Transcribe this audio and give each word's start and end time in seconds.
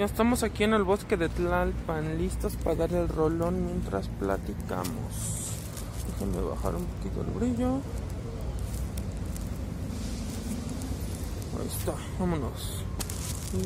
Ya 0.00 0.06
estamos 0.06 0.42
aquí 0.42 0.64
en 0.64 0.72
el 0.72 0.82
bosque 0.82 1.18
de 1.18 1.28
Tlalpan, 1.28 2.16
listos 2.16 2.56
para 2.56 2.74
dar 2.74 2.90
el 2.94 3.06
rolón 3.06 3.66
mientras 3.66 4.08
platicamos. 4.08 4.88
Déjenme 6.06 6.40
bajar 6.40 6.74
un 6.74 6.86
poquito 6.86 7.20
el 7.20 7.26
brillo. 7.26 7.74
Ahí 11.60 11.68
está, 11.68 11.92
vámonos. 12.18 12.82
Y 13.52 13.58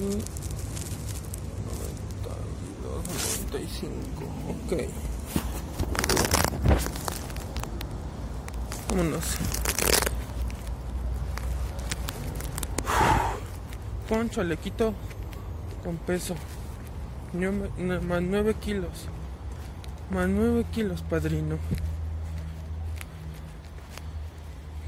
92, 2.83 3.45
95, 3.53 4.25
ok. 4.51 4.73
Vámonos. 8.91 9.37
Con 14.09 14.31
chalequito 14.31 14.95
con 15.85 15.97
peso. 15.99 16.35
Más 17.35 18.23
9 18.23 18.55
kilos. 18.61 19.07
Más 20.11 20.29
9 20.29 20.65
kilos, 20.73 21.03
padrino. 21.03 21.59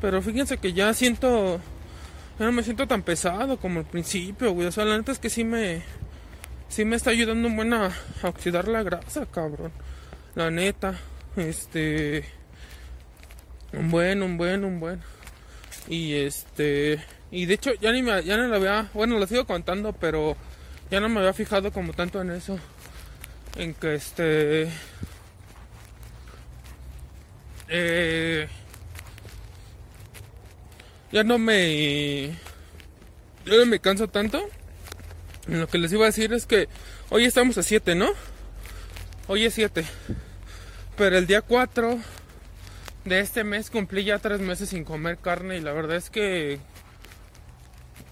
Pero 0.01 0.23
fíjense 0.23 0.59
que 0.59 0.73
ya 0.73 0.93
siento. 0.95 1.61
Ya 2.39 2.47
no 2.47 2.53
me 2.53 2.63
siento 2.63 2.87
tan 2.87 3.03
pesado 3.03 3.57
como 3.57 3.81
al 3.81 3.87
principio, 3.87 4.53
güey. 4.53 4.69
O 4.69 4.73
sea, 4.73 4.85
la 4.85 4.97
neta 4.97 5.13
es 5.13 5.19
que 5.19 5.31
sí 5.31 5.45
me. 5.45 5.83
Sí 6.69 6.85
me 6.85 6.97
está 6.97 7.11
ayudando 7.11 7.49
un 7.49 7.57
buen 7.57 7.73
a, 7.73 7.91
oxidar 8.23 8.69
la 8.69 8.83
grasa, 8.83 9.27
cabrón. 9.27 9.73
La 10.35 10.51
neta. 10.51 10.95
Este. 11.37 12.25
Un 13.73 13.91
buen, 13.91 14.23
un 14.23 14.37
buen, 14.37 14.65
un 14.65 14.81
buen. 14.81 15.01
Y 15.89 16.15
este. 16.15 17.03
Y 17.31 17.47
de 17.47 17.55
hecho, 17.55 17.73
ya 17.81 17.91
ni 17.93 18.03
me, 18.03 18.23
ya 18.23 18.37
no 18.37 18.47
lo 18.47 18.57
había. 18.57 18.89
Bueno, 18.95 19.19
lo 19.19 19.27
sigo 19.27 19.47
contando, 19.47 19.93
pero 19.93 20.37
ya 20.91 21.01
no 21.01 21.09
me 21.09 21.21
había 21.21 21.33
fijado 21.33 21.73
como 21.73 21.93
tanto 21.93 22.21
en 22.21 22.31
eso. 22.31 22.59
En 23.57 23.75
que 23.75 23.95
este. 23.95 24.69
Eh, 27.69 28.49
ya 31.13 31.25
no 31.25 31.39
me. 31.39 32.29
Ya 33.47 33.57
no 33.57 33.67
me 33.67 33.81
canso 33.81 34.09
tanto. 34.09 34.49
Lo 35.49 35.69
que 35.69 35.79
les 35.79 35.93
iba 35.93 36.05
a 36.05 36.07
decir 36.07 36.33
es 36.33 36.47
que 36.47 36.69
hoy 37.11 37.25
estamos 37.25 37.57
a 37.59 37.63
7, 37.63 37.95
¿no? 37.95 38.11
Hoy 39.29 39.45
es 39.45 39.55
7. 39.55 39.85
Pero 40.97 41.19
el 41.19 41.27
día 41.27 41.43
4 41.43 41.99
de 43.05 43.21
este 43.21 43.45
mes 43.45 43.71
cumplí 43.71 44.05
ya 44.05 44.19
3 44.19 44.41
meses 44.41 44.71
sin 44.71 44.85
comer 44.85 45.19
carne 45.19 45.57
y 45.57 45.61
la 45.61 45.73
verdad 45.73 45.97
es 45.97 46.11
que... 46.11 46.59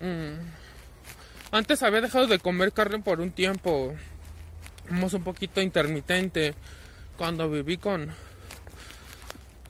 Mmm, 0.00 0.63
antes 1.54 1.84
había 1.84 2.00
dejado 2.00 2.26
de 2.26 2.40
comer 2.40 2.72
carne 2.72 2.98
por 2.98 3.20
un 3.20 3.30
tiempo. 3.30 3.94
Un 4.90 5.24
poquito 5.24 5.60
intermitente. 5.60 6.54
Cuando 7.16 7.48
viví 7.48 7.76
con, 7.76 8.10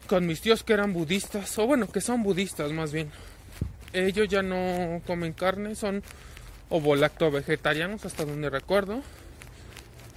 con 0.07 0.25
mis 0.25 0.41
tíos 0.41 0.63
que 0.63 0.73
eran 0.73 0.93
budistas. 0.93 1.57
O 1.59 1.67
bueno, 1.67 1.87
que 1.87 2.01
son 2.01 2.23
budistas 2.23 2.71
más 2.71 2.91
bien. 2.91 3.11
Ellos 3.93 4.27
ya 4.27 4.41
no 4.41 5.01
comen 5.05 5.33
carne. 5.33 5.75
Son 5.75 6.01
ovolacto 6.69 7.29
vegetarianos 7.29 8.03
hasta 8.03 8.25
donde 8.25 8.49
recuerdo. 8.49 9.01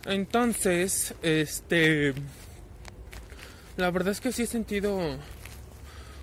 Entonces, 0.06 1.14
este... 1.22 2.14
La 3.76 3.90
verdad 3.90 4.12
es 4.12 4.20
que 4.20 4.32
sí 4.32 4.42
he 4.42 4.46
sentido 4.46 4.98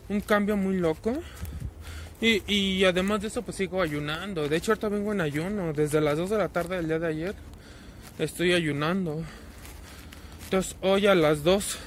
un 0.09 0.21
cambio 0.21 0.57
muy 0.57 0.77
loco. 0.77 1.13
Y, 2.21 2.41
y, 2.51 2.85
además 2.85 3.21
de 3.21 3.27
eso, 3.27 3.41
pues 3.41 3.57
sigo 3.57 3.81
ayunando. 3.81 4.47
De 4.47 4.55
hecho, 4.55 4.71
ahorita 4.71 4.89
vengo 4.89 5.11
en 5.11 5.21
ayuno. 5.21 5.73
Desde 5.73 5.99
las 5.99 6.17
2 6.17 6.29
de 6.29 6.37
la 6.37 6.49
tarde 6.49 6.77
del 6.77 6.87
día 6.87 6.99
de 6.99 7.07
ayer 7.07 7.35
estoy 8.17 8.53
ayunando. 8.53 9.23
Entonces, 10.45 10.75
hoy 10.81 11.07
a 11.07 11.15
las 11.15 11.43
2. 11.43 11.77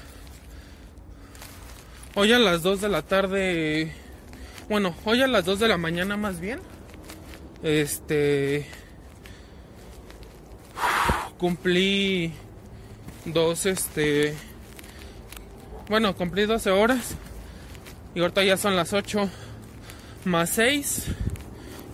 Hoy 2.15 2.33
a 2.33 2.39
las 2.39 2.61
2 2.61 2.81
de 2.81 2.89
la 2.89 3.01
tarde. 3.01 3.91
Bueno, 4.69 4.95
hoy 5.05 5.21
a 5.21 5.27
las 5.27 5.45
2 5.45 5.59
de 5.59 5.67
la 5.67 5.77
mañana 5.77 6.15
más 6.15 6.39
bien. 6.39 6.59
Este. 7.63 8.65
Cumplí 11.37 12.33
dos, 13.25 13.65
este. 13.65 14.35
Bueno, 15.87 16.15
cumplí 16.15 16.45
12 16.45 16.69
horas. 16.69 17.15
Y 18.13 18.19
ahorita 18.19 18.43
ya 18.43 18.57
son 18.57 18.75
las 18.75 18.93
8 18.93 19.29
más 20.29 20.51
6. 20.51 21.05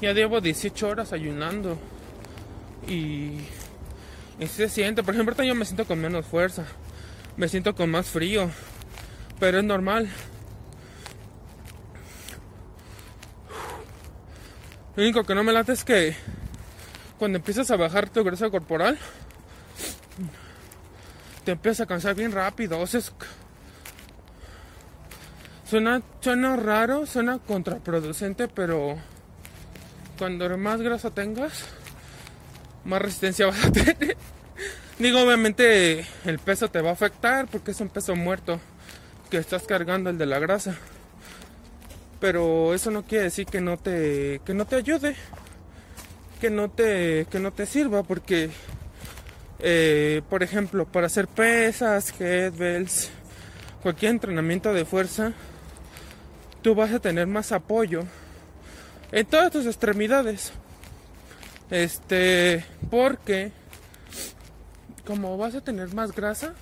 Ya 0.02 0.14
llevo 0.14 0.42
18 0.42 0.88
horas 0.88 1.14
ayunando. 1.14 1.78
Y, 2.88 3.40
y 4.40 4.48
se 4.48 4.70
siente, 4.70 5.02
por 5.02 5.14
ejemplo, 5.14 5.44
yo 5.44 5.56
me 5.56 5.66
siento 5.66 5.86
con 5.86 6.00
menos 6.00 6.26
fuerza. 6.26 6.66
Me 7.38 7.48
siento 7.48 7.74
con 7.74 7.90
más 7.90 8.08
frío. 8.08 8.50
Pero 9.40 9.60
es 9.60 9.64
normal. 9.64 10.10
Lo 14.96 15.04
único 15.04 15.24
que 15.24 15.36
no 15.36 15.44
me 15.44 15.52
late 15.52 15.74
es 15.74 15.84
que 15.84 16.16
cuando 17.18 17.38
empiezas 17.38 17.70
a 17.72 17.76
bajar 17.76 18.10
tu 18.10 18.24
grasa 18.24 18.50
corporal, 18.50 18.98
te 21.44 21.52
empiezas 21.52 21.82
a 21.82 21.86
cansar 21.86 22.16
bien 22.16 22.32
rápido. 22.32 22.80
O 22.80 22.88
Suena, 25.66 26.02
suena 26.22 26.56
raro, 26.56 27.06
suena 27.06 27.40
contraproducente, 27.40 28.48
pero 28.48 28.98
cuando 30.18 30.58
más 30.58 30.82
grasa 30.82 31.10
tengas, 31.10 31.66
más 32.84 33.02
resistencia 33.02 33.46
vas 33.48 33.66
a 33.66 33.72
tener. 33.72 34.18
Digo, 35.00 35.22
obviamente 35.22 36.06
el 36.26 36.40
peso 36.40 36.70
te 36.70 36.82
va 36.82 36.92
a 36.92 36.94
afectar 36.94 37.48
porque 37.48 37.72
es 37.72 37.82
un 37.82 37.90
peso 37.90 38.16
muerto 38.16 38.60
que 39.30 39.38
estás 39.38 39.64
cargando 39.64 40.10
el 40.10 40.18
de 40.18 40.26
la 40.26 40.40
grasa. 40.40 40.76
Pero 42.20 42.74
eso 42.74 42.92
no 42.92 43.04
quiere 43.04 43.26
decir 43.26 43.46
que 43.46 43.60
no 43.60 43.78
te 43.78 44.42
que 44.46 44.54
no 44.54 44.66
te 44.66 44.78
ayude, 44.78 45.16
que 46.40 46.50
no 46.50 46.70
te 46.70 47.28
que 47.30 47.40
no 47.40 47.52
te 47.52 47.66
sirva 47.66 48.04
porque 48.04 48.52
eh, 49.60 50.22
por 50.30 50.44
ejemplo, 50.44 50.86
para 50.86 51.08
hacer 51.08 51.28
pesas, 51.28 52.12
kettlebells, 52.12 53.10
cualquier 53.82 54.12
entrenamiento 54.12 54.74
de 54.74 54.86
fuerza, 54.86 55.34
tú 56.66 56.74
vas 56.74 56.92
a 56.92 57.00
tener 57.00 57.28
más 57.28 57.52
apoyo 57.52 58.06
en 59.12 59.28
todas 59.28 59.52
tus 59.52 59.68
extremidades. 59.68 60.52
Este, 61.70 62.66
porque 62.90 63.52
como 65.06 65.38
vas 65.38 65.54
a 65.54 65.62
tener 65.62 65.94
más 65.94 66.12
grasa, 66.16 66.56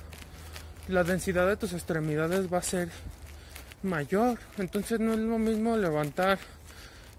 la 0.90 1.06
densidad 1.06 1.48
de 1.48 1.56
tus 1.56 1.72
extremidades 1.72 2.52
va 2.52 2.58
a 2.58 2.64
ser 2.64 2.90
mayor. 3.82 4.40
Entonces 4.58 5.00
no 5.00 5.14
es 5.14 5.20
lo 5.20 5.38
mismo 5.38 5.78
levantar 5.78 6.38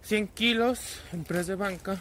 100 0.03 0.29
kilos 0.29 1.01
en 1.15 1.25
press 1.25 1.47
de 1.47 1.55
banca 1.55 1.97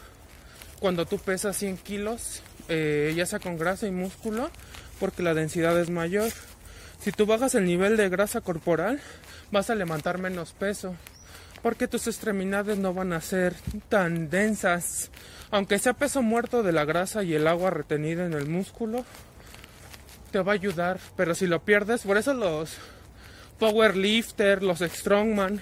cuando 0.82 1.06
tú 1.06 1.18
pesas 1.18 1.56
100 1.56 1.78
kilos, 1.78 2.42
eh, 2.68 3.14
ya 3.16 3.26
sea 3.26 3.40
con 3.40 3.58
grasa 3.58 3.88
y 3.88 3.92
músculo, 3.92 4.52
porque 5.00 5.24
la 5.24 5.34
densidad 5.34 5.80
es 5.80 5.90
mayor. 5.90 6.30
Si 7.00 7.14
tú 7.14 7.26
bajas 7.26 7.56
el 7.56 7.64
nivel 7.64 7.96
de 7.96 8.10
grasa 8.10 8.42
corporal, 8.42 9.00
vas 9.54 9.70
a 9.70 9.76
levantar 9.76 10.18
menos 10.18 10.52
peso 10.52 10.96
porque 11.62 11.88
tus 11.88 12.08
extremidades 12.08 12.78
no 12.78 12.94
van 12.94 13.14
a 13.14 13.22
ser 13.22 13.56
tan 13.88 14.30
densas. 14.30 15.10
Aunque 15.50 15.80
sea 15.80 15.94
peso 15.94 16.22
muerto 16.22 16.62
de 16.62 16.74
la 16.74 16.84
grasa 16.84 17.24
y 17.24 17.36
el 17.36 17.48
agua 17.48 17.70
retenida 17.70 18.26
en 18.26 18.34
el 18.34 18.48
músculo, 18.48 19.06
te 20.32 20.40
va 20.40 20.52
a 20.52 20.56
ayudar. 20.56 21.00
Pero 21.16 21.34
si 21.36 21.48
lo 21.48 21.64
pierdes, 21.64 22.02
por 22.02 22.18
eso 22.18 22.34
los 22.34 22.76
powerlifters, 23.60 24.62
los 24.62 24.80
strongman, 24.80 25.62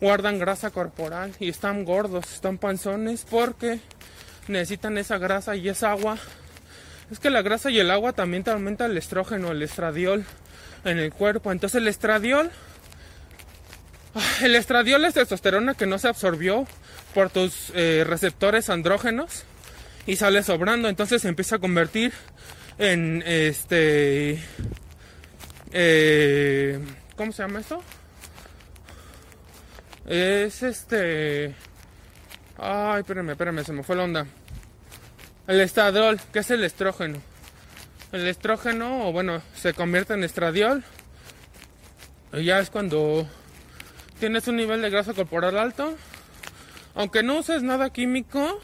guardan 0.00 0.40
grasa 0.40 0.70
corporal 0.70 1.32
y 1.38 1.50
están 1.50 1.84
gordos, 1.84 2.32
están 2.32 2.58
panzones, 2.58 3.24
porque 3.30 3.78
necesitan 4.48 4.98
esa 4.98 5.18
grasa 5.18 5.54
y 5.54 5.68
esa 5.68 5.92
agua. 5.92 6.18
Es 7.12 7.20
que 7.20 7.30
la 7.30 7.42
grasa 7.42 7.70
y 7.70 7.78
el 7.78 7.92
agua 7.92 8.14
también 8.14 8.42
te 8.42 8.50
aumenta 8.50 8.86
el 8.86 8.96
estrógeno, 8.96 9.52
el 9.52 9.62
estradiol 9.62 10.24
en 10.84 10.98
el 10.98 11.12
cuerpo. 11.12 11.52
Entonces 11.52 11.80
el 11.80 11.86
estradiol 11.86 12.50
el 14.42 14.54
estradiol 14.56 15.04
es 15.04 15.14
testosterona 15.14 15.74
que 15.74 15.86
no 15.86 15.98
se 15.98 16.08
absorbió 16.08 16.66
por 17.14 17.30
tus 17.30 17.70
eh, 17.74 18.04
receptores 18.06 18.70
andrógenos 18.70 19.44
y 20.06 20.16
sale 20.16 20.42
sobrando, 20.42 20.88
entonces 20.88 21.22
se 21.22 21.28
empieza 21.28 21.56
a 21.56 21.58
convertir 21.58 22.12
en 22.78 23.22
este. 23.26 24.42
Eh, 25.72 26.80
¿Cómo 27.16 27.32
se 27.32 27.42
llama 27.42 27.60
esto? 27.60 27.82
Es 30.06 30.62
este. 30.62 31.54
Ay, 32.58 33.00
espérame, 33.00 33.30
espérame, 33.30 33.64
se 33.64 33.72
me 33.72 33.82
fue 33.82 33.96
la 33.96 34.04
onda. 34.04 34.26
El 35.46 35.60
estradiol, 35.60 36.20
que 36.32 36.40
es 36.40 36.50
el 36.50 36.64
estrógeno. 36.64 37.18
El 38.12 38.26
estrógeno, 38.26 39.12
bueno, 39.12 39.42
se 39.54 39.74
convierte 39.74 40.14
en 40.14 40.24
estradiol. 40.24 40.82
Y 42.32 42.44
ya 42.44 42.60
es 42.60 42.70
cuando 42.70 43.28
tienes 44.20 44.46
un 44.46 44.56
nivel 44.56 44.82
de 44.82 44.90
grasa 44.90 45.14
corporal 45.14 45.58
alto, 45.58 45.96
aunque 46.94 47.22
no 47.22 47.38
uses 47.38 47.62
nada 47.62 47.90
químico, 47.90 48.60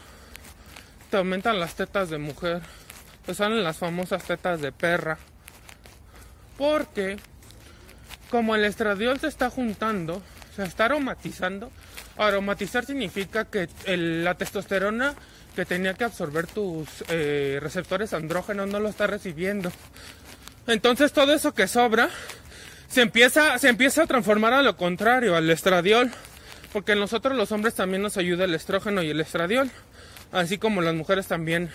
te 1.09 1.17
aumentan 1.17 1.59
las 1.59 1.75
tetas 1.75 2.09
de 2.09 2.19
mujer. 2.19 2.61
Te 3.25 3.33
salen 3.33 3.63
las 3.63 3.77
famosas 3.77 4.23
tetas 4.23 4.61
de 4.61 4.71
perra. 4.71 5.17
Porque 6.57 7.17
como 8.29 8.55
el 8.55 8.63
estradiol 8.65 9.19
se 9.19 9.27
está 9.27 9.49
juntando, 9.49 10.21
se 10.55 10.63
está 10.63 10.85
aromatizando. 10.85 11.71
Aromatizar 12.17 12.85
significa 12.85 13.45
que 13.45 13.67
la 13.85 14.35
testosterona 14.35 15.15
que 15.55 15.65
tenía 15.65 15.95
que 15.95 16.03
absorber 16.03 16.45
tus 16.45 16.87
eh, 17.09 17.59
receptores 17.61 18.13
andrógenos 18.13 18.69
no 18.69 18.79
lo 18.79 18.89
está 18.89 19.07
recibiendo. 19.07 19.71
Entonces 20.67 21.13
todo 21.13 21.33
eso 21.33 21.53
que 21.53 21.67
sobra 21.67 22.09
se 22.87 23.01
empieza, 23.01 23.57
se 23.59 23.69
empieza 23.69 24.03
a 24.03 24.07
transformar 24.07 24.53
a 24.53 24.61
lo 24.61 24.77
contrario, 24.77 25.35
al 25.35 25.49
estradiol. 25.49 26.11
Porque 26.73 26.95
nosotros 26.95 27.35
los 27.35 27.51
hombres 27.51 27.75
también 27.75 28.01
nos 28.01 28.17
ayuda 28.17 28.45
el 28.45 28.53
estrógeno 28.53 29.01
y 29.01 29.09
el 29.09 29.21
estradiol. 29.21 29.71
Así 30.31 30.57
como 30.57 30.81
las 30.81 30.93
mujeres 30.93 31.27
también 31.27 31.69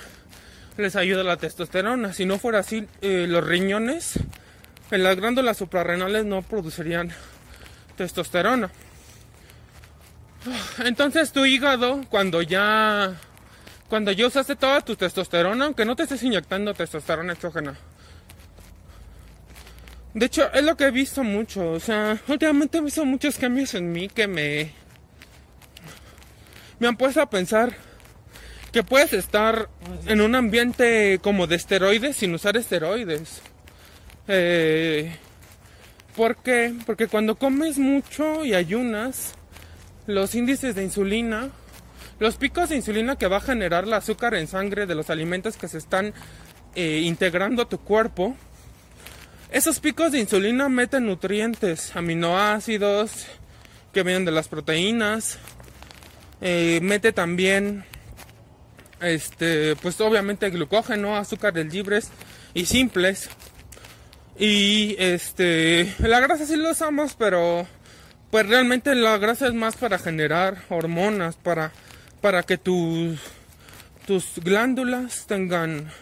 les 0.76 0.96
ayuda 0.96 1.22
la 1.24 1.36
testosterona. 1.36 2.12
Si 2.12 2.24
no 2.24 2.38
fuera 2.38 2.60
así, 2.60 2.86
eh, 3.00 3.26
los 3.28 3.44
riñones 3.44 4.18
en 4.90 5.02
las 5.02 5.16
glándulas 5.16 5.56
suprarrenales 5.56 6.24
no 6.24 6.42
producirían 6.42 7.10
testosterona. 7.96 8.70
Entonces 10.84 11.32
tu 11.32 11.46
hígado, 11.46 12.04
cuando 12.10 12.42
ya 12.42 13.14
cuando 13.88 14.10
ya 14.10 14.26
usaste 14.26 14.56
toda 14.56 14.80
tu 14.80 14.96
testosterona, 14.96 15.66
aunque 15.66 15.84
no 15.84 15.94
te 15.94 16.04
estés 16.04 16.22
inyectando 16.22 16.72
testosterona 16.72 17.34
exógena. 17.34 17.74
De 20.14 20.26
hecho, 20.26 20.52
es 20.52 20.62
lo 20.62 20.76
que 20.76 20.84
he 20.84 20.90
visto 20.90 21.24
mucho. 21.24 21.72
O 21.72 21.80
sea, 21.80 22.18
últimamente 22.28 22.78
he 22.78 22.80
visto 22.80 23.04
muchos 23.04 23.38
cambios 23.38 23.74
en 23.74 23.92
mí 23.92 24.08
que 24.08 24.26
me. 24.26 24.72
Me 26.78 26.88
han 26.88 26.96
puesto 26.96 27.22
a 27.22 27.30
pensar 27.30 27.74
que 28.72 28.82
puedes 28.82 29.12
estar 29.12 29.68
en 30.06 30.20
un 30.20 30.34
ambiente 30.34 31.20
como 31.22 31.46
de 31.46 31.56
esteroides 31.56 32.16
sin 32.16 32.34
usar 32.34 32.56
esteroides. 32.56 33.40
Eh, 34.26 35.14
¿Por 36.16 36.36
qué? 36.36 36.74
Porque 36.84 37.06
cuando 37.06 37.36
comes 37.36 37.78
mucho 37.78 38.44
y 38.44 38.54
ayunas, 38.54 39.34
los 40.06 40.34
índices 40.34 40.74
de 40.74 40.82
insulina, 40.82 41.50
los 42.18 42.36
picos 42.36 42.70
de 42.70 42.76
insulina 42.76 43.16
que 43.16 43.28
va 43.28 43.38
a 43.38 43.40
generar 43.40 43.84
el 43.84 43.92
azúcar 43.92 44.34
en 44.34 44.46
sangre 44.46 44.86
de 44.86 44.94
los 44.94 45.10
alimentos 45.10 45.56
que 45.56 45.68
se 45.68 45.78
están 45.78 46.12
eh, 46.74 47.00
integrando 47.04 47.62
a 47.62 47.68
tu 47.68 47.78
cuerpo, 47.78 48.36
esos 49.52 49.80
picos 49.80 50.12
de 50.12 50.18
insulina 50.18 50.68
meten 50.70 51.06
nutrientes, 51.06 51.94
aminoácidos 51.94 53.26
que 53.92 54.02
vienen 54.02 54.24
de 54.24 54.32
las 54.32 54.48
proteínas, 54.48 55.38
eh, 56.40 56.80
mete 56.82 57.12
también, 57.12 57.84
este, 59.00 59.76
pues 59.76 60.00
obviamente 60.00 60.48
glucógeno, 60.48 61.16
azúcares 61.16 61.72
libres 61.72 62.10
y 62.54 62.64
simples. 62.64 63.28
Y 64.38 64.96
este, 64.98 65.94
la 65.98 66.18
grasa 66.20 66.46
sí 66.46 66.56
lo 66.56 66.70
usamos, 66.70 67.14
pero 67.14 67.66
pues 68.30 68.48
realmente 68.48 68.94
la 68.94 69.18
grasa 69.18 69.48
es 69.48 69.52
más 69.52 69.76
para 69.76 69.98
generar 69.98 70.64
hormonas, 70.70 71.36
para, 71.36 71.72
para 72.22 72.42
que 72.42 72.56
tus, 72.56 73.20
tus 74.06 74.38
glándulas 74.42 75.26
tengan 75.26 75.92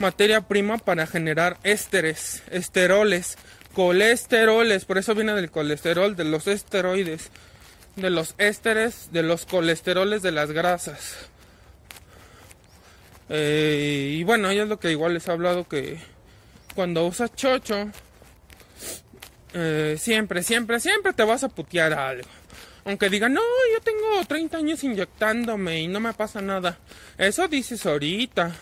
materia 0.00 0.40
prima 0.40 0.78
para 0.78 1.06
generar 1.06 1.58
ésteres, 1.62 2.42
esteroles, 2.50 3.36
colesteroles, 3.74 4.84
por 4.84 4.98
eso 4.98 5.14
viene 5.14 5.34
del 5.34 5.50
colesterol, 5.50 6.16
de 6.16 6.24
los 6.24 6.46
esteroides, 6.46 7.30
de 7.96 8.10
los 8.10 8.34
ésteres, 8.38 9.10
de 9.12 9.22
los 9.22 9.46
colesteroles 9.46 10.22
de 10.22 10.32
las 10.32 10.50
grasas. 10.50 11.16
Eh, 13.28 14.16
y 14.18 14.24
bueno, 14.24 14.50
ya 14.50 14.64
es 14.64 14.68
lo 14.68 14.80
que 14.80 14.90
igual 14.90 15.14
les 15.14 15.28
he 15.28 15.30
hablado 15.30 15.68
que 15.68 15.98
cuando 16.74 17.06
usas 17.06 17.34
chocho, 17.34 17.90
eh, 19.52 19.96
siempre, 20.00 20.42
siempre, 20.42 20.80
siempre 20.80 21.12
te 21.12 21.24
vas 21.24 21.44
a 21.44 21.48
putear 21.48 21.92
algo. 21.92 22.28
Aunque 22.84 23.10
digan, 23.10 23.34
no, 23.34 23.42
yo 23.72 23.80
tengo 23.82 24.24
30 24.26 24.56
años 24.56 24.82
inyectándome 24.82 25.80
y 25.82 25.88
no 25.88 26.00
me 26.00 26.14
pasa 26.14 26.40
nada. 26.40 26.78
Eso 27.18 27.46
dices 27.46 27.84
ahorita. 27.84 28.56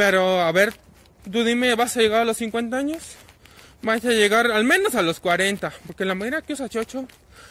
Pero, 0.00 0.40
a 0.40 0.50
ver, 0.50 0.72
tú 1.30 1.44
dime, 1.44 1.74
¿vas 1.74 1.94
a 1.94 2.00
llegar 2.00 2.22
a 2.22 2.24
los 2.24 2.38
50 2.38 2.74
años? 2.74 3.16
Vas 3.82 4.02
a 4.02 4.08
llegar 4.08 4.50
al 4.50 4.64
menos 4.64 4.94
a 4.94 5.02
los 5.02 5.20
40. 5.20 5.74
Porque 5.86 6.06
la 6.06 6.14
mayoría 6.14 6.40
que 6.40 6.54
usa 6.54 6.70
chocho 6.70 7.06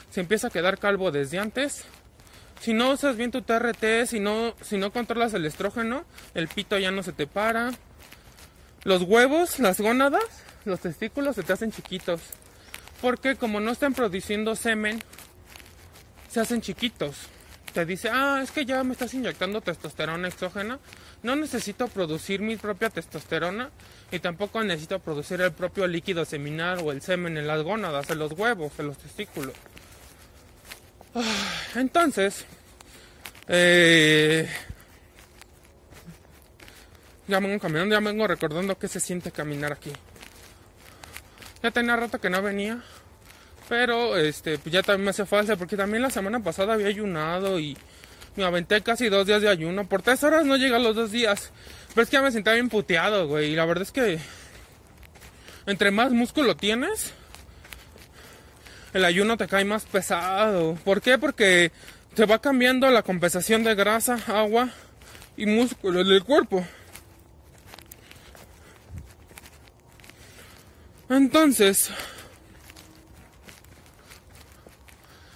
se 0.10 0.20
empieza 0.20 0.48
a 0.48 0.50
quedar 0.50 0.80
calvo 0.80 1.12
desde 1.12 1.38
antes. 1.38 1.84
Si 2.60 2.74
no 2.74 2.90
usas 2.90 3.18
bien 3.18 3.30
tu 3.30 3.44
TRT, 3.44 4.08
si 4.08 4.20
no, 4.20 4.56
si 4.64 4.80
no 4.80 4.92
controlas 4.92 5.36
el 5.36 5.46
estrógeno, 5.46 6.06
el 6.34 6.48
pito 6.48 6.76
ya 6.80 6.90
no 6.90 7.04
se 7.04 7.14
te 7.14 7.28
para 7.28 7.70
los 8.84 9.04
huevos, 9.04 9.60
las 9.60 9.80
gónadas, 9.80 10.24
los 10.66 10.80
testículos 10.80 11.36
se 11.36 11.44
te 11.44 11.54
hacen 11.54 11.72
chiquitos. 11.72 12.20
Porque 13.00 13.36
como 13.36 13.60
no 13.60 13.70
están 13.70 13.94
produciendo 13.94 14.56
semen, 14.56 15.04
se 16.32 16.40
hacen 16.40 16.62
chiquitos. 16.62 17.16
Te 17.74 17.86
dice, 17.86 18.10
ah, 18.12 18.40
es 18.44 18.52
que 18.52 18.66
ya 18.66 18.84
me 18.84 18.94
estás 18.94 19.14
inyectando 19.14 19.62
testosterona 19.62 20.28
exógena. 20.28 20.80
No 21.22 21.36
necesito 21.36 21.88
producir 21.88 22.42
mi 22.42 22.56
propia 22.56 22.90
testosterona 22.90 23.70
y 24.12 24.20
tampoco 24.20 24.64
necesito 24.64 25.00
producir 25.00 25.42
el 25.42 25.52
propio 25.52 25.86
líquido 25.86 26.26
seminal 26.26 26.80
o 26.84 26.92
el 26.92 27.02
semen 27.02 27.38
en 27.38 27.46
las 27.46 27.62
gónadas, 27.62 28.10
en 28.10 28.20
los 28.20 28.32
huevos, 28.32 28.72
en 28.80 28.88
los 28.88 28.98
testículos. 28.98 29.54
Ah, 31.14 31.22
entonces, 31.76 32.46
eh, 33.48 34.50
ya 37.28 37.40
vengo 37.40 37.60
caminando, 37.60 37.94
ya 37.94 38.02
vengo 38.02 38.28
recordando 38.28 38.78
qué 38.78 38.88
se 38.88 39.00
siente 39.00 39.32
caminar 39.32 39.74
aquí. 39.74 39.92
Ya 41.62 41.72
tenía 41.72 41.96
rato 41.96 42.20
que 42.20 42.30
no 42.30 42.42
venía. 42.42 42.82
Pero 43.70 44.18
este, 44.18 44.58
pues 44.58 44.74
ya 44.74 44.82
también 44.82 45.06
me 45.06 45.12
hace 45.12 45.28
falta 45.28 45.56
porque 45.56 45.78
también 45.78 46.02
la 46.02 46.10
semana 46.10 46.40
pasada 46.42 46.74
había 46.74 46.88
ayunado 46.88 47.60
y 47.60 47.78
me 48.36 48.44
aventé 48.44 48.82
casi 48.82 49.10
dos 49.10 49.28
días 49.28 49.44
de 49.44 49.50
ayuno. 49.50 49.88
Por 49.88 50.02
tres 50.02 50.24
horas 50.24 50.44
no 50.46 50.58
llegué 50.58 50.80
los 50.80 50.96
dos 50.96 51.12
días. 51.12 51.52
Pero 51.90 52.02
es 52.02 52.10
que 52.10 52.16
ya 52.16 52.22
me 52.24 52.32
sentía 52.32 52.54
bien 52.54 52.70
puteado, 52.70 53.28
güey. 53.28 53.52
Y 53.52 53.56
la 53.56 53.66
verdad 53.66 53.84
es 53.84 53.92
que 53.92 54.20
entre 55.68 55.92
más 55.92 56.12
músculo 56.12 56.56
tienes, 56.58 57.14
el 58.94 59.06
ayuno 59.06 59.38
te 59.38 59.48
cae 59.48 59.66
más 59.66 59.86
pesado. 59.86 60.76
¿Por 60.84 61.00
qué? 61.02 61.20
Porque 61.20 61.72
te 62.16 62.26
va 62.26 62.40
cambiando 62.40 62.90
la 62.90 63.04
compensación 63.04 63.64
de 63.64 63.76
grasa, 63.76 64.18
agua 64.28 64.70
y 65.38 65.46
músculo 65.46 66.04
del 66.04 66.24
cuerpo. 66.24 66.66
Entonces, 71.08 71.92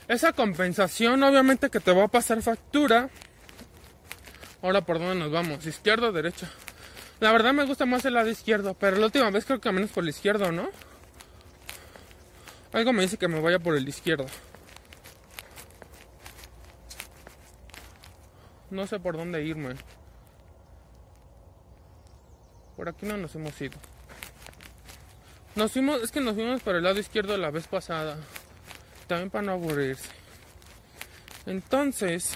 esa 0.08 0.34
compensación 0.34 1.24
obviamente 1.24 1.70
que 1.70 1.80
te 1.80 1.94
va 1.94 2.06
a 2.06 2.08
pasar 2.08 2.42
factura. 2.42 3.10
Ahora 4.62 4.82
por 4.82 5.00
dónde 5.00 5.16
nos 5.16 5.32
vamos, 5.32 5.66
izquierda 5.66 6.10
o 6.10 6.12
derecha. 6.12 6.50
La 7.20 7.32
verdad 7.32 7.54
me 7.54 7.66
gusta 7.66 7.86
más 7.86 8.04
el 8.06 8.16
lado 8.16 8.30
izquierdo, 8.30 8.74
pero 8.74 8.98
la 8.98 9.06
última 9.06 9.30
vez 9.30 9.46
creo 9.46 9.62
que 9.62 9.72
menos 9.72 9.92
por 9.92 10.04
el 10.04 10.10
izquierdo, 10.10 10.52
¿no? 10.52 10.70
Algo 12.74 12.92
me 12.92 13.04
dice 13.04 13.18
que 13.18 13.28
me 13.28 13.40
vaya 13.40 13.60
por 13.60 13.76
el 13.76 13.88
izquierdo. 13.88 14.26
No 18.72 18.88
sé 18.88 19.00
por 19.00 19.16
dónde 19.16 19.44
irme. 19.44 19.76
Por 22.76 22.90
aquí 22.90 23.06
no 23.06 23.16
nos 23.18 23.36
hemos 23.36 23.62
ido. 23.62 23.78
Nos 25.56 25.72
fuimos, 25.72 26.02
es 26.02 26.12
que 26.12 26.20
nos 26.20 26.34
fuimos 26.34 26.62
por 26.62 26.76
el 26.76 26.84
lado 26.84 27.00
izquierdo 27.00 27.38
la 27.38 27.52
vez 27.52 27.68
pasada. 27.68 28.18
También 29.14 29.30
para 29.30 29.44
no 29.44 29.52
aburrirse. 29.52 30.10
Entonces, 31.46 32.36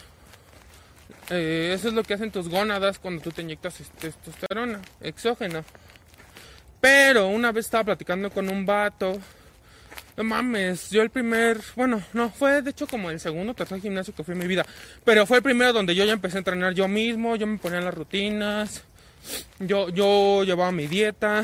eh, 1.31 1.71
eso 1.73 1.87
es 1.87 1.95
lo 1.95 2.03
que 2.03 2.13
hacen 2.13 2.29
tus 2.29 2.49
gónadas 2.49 2.99
cuando 2.99 3.19
tú 3.19 3.31
te 3.31 3.41
inyectas 3.41 3.81
testosterona 3.99 4.79
exógena. 5.01 5.63
Pero 6.79 7.29
una 7.29 7.51
vez 7.51 7.65
estaba 7.65 7.85
platicando 7.85 8.29
con 8.29 8.47
un 8.47 8.63
vato. 8.63 9.17
No 10.17 10.23
mames, 10.23 10.91
yo 10.91 11.01
el 11.01 11.09
primer, 11.09 11.59
bueno, 11.75 12.03
no, 12.13 12.29
fue 12.29 12.61
de 12.61 12.69
hecho 12.69 12.85
como 12.85 13.09
el 13.09 13.19
segundo 13.19 13.55
tercer 13.55 13.81
gimnasio 13.81 14.13
que 14.13 14.23
fue 14.23 14.35
en 14.35 14.39
mi 14.39 14.45
vida. 14.45 14.63
Pero 15.03 15.25
fue 15.25 15.37
el 15.37 15.43
primero 15.43 15.73
donde 15.73 15.95
yo 15.95 16.05
ya 16.05 16.13
empecé 16.13 16.37
a 16.37 16.41
entrenar 16.41 16.75
yo 16.75 16.87
mismo, 16.87 17.35
yo 17.37 17.47
me 17.47 17.57
ponía 17.57 17.81
las 17.81 17.95
rutinas. 17.95 18.83
Yo, 19.57 19.89
yo 19.89 20.43
llevaba 20.43 20.71
mi 20.71 20.85
dieta. 20.85 21.43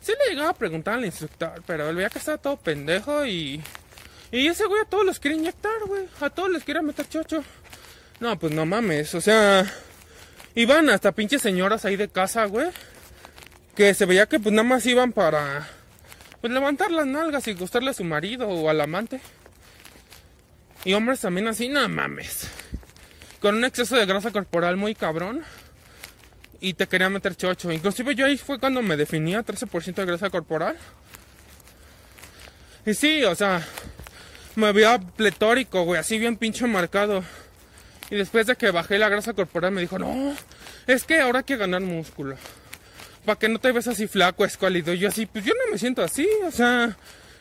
Sí 0.00 0.12
le 0.12 0.34
llegaba 0.34 0.50
a 0.50 0.54
preguntar 0.54 0.94
al 0.94 1.04
instructor, 1.04 1.64
pero 1.66 1.90
él 1.90 1.96
veía 1.96 2.10
que 2.10 2.20
estaba 2.20 2.38
todo 2.38 2.56
pendejo 2.56 3.26
y. 3.26 3.60
Y 4.30 4.46
ese 4.46 4.66
güey 4.66 4.82
a 4.82 4.84
todos 4.84 5.04
los 5.04 5.18
quiere 5.18 5.36
inyectar, 5.36 5.80
güey. 5.86 6.04
A 6.20 6.30
todos 6.30 6.50
les 6.50 6.64
quiere 6.64 6.82
meter 6.82 7.08
chocho. 7.08 7.42
No, 8.20 8.38
pues 8.38 8.52
no 8.52 8.66
mames, 8.66 9.14
o 9.14 9.20
sea. 9.20 9.64
Iban 10.54 10.90
hasta 10.90 11.12
pinches 11.12 11.40
señoras 11.42 11.84
ahí 11.84 11.96
de 11.96 12.08
casa, 12.08 12.44
güey. 12.46 12.68
Que 13.74 13.94
se 13.94 14.06
veía 14.06 14.26
que 14.26 14.40
pues 14.40 14.52
nada 14.52 14.68
más 14.68 14.84
iban 14.86 15.12
para. 15.12 15.68
Pues 16.40 16.52
levantar 16.52 16.90
las 16.90 17.06
nalgas 17.06 17.46
y 17.48 17.54
gustarle 17.54 17.90
a 17.90 17.94
su 17.94 18.04
marido 18.04 18.48
o 18.48 18.68
al 18.68 18.80
amante. 18.80 19.20
Y 20.84 20.92
hombres 20.94 21.20
también 21.20 21.48
así, 21.48 21.68
no 21.68 21.88
mames. 21.88 22.48
Con 23.40 23.56
un 23.56 23.64
exceso 23.64 23.96
de 23.96 24.06
grasa 24.06 24.30
corporal 24.30 24.76
muy 24.76 24.94
cabrón 24.94 25.44
y 26.60 26.74
te 26.74 26.86
quería 26.86 27.08
meter 27.08 27.36
chocho. 27.36 27.70
Inclusive 27.70 28.14
yo 28.14 28.26
ahí 28.26 28.36
fue 28.36 28.58
cuando 28.58 28.82
me 28.82 28.96
definía 28.96 29.44
13% 29.44 29.94
de 29.94 30.04
grasa 30.04 30.30
corporal. 30.30 30.76
Y 32.84 32.94
sí, 32.94 33.24
o 33.24 33.34
sea, 33.34 33.64
me 34.58 34.72
veía 34.72 34.98
pletórico, 34.98 35.84
güey, 35.84 36.00
así 36.00 36.18
bien 36.18 36.36
pinche 36.36 36.66
marcado. 36.66 37.22
Y 38.10 38.16
después 38.16 38.46
de 38.46 38.56
que 38.56 38.70
bajé 38.70 38.98
la 38.98 39.08
grasa 39.08 39.32
corporal 39.32 39.70
me 39.72 39.80
dijo, 39.80 39.98
no, 39.98 40.34
es 40.86 41.04
que 41.04 41.20
ahora 41.20 41.40
hay 41.40 41.44
que 41.44 41.56
ganar 41.56 41.80
músculo. 41.80 42.36
Para 43.24 43.38
que 43.38 43.48
no 43.48 43.60
te 43.60 43.70
ves 43.70 43.86
así 43.86 44.08
flaco, 44.08 44.44
escuálido. 44.44 44.92
Y 44.94 44.98
yo 44.98 45.08
así, 45.08 45.26
pues 45.26 45.44
yo 45.44 45.52
no 45.54 45.70
me 45.70 45.78
siento 45.78 46.02
así, 46.02 46.26
o 46.44 46.50
sea, 46.50 46.96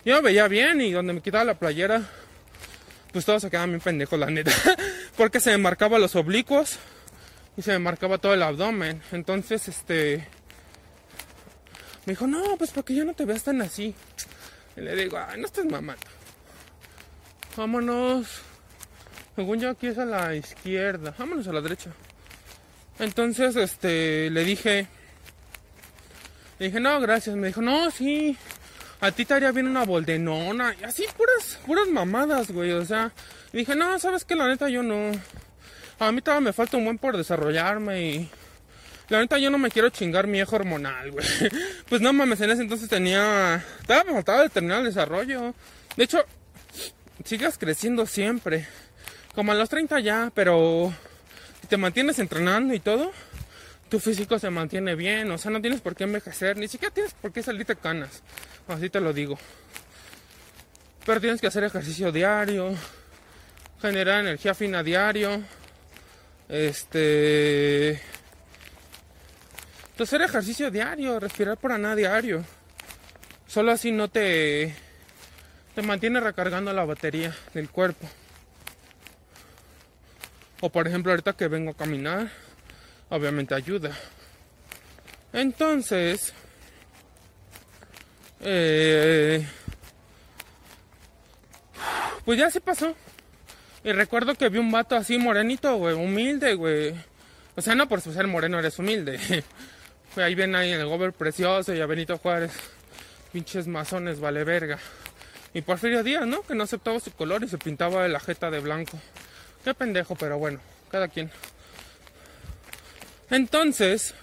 yo 0.06 0.16
me 0.16 0.22
veía 0.22 0.48
bien 0.48 0.80
y 0.82 0.92
donde 0.92 1.14
me 1.14 1.22
quitaba 1.22 1.44
la 1.44 1.58
playera, 1.58 2.04
pues 3.14 3.26
todo 3.26 3.40
se 3.40 3.50
quedaba 3.50 3.68
bien 3.68 3.80
pendejo, 3.80 4.16
la 4.16 4.28
neta. 4.28 4.52
Porque 5.18 5.40
se 5.40 5.52
me 5.52 5.58
marcaba 5.58 5.98
los 5.98 6.16
oblicuos 6.16 6.78
y 7.56 7.64
se 7.64 7.72
me 7.72 7.80
marcaba 7.80 8.20
todo 8.20 8.34
el 8.34 8.44
abdomen. 8.44 9.02
Entonces, 9.12 9.68
este, 9.68 10.28
me 12.06 12.14
dijo, 12.14 12.28
no, 12.28 12.58
pues 12.58 12.72
para 12.72 12.86
que 12.86 12.94
ya 12.94 13.06
no 13.06 13.14
te 13.14 13.26
veas 13.26 13.44
tan 13.44 13.62
así. 13.62 13.96
Y 14.76 14.82
le 14.82 14.96
digo, 14.96 15.18
ay, 15.18 15.40
no 15.40 15.48
estés 15.48 15.66
mamando. 15.66 16.17
Vámonos. 17.58 18.28
Según 19.36 19.60
yo 19.60 19.72
aquí 19.72 19.88
es 19.88 19.98
a 19.98 20.06
la 20.06 20.36
izquierda. 20.36 21.14
Vámonos 21.18 21.48
a 21.48 21.54
la 21.54 21.62
derecha. 21.62 21.90
Entonces, 23.00 23.56
este, 23.56 24.30
le 24.30 24.44
dije, 24.44 24.88
le 26.60 26.68
dije, 26.68 26.80
no, 26.80 27.00
gracias. 27.00 27.36
Me 27.36 27.48
dijo, 27.48 27.62
no, 27.62 27.90
sí, 27.90 28.38
a 29.02 29.12
ti 29.12 29.26
te 29.26 29.34
haría 29.34 29.52
bien 29.52 29.68
una 29.68 29.86
boldenona. 29.86 30.76
Y 30.80 30.84
así, 30.84 31.06
puras, 31.18 31.60
puras 31.66 31.88
mamadas, 31.88 32.52
güey. 32.52 32.72
O 32.74 32.86
sea, 32.86 33.12
dije, 33.52 33.76
no, 33.76 33.98
sabes 33.98 34.24
que 34.24 34.36
la 34.36 34.48
neta 34.48 34.70
yo 34.70 34.84
no. 34.84 35.12
A 36.00 36.12
mí 36.12 36.22
todavía 36.22 36.46
me 36.46 36.54
falta 36.54 36.78
un 36.78 36.86
buen 36.86 37.00
por 37.00 37.18
desarrollarme 37.18 38.02
y. 38.02 38.30
La 39.10 39.20
neta 39.20 39.40
yo 39.40 39.50
no 39.50 39.58
me 39.58 39.72
quiero 39.72 39.90
chingar 39.90 40.28
mi 40.28 40.42
eje 40.42 40.56
hormonal, 40.56 41.12
güey. 41.12 41.26
Pues 41.90 42.02
no 42.02 42.12
mames, 42.12 42.42
en 42.42 42.52
ese 42.52 42.62
entonces 42.62 42.88
tenía. 42.88 43.64
Todavía 43.88 44.12
me 44.12 44.18
faltaba 44.18 44.44
el 44.44 44.52
terminar 44.52 44.80
el 44.80 44.86
desarrollo. 44.86 45.56
De 45.96 46.04
hecho, 46.04 46.24
sigas 47.24 47.58
creciendo 47.58 48.06
siempre. 48.06 48.68
Como 49.36 49.52
a 49.52 49.56
los 49.56 49.70
30 49.70 50.00
ya, 50.00 50.32
pero 50.34 50.94
si 51.62 51.68
te 51.68 51.78
mantienes 51.78 52.20
entrenando 52.20 52.74
y 52.74 52.80
todo, 52.80 53.12
tu 53.90 54.00
físico 54.00 54.40
se 54.40 54.50
mantiene 54.50 54.96
bien. 54.96 55.30
O 55.32 55.38
sea, 55.38 55.52
no 55.52 55.62
tienes 55.62 55.82
por 55.82 55.96
qué 55.96 56.06
envejecer, 56.06 56.58
ni 56.58 56.68
siquiera 56.68 56.94
tienes 56.94 57.14
por 57.14 57.32
qué 57.32 57.44
salirte 57.44 57.76
canas. 57.76 58.24
Así 58.68 58.90
te 58.90 59.00
lo 59.00 59.14
digo. 59.14 59.38
Pero 61.06 61.22
tienes 61.22 61.40
que 61.40 61.48
hacer 61.48 61.64
ejercicio 61.64 62.12
diario, 62.12 62.76
generar 63.82 64.22
energía 64.22 64.54
fina 64.54 64.84
diario. 64.84 65.42
Este. 66.50 68.02
Hacer 70.00 70.22
ejercicio 70.22 70.70
diario, 70.70 71.20
respirar 71.20 71.58
por 71.58 71.78
nada 71.78 71.96
diario. 71.96 72.44
Solo 73.48 73.72
así 73.72 73.92
no 73.92 74.10
te 74.10 74.76
te 75.78 75.84
mantiene 75.84 76.20
recargando 76.20 76.74
la 76.74 76.86
batería 76.86 77.36
del 77.54 77.70
cuerpo. 77.70 78.10
O 80.60 80.72
por 80.72 80.88
ejemplo, 80.88 81.12
ahorita 81.12 81.34
que 81.34 81.48
vengo 81.48 81.70
a 81.70 81.78
caminar, 81.78 82.32
obviamente 83.10 83.54
ayuda. 83.54 83.96
Entonces, 85.32 86.34
eh, 88.42 89.48
pues 92.26 92.40
ya 92.40 92.50
se 92.50 92.60
pasó. 92.60 92.96
Y 93.84 93.92
recuerdo 93.92 94.34
que 94.34 94.50
vi 94.50 94.58
un 94.58 94.72
vato 94.72 94.96
así 94.96 95.20
morenito, 95.20 95.76
güey, 95.76 95.94
humilde, 95.94 96.56
güey. 96.56 96.96
O 97.56 97.62
sea, 97.62 97.76
no 97.76 97.88
por 97.88 98.02
ser 98.02 98.26
moreno 98.26 98.58
eres 98.58 98.80
humilde. 98.80 99.44
ahí 100.16 100.34
ven 100.34 100.56
ahí 100.56 100.72
el 100.72 100.88
gober 100.88 101.14
precioso 101.14 101.72
y 101.76 101.82
a 101.82 101.86
Benito 101.86 102.18
Juárez. 102.18 102.52
Pinches 103.32 103.68
masones, 103.68 104.20
vale 104.20 104.44
verga. 104.44 104.80
Y 105.58 105.64
Porfirio 105.64 106.04
Díaz, 106.04 106.28
¿no? 106.28 106.44
Que 106.44 106.54
no 106.54 106.66
aceptaba 106.66 107.00
su 107.00 107.10
color 107.10 107.44
y 107.44 107.48
se 107.48 107.58
pintaba 107.58 108.08
la 108.08 108.20
jeta 108.20 108.52
de 108.52 108.60
blanco. 108.60 109.00
Qué 109.64 109.74
pendejo, 109.74 110.16
pero 110.16 110.38
bueno, 110.38 110.60
cada 110.92 111.08
quien. 111.08 111.32
Entonces, 113.32 114.14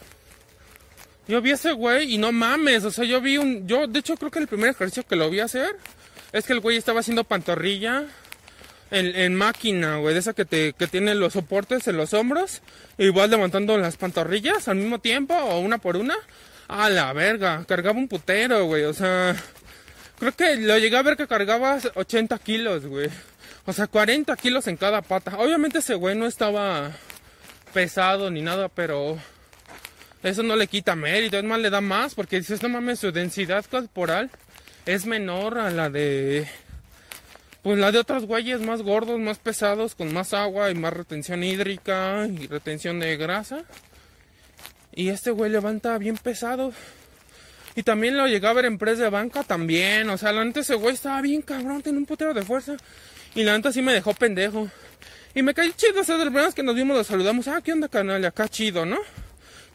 yo 1.26 1.42
vi 1.42 1.50
a 1.50 1.54
ese 1.54 1.72
güey 1.72 2.14
y 2.14 2.18
no 2.18 2.30
mames, 2.30 2.84
o 2.84 2.92
sea, 2.92 3.04
yo 3.04 3.20
vi 3.20 3.36
un... 3.36 3.66
Yo, 3.66 3.88
de 3.88 3.98
hecho, 3.98 4.16
creo 4.16 4.30
que 4.30 4.38
el 4.38 4.46
primer 4.46 4.70
ejercicio 4.70 5.04
que 5.04 5.16
lo 5.16 5.28
vi 5.28 5.40
hacer 5.40 5.76
es 6.30 6.46
que 6.46 6.52
el 6.52 6.60
güey 6.60 6.76
estaba 6.76 7.00
haciendo 7.00 7.24
pantorrilla 7.24 8.04
en, 8.92 9.06
en 9.16 9.34
máquina, 9.34 9.96
güey, 9.96 10.14
de 10.14 10.20
esa 10.20 10.34
que, 10.34 10.44
te, 10.44 10.72
que 10.74 10.86
tiene 10.86 11.16
los 11.16 11.32
soportes 11.32 11.88
en 11.88 11.96
los 11.96 12.14
hombros 12.14 12.62
y 12.96 13.08
vas 13.08 13.28
levantando 13.28 13.76
las 13.76 13.96
pantorrillas 13.96 14.68
al 14.68 14.76
mismo 14.76 15.00
tiempo 15.00 15.34
o 15.34 15.58
una 15.58 15.78
por 15.78 15.96
una. 15.96 16.14
A 16.68 16.88
la 16.90 17.12
verga, 17.12 17.64
cargaba 17.66 17.98
un 17.98 18.06
putero, 18.06 18.66
güey, 18.66 18.84
o 18.84 18.94
sea... 18.94 19.34
Creo 20.18 20.32
que 20.32 20.56
lo 20.56 20.78
llegué 20.78 20.96
a 20.96 21.02
ver 21.02 21.16
que 21.16 21.26
cargaba 21.26 21.78
80 21.94 22.38
kilos, 22.38 22.86
güey. 22.86 23.10
O 23.66 23.72
sea, 23.72 23.86
40 23.86 24.36
kilos 24.36 24.66
en 24.68 24.76
cada 24.76 25.02
pata. 25.02 25.38
Obviamente 25.38 25.78
ese 25.78 25.94
güey 25.94 26.14
no 26.14 26.26
estaba 26.26 26.92
pesado 27.72 28.30
ni 28.30 28.42
nada, 28.42 28.68
pero 28.68 29.18
eso 30.22 30.42
no 30.42 30.56
le 30.56 30.68
quita 30.68 30.94
mérito. 30.94 31.36
Es 31.36 31.44
más, 31.44 31.60
le 31.60 31.70
da 31.70 31.80
más 31.80 32.14
porque 32.14 32.38
dices, 32.38 32.62
no 32.62 32.68
mames, 32.68 33.00
su 33.00 33.10
densidad 33.10 33.64
corporal 33.64 34.30
es 34.86 35.06
menor 35.06 35.58
a 35.58 35.70
la 35.70 35.90
de... 35.90 36.46
Pues 37.62 37.78
la 37.78 37.90
de 37.92 37.98
otros 37.98 38.26
güeyes 38.26 38.60
más 38.60 38.82
gordos, 38.82 39.18
más 39.18 39.38
pesados, 39.38 39.94
con 39.94 40.12
más 40.12 40.34
agua 40.34 40.70
y 40.70 40.74
más 40.74 40.92
retención 40.92 41.42
hídrica 41.42 42.26
y 42.26 42.46
retención 42.46 43.00
de 43.00 43.16
grasa. 43.16 43.64
Y 44.94 45.08
este 45.08 45.30
güey 45.30 45.50
levanta 45.50 45.96
bien 45.96 46.18
pesado. 46.18 46.72
Y 47.76 47.82
también 47.82 48.16
lo 48.16 48.26
llegué 48.26 48.46
a 48.46 48.52
ver 48.52 48.66
en 48.66 48.78
press 48.78 48.98
de 48.98 49.10
banca 49.10 49.42
también. 49.42 50.08
O 50.10 50.16
sea, 50.16 50.32
la 50.32 50.44
neta 50.44 50.60
ese 50.60 50.74
güey 50.76 50.94
estaba 50.94 51.20
bien 51.20 51.42
cabrón, 51.42 51.82
tiene 51.82 51.98
un 51.98 52.06
putero 52.06 52.32
de 52.32 52.42
fuerza. 52.42 52.76
Y 53.34 53.42
la 53.42 53.56
neta 53.56 53.72
sí 53.72 53.82
me 53.82 53.92
dejó 53.92 54.14
pendejo. 54.14 54.70
Y 55.34 55.42
me 55.42 55.52
caí 55.52 55.72
chido, 55.72 56.00
o 56.00 56.04
sea, 56.04 56.16
de 56.16 56.30
las 56.30 56.54
que 56.54 56.62
nos 56.62 56.76
vimos, 56.76 56.96
lo 56.96 57.02
saludamos. 57.02 57.48
Ah, 57.48 57.60
¿qué 57.62 57.72
onda, 57.72 57.88
canal? 57.88 58.24
Acá 58.24 58.48
chido, 58.48 58.86
¿no? 58.86 58.98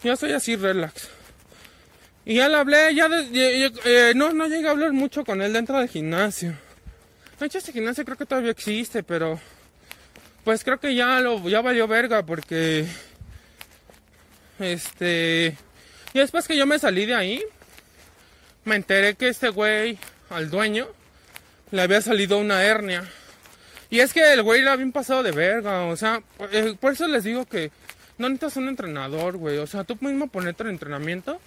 Ya 0.03 0.15
soy 0.15 0.32
así, 0.32 0.56
relax. 0.56 1.10
Y 2.25 2.36
ya 2.36 2.48
le 2.48 2.56
hablé, 2.56 2.96
ya, 2.96 3.10
eh, 3.34 4.13
no, 4.15 4.32
no 4.32 4.48
llegué 4.48 4.68
a 4.68 4.72
hablar 4.72 4.94
mucho 4.94 5.25
con 5.25 5.41
él 5.41 5.51
dentro 5.51 5.77
del 5.79 5.89
gimnasio. 5.89 6.53
De 7.39 7.46
hecho, 7.46 7.58
ese 7.58 7.74
gimnasio 7.74 8.06
creo 8.06 8.18
que 8.18 8.25
todavía 8.25 8.51
existe, 8.51 9.03
pero... 9.03 9.39
Pues 10.44 10.63
creo 10.63 10.79
que 10.79 10.96
ya 10.96 11.20
lo, 11.20 11.48
ya 11.50 11.62
valió 11.62 11.88
verga 11.88 12.25
porque... 12.25 12.86
Este... 14.60 15.58
Y 16.13 16.20
después 16.20 16.48
que 16.48 16.56
yo 16.56 16.65
me 16.65 16.79
salí 16.79 17.06
de 17.06 17.15
ahí, 17.15 17.44
me 18.66 18.75
enteré 18.75 19.16
que 19.16 19.30
este 19.30 19.50
güey, 19.50 19.98
al 20.30 20.50
dueño, 20.50 20.88
le 21.72 21.82
había 21.82 22.01
salido 22.01 22.38
una 22.38 22.63
hernia. 22.63 23.04
Y 23.89 24.00
es 24.01 24.13
que 24.13 24.34
el 24.34 24.44
güey 24.44 24.62
lo 24.62 24.72
había 24.72 24.92
pasado 24.92 25.24
de 25.24 25.32
verga, 25.32 25.86
o 25.86 25.96
sea, 25.96 26.22
eh, 26.51 26.75
por 26.80 26.94
eso 26.94 27.08
les 27.08 27.24
digo 27.24 27.46
que 27.46 27.72
no 28.20 28.28
necesitas 28.28 28.58
un 28.58 28.68
entrenador, 28.68 29.38
güey. 29.38 29.58
O 29.58 29.66
sea, 29.66 29.84
tú 29.84 29.98
mismo 30.01 30.28
ponerte 30.28 30.63
en 30.63 30.70
entrenamiento. 30.70 31.39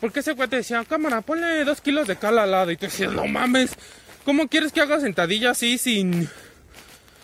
Porque 0.00 0.20
ese 0.20 0.32
güey 0.32 0.48
te 0.48 0.56
decía, 0.56 0.84
cámara, 0.84 1.22
ponle 1.22 1.64
dos 1.64 1.80
kilos 1.80 2.06
de 2.06 2.16
cal 2.16 2.38
al 2.38 2.50
lado. 2.52 2.70
Y 2.70 2.76
tú 2.76 2.86
decías, 2.86 3.12
no 3.12 3.26
mames, 3.26 3.70
¿cómo 4.24 4.46
quieres 4.46 4.70
que 4.70 4.80
haga 4.80 5.00
sentadilla 5.00 5.50
así 5.50 5.78
sin... 5.78 6.28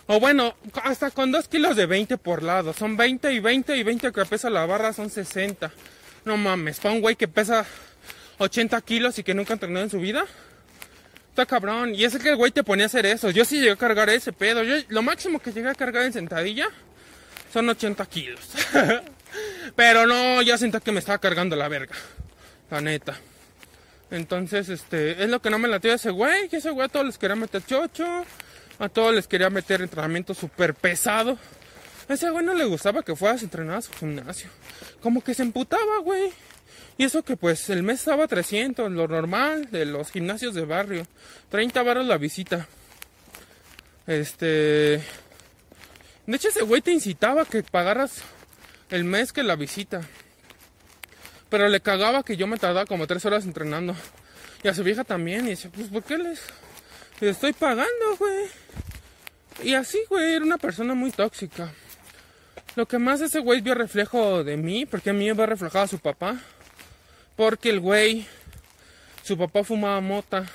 O 0.07 0.19
bueno, 0.19 0.55
hasta 0.83 1.09
con 1.09 1.31
dos 1.31 1.47
kilos 1.47 1.75
de 1.75 1.85
20 1.85 2.17
por 2.17 2.43
lado. 2.43 2.73
Son 2.73 2.97
20 2.97 3.31
y 3.33 3.39
20 3.39 3.77
y 3.77 3.83
20 3.83 4.11
que 4.11 4.25
pesa 4.25 4.49
la 4.49 4.65
barra 4.65 4.91
son 4.93 5.09
60. 5.09 5.71
No 6.25 6.37
mames, 6.37 6.79
para 6.79 6.93
un 6.93 7.01
güey 7.01 7.15
que 7.15 7.27
pesa 7.27 7.65
80 8.37 8.81
kilos 8.81 9.19
y 9.19 9.23
que 9.23 9.33
nunca 9.33 9.53
entrenó 9.53 9.79
en 9.79 9.89
su 9.89 9.99
vida. 9.99 10.25
Está 11.29 11.45
cabrón. 11.45 11.93
Y 11.93 12.03
es 12.05 12.17
que 12.17 12.29
el 12.29 12.35
güey 12.35 12.51
te 12.51 12.63
ponía 12.63 12.85
a 12.85 12.87
hacer 12.87 13.05
eso. 13.05 13.29
Yo 13.29 13.43
sí 13.45 13.59
llegué 13.59 13.71
a 13.71 13.75
cargar 13.75 14.09
ese 14.09 14.31
pedo. 14.31 14.63
Yo, 14.63 14.75
lo 14.89 15.01
máximo 15.01 15.39
que 15.39 15.51
llegué 15.51 15.69
a 15.69 15.75
cargar 15.75 16.03
en 16.03 16.13
sentadilla 16.13 16.69
son 17.51 17.67
80 17.67 18.05
kilos. 18.05 18.41
Pero 19.75 20.05
no, 20.05 20.41
ya 20.41 20.57
sentí 20.57 20.79
que 20.79 20.91
me 20.91 20.99
estaba 20.99 21.17
cargando 21.17 21.55
la 21.55 21.67
verga. 21.67 21.95
La 22.71 22.81
neta. 22.81 23.17
Entonces, 24.11 24.69
este, 24.69 25.23
es 25.23 25.29
lo 25.29 25.41
que 25.41 25.49
no 25.49 25.59
me 25.59 25.67
latió 25.67 25.93
ese 25.93 26.09
güey. 26.09 26.47
Que 26.47 26.57
ese 26.57 26.69
güey 26.69 26.85
a 26.85 26.89
todos 26.89 27.05
les 27.05 27.17
quería 27.17 27.35
meter 27.35 27.65
chocho. 27.65 28.25
A 28.79 28.89
todos 28.89 29.13
les 29.13 29.27
quería 29.27 29.49
meter 29.49 29.81
entrenamiento 29.81 30.33
súper 30.33 30.73
pesado. 30.73 31.37
A 32.07 32.13
ese 32.13 32.29
güey 32.29 32.45
no 32.45 32.53
le 32.53 32.65
gustaba 32.65 33.03
que 33.03 33.15
fueras 33.15 33.41
a 33.41 33.45
entrenar 33.45 33.77
a 33.77 33.81
su 33.81 33.91
gimnasio. 33.93 34.49
Como 35.01 35.23
que 35.23 35.33
se 35.33 35.41
emputaba, 35.41 35.99
güey. 36.03 36.31
Y 36.97 37.03
eso 37.03 37.23
que 37.23 37.35
pues 37.35 37.69
el 37.69 37.83
mes 37.83 37.99
estaba 37.99 38.27
300, 38.27 38.91
lo 38.91 39.07
normal 39.07 39.69
de 39.71 39.85
los 39.85 40.11
gimnasios 40.11 40.53
de 40.53 40.65
barrio. 40.65 41.07
30 41.49 41.83
baros 41.83 42.05
la 42.05 42.17
visita. 42.17 42.67
Este... 44.07 45.01
De 46.27 46.35
hecho 46.35 46.49
ese 46.49 46.63
güey 46.63 46.81
te 46.81 46.91
incitaba 46.91 47.43
a 47.43 47.45
que 47.45 47.63
pagaras 47.63 48.21
el 48.89 49.03
mes 49.03 49.33
que 49.33 49.43
la 49.43 49.55
visita. 49.55 50.01
Pero 51.49 51.67
le 51.69 51.81
cagaba 51.81 52.23
que 52.23 52.37
yo 52.37 52.47
me 52.47 52.57
tardaba 52.57 52.85
como 52.85 53.07
3 53.07 53.25
horas 53.25 53.45
entrenando. 53.45 53.95
Y 54.63 54.67
a 54.67 54.73
su 54.73 54.83
vieja 54.83 55.03
también. 55.03 55.47
Y 55.47 55.51
dice, 55.51 55.69
pues 55.69 55.87
¿por 55.87 56.03
qué 56.03 56.17
les, 56.17 56.39
les 57.19 57.31
estoy 57.31 57.53
pagando, 57.53 58.15
güey? 58.17 58.45
Y 59.63 59.73
así, 59.73 59.99
güey, 60.09 60.33
era 60.35 60.45
una 60.45 60.57
persona 60.57 60.93
muy 60.93 61.11
tóxica. 61.11 61.71
Lo 62.75 62.87
que 62.87 62.99
más 62.99 63.21
ese 63.21 63.39
güey 63.39 63.61
vio 63.61 63.73
reflejo 63.73 64.43
de 64.43 64.57
mí, 64.57 64.85
porque 64.85 65.11
a 65.11 65.13
mí 65.13 65.25
me 65.25 65.33
va 65.33 65.45
reflejado 65.45 65.85
a 65.85 65.87
su 65.87 65.99
papá. 65.99 66.39
Porque 67.35 67.69
el 67.69 67.79
güey, 67.79 68.25
su 69.23 69.37
papá 69.37 69.63
fumaba 69.63 70.01
mota. 70.01 70.45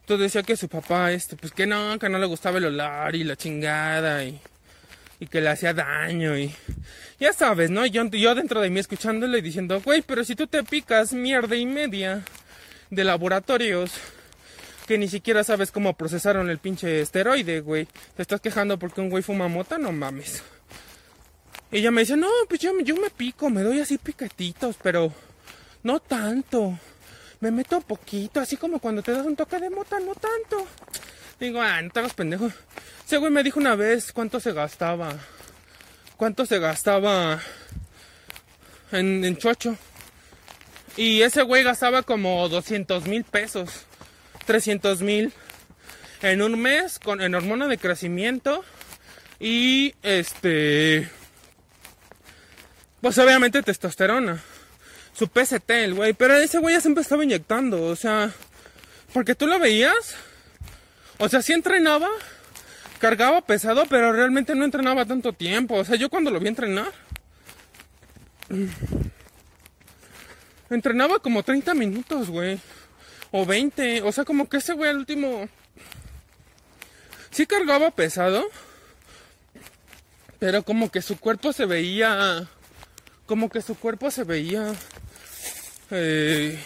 Entonces 0.00 0.32
decía 0.32 0.42
que 0.42 0.56
su 0.56 0.68
papá, 0.68 1.12
este, 1.12 1.36
pues 1.36 1.52
que 1.52 1.66
no, 1.66 1.98
que 1.98 2.10
no 2.10 2.18
le 2.18 2.26
gustaba 2.26 2.58
el 2.58 2.66
olor 2.66 3.14
y 3.14 3.24
la 3.24 3.36
chingada 3.36 4.22
y, 4.24 4.38
y 5.18 5.26
que 5.26 5.40
le 5.40 5.48
hacía 5.48 5.72
daño 5.72 6.36
y 6.36 6.54
ya 7.18 7.32
sabes, 7.32 7.70
¿no? 7.70 7.86
Yo, 7.86 8.04
yo 8.10 8.34
dentro 8.34 8.60
de 8.60 8.68
mí 8.68 8.80
escuchándole 8.80 9.38
y 9.38 9.42
diciendo, 9.42 9.80
güey, 9.80 10.02
pero 10.02 10.24
si 10.24 10.36
tú 10.36 10.46
te 10.46 10.62
picas 10.62 11.14
mierda 11.14 11.56
y 11.56 11.64
media 11.64 12.22
de 12.90 13.04
laboratorios 13.04 13.92
que 14.86 14.98
ni 14.98 15.08
siquiera 15.08 15.42
sabes 15.42 15.70
cómo 15.70 15.94
procesaron 15.94 16.50
el 16.50 16.58
pinche 16.58 17.00
esteroide, 17.00 17.60
güey. 17.60 17.88
Te 18.14 18.20
estás 18.20 18.42
quejando 18.42 18.78
porque 18.78 19.00
un 19.00 19.08
güey 19.08 19.22
fuma 19.22 19.48
mota, 19.48 19.78
no 19.78 19.92
mames. 19.92 20.42
Y 21.74 21.78
ella 21.78 21.90
me 21.90 22.02
dice, 22.02 22.16
no, 22.16 22.28
pues 22.48 22.60
yo, 22.60 22.72
me 22.72 23.10
pico, 23.10 23.50
me 23.50 23.62
doy 23.62 23.80
así 23.80 23.98
piquetitos, 23.98 24.76
pero 24.80 25.12
no 25.82 25.98
tanto. 25.98 26.78
Me 27.40 27.50
meto 27.50 27.80
poquito, 27.80 28.38
así 28.38 28.56
como 28.56 28.78
cuando 28.78 29.02
te 29.02 29.10
das 29.10 29.26
un 29.26 29.34
toque 29.34 29.58
de 29.58 29.70
mota, 29.70 29.98
no 29.98 30.14
tanto. 30.14 30.68
Digo, 31.40 31.60
ah, 31.60 31.82
no 31.82 31.90
te 31.90 31.98
hagas 31.98 32.14
pendejo. 32.14 32.48
Ese 33.04 33.16
güey 33.16 33.32
me 33.32 33.42
dijo 33.42 33.58
una 33.58 33.74
vez 33.74 34.12
cuánto 34.12 34.38
se 34.38 34.52
gastaba. 34.52 35.16
Cuánto 36.16 36.46
se 36.46 36.60
gastaba 36.60 37.40
en, 38.92 39.24
en 39.24 39.36
chocho. 39.36 39.76
Y 40.96 41.22
ese 41.22 41.42
güey 41.42 41.64
gastaba 41.64 42.04
como 42.04 42.48
200 42.48 43.08
mil 43.08 43.24
pesos. 43.24 43.84
300 44.46 45.02
mil 45.02 45.32
en 46.22 46.40
un 46.40 46.56
mes 46.56 47.00
con 47.00 47.20
en 47.20 47.34
hormona 47.34 47.66
de 47.66 47.78
crecimiento 47.78 48.64
y 49.40 49.96
este 50.02 51.10
pues 53.04 53.18
obviamente 53.18 53.62
testosterona 53.62 54.40
su 55.12 55.26
PST 55.26 55.70
el 55.70 55.94
güey 55.94 56.14
pero 56.14 56.36
ese 56.36 56.58
güey 56.58 56.74
ya 56.74 56.80
siempre 56.80 57.02
estaba 57.02 57.22
inyectando 57.22 57.84
o 57.84 57.96
sea 57.96 58.32
porque 59.12 59.34
tú 59.34 59.46
lo 59.46 59.58
veías 59.58 60.16
o 61.18 61.28
sea 61.28 61.42
sí 61.42 61.52
entrenaba 61.52 62.08
cargaba 62.98 63.42
pesado 63.42 63.84
pero 63.90 64.12
realmente 64.12 64.54
no 64.54 64.64
entrenaba 64.64 65.04
tanto 65.04 65.34
tiempo 65.34 65.74
o 65.74 65.84
sea 65.84 65.96
yo 65.96 66.08
cuando 66.08 66.30
lo 66.30 66.40
vi 66.40 66.48
entrenar 66.48 66.92
entrenaba 70.70 71.18
como 71.18 71.42
30 71.42 71.74
minutos 71.74 72.30
güey 72.30 72.58
o 73.36 73.44
20. 73.44 74.02
O 74.02 74.12
sea, 74.12 74.24
como 74.24 74.48
que 74.48 74.58
ese 74.58 74.74
güey 74.74 74.90
al 74.90 74.98
último. 74.98 75.48
Sí 77.32 77.46
cargaba 77.46 77.90
pesado. 77.90 78.44
Pero 80.38 80.62
como 80.62 80.88
que 80.92 81.02
su 81.02 81.18
cuerpo 81.18 81.52
se 81.52 81.66
veía. 81.66 82.48
Como 83.26 83.48
que 83.48 83.62
su 83.62 83.76
cuerpo 83.76 84.10
se 84.10 84.24
veía. 84.24 84.72
Eh, 85.90 86.58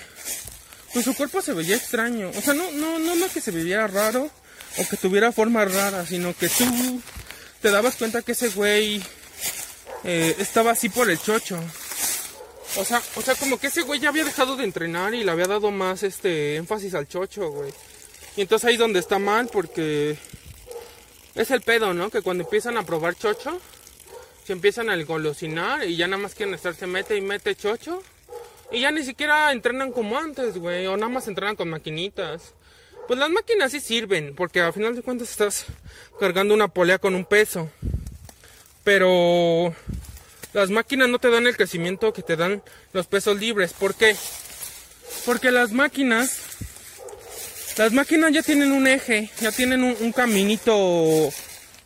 pues 0.92 1.04
su 1.04 1.14
cuerpo 1.14 1.40
se 1.42 1.52
veía 1.52 1.76
extraño. 1.76 2.30
O 2.30 2.40
sea, 2.40 2.54
no, 2.54 2.70
no, 2.72 2.98
no 2.98 3.16
más 3.16 3.32
que 3.32 3.40
se 3.40 3.50
veía 3.50 3.86
raro. 3.86 4.30
O 4.78 4.88
que 4.88 4.96
tuviera 4.96 5.32
forma 5.32 5.64
rara. 5.64 6.04
Sino 6.06 6.34
que 6.34 6.48
tú 6.48 7.00
te 7.60 7.70
dabas 7.70 7.96
cuenta 7.96 8.22
que 8.22 8.32
ese 8.32 8.48
güey. 8.50 9.02
Eh, 10.04 10.36
estaba 10.38 10.72
así 10.72 10.88
por 10.88 11.10
el 11.10 11.20
chocho. 11.20 11.58
O 12.76 12.84
sea, 12.84 13.02
o 13.16 13.22
sea, 13.22 13.34
como 13.34 13.58
que 13.58 13.68
ese 13.68 13.82
güey 13.82 13.98
ya 13.98 14.10
había 14.10 14.24
dejado 14.24 14.56
de 14.56 14.64
entrenar 14.64 15.14
y 15.14 15.24
le 15.24 15.30
había 15.30 15.46
dado 15.46 15.70
más 15.70 16.02
este 16.02 16.56
énfasis 16.56 16.94
al 16.94 17.08
chocho, 17.08 17.50
güey. 17.50 17.72
Y 18.36 18.42
entonces 18.42 18.68
ahí 18.68 18.74
es 18.74 18.78
donde 18.78 19.00
está 19.00 19.18
mal 19.18 19.48
porque 19.52 20.16
es 21.34 21.50
el 21.50 21.62
pedo, 21.62 21.94
¿no? 21.94 22.10
Que 22.10 22.22
cuando 22.22 22.44
empiezan 22.44 22.76
a 22.76 22.84
probar 22.84 23.16
chocho, 23.16 23.60
se 24.48 24.54
empiezan 24.54 24.88
a 24.88 24.96
golosinar 25.04 25.86
y 25.86 25.96
ya 25.96 26.08
nada 26.08 26.22
más 26.22 26.34
quieren 26.34 26.54
estar, 26.54 26.74
se 26.74 26.86
mete 26.86 27.14
y 27.14 27.20
mete 27.20 27.54
chocho. 27.54 28.02
Y 28.72 28.80
ya 28.80 28.90
ni 28.90 29.04
siquiera 29.04 29.52
entrenan 29.52 29.92
como 29.92 30.16
antes, 30.16 30.56
güey. 30.56 30.86
O 30.86 30.96
nada 30.96 31.12
más 31.12 31.28
entrenan 31.28 31.54
con 31.54 31.68
maquinitas. 31.68 32.54
Pues 33.06 33.20
las 33.20 33.28
máquinas 33.28 33.72
sí 33.72 33.80
sirven, 33.80 34.34
porque 34.34 34.62
al 34.62 34.72
final 34.72 34.96
de 34.96 35.02
cuentas 35.02 35.28
estás 35.28 35.66
cargando 36.18 36.54
una 36.54 36.68
polea 36.68 36.98
con 36.98 37.14
un 37.14 37.26
peso. 37.26 37.70
Pero 38.84 39.74
las 40.54 40.70
máquinas 40.70 41.10
no 41.10 41.18
te 41.18 41.28
dan 41.28 41.46
el 41.46 41.54
crecimiento 41.54 42.14
que 42.14 42.22
te 42.22 42.36
dan 42.36 42.62
los 42.94 43.06
pesos 43.06 43.38
libres. 43.38 43.74
¿Por 43.74 43.96
qué? 43.96 44.16
Porque 45.26 45.50
las 45.50 45.72
máquinas, 45.72 46.38
las 47.76 47.92
máquinas 47.92 48.32
ya 48.32 48.42
tienen 48.42 48.72
un 48.72 48.86
eje, 48.86 49.30
ya 49.42 49.52
tienen 49.52 49.82
un, 49.82 50.12
caminito, 50.12 51.28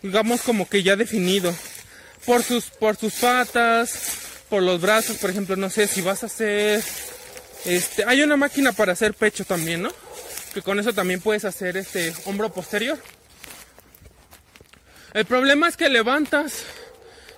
digamos 0.00 0.42
como 0.42 0.68
que 0.68 0.84
ya 0.84 0.94
definido. 0.94 1.52
Por 2.26 2.42
sus, 2.42 2.66
por 2.66 2.96
sus 2.96 3.14
patas, 3.14 4.18
por 4.48 4.62
los 4.62 4.80
brazos, 4.80 5.16
por 5.18 5.30
ejemplo, 5.30 5.56
no 5.56 5.70
sé 5.70 5.86
si 5.86 6.02
vas 6.02 6.22
a 6.22 6.26
hacer, 6.26 6.82
este, 7.64 8.04
hay 8.04 8.22
una 8.22 8.36
máquina 8.36 8.72
para 8.72 8.92
hacer 8.92 9.14
pecho 9.14 9.44
también, 9.44 9.82
¿no? 9.82 9.90
Que 10.54 10.62
con 10.62 10.78
eso 10.78 10.92
también 10.92 11.20
puedes 11.20 11.44
hacer 11.44 11.76
este 11.76 12.14
hombro 12.26 12.52
posterior. 12.52 12.98
El 15.14 15.24
problema 15.24 15.68
es 15.68 15.76
que 15.76 15.88
levantas 15.88 16.64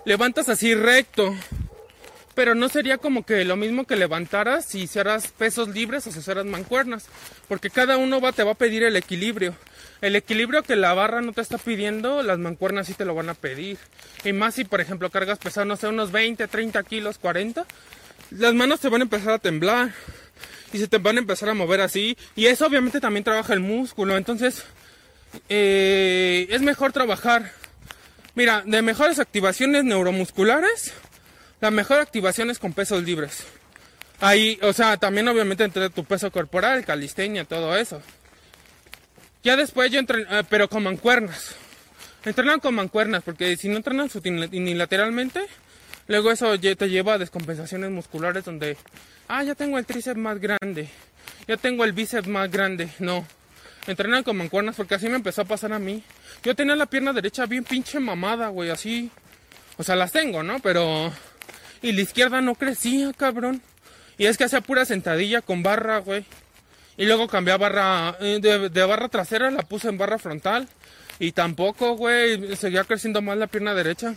levantas 0.04 0.48
así 0.48 0.74
recto. 0.74 1.34
Pero 2.34 2.56
no 2.56 2.68
sería 2.68 2.98
como 2.98 3.24
que 3.24 3.44
lo 3.44 3.54
mismo 3.54 3.86
que 3.86 3.94
levantaras 3.94 4.64
si 4.64 4.82
hicieras 4.82 5.28
pesos 5.28 5.68
libres 5.68 6.06
o 6.06 6.12
si 6.12 6.18
hicieras 6.18 6.44
mancuernas. 6.44 7.06
Porque 7.46 7.70
cada 7.70 7.96
uno 7.96 8.20
va, 8.20 8.32
te 8.32 8.42
va 8.42 8.52
a 8.52 8.56
pedir 8.56 8.82
el 8.82 8.96
equilibrio. 8.96 9.54
El 10.04 10.16
equilibrio 10.16 10.62
que 10.62 10.76
la 10.76 10.92
barra 10.94 11.22
no 11.22 11.32
te 11.32 11.40
está 11.40 11.58
pidiendo, 11.58 12.22
las 12.22 12.38
mancuernas 12.38 12.86
sí 12.86 12.94
te 12.94 13.04
lo 13.04 13.14
van 13.14 13.30
a 13.30 13.34
pedir. 13.34 13.78
Y 14.24 14.32
más 14.32 14.54
si, 14.54 14.64
por 14.64 14.80
ejemplo, 14.80 15.10
cargas 15.10 15.38
pesado, 15.38 15.66
no 15.66 15.76
sé, 15.76 15.88
unos 15.88 16.12
20, 16.12 16.46
30 16.46 16.82
kilos, 16.82 17.18
40. 17.18 17.64
Las 18.30 18.54
manos 18.54 18.80
te 18.80 18.88
van 18.88 19.00
a 19.00 19.04
empezar 19.04 19.32
a 19.32 19.38
temblar. 19.38 19.92
Y 20.72 20.78
se 20.78 20.88
te 20.88 20.98
van 20.98 21.16
a 21.16 21.20
empezar 21.20 21.48
a 21.48 21.54
mover 21.54 21.80
así. 21.80 22.16
Y 22.36 22.46
eso 22.46 22.66
obviamente 22.66 23.00
también 23.00 23.24
trabaja 23.24 23.54
el 23.54 23.60
músculo. 23.60 24.16
Entonces, 24.16 24.64
eh, 25.48 26.46
es 26.50 26.62
mejor 26.62 26.92
trabajar 26.92 27.52
Mira, 28.36 28.64
de 28.66 28.82
mejores 28.82 29.20
activaciones 29.20 29.84
neuromusculares, 29.84 30.92
la 31.60 31.70
mejor 31.70 32.00
activación 32.00 32.50
es 32.50 32.58
con 32.58 32.72
pesos 32.72 33.04
libres. 33.04 33.44
Ahí, 34.20 34.58
o 34.60 34.72
sea, 34.72 34.96
también 34.96 35.28
obviamente 35.28 35.62
entre 35.62 35.88
tu 35.88 36.04
peso 36.04 36.32
corporal, 36.32 36.84
calistenia, 36.84 37.44
todo 37.44 37.76
eso. 37.76 38.02
Ya 39.44 39.56
después 39.56 39.92
yo 39.92 40.00
entreno, 40.00 40.26
eh, 40.38 40.42
pero 40.48 40.68
con 40.68 40.82
mancuernas. 40.82 41.54
Entrenan 42.24 42.60
con 42.60 42.74
mancuernas, 42.74 43.22
porque 43.22 43.56
si 43.58 43.68
no 43.68 43.76
entrenan 43.76 44.08
unilateralmente, 44.14 45.42
luego 46.08 46.32
eso 46.32 46.58
te 46.58 46.88
lleva 46.88 47.14
a 47.14 47.18
descompensaciones 47.18 47.90
musculares 47.90 48.46
donde, 48.46 48.78
ah, 49.28 49.44
ya 49.44 49.54
tengo 49.54 49.78
el 49.78 49.84
tríceps 49.84 50.18
más 50.18 50.40
grande, 50.40 50.88
ya 51.46 51.58
tengo 51.58 51.84
el 51.84 51.92
bíceps 51.92 52.26
más 52.26 52.50
grande. 52.50 52.88
No, 52.98 53.26
entrenan 53.86 54.22
con 54.22 54.38
mancuernas 54.38 54.76
porque 54.76 54.94
así 54.94 55.10
me 55.10 55.16
empezó 55.16 55.42
a 55.42 55.44
pasar 55.44 55.74
a 55.74 55.78
mí. 55.78 56.02
Yo 56.42 56.54
tenía 56.54 56.76
la 56.76 56.86
pierna 56.86 57.12
derecha 57.12 57.44
bien 57.44 57.64
pinche 57.64 58.00
mamada, 58.00 58.48
güey, 58.48 58.70
así. 58.70 59.10
O 59.76 59.82
sea, 59.82 59.94
las 59.96 60.12
tengo, 60.12 60.42
¿no? 60.42 60.60
Pero... 60.60 61.12
Y 61.82 61.92
la 61.92 62.00
izquierda 62.00 62.40
no 62.40 62.54
crecía, 62.54 63.12
cabrón. 63.12 63.60
Y 64.16 64.24
es 64.24 64.38
que 64.38 64.44
hacía 64.44 64.62
pura 64.62 64.86
sentadilla 64.86 65.42
con 65.42 65.62
barra, 65.62 65.98
güey. 65.98 66.24
Y 66.96 67.06
luego 67.06 67.28
cambié 67.28 67.54
a 67.54 67.58
barra... 67.58 68.16
Eh, 68.20 68.38
de, 68.40 68.68
de 68.68 68.84
barra 68.84 69.08
trasera 69.08 69.50
la 69.50 69.62
puse 69.62 69.88
en 69.88 69.98
barra 69.98 70.18
frontal. 70.18 70.68
Y 71.18 71.32
tampoco, 71.32 71.96
güey, 71.96 72.56
seguía 72.56 72.84
creciendo 72.84 73.22
más 73.22 73.36
la 73.36 73.46
pierna 73.46 73.74
derecha. 73.74 74.14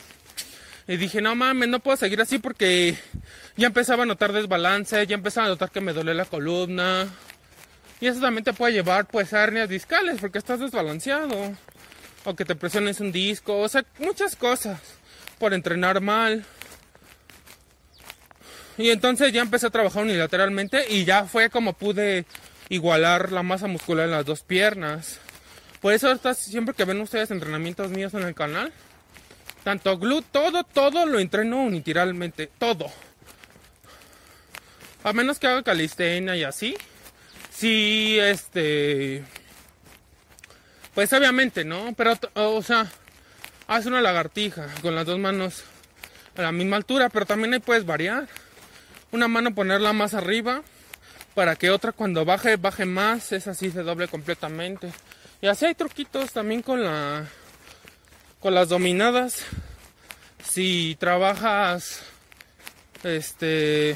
Y 0.88 0.98
dije, 0.98 1.22
no 1.22 1.36
mames, 1.36 1.68
no 1.68 1.80
puedo 1.80 1.98
seguir 1.98 2.22
así 2.22 2.40
porque 2.40 2.98
ya 3.58 3.68
empezaba 3.68 4.04
a 4.04 4.06
notar 4.06 4.32
desbalance, 4.32 5.06
ya 5.06 5.16
empezaba 5.16 5.48
a 5.48 5.50
notar 5.50 5.70
que 5.70 5.82
me 5.82 5.94
duele 5.94 6.14
la 6.14 6.26
columna. 6.26 7.08
Y 8.00 8.08
eso 8.08 8.22
también 8.22 8.44
te 8.46 8.54
puede 8.54 8.74
llevar 8.74 9.08
pues 9.08 9.34
a 9.34 9.44
hernias 9.44 9.68
discales 9.68 10.18
porque 10.22 10.38
estás 10.38 10.60
desbalanceado. 10.60 11.56
O 12.24 12.36
que 12.36 12.46
te 12.46 12.56
presiones 12.56 13.00
un 13.00 13.12
disco, 13.12 13.58
o 13.60 13.70
sea, 13.70 13.86
muchas 14.00 14.36
cosas 14.36 14.80
por 15.40 15.54
entrenar 15.54 16.02
mal. 16.02 16.46
Y 18.78 18.90
entonces 18.92 19.34
ya 19.34 19.42
empecé 19.42 19.68
a 19.68 19.72
trabajar 19.72 20.04
unilateralmente 20.04 20.86
y 20.90 21.04
ya 21.04 21.26
fue 21.26 21.50
como 21.50 21.74
pude 21.74 22.26
igualar 22.70 23.32
la 23.32 23.44
masa 23.44 23.68
muscular 23.68 24.06
en 24.06 24.12
las 24.12 24.26
dos 24.26 24.42
piernas. 24.44 25.20
Por 25.82 25.94
eso 25.94 26.18
siempre 26.34 26.74
que 26.74 26.86
ven 26.86 27.02
ustedes 27.02 27.32
entrenamientos 27.32 27.90
míos 27.92 28.14
en 28.14 28.24
el 28.24 28.36
canal, 28.36 28.74
tanto 29.64 29.98
glú, 29.98 30.22
todo, 30.22 30.64
todo 30.64 31.06
lo 31.06 31.20
entreno 31.20 31.64
unilateralmente, 31.64 32.50
todo. 32.58 32.88
A 35.04 35.14
menos 35.14 35.40
que 35.40 35.48
haga 35.48 35.64
calistenia 35.64 36.36
y 36.36 36.44
así, 36.44 36.76
Sí, 37.58 38.20
este. 38.20 39.24
Pues 40.94 41.12
obviamente, 41.14 41.66
¿no? 41.66 41.96
Pero, 41.98 42.14
o 42.36 42.62
sea, 42.62 42.86
haz 43.66 43.88
una 43.88 44.00
lagartija 44.00 44.68
con 44.84 44.94
las 44.94 45.08
dos 45.08 45.18
manos 45.18 45.64
a 46.36 46.44
la 46.44 46.52
misma 46.52 46.78
altura, 46.78 47.10
pero 47.10 47.26
también 47.26 47.56
ahí 47.56 47.60
puedes 47.60 47.84
variar. 47.84 48.28
Una 49.12 49.28
mano 49.28 49.56
ponerla 49.56 49.92
más 49.92 50.14
arriba 50.14 50.62
para 51.38 51.56
que 51.56 51.70
otra 51.70 51.92
cuando 51.92 52.26
baje, 52.26 52.56
baje 52.56 52.84
más, 52.84 53.32
es 53.32 53.46
así 53.46 53.70
se 53.70 53.84
doble 53.84 54.08
completamente. 54.08 54.92
Y 55.40 55.46
así 55.46 55.66
hay 55.66 55.76
truquitos 55.76 56.32
también 56.32 56.64
con 56.64 56.84
la 56.84 57.28
con 58.40 58.56
las 58.56 58.70
dominadas. 58.70 59.46
si 60.44 60.98
trabajas, 61.00 62.02
este, 63.04 63.96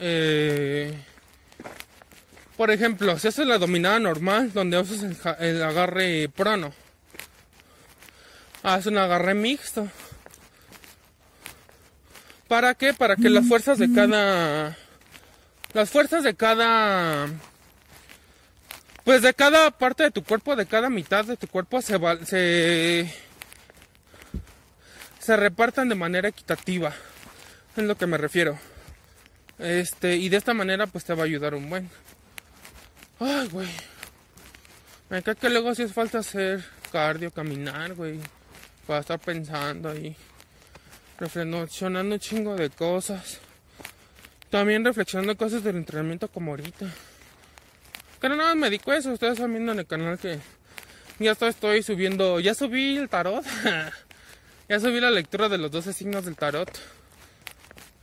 eh, 0.00 0.98
por 2.56 2.70
ejemplo, 2.70 3.18
si 3.18 3.28
haces 3.28 3.46
la 3.46 3.58
dominada 3.58 3.98
normal, 3.98 4.50
donde 4.54 4.78
usas 4.78 5.02
el, 5.02 5.16
el 5.40 5.62
agarre 5.62 6.30
prono, 6.34 6.72
haz 8.62 8.86
un 8.86 8.96
agarre 8.96 9.34
mixto. 9.34 9.90
¿Para 12.48 12.74
qué? 12.74 12.94
Para 12.94 13.14
que 13.14 13.28
las 13.28 13.46
fuerzas 13.46 13.76
de 13.78 13.92
cada... 13.92 14.87
Las 15.72 15.90
fuerzas 15.90 16.24
de 16.24 16.34
cada... 16.34 17.28
Pues 19.04 19.22
de 19.22 19.32
cada 19.34 19.70
parte 19.70 20.02
de 20.02 20.10
tu 20.10 20.22
cuerpo, 20.22 20.54
de 20.56 20.66
cada 20.66 20.90
mitad 20.90 21.24
de 21.24 21.36
tu 21.36 21.46
cuerpo 21.48 21.80
se... 21.82 21.96
val- 21.96 22.26
se 22.26 23.12
se 25.20 25.36
repartan 25.36 25.90
de 25.90 25.94
manera 25.94 26.28
equitativa. 26.28 26.90
Es 27.76 27.84
lo 27.84 27.96
que 27.98 28.06
me 28.06 28.16
refiero. 28.16 28.58
Este, 29.58 30.16
y 30.16 30.30
de 30.30 30.38
esta 30.38 30.54
manera 30.54 30.86
pues 30.86 31.04
te 31.04 31.12
va 31.14 31.22
a 31.22 31.26
ayudar 31.26 31.54
un 31.54 31.68
buen. 31.68 31.90
Ay, 33.20 33.46
güey. 33.48 33.68
Me 35.10 35.22
cae 35.22 35.36
que 35.36 35.50
luego 35.50 35.74
sí 35.74 35.82
es 35.82 35.92
falta 35.92 36.18
hacer 36.20 36.64
cardio, 36.90 37.30
caminar, 37.30 37.92
güey. 37.94 38.18
Para 38.86 39.00
estar 39.00 39.18
pensando 39.18 39.90
ahí. 39.90 40.16
Reflexionando 41.18 42.14
un 42.14 42.20
chingo 42.20 42.56
de 42.56 42.70
cosas. 42.70 43.38
También 44.50 44.84
reflexionando 44.84 45.36
cosas 45.36 45.62
del 45.62 45.76
entrenamiento 45.76 46.28
como 46.28 46.52
ahorita. 46.52 46.86
No 48.22 48.28
nada 48.30 48.48
más 48.50 48.56
me 48.56 48.66
dedico 48.70 48.92
eso. 48.92 49.12
Ustedes 49.12 49.34
están 49.34 49.52
viendo 49.52 49.72
en 49.72 49.80
el 49.80 49.86
canal 49.86 50.18
que 50.18 50.38
ya 51.18 51.32
estoy 51.32 51.82
subiendo. 51.82 52.40
Ya 52.40 52.54
subí 52.54 52.96
el 52.96 53.08
tarot. 53.08 53.44
Ya 54.70 54.78
subí 54.78 55.00
la 55.00 55.10
lectura 55.10 55.48
de 55.48 55.56
los 55.56 55.70
12 55.70 55.94
signos 55.94 56.26
del 56.26 56.36
tarot. 56.36 56.70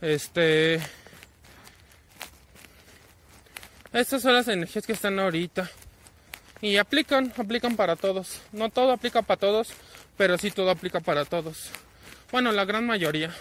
Este. 0.00 0.80
Estas 3.92 4.20
son 4.20 4.34
las 4.34 4.48
energías 4.48 4.84
que 4.84 4.92
están 4.92 5.16
ahorita. 5.20 5.70
Y 6.60 6.78
aplican, 6.78 7.32
aplican 7.36 7.76
para 7.76 7.94
todos. 7.94 8.40
No 8.50 8.68
todo 8.68 8.90
aplica 8.90 9.22
para 9.22 9.38
todos, 9.38 9.68
pero 10.16 10.38
sí 10.38 10.50
todo 10.50 10.70
aplica 10.70 10.98
para 10.98 11.24
todos. 11.24 11.70
Bueno, 12.32 12.50
la 12.50 12.64
gran 12.64 12.84
mayoría. 12.84 13.32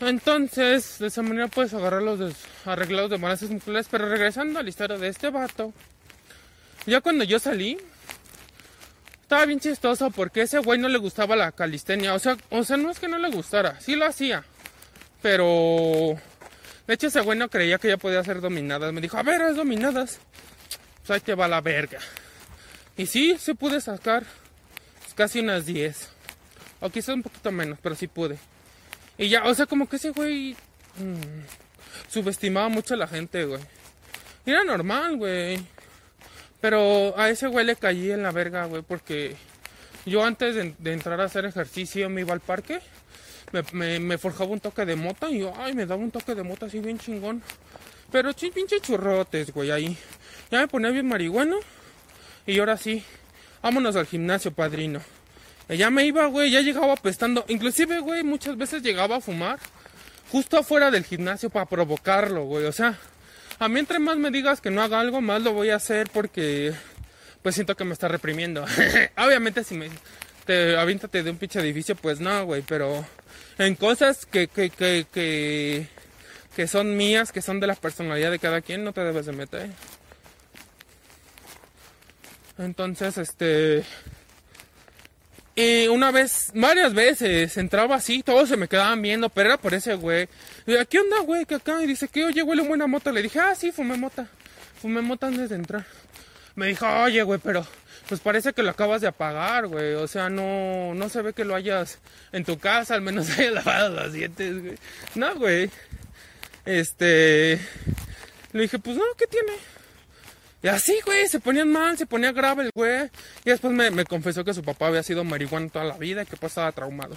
Entonces, 0.00 0.98
de 0.98 1.06
esa 1.06 1.22
manera 1.22 1.48
puedes 1.48 1.72
agarrar 1.72 2.02
los 2.02 2.34
arreglados 2.64 3.10
de 3.10 3.16
balances 3.16 3.50
musculares. 3.50 3.88
Pero 3.90 4.08
regresando 4.08 4.58
a 4.58 4.62
la 4.62 4.68
historia 4.68 4.98
de 4.98 5.08
este 5.08 5.30
vato. 5.30 5.72
Ya 6.86 7.00
cuando 7.00 7.24
yo 7.24 7.38
salí, 7.38 7.78
estaba 9.22 9.44
bien 9.46 9.58
chistoso 9.58 10.10
porque 10.12 10.42
ese 10.42 10.58
güey 10.58 10.78
no 10.78 10.88
le 10.88 10.98
gustaba 10.98 11.34
la 11.34 11.50
calistenia. 11.50 12.14
O 12.14 12.18
sea, 12.18 12.36
o 12.50 12.62
sea, 12.62 12.76
no 12.76 12.90
es 12.90 13.00
que 13.00 13.08
no 13.08 13.18
le 13.18 13.28
gustara, 13.28 13.80
sí 13.80 13.96
lo 13.96 14.06
hacía. 14.06 14.44
Pero 15.20 16.16
de 16.86 16.94
hecho 16.94 17.08
ese 17.08 17.20
güey 17.22 17.36
no 17.36 17.48
creía 17.48 17.78
que 17.78 17.88
ya 17.88 17.96
podía 17.96 18.20
hacer 18.20 18.40
dominadas. 18.40 18.92
Me 18.92 19.00
dijo, 19.00 19.16
a 19.16 19.24
ver, 19.24 19.42
haz 19.42 19.56
dominadas. 19.56 20.20
Pues 21.04 21.10
ahí 21.10 21.20
te 21.20 21.34
va 21.34 21.48
la 21.48 21.60
verga. 21.60 21.98
Y 22.96 23.06
sí, 23.06 23.36
sí 23.38 23.54
pude 23.54 23.80
sacar 23.80 24.24
pues, 25.02 25.14
casi 25.14 25.40
unas 25.40 25.66
10. 25.66 26.08
O 26.80 26.90
quizás 26.90 27.16
un 27.16 27.22
poquito 27.22 27.50
menos, 27.50 27.78
pero 27.82 27.96
sí 27.96 28.06
pude. 28.06 28.38
Y 29.18 29.28
ya, 29.28 29.44
o 29.44 29.54
sea, 29.54 29.66
como 29.66 29.88
que 29.88 29.96
ese 29.96 30.10
güey 30.10 30.52
mm, 30.98 32.10
subestimaba 32.10 32.68
mucho 32.68 32.94
a 32.94 32.98
la 32.98 33.06
gente, 33.08 33.44
güey. 33.44 33.60
Era 34.44 34.62
normal, 34.64 35.16
güey. 35.16 35.58
Pero 36.60 37.18
a 37.18 37.28
ese 37.30 37.46
güey 37.46 37.64
le 37.66 37.76
caí 37.76 38.10
en 38.10 38.22
la 38.22 38.32
verga, 38.32 38.64
güey, 38.66 38.82
porque 38.82 39.36
yo 40.04 40.24
antes 40.24 40.54
de, 40.54 40.92
entrar 40.92 41.20
a 41.20 41.24
hacer 41.24 41.44
ejercicio 41.44 42.08
me 42.08 42.22
iba 42.22 42.32
al 42.32 42.40
parque, 42.40 42.80
me, 43.72 44.00
me- 44.00 44.18
forjaba 44.18 44.50
un 44.50 44.60
toque 44.60 44.84
de 44.84 44.96
mota 44.96 45.28
y 45.30 45.40
yo, 45.40 45.52
ay, 45.56 45.74
me 45.74 45.86
daba 45.86 46.02
un 46.02 46.10
toque 46.10 46.34
de 46.34 46.42
mota 46.42 46.66
así 46.66 46.80
bien 46.80 46.98
chingón. 46.98 47.42
Pero 48.10 48.32
chi, 48.32 48.50
pinche 48.50 48.80
churrotes, 48.80 49.52
güey, 49.52 49.70
ahí. 49.70 49.96
Ya 50.50 50.60
me 50.60 50.68
ponía 50.68 50.90
bien 50.90 51.08
marihuano 51.08 51.58
y 52.46 52.58
ahora 52.58 52.76
sí, 52.76 53.02
vámonos 53.62 53.96
al 53.96 54.06
gimnasio, 54.06 54.52
padrino. 54.52 55.00
Ya 55.68 55.90
me 55.90 56.04
iba, 56.04 56.26
güey, 56.26 56.50
ya 56.50 56.60
llegaba 56.60 56.92
apestando. 56.92 57.44
Inclusive, 57.48 57.98
güey, 58.00 58.22
muchas 58.22 58.56
veces 58.56 58.82
llegaba 58.82 59.16
a 59.16 59.20
fumar 59.20 59.58
justo 60.30 60.58
afuera 60.58 60.90
del 60.90 61.04
gimnasio 61.04 61.50
para 61.50 61.66
provocarlo, 61.66 62.44
güey. 62.44 62.66
O 62.66 62.72
sea, 62.72 62.98
a 63.58 63.68
mí 63.68 63.80
entre 63.80 63.98
más 63.98 64.16
me 64.16 64.30
digas 64.30 64.60
que 64.60 64.70
no 64.70 64.82
haga 64.82 65.00
algo, 65.00 65.20
más 65.20 65.42
lo 65.42 65.52
voy 65.52 65.70
a 65.70 65.76
hacer 65.76 66.08
porque 66.12 66.72
pues 67.42 67.54
siento 67.54 67.76
que 67.76 67.84
me 67.84 67.92
está 67.92 68.08
reprimiendo. 68.08 68.64
Obviamente 69.16 69.64
si 69.64 69.74
me 69.74 69.90
te 70.44 70.76
aviéntate 70.76 71.22
de 71.22 71.30
un 71.30 71.38
pinche 71.38 71.60
edificio, 71.60 71.96
pues 71.96 72.20
no, 72.20 72.44
güey, 72.44 72.62
pero 72.62 73.04
en 73.58 73.74
cosas 73.74 74.26
que, 74.26 74.46
que, 74.46 74.70
que, 74.70 75.06
que, 75.12 75.88
que 76.54 76.66
son 76.68 76.96
mías, 76.96 77.32
que 77.32 77.42
son 77.42 77.58
de 77.58 77.66
la 77.66 77.74
personalidad 77.74 78.30
de 78.30 78.38
cada 78.38 78.60
quien, 78.60 78.84
no 78.84 78.92
te 78.92 79.02
debes 79.02 79.26
de 79.26 79.32
meter. 79.32 79.70
Entonces, 82.58 83.18
este... 83.18 83.84
Y 85.58 85.88
una 85.88 86.10
vez, 86.10 86.50
varias 86.54 86.92
veces, 86.92 87.56
entraba 87.56 87.96
así, 87.96 88.22
todos 88.22 88.46
se 88.50 88.58
me 88.58 88.68
quedaban 88.68 89.00
viendo, 89.00 89.30
pero 89.30 89.48
era 89.48 89.56
por 89.56 89.72
ese 89.72 89.94
güey. 89.94 90.28
Y 90.66 90.76
¿qué 90.84 90.98
onda, 90.98 91.20
güey? 91.20 91.46
Que 91.46 91.54
acá, 91.54 91.82
y 91.82 91.86
dice, 91.86 92.08
que 92.08 92.26
oye, 92.26 92.42
huele 92.42 92.60
buena 92.60 92.86
mota. 92.86 93.10
Le 93.10 93.22
dije, 93.22 93.40
ah, 93.40 93.54
sí, 93.54 93.72
fumé 93.72 93.96
mota. 93.96 94.28
Fumé 94.82 95.00
mota 95.00 95.28
antes 95.28 95.48
de 95.48 95.56
entrar. 95.56 95.86
Me 96.56 96.66
dijo, 96.66 96.86
oye, 96.86 97.22
güey, 97.22 97.40
pero 97.42 97.66
pues 98.06 98.20
parece 98.20 98.52
que 98.52 98.62
lo 98.62 98.70
acabas 98.70 99.00
de 99.00 99.06
apagar, 99.06 99.66
güey. 99.66 99.94
O 99.94 100.06
sea, 100.06 100.28
no, 100.28 100.92
no 100.94 101.08
se 101.08 101.22
ve 101.22 101.32
que 101.32 101.46
lo 101.46 101.54
hayas 101.54 102.00
en 102.32 102.44
tu 102.44 102.58
casa, 102.58 102.94
al 102.94 103.00
menos 103.00 103.30
hayas 103.38 103.54
lavado 103.54 103.88
los 103.88 104.12
dientes, 104.12 104.62
güey. 104.62 104.74
No, 105.14 105.34
güey. 105.36 105.70
Este. 106.66 107.58
Le 108.52 108.62
dije, 108.62 108.78
pues 108.78 108.98
no, 108.98 109.04
¿qué 109.16 109.26
tiene? 109.26 109.52
Y 110.66 110.68
así, 110.68 110.98
güey, 111.06 111.28
se 111.28 111.38
ponían 111.38 111.70
mal, 111.70 111.96
se 111.96 112.06
ponía 112.06 112.32
grave 112.32 112.64
el 112.64 112.70
güey. 112.74 113.04
Y 113.44 113.50
después 113.50 113.72
me, 113.72 114.04
confesó 114.04 114.44
que 114.44 114.52
su 114.52 114.64
papá 114.64 114.88
había 114.88 115.04
sido 115.04 115.22
marihuana 115.22 115.68
toda 115.68 115.84
la 115.84 115.96
vida 115.96 116.24
y 116.24 116.26
que 116.26 116.36
pues 116.36 116.50
estaba 116.50 116.72
traumado. 116.72 117.14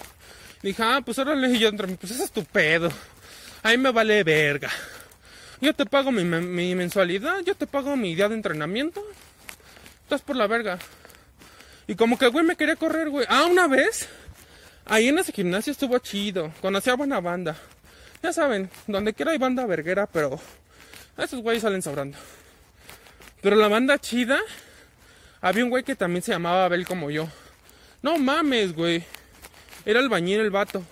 Le 0.62 0.70
dije, 0.70 0.84
ah, 0.86 1.02
pues 1.04 1.18
órale, 1.18 1.48
y 1.50 1.58
yo 1.58 1.70
entre 1.70 1.88
mí, 1.88 1.96
pues 2.00 2.12
ese 2.12 2.26
es 2.26 2.32
tu 2.32 2.46
pedo. 2.46 2.92
A 3.64 3.70
mí 3.72 3.78
me 3.80 3.90
vale 3.92 4.24
verga. 4.24 4.70
Yo 5.62 5.74
te 5.74 5.88
pago 5.88 6.12
mi, 6.12 6.24
men- 6.26 6.54
mi 6.54 6.76
mensualidad, 6.76 7.40
yo 7.44 7.56
te 7.56 7.66
pago 7.66 7.96
mi 7.98 8.14
día 8.14 8.30
de 8.30 8.36
entrenamiento. 8.36 9.04
Estás 10.04 10.22
por 10.22 10.36
la 10.36 10.46
verga. 10.46 10.78
Y 11.88 11.96
como 11.96 12.20
que 12.20 12.28
güey 12.28 12.46
me 12.46 12.56
quería 12.56 12.76
correr, 12.76 13.10
güey. 13.10 13.26
Ah, 13.30 13.46
una 13.50 13.66
vez, 13.68 14.08
ahí 14.86 15.08
en 15.08 15.18
ese 15.18 15.32
gimnasio 15.32 15.72
estuvo 15.72 15.98
chido. 15.98 16.54
Conocí 16.62 16.92
a 16.92 16.96
buena 16.96 17.20
banda. 17.20 17.56
Ya 18.22 18.32
saben, 18.32 18.70
donde 18.86 19.16
quiera 19.16 19.32
hay 19.32 19.40
banda 19.40 19.66
verguera, 19.66 20.06
pero 20.06 20.40
esos 21.18 21.42
güeyes 21.42 21.64
salen 21.64 21.82
sobrando. 21.82 22.16
Pero 23.42 23.56
la 23.56 23.68
banda 23.68 23.98
chida, 24.00 24.40
había 25.42 25.64
un 25.64 25.70
güey 25.70 25.84
que 25.84 25.96
también 25.96 26.22
se 26.22 26.32
llamaba 26.32 26.66
Abel 26.66 26.86
como 26.86 27.10
yo. 27.10 27.28
No 28.02 28.18
mames, 28.18 28.74
güey. 28.74 29.04
Era 29.86 30.00
el 30.00 30.10
bañero 30.10 30.44
el 30.44 30.50
vato. 30.50 30.84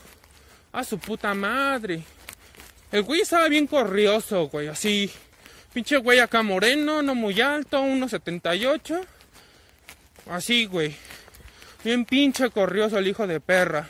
A 0.71 0.83
su 0.83 0.97
puta 0.99 1.33
madre. 1.33 2.03
El 2.91 3.03
güey 3.03 3.21
estaba 3.21 3.49
bien 3.49 3.67
corrioso, 3.67 4.47
güey, 4.47 4.67
así. 4.67 5.11
Pinche 5.73 5.97
güey 5.97 6.19
acá 6.19 6.41
moreno, 6.41 7.01
no 7.01 7.15
muy 7.15 7.39
alto, 7.41 7.81
1.78. 7.81 9.05
Así, 10.29 10.65
güey. 10.65 10.95
Bien 11.83 12.05
pinche 12.05 12.49
corrioso 12.49 12.97
el 12.97 13.07
hijo 13.07 13.27
de 13.27 13.39
perra. 13.39 13.87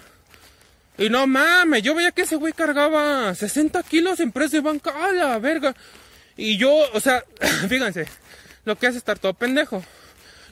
Y 0.98 1.10
no 1.10 1.28
mames, 1.28 1.84
yo 1.84 1.94
veía 1.94 2.12
que 2.12 2.24
ese 2.24 2.36
güey 2.36 2.54
cargaba 2.54 3.34
60 3.34 3.84
kilos 3.84 4.20
en 4.20 4.32
press 4.32 4.52
de 4.52 4.62
banca. 4.62 4.92
¡A 5.06 5.12
la 5.12 5.38
verga! 5.38 5.76
Y 6.36 6.58
yo, 6.58 6.74
o 6.94 7.00
sea, 7.00 7.24
fíjense, 7.70 8.08
lo 8.68 8.78
que 8.78 8.88
es 8.88 8.98
estar 8.98 9.18
todo 9.18 9.34
pendejo. 9.34 9.82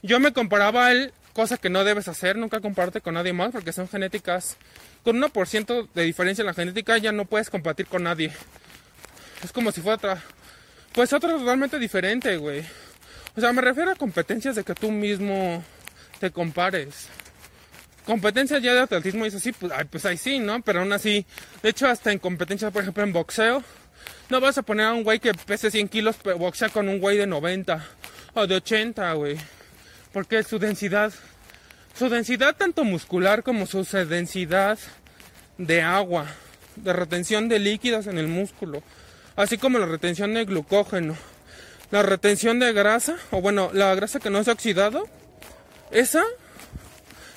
Yo 0.01 0.21
me 0.21 0.31
comparaba 0.31 0.87
a 0.87 0.91
él, 0.93 1.13
cosa 1.33 1.57
que 1.57 1.69
no 1.69 1.83
debes 1.83 2.07
hacer, 2.07 2.37
nunca 2.37 2.61
compararte 2.61 3.01
con 3.01 3.15
nadie 3.15 3.33
más, 3.33 3.51
porque 3.51 3.73
son 3.73 3.89
genéticas. 3.89 4.55
Con 5.03 5.21
1% 5.21 5.89
de 5.93 6.03
diferencia 6.03 6.41
en 6.41 6.47
la 6.47 6.53
genética 6.53 6.97
ya 6.97 7.11
no 7.11 7.25
puedes 7.25 7.49
compartir 7.49 7.87
con 7.87 8.03
nadie. 8.03 8.31
Es 9.43 9.51
como 9.51 9.71
si 9.73 9.81
fuera 9.81 9.97
otra. 9.97 10.23
Pues 10.93 11.11
otra 11.11 11.31
totalmente 11.31 11.77
diferente, 11.77 12.37
güey. 12.37 12.63
O 13.35 13.41
sea, 13.41 13.51
me 13.51 13.61
refiero 13.61 13.91
a 13.91 13.95
competencias 13.95 14.55
de 14.55 14.63
que 14.63 14.73
tú 14.73 14.91
mismo 14.91 15.61
te 16.21 16.31
compares. 16.31 17.09
Competencias 18.05 18.63
ya 18.63 18.73
de 18.73 18.79
atletismo 18.79 19.25
eso 19.25 19.39
sí, 19.39 19.51
pues, 19.51 19.73
pues 19.91 20.05
ahí 20.05 20.15
sí, 20.15 20.39
¿no? 20.39 20.61
Pero 20.61 20.79
aún 20.79 20.93
así, 20.93 21.25
de 21.61 21.69
hecho, 21.69 21.87
hasta 21.87 22.13
en 22.13 22.19
competencias, 22.19 22.71
por 22.71 22.83
ejemplo, 22.83 23.03
en 23.03 23.11
boxeo, 23.11 23.61
no 24.29 24.41
vas 24.41 24.57
a 24.57 24.63
poner 24.63 24.87
a 24.87 24.93
un 24.93 25.03
güey 25.03 25.19
que 25.19 25.33
pese 25.33 25.71
100 25.71 25.89
kilos, 25.89 26.15
boxea 26.37 26.69
con 26.69 26.89
un 26.89 26.99
güey 26.99 27.17
de 27.17 27.27
90 27.27 27.85
o 28.33 28.47
de 28.47 28.55
80, 28.55 29.13
güey. 29.13 29.37
Porque 30.11 30.43
su 30.43 30.59
densidad, 30.59 31.13
su 31.97 32.09
densidad 32.09 32.55
tanto 32.55 32.83
muscular 32.83 33.43
como 33.43 33.65
su 33.65 33.83
densidad 33.83 34.79
de 35.57 35.81
agua, 35.81 36.27
de 36.75 36.93
retención 36.93 37.47
de 37.49 37.59
líquidos 37.59 38.07
en 38.07 38.17
el 38.17 38.27
músculo, 38.27 38.83
así 39.35 39.57
como 39.57 39.79
la 39.79 39.85
retención 39.85 40.33
de 40.33 40.45
glucógeno, 40.45 41.15
la 41.91 42.03
retención 42.03 42.59
de 42.59 42.73
grasa, 42.73 43.17
o 43.31 43.41
bueno, 43.41 43.69
la 43.73 43.93
grasa 43.95 44.19
que 44.19 44.29
no 44.29 44.43
se 44.43 44.49
ha 44.49 44.53
oxidado, 44.53 45.07
esa 45.91 46.23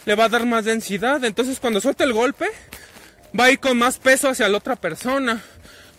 le 0.07 0.14
va 0.14 0.24
a 0.24 0.29
dar 0.29 0.46
más 0.46 0.64
densidad. 0.64 1.22
Entonces 1.24 1.61
cuando 1.61 1.81
suelta 1.81 2.05
el 2.05 2.12
golpe, 2.12 2.46
va 3.38 3.44
a 3.44 3.51
ir 3.51 3.61
con 3.61 3.77
más 3.77 3.98
peso 3.98 4.29
hacia 4.29 4.48
la 4.48 4.59
otra 4.59 4.77
persona. 4.77 5.42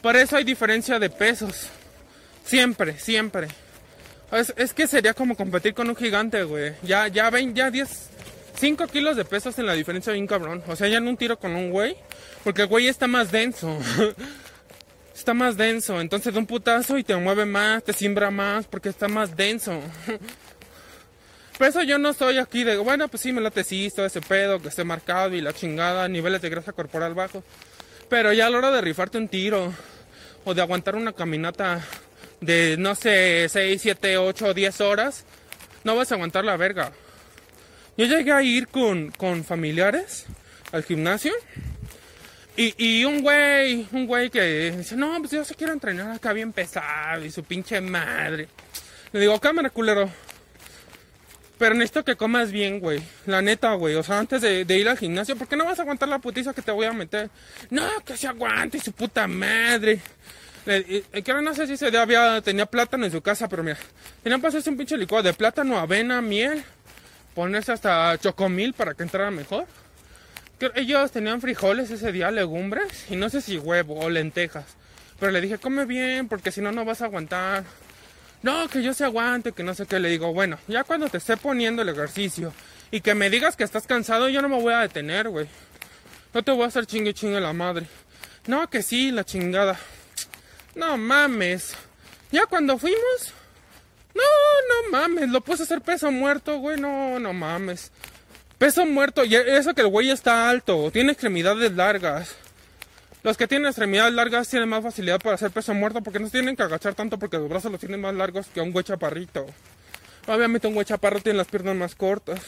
Por 0.02 0.16
eso 0.16 0.38
hay 0.38 0.44
diferencia 0.44 1.00
de 1.00 1.10
pesos. 1.10 1.68
Siempre, 2.46 2.98
siempre. 2.98 3.48
Es, 4.32 4.74
que 4.74 4.88
sería 4.88 5.14
como 5.14 5.36
competir 5.36 5.74
con 5.74 5.90
un 5.90 5.96
gigante, 5.96 6.44
güey. 6.44 6.74
Ya, 6.84 7.08
ya 7.08 7.30
ven, 7.30 7.54
ya 7.56 7.72
10, 7.72 7.90
5 8.60 8.88
kilos 8.88 9.16
de 9.18 9.26
pesos 9.26 9.58
en 9.60 9.66
la 9.66 9.74
diferencia 9.74 10.14
bien 10.14 10.28
cabrón. 10.28 10.64
O 10.68 10.76
sea, 10.76 10.88
ya 10.88 10.98
en 10.98 11.08
un 11.08 11.18
tiro 11.18 11.38
con 11.40 11.56
un 11.56 11.72
güey. 11.72 11.96
Porque 12.44 12.64
el 12.64 12.68
güey 12.68 12.88
está 12.88 13.08
más 13.08 13.32
denso. 13.32 13.78
está 15.16 15.34
más 15.34 15.58
denso. 15.58 16.00
Entonces 16.00 16.34
de 16.34 16.40
un 16.40 16.46
putazo 16.46 16.98
y 16.98 17.04
te 17.04 17.16
mueve 17.16 17.46
más, 17.46 17.84
te 17.84 17.94
siembra 17.94 18.32
más, 18.32 18.68
porque 18.68 18.90
está 18.90 19.08
más 19.08 19.36
denso. 19.36 19.82
Por 21.58 21.68
eso 21.68 21.84
yo 21.84 21.98
no 21.98 22.12
estoy 22.12 22.38
aquí 22.38 22.64
de, 22.64 22.78
bueno, 22.78 23.10
pues 23.10 23.22
sí, 23.22 23.34
me 23.34 23.42
late 23.42 23.66
sí, 23.66 23.92
ese 23.94 24.22
pedo, 24.22 24.62
que 24.62 24.70
esté 24.70 24.86
marcado 24.86 25.36
y 25.36 25.42
la 25.42 25.52
chingada, 25.52 26.08
niveles 26.08 26.42
de 26.42 26.50
grasa 26.50 26.72
corporal 26.72 27.14
bajos. 27.16 27.44
Pero 28.10 28.34
ya 28.34 28.48
a 28.48 28.50
la 28.50 28.58
hora 28.58 28.72
de 28.72 28.82
rifarte 28.82 29.18
un 29.18 29.28
tiro, 29.28 29.74
o 30.44 30.54
de 30.54 30.62
aguantar 30.62 30.96
una 30.96 31.14
caminata 31.14 31.82
de, 32.42 32.76
no 32.78 32.96
sé, 32.96 33.48
6, 33.50 33.82
7, 33.82 34.18
8, 34.18 34.54
10 34.54 34.82
horas, 34.82 35.26
no 35.84 35.96
vas 35.96 36.12
a 36.12 36.16
aguantar 36.16 36.44
la 36.44 36.58
verga. 36.58 36.92
Yo 37.98 38.06
llegué 38.06 38.32
a 38.32 38.42
ir 38.42 38.68
con, 38.68 39.12
con 39.12 39.44
familiares 39.44 40.26
al 40.72 40.84
gimnasio 40.84 41.34
y, 42.56 42.74
y 42.78 43.06
un 43.06 43.22
güey, 43.22 43.88
un 43.92 44.08
güey 44.08 44.30
que 44.30 44.72
dice, 44.72 44.96
no, 44.96 45.18
pues 45.20 45.32
yo 45.32 45.44
se 45.44 45.56
quiero 45.56 45.74
entrenar 45.74 46.12
acá 46.12 46.34
bien 46.34 46.52
pesado 46.52 47.24
y 47.24 47.32
su 47.32 47.44
pinche 47.44 47.80
madre. 47.82 48.48
Le 49.12 49.20
digo, 49.20 49.40
cámara, 49.40 49.70
culero. 49.70 50.10
Pero 51.60 51.76
necesito 51.76 52.04
que 52.04 52.16
comas 52.16 52.52
bien, 52.52 52.80
güey. 52.80 53.00
La 53.28 53.44
neta, 53.44 53.74
güey. 53.74 53.94
O 53.96 54.02
sea, 54.02 54.18
antes 54.18 54.42
de, 54.42 54.78
ir 54.78 54.90
al 54.90 54.98
gimnasio, 54.98 55.36
¿por 55.36 55.48
qué 55.48 55.56
no 55.56 55.66
vas 55.66 55.78
a 55.78 55.84
aguantar 55.84 56.10
la 56.10 56.18
putiza 56.18 56.54
que 56.54 56.64
te 56.64 56.72
voy 56.72 56.88
a 56.88 56.94
meter? 56.94 57.30
No, 57.70 57.88
que 58.04 58.18
se 58.18 58.28
aguante 58.28 58.80
su 58.80 58.92
puta 58.94 59.28
madre. 59.28 60.00
Le, 60.66 61.04
que 61.22 61.34
no 61.34 61.54
sé 61.54 61.68
si 61.68 61.78
se 61.78 61.96
había, 61.96 62.42
tenía 62.42 62.66
plátano 62.66 63.06
en 63.06 63.12
su 63.12 63.22
casa, 63.22 63.48
pero 63.48 63.64
mira, 63.64 63.78
tenían 64.24 64.42
para 64.42 64.50
hacerse 64.50 64.72
un 64.72 64.78
pinche 64.78 64.98
licuado 64.98 65.24
de 65.24 65.34
plátano, 65.34 65.78
avena, 65.78 66.22
miel, 66.22 66.64
ponerse 67.36 67.72
hasta 67.72 68.18
chocomil 68.18 68.74
para 68.74 68.96
que 68.96 69.04
entrara 69.04 69.30
mejor 69.30 69.68
ellos 70.76 71.12
tenían 71.12 71.42
frijoles 71.42 71.90
ese 71.90 72.12
día, 72.12 72.32
legumbres, 72.32 73.06
y 73.10 73.16
no 73.16 73.30
sé 73.30 73.42
si 73.42 73.58
huevo 73.58 74.00
o 74.00 74.10
lentejas. 74.10 74.66
Pero 75.20 75.32
le 75.32 75.42
dije, 75.42 75.58
come 75.58 75.86
bien, 75.86 76.28
porque 76.28 76.52
si 76.52 76.62
no, 76.62 76.72
no 76.72 76.86
vas 76.86 77.02
a 77.02 77.06
aguantar. 77.06 77.64
No, 78.42 78.68
que 78.70 78.82
yo 78.82 78.94
se 78.94 79.04
aguante, 79.04 79.52
que 79.52 79.64
no 79.64 79.74
sé 79.74 79.86
qué. 79.86 80.00
Le 80.00 80.10
digo, 80.10 80.34
bueno, 80.34 80.58
ya 80.68 80.84
cuando 80.84 81.10
te 81.10 81.18
esté 81.18 81.38
poniendo 81.38 81.82
el 81.82 81.90
ejercicio 81.90 82.54
y 82.92 83.02
que 83.02 83.16
me 83.16 83.30
digas 83.30 83.56
que 83.56 83.64
estás 83.64 83.86
cansado, 83.86 84.30
yo 84.30 84.42
no 84.42 84.50
me 84.50 84.62
voy 84.62 84.74
a 84.74 84.80
detener, 84.80 85.30
güey. 85.30 85.48
No 86.34 86.44
te 86.44 86.52
voy 86.52 86.64
a 86.64 86.68
hacer 86.68 86.86
chingue 86.86 87.14
chingue 87.14 87.42
la 87.42 87.54
madre. 87.54 87.88
No, 88.48 88.70
que 88.70 88.82
sí, 88.82 89.12
la 89.12 89.24
chingada. 89.24 89.78
No 90.76 90.98
mames. 90.98 91.74
Ya 92.32 92.46
cuando 92.46 92.78
fuimos. 92.78 93.34
No, 94.14 94.22
no 94.22 94.92
mames. 94.92 95.30
Lo 95.30 95.42
puse 95.42 95.64
a 95.64 95.66
hacer 95.66 95.82
peso 95.82 96.12
muerto, 96.12 96.58
güey. 96.60 96.80
No, 96.80 97.20
no 97.20 97.34
mames. 97.34 97.92
Peso 98.60 98.86
muerto, 98.86 99.24
y 99.24 99.36
eso 99.36 99.74
que 99.74 99.82
el 99.82 99.88
güey 99.88 100.10
está 100.10 100.50
alto, 100.50 100.92
tiene 100.92 101.14
extremidades 101.14 101.72
largas. 101.72 102.36
Los 103.22 103.36
que 103.36 103.48
tienen 103.48 103.68
extremidades 103.68 104.14
largas 104.14 104.48
tienen 104.48 104.70
más 104.70 104.82
facilidad 104.82 105.20
para 105.20 105.36
hacer 105.36 105.52
peso 105.52 105.74
muerto 105.74 106.02
porque 106.02 106.20
no 106.20 106.30
tienen 106.30 106.56
que 106.56 106.64
agachar 106.64 106.96
tanto 106.96 107.20
porque 107.20 107.38
los 107.38 107.50
brazos 107.50 107.72
los 107.72 107.80
tienen 107.80 108.00
más 108.00 108.16
largos 108.16 108.48
que 108.48 108.62
un 108.62 108.72
güey 108.72 108.86
chaparrito. 108.86 109.46
Obviamente 110.28 110.68
un 110.68 110.74
güey 110.74 110.86
chaparro 110.86 111.20
tiene 111.20 111.38
las 111.38 111.48
piernas 111.48 111.76
más 111.76 111.96
cortas. 111.96 112.40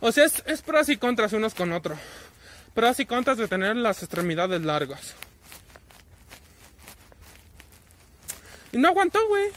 O 0.00 0.10
sea, 0.10 0.24
es, 0.24 0.42
es 0.46 0.62
pros 0.62 0.88
y 0.88 0.96
contras 0.96 1.32
unos 1.34 1.54
con 1.54 1.72
otros. 1.72 1.98
Pros 2.74 3.00
y 3.00 3.06
contras 3.06 3.36
de 3.36 3.48
tener 3.48 3.76
las 3.76 4.02
extremidades 4.02 4.62
largas. 4.62 5.14
Y 8.72 8.78
no 8.78 8.88
aguantó, 8.88 9.18
güey. 9.28 9.50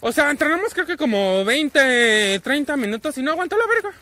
O 0.00 0.12
sea, 0.12 0.30
entrenamos 0.30 0.74
creo 0.74 0.86
que 0.86 0.96
como 0.96 1.44
20, 1.44 2.40
30 2.40 2.76
minutos 2.76 3.16
y 3.16 3.22
no 3.22 3.30
aguantó 3.30 3.56
la 3.56 3.66
verga. 3.66 3.92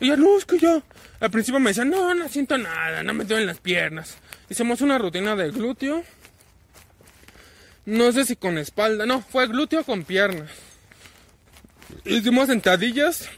Y 0.00 0.08
ya, 0.08 0.16
no, 0.16 0.36
es 0.38 0.44
que 0.46 0.58
yo. 0.58 0.82
Al 1.24 1.30
principio 1.30 1.58
me 1.58 1.70
decían, 1.70 1.88
no, 1.88 2.14
no 2.14 2.28
siento 2.28 2.58
nada, 2.58 3.02
no 3.02 3.14
me 3.14 3.24
duelen 3.24 3.46
las 3.46 3.58
piernas. 3.58 4.18
Hicimos 4.50 4.82
una 4.82 4.98
rutina 4.98 5.34
de 5.34 5.50
glúteo. 5.50 6.04
No 7.86 8.12
sé 8.12 8.26
si 8.26 8.36
con 8.36 8.58
espalda, 8.58 9.06
no, 9.06 9.22
fue 9.22 9.46
glúteo 9.46 9.84
con 9.84 10.04
piernas. 10.04 10.50
Hicimos 12.04 12.48
sentadillas 12.48 13.30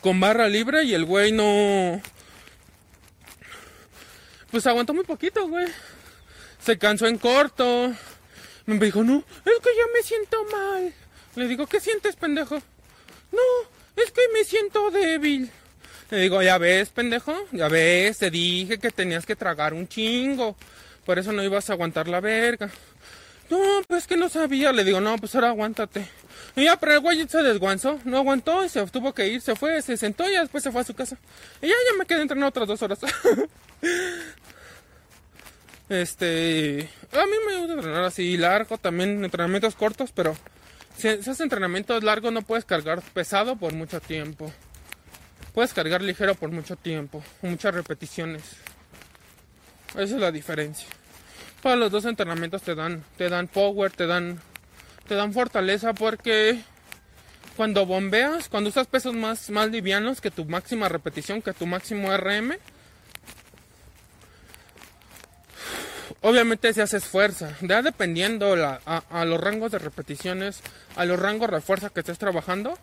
con 0.00 0.18
barra 0.18 0.48
libre 0.48 0.82
y 0.82 0.94
el 0.94 1.04
güey 1.04 1.30
no. 1.30 2.02
Pues 4.50 4.66
aguantó 4.66 4.92
muy 4.92 5.04
poquito, 5.04 5.46
güey. 5.46 5.68
Se 6.58 6.78
cansó 6.78 7.06
en 7.06 7.18
corto. 7.18 7.94
Me 8.66 8.76
dijo, 8.84 9.04
no, 9.04 9.18
es 9.18 9.58
que 9.62 9.70
yo 9.70 9.84
me 9.94 10.02
siento 10.02 10.44
mal. 10.50 10.92
Le 11.36 11.46
digo, 11.46 11.68
¿qué 11.68 11.78
sientes, 11.78 12.16
pendejo? 12.16 12.56
No, 13.30 13.68
es 13.94 14.10
que 14.10 14.22
me 14.34 14.42
siento 14.42 14.90
débil. 14.90 15.52
Le 16.10 16.18
digo, 16.18 16.42
ya 16.42 16.58
ves, 16.58 16.88
pendejo, 16.88 17.34
ya 17.52 17.68
ves, 17.68 18.18
te 18.18 18.30
dije 18.30 18.78
que 18.78 18.90
tenías 18.90 19.26
que 19.26 19.36
tragar 19.36 19.74
un 19.74 19.86
chingo. 19.86 20.56
Por 21.04 21.18
eso 21.18 21.32
no 21.32 21.42
ibas 21.42 21.68
a 21.68 21.74
aguantar 21.74 22.08
la 22.08 22.20
verga. 22.20 22.70
No, 23.50 23.82
pues 23.86 24.06
que 24.06 24.16
no 24.16 24.28
sabía. 24.28 24.72
Le 24.72 24.84
digo, 24.84 25.00
no, 25.00 25.16
pues 25.18 25.34
ahora 25.34 25.48
aguántate. 25.48 26.06
Y 26.56 26.64
ya, 26.64 26.76
pero 26.76 26.92
el 26.92 27.00
güey 27.00 27.28
se 27.28 27.42
desguanzó, 27.42 28.00
no 28.04 28.18
aguantó 28.18 28.64
y 28.64 28.68
se 28.68 28.84
tuvo 28.86 29.14
que 29.14 29.28
ir, 29.28 29.40
se 29.40 29.54
fue, 29.54 29.80
se 29.82 29.96
sentó 29.96 30.28
y 30.28 30.34
después 30.34 30.64
se 30.64 30.72
fue 30.72 30.80
a 30.80 30.84
su 30.84 30.94
casa. 30.94 31.16
Y 31.62 31.68
ya, 31.68 31.74
ya 31.90 31.98
me 31.98 32.06
quedé 32.06 32.22
entrenando 32.22 32.48
otras 32.48 32.66
dos 32.66 32.82
horas. 32.82 32.98
este, 35.88 36.88
a 37.12 37.26
mí 37.26 37.32
me 37.46 37.56
gusta 37.58 37.74
entrenar 37.74 38.04
así 38.04 38.36
largo, 38.36 38.78
también 38.78 39.24
entrenamientos 39.24 39.76
cortos, 39.76 40.10
pero 40.12 40.36
si 40.96 41.08
haces 41.08 41.40
entrenamientos 41.40 42.02
largos 42.02 42.32
no 42.32 42.42
puedes 42.42 42.64
cargar 42.64 43.02
pesado 43.14 43.56
por 43.56 43.72
mucho 43.72 44.00
tiempo. 44.00 44.52
Puedes 45.58 45.74
cargar 45.74 46.02
ligero 46.02 46.36
por 46.36 46.52
mucho 46.52 46.76
tiempo, 46.76 47.20
muchas 47.42 47.74
repeticiones. 47.74 48.44
Esa 49.88 50.02
es 50.02 50.12
la 50.12 50.30
diferencia. 50.30 50.86
Para 51.64 51.74
los 51.74 51.90
dos 51.90 52.04
entrenamientos 52.04 52.62
te 52.62 52.76
dan, 52.76 53.02
te 53.16 53.28
dan 53.28 53.48
power, 53.48 53.90
te 53.90 54.06
dan, 54.06 54.40
te 55.08 55.16
dan 55.16 55.32
fortaleza 55.32 55.94
porque 55.94 56.60
cuando 57.56 57.86
bombeas, 57.86 58.48
cuando 58.48 58.70
usas 58.70 58.86
pesos 58.86 59.16
más, 59.16 59.50
más 59.50 59.68
livianos 59.68 60.20
que 60.20 60.30
tu 60.30 60.44
máxima 60.44 60.88
repetición, 60.88 61.42
que 61.42 61.52
tu 61.52 61.66
máximo 61.66 62.16
RM, 62.16 62.56
obviamente 66.20 66.72
se 66.72 66.82
hace 66.82 67.00
fuerza. 67.00 67.56
Ya 67.62 67.82
dependiendo 67.82 68.54
a, 68.64 68.80
a, 69.10 69.24
los 69.24 69.40
rangos 69.40 69.72
de 69.72 69.80
repeticiones, 69.80 70.60
a 70.94 71.04
los 71.04 71.18
rangos 71.18 71.50
de 71.50 71.60
fuerza 71.60 71.90
que 71.90 71.98
estés 71.98 72.18
trabajando, 72.18 72.78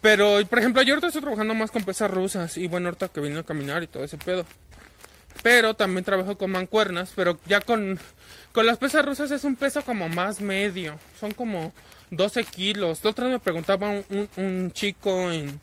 pero, 0.00 0.38
por 0.48 0.58
ejemplo, 0.58 0.82
yo 0.82 0.94
ahorita 0.94 1.08
estoy 1.08 1.22
trabajando 1.22 1.54
más 1.54 1.70
con 1.70 1.84
pesas 1.84 2.10
rusas 2.10 2.56
y 2.56 2.66
bueno, 2.68 2.88
ahorita 2.88 3.08
que 3.08 3.20
vine 3.20 3.40
a 3.40 3.42
caminar 3.42 3.82
y 3.82 3.86
todo 3.86 4.04
ese 4.04 4.16
pedo. 4.16 4.46
Pero 5.42 5.74
también 5.74 6.04
trabajo 6.04 6.36
con 6.36 6.50
mancuernas, 6.50 7.12
pero 7.14 7.38
ya 7.46 7.60
con, 7.60 7.98
con 8.52 8.66
las 8.66 8.78
pesas 8.78 9.04
rusas 9.04 9.30
es 9.30 9.44
un 9.44 9.56
peso 9.56 9.82
como 9.82 10.08
más 10.08 10.40
medio. 10.40 10.98
Son 11.18 11.32
como 11.32 11.72
12 12.10 12.44
kilos. 12.44 13.02
La 13.04 13.10
otra 13.10 13.28
me 13.28 13.38
preguntaba 13.38 13.90
un, 13.90 14.28
un, 14.36 14.72
chico 14.72 15.30
en, 15.30 15.60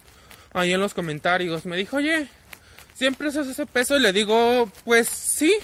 ahí 0.53 0.73
en 0.73 0.79
los 0.79 0.93
comentarios. 0.93 1.65
Me 1.65 1.77
dijo, 1.77 1.97
oye, 1.97 2.27
¿siempre 2.93 3.27
usas 3.27 3.47
ese 3.47 3.65
peso? 3.65 3.97
Y 3.97 4.01
le 4.01 4.13
digo, 4.13 4.71
pues 4.83 5.07
sí. 5.07 5.55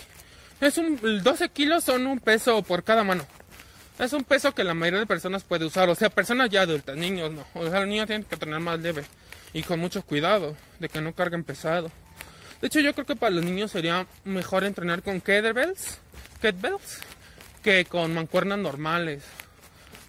Es 0.62 0.78
un, 0.78 1.00
12 1.24 1.50
kilos 1.50 1.84
son 1.84 2.08
un 2.08 2.20
peso 2.20 2.62
por 2.64 2.84
cada 2.84 3.04
mano. 3.04 3.26
Es 4.00 4.12
un 4.12 4.24
peso 4.24 4.54
que 4.56 4.64
la 4.64 4.74
mayoría 4.74 5.02
de 5.02 5.06
personas 5.06 5.44
puede 5.44 5.66
usar, 5.66 5.88
o 5.88 5.96
sea, 5.96 6.10
personas 6.10 6.50
ya 6.50 6.62
adultas, 6.62 6.98
niños 6.98 7.32
no. 7.32 7.46
O 7.54 7.70
sea, 7.70 7.82
los 7.82 7.88
niños 7.88 8.08
tienen 8.08 8.26
que 8.26 8.38
tener 8.38 8.60
más 8.60 8.80
leve 8.80 9.04
y 9.54 9.62
con 9.62 9.80
mucho 9.80 10.02
cuidado 10.02 10.56
de 10.80 10.90
que 10.90 11.00
no 11.00 11.14
carguen 11.14 11.44
pesado. 11.44 11.92
De 12.60 12.68
hecho, 12.68 12.80
yo 12.80 12.94
creo 12.94 13.06
que 13.06 13.16
para 13.16 13.36
los 13.36 13.46
niños 13.46 13.72
sería 13.72 14.08
mejor 14.24 14.64
entrenar 14.64 15.04
con 15.04 15.22
kettlebells, 15.22 16.00
kettlebells 16.42 17.02
que 17.62 17.86
con 17.86 18.14
mancuernas 18.14 18.58
normales. 18.58 19.24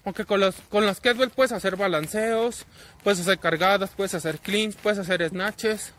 Aunque 0.03 0.25
con 0.25 0.39
los, 0.39 0.55
con 0.69 0.85
los 0.85 0.99
kettlebells 0.99 1.33
puedes 1.33 1.51
hacer 1.51 1.75
balanceos, 1.75 2.65
puedes 3.03 3.19
hacer 3.19 3.37
cargadas, 3.37 3.91
puedes 3.95 4.15
hacer 4.15 4.39
cleans, 4.39 4.75
puedes 4.75 4.97
hacer 4.97 5.27
snatches, 5.29 5.93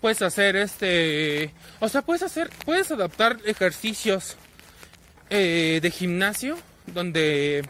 puedes 0.00 0.22
hacer 0.22 0.56
este... 0.56 1.52
O 1.80 1.90
sea, 1.90 2.00
puedes 2.02 2.22
hacer, 2.22 2.48
puedes 2.64 2.90
adaptar 2.90 3.38
ejercicios 3.44 4.36
eh, 5.28 5.80
de 5.82 5.90
gimnasio 5.90 6.56
donde, 6.94 7.62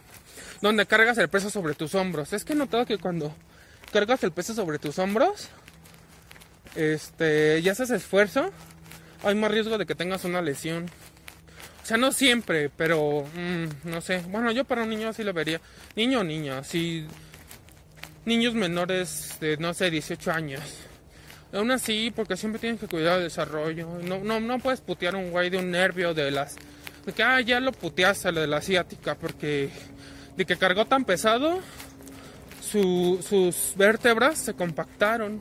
donde 0.61 0.87
cargas 0.87 1.19
el 1.19 1.29
peso 1.29 1.51
sobre 1.51 1.75
tus 1.75 1.95
hombros. 1.95 2.33
Es 2.33 2.45
que 2.45 2.53
he 2.53 2.57
notado 2.57 2.87
que 2.87 2.99
cuando 2.99 3.35
cargas 3.93 4.23
el 4.25 4.33
peso 4.33 4.55
sobre 4.55 4.79
tus 4.79 4.99
hombros, 4.99 5.49
este, 6.75 7.61
y 7.61 7.69
haces 7.69 7.91
esfuerzo, 7.91 8.51
hay 9.23 9.35
más 9.35 9.51
riesgo 9.51 9.79
de 9.79 9.87
que 9.87 9.95
tengas 9.95 10.25
una 10.25 10.43
lesión. 10.43 10.87
O 11.83 11.87
sea, 11.87 11.97
no 11.97 12.13
siempre, 12.13 12.71
pero 12.71 13.25
mm, 13.35 13.89
no 13.89 14.01
sé. 14.01 14.23
Bueno, 14.29 14.53
yo 14.53 14.65
para 14.65 14.83
un 14.83 14.91
niño 14.91 15.13
sí 15.13 15.25
lo 15.25 15.33
vería. 15.33 15.61
Niño 15.97 16.21
o 16.21 16.25
niña, 16.25 16.63
si 16.63 17.07
niños 18.27 18.55
menores 18.55 19.39
de, 19.41 19.57
no 19.57 19.73
sé, 19.75 19.91
18 19.91 20.31
años. 20.31 20.61
Aún 21.53 21.71
así, 21.71 22.13
porque 22.15 22.37
siempre 22.37 22.61
tienes 22.61 22.79
que 22.79 22.89
cuidar 22.89 23.17
el 23.19 23.25
desarrollo. 23.25 23.89
No, 24.03 24.19
no, 24.19 24.39
no 24.39 24.59
puedes 24.59 24.83
putear 24.83 25.17
un 25.17 25.31
güey 25.31 25.49
de 25.49 25.57
un 25.57 25.71
nervio 25.71 26.13
de 26.13 26.31
las. 26.31 26.57
De 27.09 27.15
que, 27.15 27.23
ah, 27.23 27.41
ya 27.41 27.59
lo 27.59 27.73
puteaste, 27.73 28.31
lo 28.33 28.43
de 28.43 28.47
la 28.47 28.59
asiática, 28.59 29.15
porque. 29.15 29.71
De 30.37 30.45
que 30.45 30.59
cargó 30.59 30.85
tan 30.85 31.07
pesado, 31.07 31.59
su- 32.61 33.25
sus 33.27 33.73
vértebras 33.79 34.39
se 34.39 34.53
compactaron. 34.53 35.41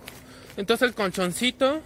Entonces 0.56 0.88
el 0.88 0.96
colchoncito, 0.96 1.82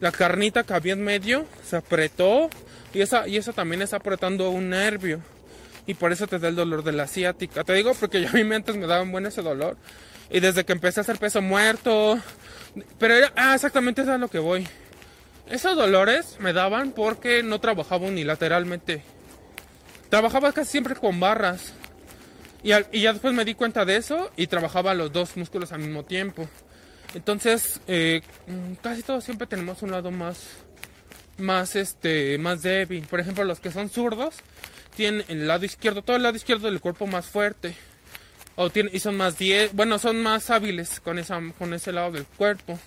la 0.00 0.12
carnita 0.12 0.62
que 0.62 0.72
había 0.72 0.94
en 0.94 1.04
medio, 1.04 1.44
se 1.62 1.76
apretó. 1.76 2.48
Y, 2.94 3.02
esa, 3.02 3.28
y 3.28 3.36
eso 3.36 3.52
también 3.52 3.82
está 3.82 3.98
apretando 3.98 4.48
un 4.48 4.70
nervio. 4.70 5.20
Y 5.86 5.92
por 5.92 6.10
eso 6.10 6.26
te 6.26 6.38
da 6.38 6.48
el 6.48 6.56
dolor 6.56 6.82
de 6.82 6.92
la 6.92 7.02
asiática. 7.02 7.64
Te 7.64 7.74
digo 7.74 7.92
porque 7.92 8.22
yo 8.22 8.30
a 8.30 8.32
mí 8.32 8.54
antes 8.54 8.76
me 8.76 8.86
daban 8.86 9.12
buen 9.12 9.26
ese 9.26 9.42
dolor. 9.42 9.76
Y 10.30 10.40
desde 10.40 10.64
que 10.64 10.72
empecé 10.72 11.00
a 11.00 11.02
hacer 11.02 11.18
peso 11.18 11.42
muerto. 11.42 12.18
Pero 12.98 13.12
era, 13.14 13.30
ah, 13.36 13.54
exactamente 13.54 14.00
eso 14.00 14.10
es 14.10 14.14
a 14.14 14.18
lo 14.18 14.28
que 14.28 14.38
voy. 14.38 14.66
Esos 15.52 15.76
dolores 15.76 16.36
me 16.40 16.54
daban 16.54 16.92
porque 16.92 17.42
no 17.42 17.60
trabajaba 17.60 18.06
unilateralmente. 18.06 19.02
Trabajaba 20.08 20.52
casi 20.52 20.70
siempre 20.70 20.94
con 20.94 21.20
barras. 21.20 21.74
Y, 22.62 22.72
al- 22.72 22.86
y 22.90 23.02
ya 23.02 23.12
después 23.12 23.34
me 23.34 23.44
di 23.44 23.52
cuenta 23.54 23.84
de 23.84 23.96
eso 23.96 24.30
y 24.34 24.46
trabajaba 24.46 24.94
los 24.94 25.12
dos 25.12 25.36
músculos 25.36 25.70
al 25.72 25.80
mismo 25.80 26.06
tiempo. 26.06 26.48
Entonces, 27.14 27.82
eh, 27.86 28.22
casi 28.82 29.02
todos 29.02 29.24
siempre 29.24 29.46
tenemos 29.46 29.82
un 29.82 29.90
lado 29.90 30.10
más, 30.10 30.38
más, 31.36 31.76
este, 31.76 32.38
más 32.38 32.62
débil. 32.62 33.04
Por 33.06 33.20
ejemplo, 33.20 33.44
los 33.44 33.60
que 33.60 33.70
son 33.70 33.90
zurdos 33.90 34.36
tienen 34.96 35.22
el 35.28 35.46
lado 35.46 35.66
izquierdo, 35.66 36.00
todo 36.00 36.16
el 36.16 36.22
lado 36.22 36.36
izquierdo 36.36 36.68
del 36.70 36.80
cuerpo 36.80 37.06
más 37.06 37.26
fuerte. 37.26 37.76
O 38.56 38.70
tienen, 38.70 38.94
y 38.94 39.00
son 39.00 39.18
más 39.18 39.36
bueno, 39.74 39.98
son 39.98 40.22
más 40.22 40.48
hábiles 40.48 40.98
con, 41.00 41.18
esa, 41.18 41.38
con 41.58 41.74
ese 41.74 41.92
lado 41.92 42.12
del 42.12 42.24
cuerpo. 42.24 42.78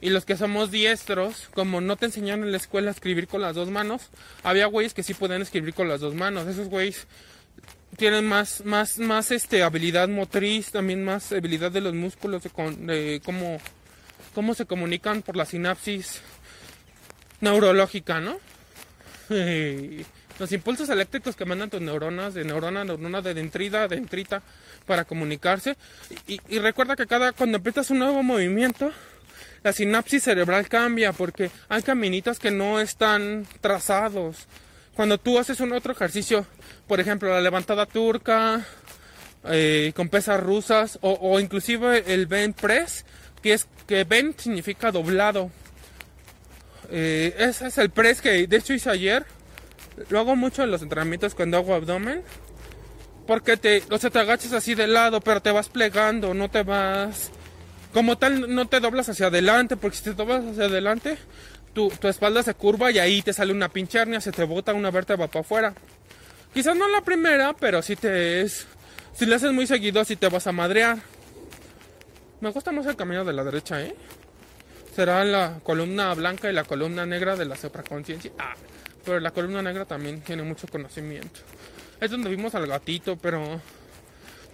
Y 0.00 0.10
los 0.10 0.24
que 0.24 0.36
somos 0.36 0.70
diestros, 0.70 1.50
como 1.52 1.80
no 1.80 1.96
te 1.96 2.06
enseñaron 2.06 2.44
en 2.44 2.52
la 2.52 2.56
escuela 2.56 2.90
a 2.90 2.94
escribir 2.94 3.28
con 3.28 3.42
las 3.42 3.54
dos 3.54 3.68
manos, 3.68 4.08
había 4.42 4.66
güeyes 4.66 4.94
que 4.94 5.02
sí 5.02 5.12
podían 5.12 5.42
escribir 5.42 5.74
con 5.74 5.88
las 5.88 6.00
dos 6.00 6.14
manos. 6.14 6.46
Esos 6.46 6.68
güeyes 6.68 7.06
tienen 7.96 8.26
más, 8.26 8.64
más, 8.64 8.98
más 8.98 9.30
este, 9.30 9.62
habilidad 9.62 10.08
motriz, 10.08 10.70
también 10.70 11.04
más 11.04 11.32
habilidad 11.32 11.70
de 11.70 11.82
los 11.82 11.92
músculos, 11.92 12.42
de, 12.42 13.20
cómo, 13.22 13.58
cómo 14.34 14.54
se 14.54 14.64
comunican 14.64 15.20
por 15.20 15.36
la 15.36 15.44
sinapsis 15.44 16.22
neurológica, 17.40 18.20
¿no? 18.20 18.38
Los 20.38 20.52
impulsos 20.52 20.88
eléctricos 20.88 21.36
que 21.36 21.44
mandan 21.44 21.68
tus 21.68 21.82
neuronas, 21.82 22.32
de 22.32 22.44
neurona 22.44 22.80
a 22.80 22.84
neurona, 22.84 23.20
de 23.20 23.34
dentrita 23.34 23.82
a 23.82 23.88
dentrita, 23.88 24.42
para 24.86 25.04
comunicarse. 25.04 25.76
Y, 26.26 26.40
y 26.48 26.58
recuerda 26.58 26.96
que 26.96 27.06
cada, 27.06 27.32
cuando 27.32 27.58
empiezas 27.58 27.90
un 27.90 27.98
nuevo 27.98 28.22
movimiento, 28.22 28.90
la 29.62 29.72
sinapsis 29.72 30.24
cerebral 30.24 30.68
cambia 30.68 31.12
porque 31.12 31.50
hay 31.68 31.82
caminitos 31.82 32.38
que 32.38 32.50
no 32.50 32.80
están 32.80 33.46
trazados. 33.60 34.46
Cuando 34.94 35.18
tú 35.18 35.38
haces 35.38 35.60
un 35.60 35.72
otro 35.72 35.92
ejercicio, 35.92 36.46
por 36.86 37.00
ejemplo, 37.00 37.30
la 37.30 37.40
levantada 37.40 37.86
turca, 37.86 38.66
eh, 39.44 39.92
con 39.94 40.08
pesas 40.08 40.40
rusas, 40.40 40.98
o, 41.02 41.12
o 41.12 41.40
inclusive 41.40 42.12
el 42.12 42.26
bench 42.26 42.56
press, 42.56 43.04
que 43.42 43.54
es 43.54 43.66
que 43.86 44.04
bench 44.04 44.40
significa 44.40 44.92
doblado. 44.92 45.50
Eh, 46.90 47.34
ese 47.38 47.68
es 47.68 47.78
el 47.78 47.90
press 47.90 48.20
que 48.20 48.46
de 48.46 48.56
hecho 48.56 48.74
hice 48.74 48.90
ayer. 48.90 49.24
Lo 50.08 50.18
hago 50.18 50.36
mucho 50.36 50.62
en 50.62 50.70
los 50.70 50.82
entrenamientos 50.82 51.34
cuando 51.34 51.56
hago 51.56 51.74
abdomen. 51.74 52.22
Porque 53.26 53.56
te, 53.56 53.82
o 53.90 53.98
te 53.98 54.18
agachas 54.18 54.52
así 54.52 54.74
de 54.74 54.86
lado, 54.86 55.20
pero 55.20 55.40
te 55.40 55.52
vas 55.52 55.68
plegando, 55.68 56.34
no 56.34 56.50
te 56.50 56.62
vas... 56.62 57.30
Como 57.92 58.18
tal, 58.18 58.54
no 58.54 58.68
te 58.68 58.80
doblas 58.80 59.08
hacia 59.08 59.26
adelante, 59.26 59.76
porque 59.76 59.96
si 59.96 60.04
te 60.04 60.14
doblas 60.14 60.44
hacia 60.44 60.64
adelante, 60.64 61.18
tu, 61.72 61.88
tu 61.90 62.08
espalda 62.08 62.42
se 62.42 62.54
curva 62.54 62.90
y 62.90 62.98
ahí 62.98 63.22
te 63.22 63.32
sale 63.32 63.52
una 63.52 63.68
pinche 63.68 63.98
hernia, 63.98 64.20
se 64.20 64.32
te 64.32 64.44
bota 64.44 64.74
una 64.74 64.90
vértebra 64.90 65.26
para 65.26 65.40
afuera. 65.40 65.74
Quizás 66.54 66.76
no 66.76 66.88
la 66.88 67.00
primera, 67.00 67.52
pero 67.54 67.82
si 67.82 67.96
te 67.96 68.42
es... 68.42 68.66
Si 69.12 69.26
le 69.26 69.34
haces 69.34 69.52
muy 69.52 69.66
seguido, 69.66 70.04
si 70.04 70.16
te 70.16 70.28
vas 70.28 70.46
a 70.46 70.52
madrear. 70.52 70.98
Me 72.40 72.50
gusta 72.50 72.72
más 72.72 72.86
el 72.86 72.96
camino 72.96 73.24
de 73.24 73.32
la 73.32 73.44
derecha, 73.44 73.82
¿eh? 73.82 73.94
Será 74.94 75.24
la 75.24 75.60
columna 75.62 76.14
blanca 76.14 76.48
y 76.50 76.52
la 76.52 76.64
columna 76.64 77.06
negra 77.06 77.36
de 77.36 77.44
la 77.44 77.56
supraconciencia. 77.56 78.32
Ah, 78.38 78.54
pero 79.04 79.20
la 79.20 79.30
columna 79.30 79.62
negra 79.62 79.84
también 79.84 80.20
tiene 80.22 80.42
mucho 80.42 80.66
conocimiento. 80.68 81.40
Es 82.00 82.10
donde 82.10 82.30
vimos 82.30 82.54
al 82.54 82.66
gatito, 82.66 83.16
pero 83.16 83.60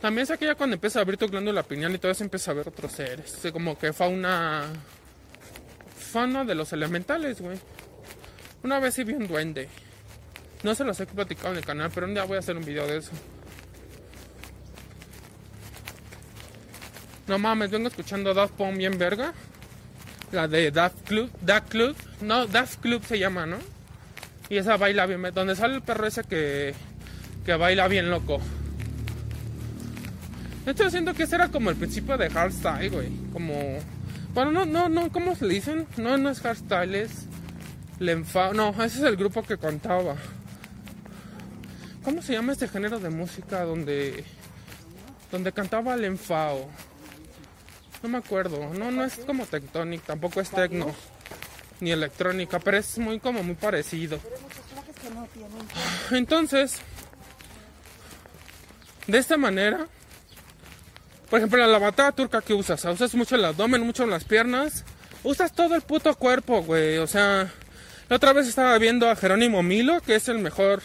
también 0.00 0.24
es 0.24 0.30
aquella 0.30 0.54
cuando 0.54 0.74
empieza 0.74 0.98
a 0.98 1.02
abrir 1.02 1.18
tu 1.18 1.26
glándula 1.28 1.62
pineal 1.62 1.94
y 1.94 1.98
todo 1.98 2.12
eso 2.12 2.24
empieza 2.24 2.50
a 2.50 2.54
ver 2.54 2.68
otros 2.68 2.92
seres. 2.92 3.44
Es 3.44 3.52
como 3.52 3.78
que 3.78 3.92
fauna. 3.92 4.64
Fauna 5.96 6.44
de 6.44 6.54
los 6.54 6.72
elementales, 6.72 7.40
güey. 7.40 7.58
Una 8.62 8.78
vez 8.78 8.94
sí 8.94 9.04
vi 9.04 9.14
un 9.14 9.26
duende. 9.26 9.68
No 10.62 10.74
se 10.74 10.84
los 10.84 10.98
he 11.00 11.06
platicado 11.06 11.52
en 11.52 11.58
el 11.58 11.64
canal, 11.64 11.90
pero 11.94 12.06
un 12.06 12.14
día 12.14 12.24
voy 12.24 12.36
a 12.36 12.40
hacer 12.40 12.56
un 12.56 12.64
video 12.64 12.86
de 12.86 12.98
eso. 12.98 13.12
No 17.26 17.38
mames, 17.38 17.70
vengo 17.70 17.88
escuchando 17.88 18.34
Daft 18.34 18.54
Punk 18.54 18.76
bien 18.76 18.98
verga. 18.98 19.32
La 20.32 20.46
de 20.48 20.70
Daft 20.70 21.06
Club. 21.06 21.30
Daft 21.40 21.68
Club. 21.68 21.96
No, 22.20 22.46
Daft 22.46 22.80
Club 22.80 23.04
se 23.04 23.18
llama, 23.18 23.46
¿no? 23.46 23.58
Y 24.48 24.58
esa 24.58 24.76
baila 24.76 25.06
bien. 25.06 25.22
Donde 25.34 25.56
sale 25.56 25.74
el 25.74 25.82
perro 25.82 26.06
ese 26.06 26.24
que. 26.24 26.74
Que 27.44 27.54
baila 27.54 27.88
bien 27.88 28.10
loco. 28.10 28.40
De 30.66 30.72
hecho, 30.72 30.90
siento 30.90 31.14
que 31.14 31.22
ese 31.22 31.36
era 31.36 31.48
como 31.48 31.70
el 31.70 31.76
principio 31.76 32.18
de 32.18 32.28
hardstyle, 32.28 32.90
güey. 32.90 33.08
Como. 33.32 33.54
Bueno, 34.34 34.50
no, 34.50 34.66
no, 34.66 34.88
no, 34.88 35.12
¿cómo 35.12 35.36
se 35.36 35.46
le 35.46 35.54
dicen? 35.54 35.86
No, 35.96 36.18
no 36.18 36.28
es 36.28 36.40
hardstyle, 36.40 36.96
es. 36.96 37.26
Lenfa. 38.00 38.52
No, 38.52 38.70
ese 38.70 38.98
es 38.98 39.04
el 39.04 39.16
grupo 39.16 39.44
que 39.44 39.58
contaba. 39.58 40.16
¿Cómo 42.02 42.20
se 42.20 42.32
llama 42.32 42.52
este 42.52 42.66
género 42.66 42.98
de 42.98 43.10
música 43.10 43.62
donde. 43.62 44.24
donde 45.30 45.52
cantaba 45.52 45.96
Lenfao? 45.96 46.68
No 48.02 48.08
me 48.08 48.18
acuerdo. 48.18 48.74
No, 48.74 48.90
no 48.90 49.04
es 49.04 49.18
como 49.18 49.46
Tectonic, 49.46 50.02
tampoco 50.02 50.40
es 50.40 50.50
techno. 50.50 50.92
Ni 51.78 51.92
electrónica, 51.92 52.58
pero 52.58 52.78
es 52.78 52.98
muy 52.98 53.20
como 53.20 53.44
muy 53.44 53.54
parecido. 53.54 54.18
Entonces, 56.10 56.78
de 59.06 59.18
esta 59.18 59.36
manera, 59.36 59.86
por 61.28 61.38
ejemplo, 61.38 61.58
la 61.58 61.66
lavatada 61.66 62.12
turca 62.12 62.40
que 62.40 62.54
usas, 62.54 62.84
usas 62.84 63.14
mucho 63.14 63.34
el 63.34 63.44
abdomen, 63.44 63.82
mucho 63.82 64.06
las 64.06 64.24
piernas, 64.24 64.84
usas 65.24 65.52
todo 65.52 65.74
el 65.74 65.82
puto 65.82 66.14
cuerpo, 66.14 66.62
güey. 66.62 66.98
O 66.98 67.06
sea, 67.06 67.50
la 68.08 68.16
otra 68.16 68.32
vez 68.32 68.46
estaba 68.46 68.78
viendo 68.78 69.10
a 69.10 69.16
Jerónimo 69.16 69.62
Milo, 69.62 70.00
que 70.00 70.14
es 70.14 70.28
el 70.28 70.38
mejor 70.38 70.82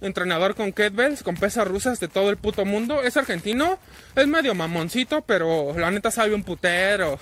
entrenador 0.00 0.54
con 0.54 0.72
kettlebells, 0.72 1.22
con 1.22 1.36
pesas 1.36 1.66
rusas 1.66 2.00
de 2.00 2.08
todo 2.08 2.30
el 2.30 2.36
puto 2.36 2.64
mundo. 2.64 3.02
Es 3.02 3.16
argentino, 3.16 3.78
es 4.14 4.26
medio 4.26 4.54
mamoncito, 4.54 5.22
pero 5.22 5.74
la 5.78 5.90
neta 5.90 6.10
sabe 6.10 6.34
un 6.34 6.44
putero. 6.44 7.18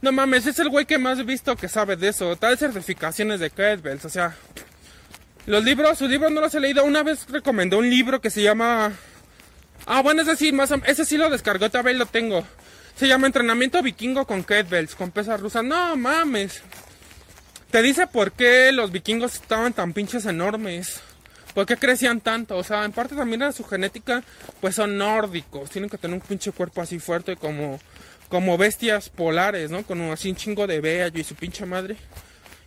No 0.00 0.10
mames, 0.10 0.46
es 0.46 0.58
el 0.58 0.68
güey 0.68 0.84
que 0.84 0.98
más 0.98 1.20
he 1.20 1.22
visto 1.22 1.54
que 1.54 1.68
sabe 1.68 1.96
de 1.96 2.08
eso. 2.08 2.34
Tal 2.36 2.58
certificaciones 2.58 3.38
de 3.38 3.50
kettlebells, 3.50 4.04
o 4.04 4.08
sea. 4.08 4.34
Los 5.46 5.64
libros, 5.64 5.98
sus 5.98 6.08
libros 6.08 6.30
no 6.30 6.40
los 6.40 6.54
he 6.54 6.60
leído. 6.60 6.84
Una 6.84 7.02
vez 7.02 7.26
recomendó 7.28 7.78
un 7.78 7.88
libro 7.88 8.20
que 8.20 8.30
se 8.30 8.42
llama. 8.42 8.92
Ah, 9.86 10.02
bueno, 10.02 10.22
ese 10.22 10.36
sí, 10.36 10.52
más 10.52 10.70
ese 10.86 11.04
sí 11.04 11.16
lo 11.16 11.30
descargó, 11.30 11.68
todavía 11.70 11.94
lo 11.94 12.06
tengo. 12.06 12.44
Se 12.96 13.08
llama 13.08 13.26
Entrenamiento 13.26 13.82
Vikingo 13.82 14.26
con 14.26 14.44
kettlebells, 14.44 14.94
con 14.94 15.10
pesas 15.10 15.40
rusas. 15.40 15.64
No 15.64 15.96
mames. 15.96 16.62
Te 17.70 17.80
dice 17.80 18.06
por 18.06 18.32
qué 18.32 18.70
los 18.70 18.92
vikingos 18.92 19.34
estaban 19.36 19.72
tan 19.72 19.94
pinches 19.94 20.26
enormes. 20.26 21.00
¿Por 21.54 21.66
qué 21.66 21.76
crecían 21.76 22.20
tanto? 22.20 22.56
O 22.56 22.64
sea, 22.64 22.84
en 22.84 22.92
parte 22.92 23.16
también 23.16 23.42
era 23.42 23.52
su 23.52 23.64
genética, 23.64 24.22
pues 24.60 24.74
son 24.74 24.98
nórdicos. 24.98 25.70
Tienen 25.70 25.90
que 25.90 25.98
tener 25.98 26.14
un 26.14 26.20
pinche 26.20 26.52
cuerpo 26.52 26.82
así 26.82 26.98
fuerte 26.98 27.36
como, 27.36 27.80
como 28.28 28.58
bestias 28.58 29.08
polares, 29.08 29.70
¿no? 29.70 29.84
Con 29.84 30.00
así 30.10 30.30
un 30.30 30.36
chingo 30.36 30.66
de 30.66 30.80
vello 30.80 31.18
y 31.18 31.24
su 31.24 31.34
pinche 31.34 31.64
madre. 31.64 31.96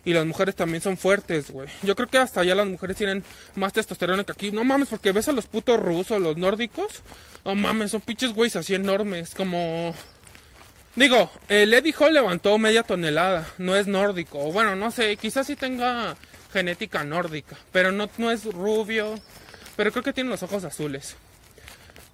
Y 0.06 0.14
las 0.14 0.24
mujeres 0.24 0.54
también 0.54 0.80
son 0.80 0.96
fuertes, 0.96 1.50
güey. 1.50 1.68
Yo 1.82 1.96
creo 1.96 2.06
que 2.06 2.18
hasta 2.18 2.40
allá 2.40 2.54
las 2.54 2.68
mujeres 2.68 2.96
tienen 2.96 3.24
más 3.56 3.72
testosterona 3.72 4.22
que 4.22 4.30
aquí. 4.30 4.52
No 4.52 4.62
mames, 4.62 4.88
porque 4.88 5.10
ves 5.10 5.26
a 5.26 5.32
los 5.32 5.46
putos 5.46 5.80
rusos, 5.80 6.22
los 6.22 6.36
nórdicos. 6.36 7.02
No 7.44 7.56
mames, 7.56 7.90
son 7.90 8.02
pinches 8.02 8.32
güeyes 8.32 8.54
así 8.54 8.76
enormes, 8.76 9.34
como... 9.34 9.92
Digo, 10.94 11.28
el 11.48 11.74
Eddie 11.74 11.92
Hall 11.98 12.14
levantó 12.14 12.56
media 12.56 12.84
tonelada, 12.84 13.48
no 13.58 13.74
es 13.74 13.88
nórdico. 13.88 14.52
Bueno, 14.52 14.76
no 14.76 14.92
sé, 14.92 15.16
quizás 15.16 15.48
sí 15.48 15.56
tenga 15.56 16.16
genética 16.52 17.02
nórdica, 17.02 17.56
pero 17.72 17.90
no, 17.90 18.08
es 18.30 18.44
rubio. 18.44 19.16
Pero 19.74 19.90
creo 19.90 20.04
que 20.04 20.12
tiene 20.12 20.30
los 20.30 20.44
ojos 20.44 20.62
azules. 20.62 21.16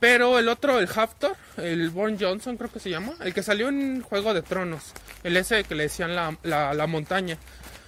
Pero 0.00 0.38
el 0.38 0.48
otro, 0.48 0.78
el 0.78 0.88
Haftor, 0.88 1.36
el 1.58 1.90
Born 1.90 2.16
Johnson 2.18 2.56
creo 2.56 2.72
que 2.72 2.80
se 2.80 2.88
llama, 2.88 3.12
el 3.20 3.34
que 3.34 3.42
salió 3.42 3.68
en 3.68 4.00
Juego 4.00 4.32
de 4.32 4.40
Tronos, 4.40 4.94
el 5.22 5.36
ese 5.36 5.62
que 5.64 5.74
le 5.74 5.84
decían 5.84 6.16
la, 6.16 6.34
la 6.42 6.86
montaña. 6.86 7.36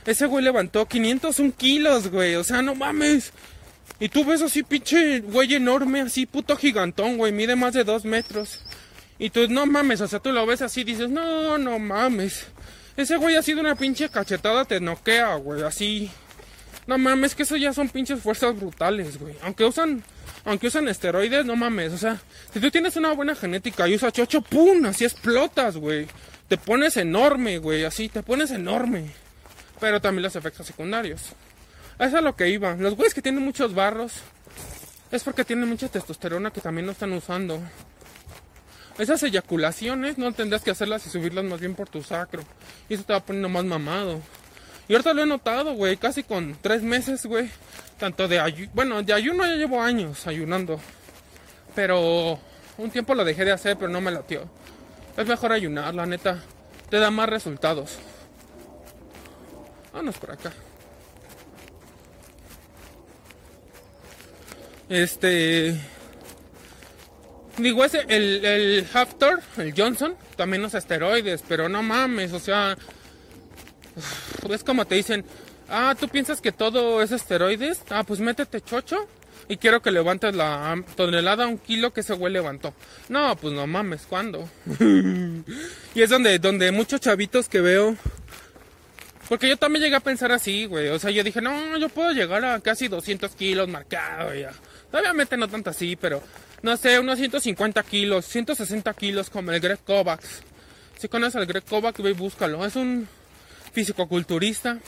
Ese 0.07 0.27
güey 0.27 0.45
levantó 0.45 0.87
501 0.87 1.55
kilos, 1.57 2.11
güey, 2.11 2.35
o 2.35 2.45
sea, 2.45 2.63
no 2.63 2.75
mames. 2.75 3.33
Y 4.01 4.09
tú 4.09 4.25
ves 4.25 4.43
así, 4.43 4.63
pinche 4.63 5.21
güey 5.21 5.55
enorme, 5.55 6.03
así, 6.03 6.27
puto 6.27 6.57
gigantón, 6.57 7.17
güey, 7.17 7.33
mide 7.33 7.57
más 7.57 7.75
de 7.75 7.85
dos 7.85 8.05
metros. 8.05 8.61
Y 9.19 9.31
tú, 9.31 9.49
no 9.49 9.67
mames, 9.67 10.01
o 10.01 10.09
sea, 10.09 10.19
tú 10.19 10.33
lo 10.33 10.45
ves 10.45 10.63
así 10.63 10.81
y 10.81 10.85
dices, 10.85 11.09
no, 11.09 11.57
no 11.59 11.79
mames. 11.79 12.47
Ese 12.97 13.17
güey 13.17 13.37
ha 13.37 13.43
sido 13.43 13.61
una 13.61 13.77
pinche 13.77 14.09
cachetada, 14.09 14.65
te 14.65 14.81
noquea, 14.81 15.37
güey, 15.37 15.63
así. 15.63 16.11
No 16.87 16.99
mames, 16.99 17.35
que 17.35 17.45
eso 17.45 17.57
ya 17.57 17.73
son 17.73 17.89
pinches 17.89 18.21
fuerzas 18.21 18.55
brutales, 18.59 19.19
güey. 19.19 19.35
Aunque 19.43 19.65
usan, 19.65 20.05
aunque 20.45 20.67
usan 20.67 20.89
esteroides, 20.89 21.47
no 21.47 21.57
mames. 21.57 21.93
O 21.93 21.99
sea, 21.99 22.21
si 22.53 22.61
tú 22.61 22.71
tienes 22.71 22.97
una 22.97 23.13
buena 23.13 23.35
genética 23.35 23.89
y 23.89 23.95
usas 23.95 24.13
chocho, 24.13 24.43
¡pum! 24.43 24.85
Así 24.85 25.05
explotas, 25.05 25.77
güey. 25.77 26.07
Te 26.49 26.59
pones 26.59 26.97
enorme, 26.97 27.59
güey, 27.59 27.85
así, 27.85 28.09
te 28.09 28.23
pones 28.23 28.51
enorme. 28.51 29.24
Pero 29.81 30.01
también 30.01 30.23
los 30.23 30.37
efectos 30.37 30.67
secundarios. 30.67 31.21
Eso 31.99 32.19
es 32.19 32.23
lo 32.25 32.35
que 32.35 32.49
iba. 32.49 32.75
Los 32.75 32.95
güeyes 32.95 33.15
que 33.15 33.23
tienen 33.23 33.45
muchos 33.45 33.75
barros 33.75 34.15
es 35.11 35.23
porque 35.23 35.45
tienen 35.45 35.69
mucha 35.69 35.89
testosterona 35.89 36.51
que 36.51 36.61
también 36.61 36.87
no 36.87 36.93
están 36.93 37.13
usando. 37.13 37.61
Esas 38.99 39.23
eyaculaciones 39.23 40.19
no 40.19 40.33
tendrás 40.33 40.63
que 40.63 40.71
hacerlas 40.71 41.07
y 41.07 41.11
subirlas 41.11 41.45
más 41.45 41.61
bien 41.61 41.75
por 41.75 41.89
tu 41.89 42.03
sacro. 42.03 42.43
Y 42.89 42.95
eso 42.95 43.05
te 43.05 43.13
va 43.13 43.21
poniendo 43.21 43.49
más 43.49 43.65
mamado. 43.65 44.21
Y 44.89 44.93
ahorita 44.93 45.15
lo 45.15 45.23
he 45.23 45.27
notado, 45.27 45.75
güey, 45.75 45.97
casi 45.97 46.23
con 46.23 46.57
tres 46.61 46.83
meses, 46.83 47.27
güey. 47.27 47.51
Tanto 47.99 48.29
de 48.29 48.39
ayuno, 48.39 48.71
bueno, 48.75 49.03
de 49.03 49.13
ayuno 49.13 49.47
ya 49.47 49.55
llevo 49.55 49.81
años 49.81 50.27
ayunando. 50.27 50.79
Pero 51.75 52.39
un 52.77 52.91
tiempo 52.91 53.15
lo 53.15 53.25
dejé 53.25 53.45
de 53.45 53.53
hacer, 53.53 53.77
pero 53.77 53.91
no 53.91 54.01
me 54.01 54.11
latió. 54.11 54.49
Es 55.17 55.27
mejor 55.27 55.53
ayunar, 55.53 55.95
la 55.95 56.07
neta. 56.07 56.43
Te 56.91 56.99
da 56.99 57.11
más 57.11 57.29
resultados. 57.29 57.99
Vámonos 59.95 60.19
por 60.19 60.33
acá. 60.33 60.53
Este. 64.89 65.77
Digo, 67.59 67.85
ese, 67.85 68.05
el, 68.09 68.45
el 68.45 68.87
Haftor, 68.93 69.41
el 69.57 69.73
Johnson, 69.77 70.17
también 70.37 70.65
usa 70.65 70.81
esteroides, 70.81 71.45
pero 71.47 71.69
no 71.69 71.85
mames, 71.85 72.33
o 72.33 72.41
sea. 72.41 72.77
Es 74.51 74.65
como 74.65 74.85
te 74.85 74.97
dicen, 74.97 75.25
ah, 75.69 75.95
¿tú 75.99 76.09
piensas 76.09 76.41
que 76.41 76.51
todo 76.51 77.01
es 77.01 77.13
esteroides? 77.13 77.81
Ah, 77.91 78.03
pues 78.03 78.19
métete 78.19 78.61
chocho 78.61 79.07
y 79.49 79.57
quiero 79.59 79.83
que 79.83 79.91
levantes 79.91 80.35
la 80.35 80.83
tonelada, 80.97 81.47
un 81.47 81.59
kilo 81.59 81.93
que 81.93 82.01
ese 82.01 82.15
güey 82.15 82.33
levantó. 82.33 82.75
No, 83.09 83.37
pues 83.37 83.55
no 83.55 83.67
mames, 83.69 84.07
¿cuándo? 84.09 84.49
y 85.95 86.03
es 86.03 86.11
donde, 86.11 86.41
donde 86.41 86.73
muchos 86.73 87.01
chavitos 87.01 87.49
que 87.49 87.61
veo. 87.61 87.97
Porque 89.29 89.49
yo 89.49 89.57
también 89.57 89.83
llegué 89.85 89.97
a 89.97 90.01
pensar 90.01 90.33
así, 90.33 90.67
güey. 90.67 90.89
O 90.89 90.99
sea, 90.99 91.11
yo 91.11 91.25
dije, 91.25 91.41
no, 91.41 91.77
yo 91.79 91.89
puedo 91.89 92.13
llegar 92.13 92.45
a 92.45 92.61
casi 92.61 92.89
200 92.89 93.35
kilos 93.35 93.69
marcado 93.69 94.35
ya. 94.35 94.53
Obviamente 94.93 95.37
no 95.37 95.49
tanto 95.49 95.71
así, 95.71 95.97
pero 95.97 96.23
no 96.63 96.77
sé, 96.77 96.99
unos 96.99 97.19
150 97.19 97.83
kilos, 97.83 98.27
160 98.27 98.93
kilos 98.95 99.31
como 99.31 99.51
el 99.53 99.61
Greg 99.61 99.81
Kovacs. 99.85 100.43
Si 100.99 101.09
conoces 101.09 101.37
al 101.37 101.47
Greg 101.47 101.65
Kovacs, 101.65 102.03
ve 102.03 102.13
búscalo. 102.13 102.65
Es 102.65 102.77
un 102.77 103.09
físico-culturista. 103.73 104.79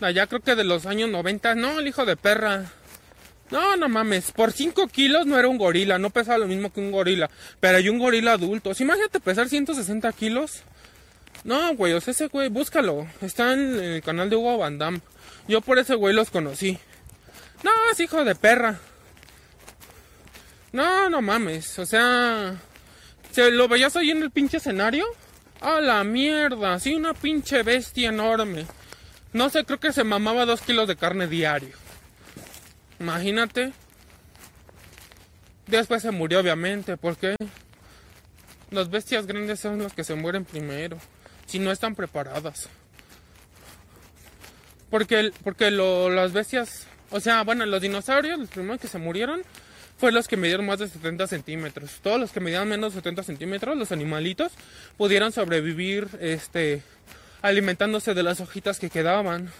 Allá 0.00 0.26
creo 0.26 0.40
que 0.40 0.54
de 0.54 0.64
los 0.64 0.86
años 0.86 1.10
90. 1.10 1.54
No, 1.54 1.80
el 1.80 1.88
hijo 1.88 2.04
de 2.04 2.16
perra. 2.16 2.64
No, 3.50 3.76
no 3.76 3.88
mames. 3.88 4.32
Por 4.32 4.52
5 4.52 4.88
kilos 4.88 5.26
no 5.26 5.38
era 5.38 5.48
un 5.48 5.58
gorila. 5.58 5.98
No 5.98 6.10
pesaba 6.10 6.38
lo 6.38 6.46
mismo 6.46 6.72
que 6.72 6.80
un 6.80 6.92
gorila. 6.92 7.30
Pero 7.60 7.78
hay 7.78 7.88
un 7.88 7.98
gorila 7.98 8.32
adulto. 8.32 8.72
imagínate 8.78 9.20
pesar 9.20 9.48
160 9.48 10.12
kilos. 10.12 10.62
No, 11.42 11.74
güey. 11.74 11.92
O 11.92 12.00
sea, 12.00 12.12
ese 12.12 12.28
güey, 12.28 12.48
búscalo. 12.48 13.06
Está 13.20 13.52
en 13.52 13.74
el 13.82 14.02
canal 14.02 14.30
de 14.30 14.36
Hugo 14.36 14.58
Van 14.58 14.78
Damme. 14.78 15.00
Yo 15.48 15.60
por 15.60 15.78
ese 15.78 15.94
güey 15.94 16.14
los 16.14 16.30
conocí. 16.30 16.78
No, 17.62 17.70
es 17.90 18.00
hijo 18.00 18.24
de 18.24 18.34
perra. 18.34 18.78
No, 20.72 21.10
no 21.10 21.20
mames. 21.20 21.78
O 21.78 21.86
sea, 21.86 22.56
¿se 23.30 23.50
lo 23.50 23.68
veías 23.68 23.96
ahí 23.96 24.10
en 24.10 24.22
el 24.22 24.30
pinche 24.30 24.58
escenario? 24.58 25.06
A 25.60 25.80
la 25.80 26.04
mierda. 26.04 26.78
Sí, 26.78 26.94
una 26.94 27.14
pinche 27.14 27.62
bestia 27.62 28.08
enorme. 28.10 28.66
No 29.32 29.50
sé, 29.50 29.64
creo 29.64 29.80
que 29.80 29.92
se 29.92 30.04
mamaba 30.04 30.46
dos 30.46 30.60
kilos 30.60 30.86
de 30.86 30.96
carne 30.96 31.26
diario. 31.26 31.76
Imagínate. 33.00 33.72
Después 35.66 36.02
se 36.02 36.10
murió, 36.10 36.40
obviamente, 36.40 36.96
porque 36.96 37.36
las 38.70 38.90
bestias 38.90 39.26
grandes 39.26 39.60
son 39.60 39.82
las 39.82 39.92
que 39.92 40.04
se 40.04 40.14
mueren 40.14 40.44
primero, 40.44 40.98
si 41.46 41.58
no 41.58 41.70
están 41.70 41.94
preparadas. 41.94 42.68
Porque, 44.90 45.32
porque 45.42 45.70
las 45.70 46.32
bestias, 46.32 46.86
o 47.10 47.20
sea, 47.20 47.42
bueno, 47.42 47.66
los 47.66 47.82
dinosaurios, 47.82 48.38
los 48.38 48.48
primeros 48.48 48.80
que 48.80 48.88
se 48.88 48.98
murieron, 48.98 49.42
fueron 49.98 50.14
los 50.16 50.28
que 50.28 50.36
medieron 50.36 50.66
más 50.66 50.78
de 50.78 50.88
70 50.88 51.26
centímetros. 51.26 52.00
Todos 52.02 52.20
los 52.20 52.32
que 52.32 52.40
medían 52.40 52.68
menos 52.68 52.92
de 52.92 53.00
70 53.00 53.22
centímetros, 53.22 53.76
los 53.76 53.92
animalitos, 53.92 54.52
pudieron 54.96 55.32
sobrevivir, 55.32 56.08
este, 56.20 56.82
alimentándose 57.42 58.14
de 58.14 58.22
las 58.22 58.40
hojitas 58.40 58.78
que 58.78 58.90
quedaban. 58.90 59.50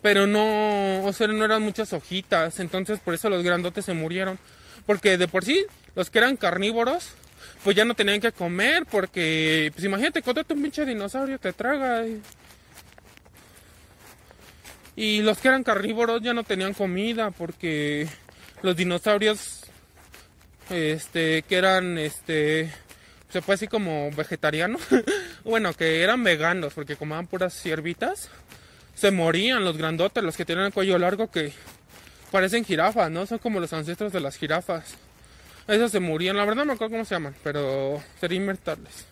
Pero 0.00 0.26
no, 0.26 1.04
o 1.04 1.12
sea, 1.12 1.26
no 1.26 1.44
eran 1.44 1.62
muchas 1.62 1.92
hojitas, 1.92 2.60
entonces 2.60 3.00
por 3.00 3.14
eso 3.14 3.28
los 3.28 3.42
grandotes 3.42 3.84
se 3.84 3.94
murieron. 3.94 4.38
Porque 4.86 5.18
de 5.18 5.28
por 5.28 5.44
sí, 5.44 5.66
los 5.94 6.08
que 6.08 6.18
eran 6.18 6.36
carnívoros, 6.36 7.10
pues 7.64 7.76
ya 7.76 7.84
no 7.84 7.94
tenían 7.94 8.20
que 8.20 8.32
comer, 8.32 8.86
porque, 8.86 9.70
pues 9.74 9.84
imagínate, 9.84 10.20
encontrarte 10.20 10.54
un 10.54 10.62
pinche 10.62 10.84
dinosaurio, 10.84 11.38
te 11.38 11.52
traga. 11.52 12.04
Y... 14.96 15.22
los 15.22 15.38
que 15.38 15.48
eran 15.48 15.64
carnívoros 15.64 16.22
ya 16.22 16.34
no 16.34 16.44
tenían 16.44 16.74
comida, 16.74 17.30
porque 17.30 18.08
los 18.62 18.76
dinosaurios, 18.76 19.64
este, 20.70 21.42
que 21.42 21.56
eran, 21.56 21.98
este, 21.98 22.72
se 23.28 23.42
puede 23.42 23.56
decir 23.56 23.68
como 23.68 24.10
vegetarianos, 24.12 24.82
bueno, 25.44 25.72
que 25.74 26.02
eran 26.02 26.24
veganos 26.24 26.74
porque 26.74 26.96
comaban 26.96 27.26
puras 27.26 27.54
ciervitas, 27.54 28.28
se 28.94 29.10
morían 29.10 29.64
los 29.64 29.76
grandotes, 29.76 30.24
los 30.24 30.36
que 30.36 30.44
tienen 30.44 30.66
el 30.66 30.72
cuello 30.72 30.98
largo 30.98 31.30
que 31.30 31.52
parecen 32.30 32.64
jirafas, 32.64 33.10
¿no? 33.10 33.26
Son 33.26 33.38
como 33.38 33.60
los 33.60 33.72
ancestros 33.72 34.12
de 34.12 34.20
las 34.20 34.36
jirafas. 34.36 34.96
Esos 35.68 35.92
se 35.92 36.00
morían, 36.00 36.36
la 36.36 36.46
verdad 36.46 36.62
no 36.62 36.68
me 36.68 36.72
acuerdo 36.72 36.92
cómo 36.92 37.04
se 37.04 37.14
llaman, 37.14 37.34
pero 37.44 38.02
sería 38.18 38.38
invertirles. 38.38 39.04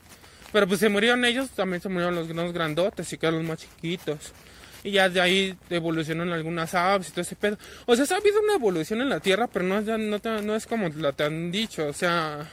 Pero 0.52 0.66
pues 0.66 0.80
se 0.80 0.88
murieron 0.88 1.22
ellos, 1.26 1.50
también 1.50 1.82
se 1.82 1.90
murieron 1.90 2.14
los, 2.14 2.52
grandotes 2.52 3.12
y 3.12 3.18
quedaron 3.18 3.40
los 3.40 3.48
más 3.48 3.58
chiquitos. 3.58 4.32
Y 4.82 4.92
ya 4.92 5.10
de 5.10 5.20
ahí 5.20 5.58
evolucionan 5.68 6.32
algunas 6.32 6.74
aves 6.74 7.08
y 7.08 7.10
todo 7.10 7.20
ese 7.20 7.36
pedo. 7.36 7.58
O 7.84 7.94
sea, 7.94 8.06
ha 8.16 8.18
habido 8.18 8.40
una 8.40 8.54
evolución 8.54 9.02
en 9.02 9.10
la 9.10 9.20
Tierra, 9.20 9.48
pero 9.48 9.66
no, 9.66 9.82
no, 9.82 10.18
no 10.42 10.56
es 10.56 10.66
como 10.66 10.88
la 10.88 11.12
te 11.12 11.24
han 11.24 11.52
dicho. 11.52 11.86
O 11.88 11.92
sea, 11.92 12.48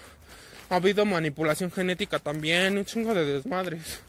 ha 0.69 0.75
habido 0.75 1.05
manipulación 1.05 1.71
genética 1.71 2.19
también, 2.19 2.77
un 2.77 2.83
chingo 2.83 3.13
de 3.13 3.23
desmadres. 3.23 4.01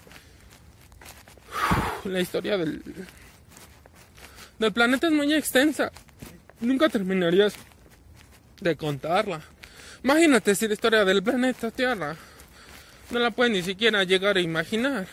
La 2.04 2.20
historia 2.20 2.58
del, 2.58 2.82
del 4.58 4.72
planeta 4.72 5.06
es 5.06 5.12
muy 5.12 5.32
extensa. 5.34 5.92
Nunca 6.60 6.88
terminarías 6.88 7.54
de 8.60 8.76
contarla. 8.76 9.40
Imagínate 10.04 10.54
si 10.54 10.68
la 10.68 10.74
historia 10.74 11.04
del 11.04 11.22
planeta 11.22 11.72
Tierra 11.72 12.14
no 13.10 13.18
la 13.18 13.32
puedes 13.32 13.52
ni 13.52 13.62
siquiera 13.62 14.04
llegar 14.04 14.36
a 14.36 14.40
imaginar. 14.40 15.06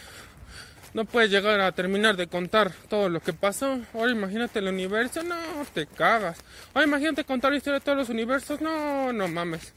No 0.94 1.06
puedes 1.06 1.32
llegar 1.32 1.60
a 1.62 1.72
terminar 1.72 2.18
de 2.18 2.28
contar 2.28 2.72
todo 2.90 3.10
lo 3.10 3.22
que 3.22 3.34
pasó. 3.34 3.80
Ahora 3.94 4.12
imagínate 4.12 4.60
el 4.60 4.68
universo, 4.68 5.24
no, 5.24 5.36
te 5.74 5.88
cagas. 5.88 6.38
Ahora 6.74 6.86
imagínate 6.86 7.24
contar 7.24 7.52
la 7.52 7.58
historia 7.58 7.80
de 7.80 7.86
todos 7.86 7.98
los 7.98 8.10
universos, 8.10 8.62
no, 8.62 9.12
no 9.12 9.28
mames 9.28 9.74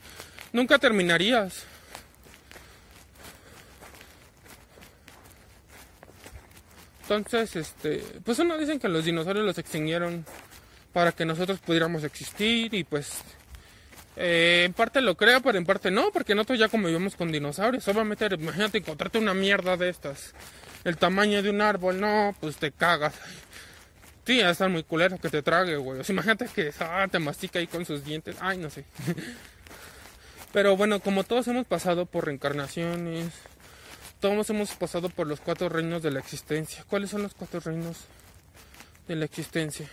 nunca 0.55 0.79
terminarías. 0.79 1.65
Entonces, 7.03 7.55
este, 7.57 8.03
pues 8.25 8.39
uno 8.39 8.57
dicen 8.57 8.79
que 8.79 8.89
los 8.89 9.05
dinosaurios 9.05 9.45
los 9.45 9.59
extinguieron 9.59 10.25
para 10.95 11.13
que 11.13 11.27
nosotros 11.27 11.59
pudiéramos 11.59 12.03
existir 12.05 12.73
y 12.73 12.85
pues 12.85 13.19
eh, 14.17 14.63
en 14.67 14.73
parte 14.73 15.01
lo 15.01 15.17
creo, 15.17 15.41
pero 15.41 15.59
en 15.59 15.65
parte 15.65 15.91
no, 15.91 16.11
porque 16.13 16.35
nosotros 16.35 16.59
ya 16.59 16.69
convivimos 16.69 17.17
con 17.17 17.33
dinosaurios. 17.33 17.87
Obviamente, 17.89 18.29
imagínate 18.35 18.79
encontrarte 18.79 19.19
una 19.19 19.35
mierda 19.35 19.77
de 19.77 19.89
estas, 19.89 20.35
el 20.85 20.97
tamaño 20.97 21.43
de 21.43 21.51
un 21.51 21.61
árbol, 21.61 22.01
no, 22.01 22.35
pues 22.41 22.57
te 22.57 22.71
cagas. 22.71 23.15
Sí, 24.27 24.41
a 24.41 24.51
estar 24.51 24.71
muy 24.71 24.85
culero 24.85 25.19
que 25.19 25.29
te 25.29 25.43
trague, 25.43 25.77
güey. 25.77 26.01
O 26.01 26.05
sea, 26.05 26.15
imagínate 26.15 26.47
que 26.47 26.73
ah, 26.81 27.07
te 27.11 27.19
mastica 27.19 27.59
ahí 27.59 27.67
con 27.67 27.85
sus 27.85 28.05
dientes. 28.05 28.37
Ay, 28.41 28.57
no 28.57 28.71
sé. 28.71 28.85
Pero 30.53 30.77
bueno, 30.77 31.01
como 31.01 31.25
todos 31.25 31.47
hemos 31.49 31.67
pasado 31.67 32.07
por 32.07 32.27
reencarnaciones, 32.27 33.33
todos 34.21 34.49
hemos 34.49 34.71
pasado 34.77 35.11
por 35.11 35.27
los 35.27 35.41
cuatro 35.41 35.69
reinos 35.69 36.03
de 36.03 36.11
la 36.11 36.21
existencia. 36.21 36.85
¿Cuáles 36.89 37.11
son 37.11 37.23
los 37.23 37.35
cuatro 37.35 37.61
reinos 37.61 37.99
de 39.07 39.17
la 39.17 39.27
existencia? 39.27 39.87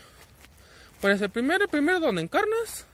Pues 1.02 1.22
el 1.22 1.30
primero, 1.30 1.64
el 1.64 1.70
primero 1.70 2.00
donde 2.00 2.22
encarnas, 2.22 2.86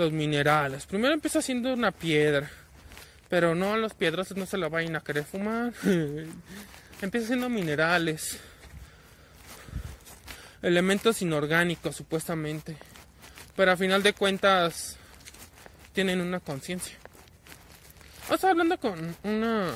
los 0.00 0.12
minerales. 0.12 0.86
Primero 0.86 1.12
empieza 1.12 1.42
siendo 1.42 1.72
una 1.74 1.92
piedra, 1.92 2.50
pero 3.28 3.54
no, 3.54 3.76
los 3.76 3.92
piedras 3.92 4.34
no 4.34 4.46
se 4.46 4.56
la 4.56 4.68
vayan 4.68 4.96
a 4.96 5.00
querer 5.00 5.24
fumar. 5.24 5.72
empieza 7.02 7.26
siendo 7.28 7.50
minerales, 7.50 8.38
elementos 10.62 11.20
inorgánicos 11.20 11.96
supuestamente, 11.96 12.76
pero 13.54 13.72
a 13.72 13.76
final 13.76 14.02
de 14.02 14.14
cuentas 14.14 14.96
tienen 15.92 16.20
una 16.22 16.40
conciencia. 16.40 16.96
Estaba 18.30 18.52
hablando 18.52 18.78
con 18.78 19.16
una... 19.22 19.70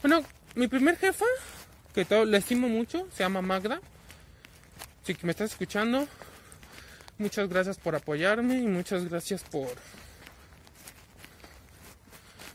Bueno, 0.00 0.22
mi 0.54 0.66
primer 0.66 0.96
jefa, 0.96 1.26
que 1.94 2.06
todo, 2.06 2.24
le 2.24 2.38
estimo 2.38 2.68
mucho, 2.68 3.06
se 3.12 3.22
llama 3.22 3.42
Magda. 3.42 3.80
Si 5.04 5.14
me 5.22 5.32
estás 5.32 5.50
escuchando, 5.50 6.08
muchas 7.18 7.48
gracias 7.48 7.78
por 7.78 7.94
apoyarme 7.94 8.58
y 8.58 8.66
muchas 8.66 9.08
gracias 9.08 9.42
por 9.42 9.68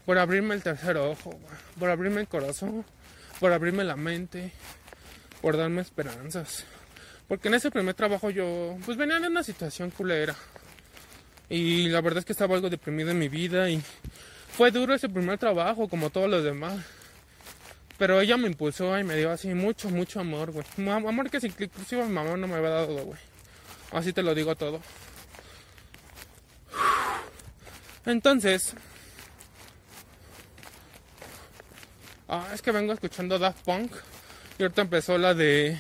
por 0.06 0.18
abrirme 0.18 0.56
el 0.56 0.64
tercer 0.64 0.98
ojo, 0.98 1.40
por 1.78 1.90
abrirme 1.90 2.22
el 2.22 2.28
corazón, 2.28 2.84
por 3.40 3.54
abrirme 3.54 3.84
la 3.84 3.96
mente, 3.96 4.52
por 5.40 5.56
darme 5.56 5.82
esperanzas. 5.82 6.66
Porque 7.28 7.48
en 7.48 7.54
ese 7.54 7.70
primer 7.70 7.94
trabajo 7.94 8.32
yo 8.32 8.76
pues 8.86 8.98
venía 8.98 9.20
de 9.20 9.28
una 9.28 9.44
situación 9.44 9.92
culera. 9.92 10.36
Y 11.48 11.90
la 11.90 12.02
verdad 12.02 12.20
es 12.20 12.26
que 12.26 12.32
estaba 12.32 12.56
algo 12.56 12.72
deprimido 12.72 13.12
en 13.12 13.20
mi 13.20 13.30
vida 13.30 13.70
y 13.70 13.84
fue 14.52 14.72
duro 14.72 14.96
ese 14.96 15.10
primer 15.10 15.38
trabajo 15.38 15.88
como 15.88 16.10
todos 16.10 16.28
los 16.28 16.44
demás. 16.44 16.84
Pero 18.00 18.20
ella 18.20 18.36
me 18.36 18.48
impulsó 18.48 18.98
y 18.98 19.04
me 19.04 19.16
dio 19.16 19.30
así 19.30 19.54
mucho, 19.54 19.90
mucho 19.90 20.20
amor, 20.20 20.52
güey. 20.52 20.66
Amor 20.90 21.30
que 21.30 21.38
inclusive 21.38 22.04
mi 22.06 22.14
mamá 22.14 22.36
no 22.36 22.48
me 22.48 22.56
había 22.56 22.70
dado, 22.70 22.96
güey. 23.06 23.29
Así 23.92 24.14
te 24.14 24.24
lo 24.24 24.36
digo 24.36 24.56
todo. 24.56 24.82
Entonces, 28.06 28.76
Ah, 32.32 32.46
es 32.54 32.62
que 32.62 32.72
vengo 32.72 32.94
escuchando 32.94 33.40
Daft 33.40 33.66
Punk. 33.66 33.92
Y 34.60 34.62
ahorita 34.62 34.84
empezó 34.84 35.18
la 35.18 35.34
de 35.34 35.80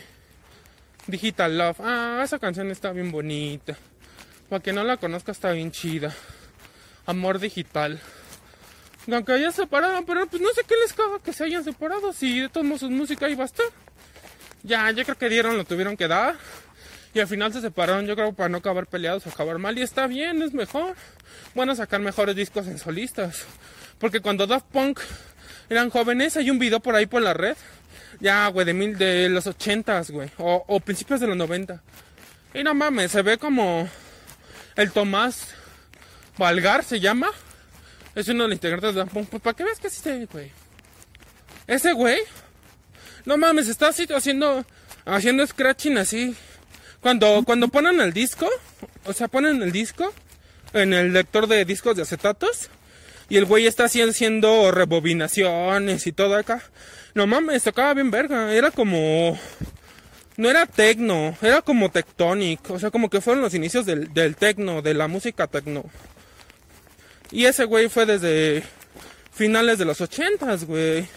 Digital 1.05 1.55
Love. 1.55 1.79
Ah, 1.81 2.21
esa 2.23 2.39
canción 2.39 2.71
está 2.71 2.91
bien 2.91 3.11
bonita. 3.11 3.77
Para 4.49 4.59
que 4.59 4.73
no 4.73 4.83
la 4.83 4.97
conozca 4.97 5.31
está 5.31 5.51
bien 5.51 5.71
chida. 5.71 6.11
Amor 7.05 7.37
digital. 7.37 8.01
Aunque 9.11 9.33
hayan 9.33 9.53
separado, 9.53 10.03
pero 10.07 10.25
pues 10.25 10.41
no 10.41 10.49
sé 10.49 10.63
qué 10.67 10.75
les 10.77 10.91
caga 10.93 11.19
que 11.19 11.33
se 11.33 11.43
hayan 11.43 11.63
separado. 11.63 12.13
Si 12.13 12.39
de 12.39 12.49
todos 12.49 12.65
modos 12.65 12.79
su 12.79 12.89
música 12.89 13.29
iba 13.29 13.43
a 13.43 13.45
estar. 13.45 13.67
Ya, 14.63 14.89
yo 14.89 15.03
creo 15.03 15.17
que 15.19 15.29
dieron, 15.29 15.55
lo 15.55 15.65
tuvieron 15.65 15.95
que 15.95 16.07
dar. 16.07 16.35
Y 17.13 17.19
al 17.19 17.27
final 17.27 17.51
se 17.51 17.61
separaron, 17.61 18.05
yo 18.05 18.15
creo, 18.15 18.33
para 18.33 18.49
no 18.49 18.59
acabar 18.59 18.85
peleados 18.85 19.25
o 19.25 19.29
acabar 19.29 19.57
mal. 19.57 19.77
Y 19.77 19.81
está 19.81 20.07
bien, 20.07 20.41
es 20.41 20.53
mejor. 20.53 20.95
Van 21.55 21.69
a 21.69 21.75
sacar 21.75 22.01
mejores 22.01 22.35
discos 22.35 22.67
en 22.67 22.77
solistas. 22.77 23.45
Porque 23.97 24.19
cuando 24.19 24.45
Daft 24.45 24.67
Punk 24.67 24.99
eran 25.69 25.89
jóvenes. 25.89 26.35
Hay 26.35 26.49
un 26.49 26.59
video 26.59 26.79
por 26.79 26.95
ahí 26.95 27.05
por 27.05 27.21
la 27.21 27.33
red. 27.33 27.55
Ya, 28.19 28.47
güey, 28.47 28.65
de 28.65 28.73
mil, 28.73 28.97
de 28.97 29.29
los 29.29 29.47
ochentas, 29.47 30.11
güey. 30.11 30.29
O, 30.37 30.79
principios 30.79 31.19
de 31.19 31.27
los 31.27 31.37
noventa. 31.37 31.81
Y 32.53 32.63
no 32.63 32.73
mames, 32.73 33.11
se 33.11 33.21
ve 33.21 33.37
como 33.37 33.87
el 34.75 34.91
Tomás 34.91 35.49
Valgar 36.37 36.83
se 36.83 36.99
llama. 36.99 37.29
Es 38.15 38.27
uno 38.27 38.43
de 38.43 38.49
los 38.49 38.55
integrantes 38.55 38.95
de 38.95 39.05
Pues 39.05 39.41
para 39.41 39.55
que 39.55 39.63
veas 39.63 39.79
que 39.79 39.89
sí 39.89 40.27
güey. 40.31 40.51
Ese 41.67 41.93
güey. 41.93 42.19
No 43.25 43.37
mames, 43.37 43.67
está 43.67 43.89
así 43.89 44.07
haciendo. 44.11 44.65
Haciendo 45.05 45.45
scratching 45.45 45.97
así. 45.97 46.35
Cuando, 47.01 47.43
cuando 47.45 47.67
ponen 47.67 48.01
el 48.01 48.13
disco. 48.13 48.49
O 49.05 49.13
sea, 49.13 49.27
ponen 49.27 49.61
el 49.61 49.71
disco. 49.71 50.13
En 50.73 50.93
el 50.93 51.13
lector 51.13 51.47
de 51.47 51.65
discos 51.65 51.95
de 51.95 52.03
acetatos. 52.03 52.69
Y 53.29 53.37
el 53.37 53.45
güey 53.45 53.67
está 53.67 53.85
haciendo 53.85 54.71
rebobinaciones 54.71 56.07
y 56.07 56.11
todo 56.11 56.35
acá. 56.35 56.61
No 57.13 57.27
mames, 57.27 57.63
tocaba 57.63 57.93
bien 57.93 58.11
verga. 58.11 58.53
Era 58.53 58.71
como. 58.71 59.39
No 60.37 60.49
era 60.49 60.65
tecno, 60.65 61.35
era 61.41 61.61
como 61.61 61.91
tectonic. 61.91 62.69
O 62.71 62.79
sea, 62.79 62.91
como 62.91 63.09
que 63.09 63.21
fueron 63.21 63.41
los 63.43 63.53
inicios 63.53 63.85
del, 63.85 64.13
del 64.13 64.35
tecno, 64.35 64.81
de 64.81 64.93
la 64.93 65.07
música 65.07 65.47
tecno. 65.47 65.83
Y 67.31 67.45
ese 67.45 67.65
güey 67.65 67.89
fue 67.89 68.05
desde 68.05 68.63
finales 69.31 69.77
de 69.77 69.85
los 69.85 70.01
ochentas, 70.01 70.65
güey. 70.65 71.07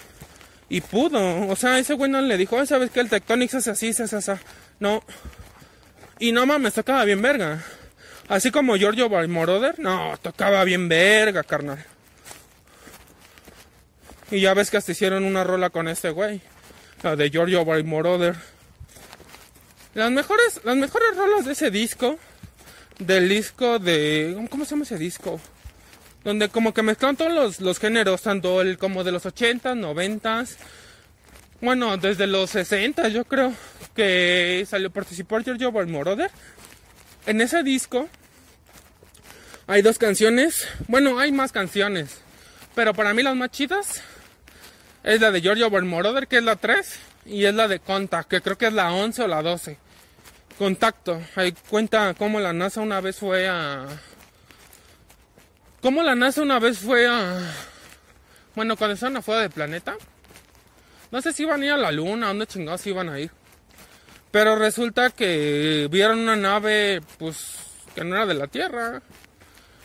Y 0.68 0.80
pudo. 0.80 1.48
O 1.48 1.56
sea, 1.56 1.78
ese 1.78 1.94
güey 1.94 2.10
no 2.10 2.20
le 2.20 2.36
dijo, 2.36 2.64
¿sabes 2.66 2.90
qué? 2.90 3.00
El 3.00 3.08
tectonic 3.08 3.50
se 3.50 3.58
hace 3.58 3.70
así, 3.70 3.92
se 3.92 4.04
hace 4.04 4.16
así. 4.16 4.32
No. 4.80 5.02
Y 6.22 6.30
no 6.30 6.46
mames, 6.46 6.74
tocaba 6.74 7.04
bien 7.04 7.20
verga. 7.20 7.64
Así 8.28 8.52
como 8.52 8.76
Giorgio 8.76 9.08
Moroder, 9.08 9.80
no, 9.80 10.16
tocaba 10.22 10.62
bien 10.62 10.88
verga, 10.88 11.42
carnal. 11.42 11.84
Y 14.30 14.40
ya 14.40 14.54
ves 14.54 14.70
que 14.70 14.76
hasta 14.76 14.92
hicieron 14.92 15.24
una 15.24 15.42
rola 15.42 15.70
con 15.70 15.88
este 15.88 16.10
güey. 16.10 16.40
La 17.02 17.16
de 17.16 17.28
Giorgio 17.28 17.64
Moroder. 17.64 18.36
Las 19.94 20.12
mejores, 20.12 20.60
las 20.62 20.76
mejores 20.76 21.16
rolas 21.16 21.44
de 21.44 21.54
ese 21.54 21.72
disco. 21.72 22.16
Del 23.00 23.28
disco 23.28 23.80
de. 23.80 24.46
¿Cómo 24.48 24.64
se 24.64 24.70
llama 24.70 24.84
ese 24.84 24.98
disco? 24.98 25.40
Donde 26.22 26.50
como 26.50 26.72
que 26.72 26.82
mezclan 26.82 27.16
todos 27.16 27.32
los, 27.32 27.60
los 27.60 27.80
géneros, 27.80 28.22
tanto 28.22 28.60
el 28.60 28.78
como 28.78 29.02
de 29.02 29.10
los 29.10 29.26
80, 29.26 29.74
90. 29.74 30.44
Bueno, 31.62 31.96
desde 31.96 32.26
los 32.26 32.50
60 32.50 33.06
yo 33.10 33.24
creo 33.24 33.54
que 33.94 34.66
salió, 34.68 34.90
participó 34.90 35.38
Giorgio 35.38 35.70
Moroder. 35.70 36.28
En 37.24 37.40
ese 37.40 37.62
disco 37.62 38.08
hay 39.68 39.80
dos 39.80 39.96
canciones. 39.96 40.66
Bueno, 40.88 41.20
hay 41.20 41.30
más 41.30 41.52
canciones. 41.52 42.20
Pero 42.74 42.94
para 42.94 43.14
mí 43.14 43.22
las 43.22 43.36
más 43.36 43.52
chidas 43.52 44.02
es 45.04 45.20
la 45.20 45.30
de 45.30 45.40
Giorgio 45.40 45.70
Moroder, 45.70 46.26
que 46.26 46.38
es 46.38 46.42
la 46.42 46.56
3, 46.56 46.98
y 47.26 47.44
es 47.44 47.54
la 47.54 47.68
de 47.68 47.78
Contact, 47.78 48.28
que 48.28 48.40
creo 48.40 48.58
que 48.58 48.66
es 48.66 48.72
la 48.72 48.92
11 48.92 49.22
o 49.22 49.28
la 49.28 49.40
12. 49.40 49.78
Contacto, 50.58 51.22
ahí 51.36 51.54
cuenta 51.70 52.14
cómo 52.14 52.40
la 52.40 52.52
NASA 52.52 52.80
una 52.80 53.00
vez 53.00 53.20
fue 53.20 53.48
a... 53.48 53.86
Cómo 55.80 56.02
la 56.02 56.16
NASA 56.16 56.42
una 56.42 56.58
vez 56.58 56.80
fue 56.80 57.06
a... 57.06 57.38
Bueno, 58.56 58.76
cuando 58.76 58.94
estaban 58.94 59.16
afuera 59.16 59.42
del 59.42 59.50
planeta. 59.50 59.96
No 61.12 61.22
sé 61.22 61.32
si 61.32 61.44
iban 61.44 61.62
a 61.62 61.66
ir 61.66 61.72
a 61.72 61.76
la 61.76 61.92
luna, 61.92 62.26
dónde 62.26 62.46
chingados 62.48 62.84
iban 62.88 63.08
a 63.08 63.20
ir. 63.20 63.30
Pero 64.32 64.56
resulta 64.56 65.10
que 65.10 65.86
vieron 65.90 66.18
una 66.18 66.34
nave, 66.34 67.00
pues, 67.18 67.58
que 67.94 68.02
no 68.02 68.16
era 68.16 68.26
de 68.26 68.34
la 68.34 68.48
Tierra. 68.48 69.02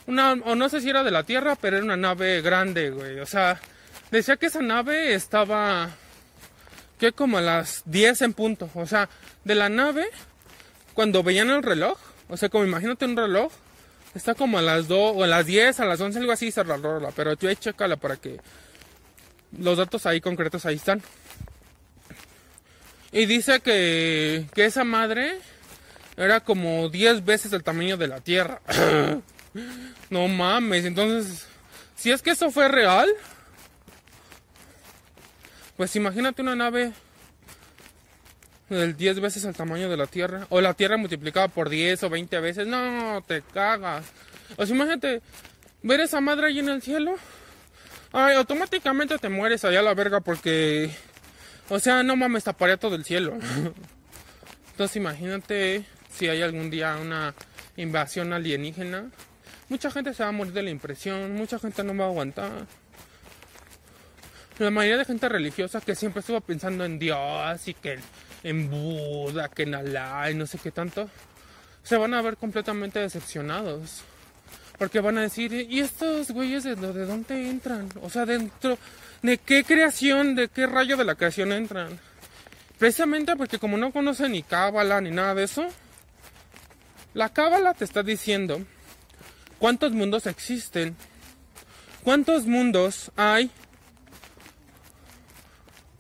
Una, 0.08 0.34
o 0.34 0.56
no 0.56 0.70
sé 0.70 0.82
si 0.82 0.90
era 0.90 1.04
de 1.04 1.12
la 1.12 1.24
Tierra, 1.24 1.56
pero 1.60 1.78
era 1.78 1.86
una 1.86 1.98
nave 1.98 2.42
grande, 2.42 2.90
güey. 2.90 3.20
O 3.20 3.26
sea, 3.28 3.60
Decía 4.12 4.38
que 4.38 4.46
esa 4.46 4.62
nave 4.62 5.14
estaba 5.14 5.90
que 6.98 7.12
como 7.12 7.38
a 7.38 7.42
las 7.42 7.84
10 7.86 8.22
en 8.22 8.34
punto. 8.34 8.70
O 8.74 8.86
sea, 8.86 9.10
de 9.44 9.56
la 9.56 9.70
nave, 9.70 10.08
cuando 10.94 11.24
veían 11.24 11.50
el 11.50 11.62
reloj, 11.62 11.98
o 12.30 12.38
sea, 12.38 12.50
como 12.50 12.66
imagínate 12.66 13.06
un 13.06 13.18
reloj, 13.18 13.52
está 14.16 14.34
como 14.34 14.58
a 14.58 14.62
las 14.62 14.88
2 14.88 15.14
o 15.16 15.24
a 15.24 15.28
las 15.28 15.46
10, 15.46 15.82
a 15.82 15.86
las 15.86 16.00
11, 16.00 16.20
algo 16.20 16.32
así, 16.32 16.52
cerrarla. 16.52 17.12
Pero 17.16 17.36
tú 17.36 17.48
ahí 17.48 17.56
chécala 17.58 17.98
para 17.98 18.16
que 18.16 18.40
los 19.58 19.78
datos 19.78 20.06
ahí 20.06 20.22
concretos 20.22 20.66
ahí 20.66 20.76
están. 20.76 21.02
Y 23.12 23.26
dice 23.26 23.60
que, 23.62 24.46
que 24.54 24.66
esa 24.66 24.84
madre 24.84 25.40
era 26.18 26.40
como 26.42 26.90
10 26.90 27.24
veces 27.26 27.54
el 27.54 27.64
tamaño 27.64 27.98
de 27.98 28.08
la 28.08 28.20
Tierra. 28.22 28.62
no 30.10 30.28
mames, 30.28 30.86
entonces, 30.86 31.46
si 31.96 32.12
es 32.12 32.22
que 32.22 32.32
eso 32.32 32.52
fue 32.52 32.68
real, 32.68 33.10
pues 35.78 35.96
imagínate 35.96 36.42
una 36.42 36.56
nave 36.56 36.92
del 38.70 38.98
10 38.98 39.20
veces 39.22 39.46
el 39.46 39.56
tamaño 39.56 39.90
de 39.90 39.98
la 39.98 40.08
Tierra. 40.08 40.48
O 40.50 40.60
la 40.60 40.74
Tierra 40.74 40.98
multiplicada 40.98 41.48
por 41.48 41.70
10 41.70 42.04
o 42.04 42.10
20 42.10 42.40
veces. 42.40 42.68
No, 42.68 43.24
te 43.26 43.42
cagas. 43.42 44.06
O 44.58 44.66
sea, 44.66 44.76
imagínate 44.76 45.22
ver 45.84 46.00
esa 46.02 46.20
madre 46.20 46.48
ahí 46.48 46.60
en 46.60 46.70
el 46.70 46.82
cielo. 46.82 47.16
Ay, 48.12 48.36
automáticamente 48.36 49.18
te 49.18 49.30
mueres 49.30 49.66
allá 49.66 49.80
a 49.80 49.84
la 49.84 49.94
verga 49.94 50.22
porque... 50.22 50.90
O 51.70 51.80
sea, 51.80 52.04
no 52.04 52.16
mames, 52.16 52.46
taparía 52.46 52.78
todo 52.78 52.96
el 52.96 53.04
cielo. 53.04 53.38
Entonces 54.72 54.96
imagínate 54.96 55.86
si 56.10 56.28
hay 56.28 56.42
algún 56.42 56.70
día 56.70 56.98
una 57.02 57.34
invasión 57.76 58.34
alienígena. 58.34 59.10
Mucha 59.70 59.92
gente 59.92 60.14
se 60.14 60.24
va 60.24 60.30
a 60.30 60.32
morir 60.32 60.54
de 60.54 60.64
la 60.64 60.70
impresión, 60.70 61.34
mucha 61.34 61.60
gente 61.60 61.84
no 61.84 61.96
va 61.96 62.06
a 62.06 62.08
aguantar 62.08 62.68
la 64.60 64.72
mayoría 64.72 64.98
de 64.98 65.06
gente 65.06 65.30
religiosa 65.30 65.82
que 65.82 65.96
siempre 65.96 66.22
estuvo 66.22 66.42
pensando 66.42 66.84
en 66.84 66.98
Dios 66.98 67.68
y 67.68 67.74
que 67.76 68.00
en 68.44 68.70
Buda, 68.70 69.50
que 69.50 69.64
en 69.64 69.76
Alá 69.76 70.32
y 70.32 70.36
no 70.36 70.48
sé 70.48 70.58
qué 70.58 70.72
tanto, 70.72 71.10
se 71.84 71.98
van 71.98 72.14
a 72.14 72.22
ver 72.22 72.38
completamente 72.38 73.00
decepcionados. 73.00 74.04
Porque 74.78 75.00
van 75.00 75.18
a 75.18 75.22
decir, 75.22 75.54
¿y 75.54 75.80
estos 75.80 76.32
güeyes 76.32 76.64
de, 76.64 76.76
de 76.76 77.06
dónde 77.06 77.50
entran? 77.50 77.90
O 78.02 78.10
sea, 78.10 78.26
dentro, 78.26 78.78
¿de 79.22 79.38
qué 79.40 79.64
creación, 79.64 80.36
de 80.36 80.50
qué 80.50 80.68
rayo 80.68 80.98
de 80.98 81.06
la 81.06 81.16
creación 81.16 81.52
entran? 81.52 82.00
Precisamente 82.78 83.36
porque 83.36 83.58
como 83.58 83.78
no 83.78 83.92
conocen 83.92 84.34
ni 84.34 84.44
Cábala 84.44 85.02
ni 85.02 85.10
nada 85.10 85.34
de 85.34 85.44
eso, 85.44 85.68
la 87.16 87.30
Cábala 87.30 87.74
te 87.74 87.86
está 87.86 88.04
diciendo 88.04 88.62
cuántos 89.58 89.94
mundos 89.94 90.28
existen, 90.28 90.96
cuántos 92.04 92.46
mundos 92.46 93.12
hay 93.16 93.50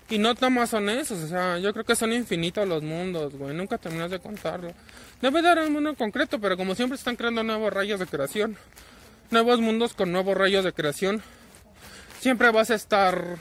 y 0.10 0.20
no 0.20 0.34
más 0.50 0.70
son 0.70 0.88
esos, 0.90 1.22
o 1.24 1.28
sea, 1.28 1.58
yo 1.58 1.74
creo 1.74 1.84
que 1.84 1.96
son 1.96 2.14
infinitos 2.14 2.68
los 2.68 2.82
mundos, 2.82 3.34
güey. 3.34 3.54
Nunca 3.54 3.78
terminas 3.78 4.10
de 4.10 4.20
contarlo. 4.20 4.72
Debe 5.22 5.41
dar 5.41 5.57
un 5.59 5.74
mundo 5.74 5.95
concreto, 5.95 6.39
pero 6.39 6.57
como 6.57 6.76
siempre 6.76 6.95
están 6.95 7.15
creando 7.15 7.43
nuevos 7.43 7.74
rayos 7.74 7.99
de 7.99 8.05
creación. 8.05 8.57
Nuevos 9.32 9.59
mundos 9.59 9.93
con 9.93 10.11
nuevos 10.11 10.38
rayos 10.38 10.63
de 10.63 10.74
creación. 10.74 11.24
Siempre 12.20 12.51
vas 12.51 12.70
a 12.70 12.76
estar 12.76 13.38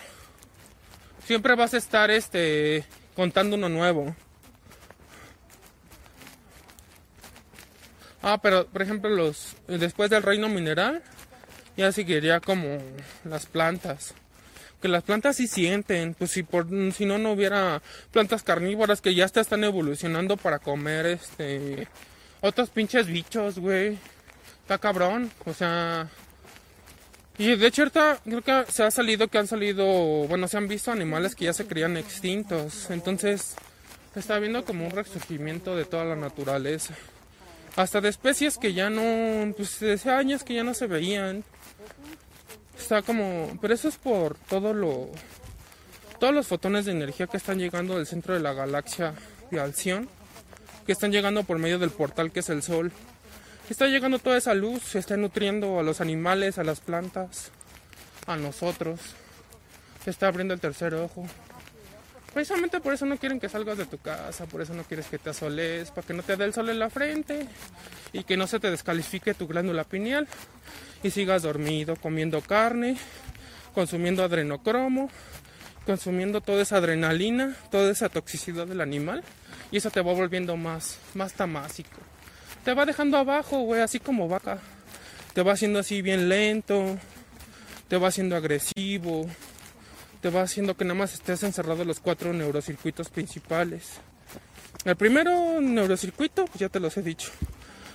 siempre 1.27 1.55
vas 1.55 1.75
a 1.75 1.77
estar 1.77 2.11
este 2.11 2.85
contando 3.15 3.57
uno 3.57 3.69
nuevo. 3.69 4.15
Ah, 8.23 8.39
pero 8.43 8.67
por 8.67 8.83
ejemplo 8.83 9.11
los 9.11 9.57
después 9.69 10.09
del 10.09 10.23
reino 10.23 10.49
mineral 10.49 11.03
ya 11.77 11.93
seguiría 11.93 12.41
como 12.41 12.79
las 13.25 13.47
plantas. 13.47 14.15
Que 14.81 14.89
las 14.89 15.03
plantas 15.03 15.37
sí 15.37 15.47
sienten, 15.47 16.15
pues 16.15 16.31
si 16.33 16.43
por 16.43 16.67
si 16.93 17.07
no 17.07 17.19
no 17.19 17.33
hubiera 17.33 17.83
plantas 18.11 18.43
carnívoras 18.43 19.01
que 19.01 19.15
ya 19.15 19.25
están 19.25 19.65
evolucionando 19.65 20.37
para 20.37 20.59
comer 20.59 21.07
este 21.07 21.89
otros 22.41 22.71
pinches 22.71 23.07
bichos, 23.07 23.59
güey. 23.59 23.99
Está 24.63 24.79
cabrón, 24.79 25.31
o 25.45 25.55
sea, 25.55 26.09
y 27.39 27.55
de 27.55 27.67
hecho 27.67 27.85
creo 27.91 28.43
que 28.43 28.65
se 28.73 28.83
ha 28.83 28.91
salido 28.91 29.29
que 29.29 29.39
han 29.39 29.47
salido, 29.47 29.85
bueno, 30.27 30.49
se 30.49 30.57
han 30.57 30.69
visto 30.69 30.91
animales 30.91 31.35
que 31.35 31.45
ya 31.45 31.53
se 31.53 31.67
creían 31.67 31.97
extintos. 31.97 32.91
Entonces 32.91 33.57
está 34.15 34.39
viendo 34.39 34.65
como 34.65 34.87
un 34.87 34.91
resurgimiento 34.91 35.77
de 35.77 35.85
toda 35.85 36.05
la 36.05 36.17
naturaleza. 36.17 36.95
Hasta 37.77 38.01
de 38.01 38.09
especies 38.09 38.57
que 38.57 38.73
ya 38.73 38.89
no, 38.89 39.53
pues 39.55 39.83
hace 39.83 40.11
años 40.11 40.45
que 40.45 40.55
ya 40.55 40.65
no 40.65 40.73
se 40.73 40.87
veían. 40.87 41.45
Está 42.79 43.03
como, 43.03 43.59
pero 43.61 43.75
eso 43.75 43.89
es 43.89 43.97
por 43.97 44.37
todo 44.37 44.73
lo, 44.73 45.09
todos 46.19 46.35
los 46.35 46.47
fotones 46.47 46.85
de 46.85 46.93
energía 46.93 47.27
que 47.27 47.37
están 47.37 47.59
llegando 47.59 47.97
del 47.97 48.07
centro 48.07 48.35
de 48.35 48.41
la 48.41 48.53
galaxia 48.53 49.15
de 49.51 49.61
Alción, 49.61 50.09
que 50.87 50.93
están 50.93 51.13
llegando 51.13 51.43
por 51.45 51.59
medio 51.59 51.79
del 51.79 51.91
portal 51.91 52.31
que 52.31 52.41
es 52.41 52.49
el 52.51 52.63
Sol 52.63 52.93
está 53.71 53.87
llegando 53.87 54.19
toda 54.19 54.37
esa 54.37 54.55
luz, 54.55 54.83
se 54.83 54.99
está 54.99 55.17
nutriendo 55.17 55.79
a 55.79 55.83
los 55.83 56.01
animales, 56.01 56.59
a 56.59 56.65
las 56.65 56.81
plantas, 56.81 57.51
a 58.27 58.37
nosotros. 58.37 59.01
Se 60.05 60.11
está 60.11 60.29
abriendo 60.29 60.55
el 60.55 60.61
tercer 60.61 60.95
ojo. 60.95 61.27
Precisamente 62.33 62.81
por 62.81 62.93
eso 62.93 63.07
no 63.07 63.17
quieren 63.17 63.41
que 63.41 63.49
salgas 63.49 63.79
de 63.79 63.87
tu 63.87 63.99
casa, 63.99 64.45
por 64.47 64.61
eso 64.61 64.75
no 64.75 64.85
quieres 64.85 65.07
que 65.07 65.19
te 65.19 65.31
asoles, 65.31 65.91
para 65.91 66.07
que 66.07 66.13
no 66.13 66.23
te 66.23 66.37
dé 66.37 66.45
el 66.45 66.53
sol 66.53 66.69
en 66.69 66.79
la 66.79 66.91
frente 66.91 67.47
y 68.13 68.25
que 68.25 68.37
no 68.37 68.47
se 68.47 68.61
te 68.61 68.71
descalifique 68.71 69.35
tu 69.35 69.47
glándula 69.47 69.85
pineal 69.85 70.29
y 71.03 71.11
sigas 71.11 71.43
dormido, 71.43 71.97
comiendo 71.97 72.41
carne, 72.41 72.97
consumiendo 73.75 74.23
adrenocromo, 74.25 75.11
consumiendo 75.85 76.41
toda 76.41 76.63
esa 76.63 76.77
adrenalina, 76.77 77.57
toda 77.71 77.91
esa 77.91 78.09
toxicidad 78.09 78.67
del 78.67 78.81
animal 78.81 79.23
y 79.71 79.77
eso 79.77 79.91
te 79.91 80.01
va 80.01 80.13
volviendo 80.13 80.57
más, 80.57 80.99
más 81.15 81.33
tamásico 81.33 82.07
te 82.67 82.75
va 82.75 82.85
dejando 82.85 83.17
abajo, 83.17 83.61
güey, 83.61 83.81
así 83.81 84.01
como 84.01 84.27
vaca. 84.27 84.59
Te 85.35 85.43
va 85.43 85.53
haciendo 85.53 85.79
así 85.79 86.03
bien 86.03 86.29
lento, 86.29 86.99
te 87.87 87.97
va 87.97 88.09
haciendo 88.09 88.35
agresivo, 88.35 89.31
te 90.21 90.31
va 90.31 90.43
haciendo 90.43 90.77
que 90.77 90.85
nada 90.85 90.99
más 90.99 91.15
estés 91.15 91.45
encerrado 91.45 91.83
en 91.83 91.89
los 91.89 92.01
cuatro 92.01 92.33
neurocircuitos 92.33 93.09
principales. 93.09 94.01
El 94.85 94.97
primero 94.97 95.61
neurocircuito, 95.61 96.47
pues 96.47 96.59
ya 96.59 96.69
te 96.69 96.81
los 96.81 96.97
he 96.97 97.03
dicho. 97.03 97.31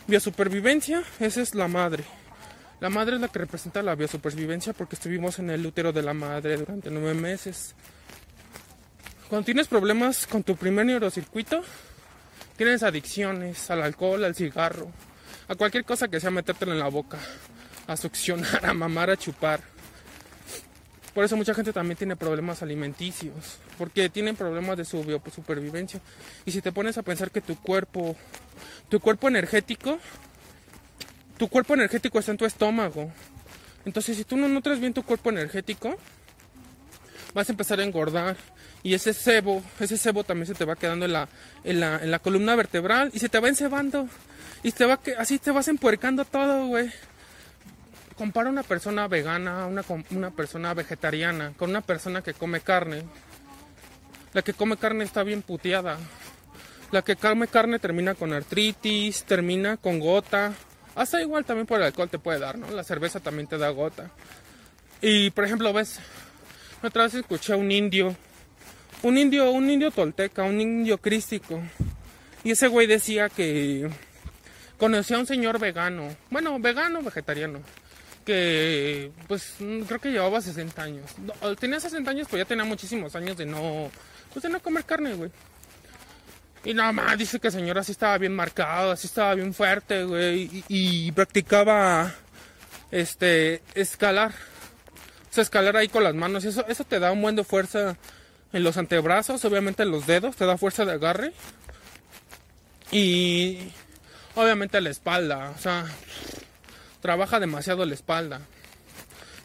Biosupervivencia, 0.08 1.04
esa 1.20 1.41
es 1.41 1.54
la 1.54 1.68
madre. 1.68 2.06
La 2.82 2.89
madre 2.89 3.15
es 3.15 3.21
la 3.21 3.27
que 3.27 3.38
representa 3.38 3.84
la 3.84 3.93
biosupervivencia 3.93 4.73
porque 4.73 4.95
estuvimos 4.95 5.38
en 5.38 5.51
el 5.51 5.63
útero 5.63 5.93
de 5.93 6.01
la 6.01 6.15
madre 6.15 6.57
durante 6.57 6.89
nueve 6.89 7.13
meses. 7.13 7.75
Cuando 9.29 9.45
tienes 9.45 9.67
problemas 9.67 10.25
con 10.25 10.41
tu 10.41 10.55
primer 10.55 10.88
neurocircuito, 10.88 11.61
tienes 12.57 12.82
adicciones 12.82 13.69
al 13.69 13.84
alcohol, 13.84 14.23
al 14.23 14.34
cigarro, 14.34 14.91
a 15.47 15.53
cualquier 15.53 15.86
cosa 15.86 16.07
que 16.07 16.19
sea 16.19 16.32
metértelo 16.32 16.71
en 16.71 16.79
la 16.79 16.88
boca, 16.88 17.19
a 17.86 17.95
succionar, 17.95 18.65
a 18.65 18.73
mamar, 18.73 19.11
a 19.11 19.15
chupar. 19.15 19.61
Por 21.13 21.23
eso 21.23 21.38
mucha 21.38 21.53
gente 21.53 21.73
también 21.73 21.97
tiene 21.97 22.15
problemas 22.15 22.63
alimenticios, 22.63 23.59
porque 23.77 24.09
tienen 24.09 24.36
problemas 24.36 24.77
de 24.77 24.86
su 24.86 25.03
supervivencia. 25.32 26.01
Y 26.45 26.51
si 26.51 26.63
te 26.63 26.71
pones 26.71 26.97
a 26.97 27.03
pensar 27.03 27.29
que 27.29 27.41
tu 27.41 27.57
cuerpo, 27.57 28.15
tu 28.89 28.99
cuerpo 28.99 29.27
energético, 29.27 29.99
tu 31.42 31.48
cuerpo 31.48 31.74
energético 31.74 32.20
está 32.20 32.30
en 32.30 32.38
tu 32.38 32.46
estómago. 32.46 33.12
Entonces, 33.84 34.16
si 34.16 34.24
tú 34.26 34.38
no 34.38 34.48
nutres 34.48 34.80
bien 34.80 34.94
tu 34.94 35.02
cuerpo 35.02 35.32
energético, 35.32 35.98
vas 37.34 37.50
a 37.50 37.52
empezar 37.52 37.80
a 37.80 37.84
engordar 37.84 38.38
y 38.84 38.94
ese 38.94 39.12
sebo, 39.12 39.64
ese 39.80 39.98
sebo 39.98 40.24
también 40.24 40.46
se 40.46 40.54
te 40.54 40.66
va 40.66 40.76
quedando 40.76 41.06
en 41.06 41.14
la, 41.14 41.28
en 41.64 41.80
la, 41.80 41.98
en 41.98 42.12
la 42.12 42.20
columna 42.20 42.54
vertebral 42.56 43.10
y 43.12 43.18
se 43.18 43.28
te 43.28 43.39
va 43.39 43.48
encebando 43.48 44.08
y 44.62 44.72
te 44.72 44.86
va 44.86 45.02
que 45.02 45.16
así 45.16 45.39
te 45.39 45.50
vas 45.50 45.68
empuercando 45.68 46.26
todo, 46.26 46.68
güey. 46.68 46.92
Compara 48.16 48.52
una 48.52 48.62
persona 48.62 49.08
vegana, 49.08 49.66
una, 49.66 49.84
una 50.12 50.30
persona 50.30 50.76
vegetariana 50.76 51.54
con 51.58 51.72
una 51.72 51.82
persona 51.82 52.22
que 52.22 52.36
come 52.36 52.60
carne. 52.60 53.02
La 54.34 54.44
que 54.44 54.54
come 54.54 54.78
carne 54.78 55.06
está 55.06 55.24
bien 55.24 55.42
puteada. 55.42 55.98
La 56.92 57.02
que 57.02 57.16
come 57.16 57.48
carne 57.48 57.80
termina 57.80 58.14
con 58.14 58.32
artritis, 58.32 59.24
termina 59.24 59.78
con 59.78 60.00
gota. 60.00 60.54
Hasta 60.96 61.22
igual 61.22 61.46
también 61.46 61.68
por 61.68 61.80
el 61.80 61.86
alcohol 61.86 62.10
te 62.10 62.20
puede 62.20 62.39
dar, 62.39 62.58
¿no? 62.58 62.70
La 62.72 62.84
cerveza 62.84 63.20
también 63.20 63.48
te 63.48 63.58
da 63.58 63.70
gota. 63.70 64.12
Y 65.02 65.32
por 65.32 65.46
ejemplo, 65.46 65.72
ves, 65.74 66.00
otra 66.84 67.04
vez 67.04 67.16
escuché 67.16 67.54
a 67.54 67.58
un 67.58 67.72
indio 67.72 68.16
un 69.04 69.18
indio, 69.18 69.52
un 69.52 69.70
indio 69.70 69.92
tolteca, 69.92 70.44
un 70.44 70.62
indio 70.62 70.98
crístico. 71.00 71.62
Y 72.44 72.52
ese 72.52 72.68
güey 72.68 72.88
decía 72.88 73.30
que 73.30 73.89
conocía 74.78 75.18
a 75.18 75.20
un 75.20 75.28
señor 75.28 75.60
vegano, 75.60 76.16
bueno, 76.30 76.60
vegano, 76.60 77.02
vegetariano, 77.02 77.62
que 78.26 79.12
pues 79.28 79.56
creo 79.88 80.00
que 80.00 80.12
llevaba 80.12 80.42
60 80.42 80.82
años. 80.82 81.12
tenía 81.60 81.80
60 81.80 82.10
años, 82.10 82.28
pues 82.30 82.42
ya 82.42 82.48
tenía 82.48 82.66
muchísimos 82.66 83.16
años 83.16 83.38
de 83.38 83.46
no, 83.46 83.92
pues 84.34 84.44
de 84.44 84.50
no 84.50 84.60
comer 84.60 84.86
carne, 84.86 85.14
güey. 85.14 85.32
Y 86.64 86.74
nada 86.74 86.91
más 86.91 87.18
dice 87.18 87.39
que 87.39 87.47
el 87.47 87.53
señor 87.53 87.80
así 87.80 87.91
estaba 87.91 88.18
bien 88.18 88.36
marcado, 88.36 88.91
así 88.91 89.07
estaba 89.07 89.34
bien 89.34 89.53
fuerte, 89.53 90.03
güey, 90.03 90.64
y, 90.68 91.12
practicaba 91.12 92.14
este 92.91 93.64
escalar. 93.74 94.32
O 95.30 95.34
sea, 95.34 95.41
escalar 95.41 95.76
ahí 95.76 95.88
con 95.88 96.03
las 96.03 96.14
manos, 96.14 96.45
eso, 96.45 96.66
eso 96.68 96.84
te 96.84 96.99
da 96.99 97.12
un 97.12 97.22
buen 97.22 97.36
de 97.36 97.43
fuerza 97.43 97.97
en 98.53 98.64
los 98.64 98.78
antebrazos, 98.78 99.43
obviamente 99.45 99.84
en 99.84 99.91
los 99.91 100.05
dedos, 100.05 100.36
te 100.36 100.45
da 100.45 100.57
fuerza 100.57 100.86
de 100.86 100.93
agarre. 100.93 101.34
Y 102.91 103.72
obviamente 104.36 104.82
la 104.82 104.89
espalda, 104.89 105.53
o 105.57 105.59
sea, 105.59 105.86
trabaja 107.01 107.39
demasiado 107.39 107.86
la 107.86 107.93
espalda. 107.93 108.41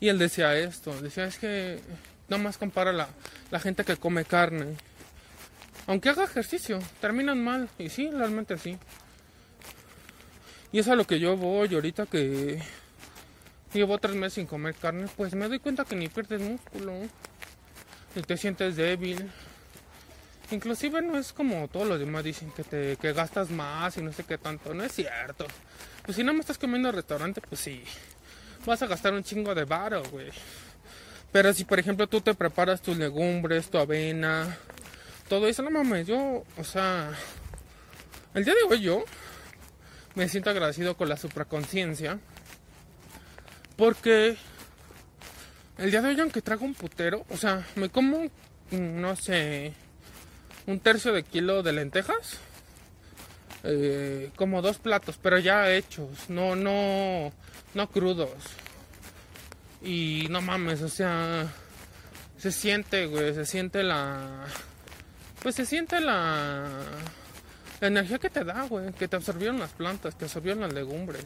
Y 0.00 0.08
él 0.08 0.18
decía 0.18 0.54
esto, 0.58 1.00
decía 1.00 1.24
es 1.24 1.38
que 1.38 1.80
nada 2.28 2.42
más 2.42 2.58
compara 2.58 2.92
la, 2.92 3.08
la 3.50 3.60
gente 3.60 3.84
que 3.84 3.96
come 3.96 4.24
carne. 4.24 4.76
Aunque 5.86 6.08
haga 6.08 6.24
ejercicio, 6.24 6.78
terminan 7.00 7.42
mal. 7.42 7.68
Y 7.78 7.88
sí, 7.88 8.10
realmente 8.10 8.58
sí. 8.58 8.78
Y 10.72 10.80
es 10.80 10.88
a 10.88 10.96
lo 10.96 11.06
que 11.06 11.18
yo 11.18 11.36
voy 11.36 11.74
ahorita 11.74 12.06
que 12.06 12.60
llevo 13.72 13.98
tres 13.98 14.14
meses 14.14 14.34
sin 14.34 14.46
comer 14.46 14.74
carne, 14.74 15.06
pues 15.16 15.34
me 15.34 15.48
doy 15.48 15.58
cuenta 15.58 15.84
que 15.84 15.96
ni 15.96 16.08
pierdes 16.08 16.40
músculo 16.40 16.92
y 18.14 18.22
te 18.22 18.36
sientes 18.36 18.76
débil. 18.76 19.30
Inclusive 20.50 21.02
no 21.02 21.18
es 21.18 21.32
como 21.32 21.68
todos 21.68 21.86
los 21.86 21.98
demás 21.98 22.24
dicen 22.24 22.50
que 22.52 22.62
te 22.62 22.96
que 22.96 23.12
gastas 23.12 23.50
más 23.50 23.96
y 23.96 24.02
no 24.02 24.12
sé 24.12 24.24
qué 24.24 24.38
tanto, 24.38 24.74
no 24.74 24.84
es 24.84 24.92
cierto. 24.92 25.46
Pues 26.04 26.16
si 26.16 26.24
no 26.24 26.32
me 26.32 26.40
estás 26.40 26.58
comiendo 26.58 26.88
en 26.88 26.94
restaurante, 26.94 27.40
pues 27.40 27.60
sí, 27.60 27.82
vas 28.64 28.80
a 28.82 28.86
gastar 28.86 29.12
un 29.12 29.24
chingo 29.24 29.54
de 29.54 29.64
varo, 29.64 30.02
güey. 30.10 30.30
Pero 31.32 31.52
si 31.52 31.64
por 31.64 31.78
ejemplo 31.78 32.06
tú 32.06 32.20
te 32.20 32.34
preparas 32.34 32.80
tus 32.80 32.96
legumbres, 32.96 33.70
tu 33.70 33.78
avena, 33.78 34.56
todo 35.28 35.46
eso, 35.48 35.62
no 35.62 35.70
mames, 35.70 36.06
yo, 36.06 36.44
o 36.56 36.64
sea, 36.64 37.10
el 38.34 38.44
día 38.44 38.54
de 38.54 38.62
hoy 38.74 38.80
yo 38.80 39.04
me 40.14 40.28
siento 40.28 40.50
agradecido 40.50 40.96
con 40.96 41.08
la 41.08 41.16
supraconciencia 41.16 42.18
porque 43.76 44.36
el 45.78 45.90
día 45.90 46.00
de 46.00 46.08
hoy, 46.08 46.20
aunque 46.20 46.40
trago 46.40 46.64
un 46.64 46.74
putero, 46.74 47.24
o 47.28 47.36
sea, 47.36 47.66
me 47.74 47.90
como, 47.90 48.24
mm, 48.70 49.00
no 49.00 49.14
sé, 49.14 49.74
un 50.66 50.80
tercio 50.80 51.12
de 51.12 51.22
kilo 51.22 51.62
de 51.62 51.72
lentejas. 51.72 52.38
Eh, 53.64 54.30
como 54.36 54.62
dos 54.62 54.78
platos, 54.78 55.18
pero 55.20 55.38
ya 55.38 55.72
hechos, 55.72 56.28
no, 56.28 56.54
no, 56.54 57.32
no 57.74 57.90
crudos. 57.90 58.30
Y 59.82 60.26
no 60.30 60.40
mames, 60.40 60.82
o 60.82 60.88
sea, 60.88 61.46
se 62.38 62.52
siente, 62.52 63.06
güey, 63.06 63.34
se 63.34 63.44
siente 63.44 63.82
la. 63.82 64.46
Pues 65.46 65.54
se 65.54 65.64
siente 65.64 66.00
la. 66.00 66.66
Energía 67.80 68.18
que 68.18 68.30
te 68.30 68.42
da, 68.42 68.64
güey, 68.64 68.92
que 68.94 69.06
te 69.06 69.14
absorbieron 69.14 69.60
las 69.60 69.70
plantas, 69.70 70.16
que 70.16 70.24
absorbieron 70.24 70.60
las 70.60 70.72
legumbres. 70.72 71.24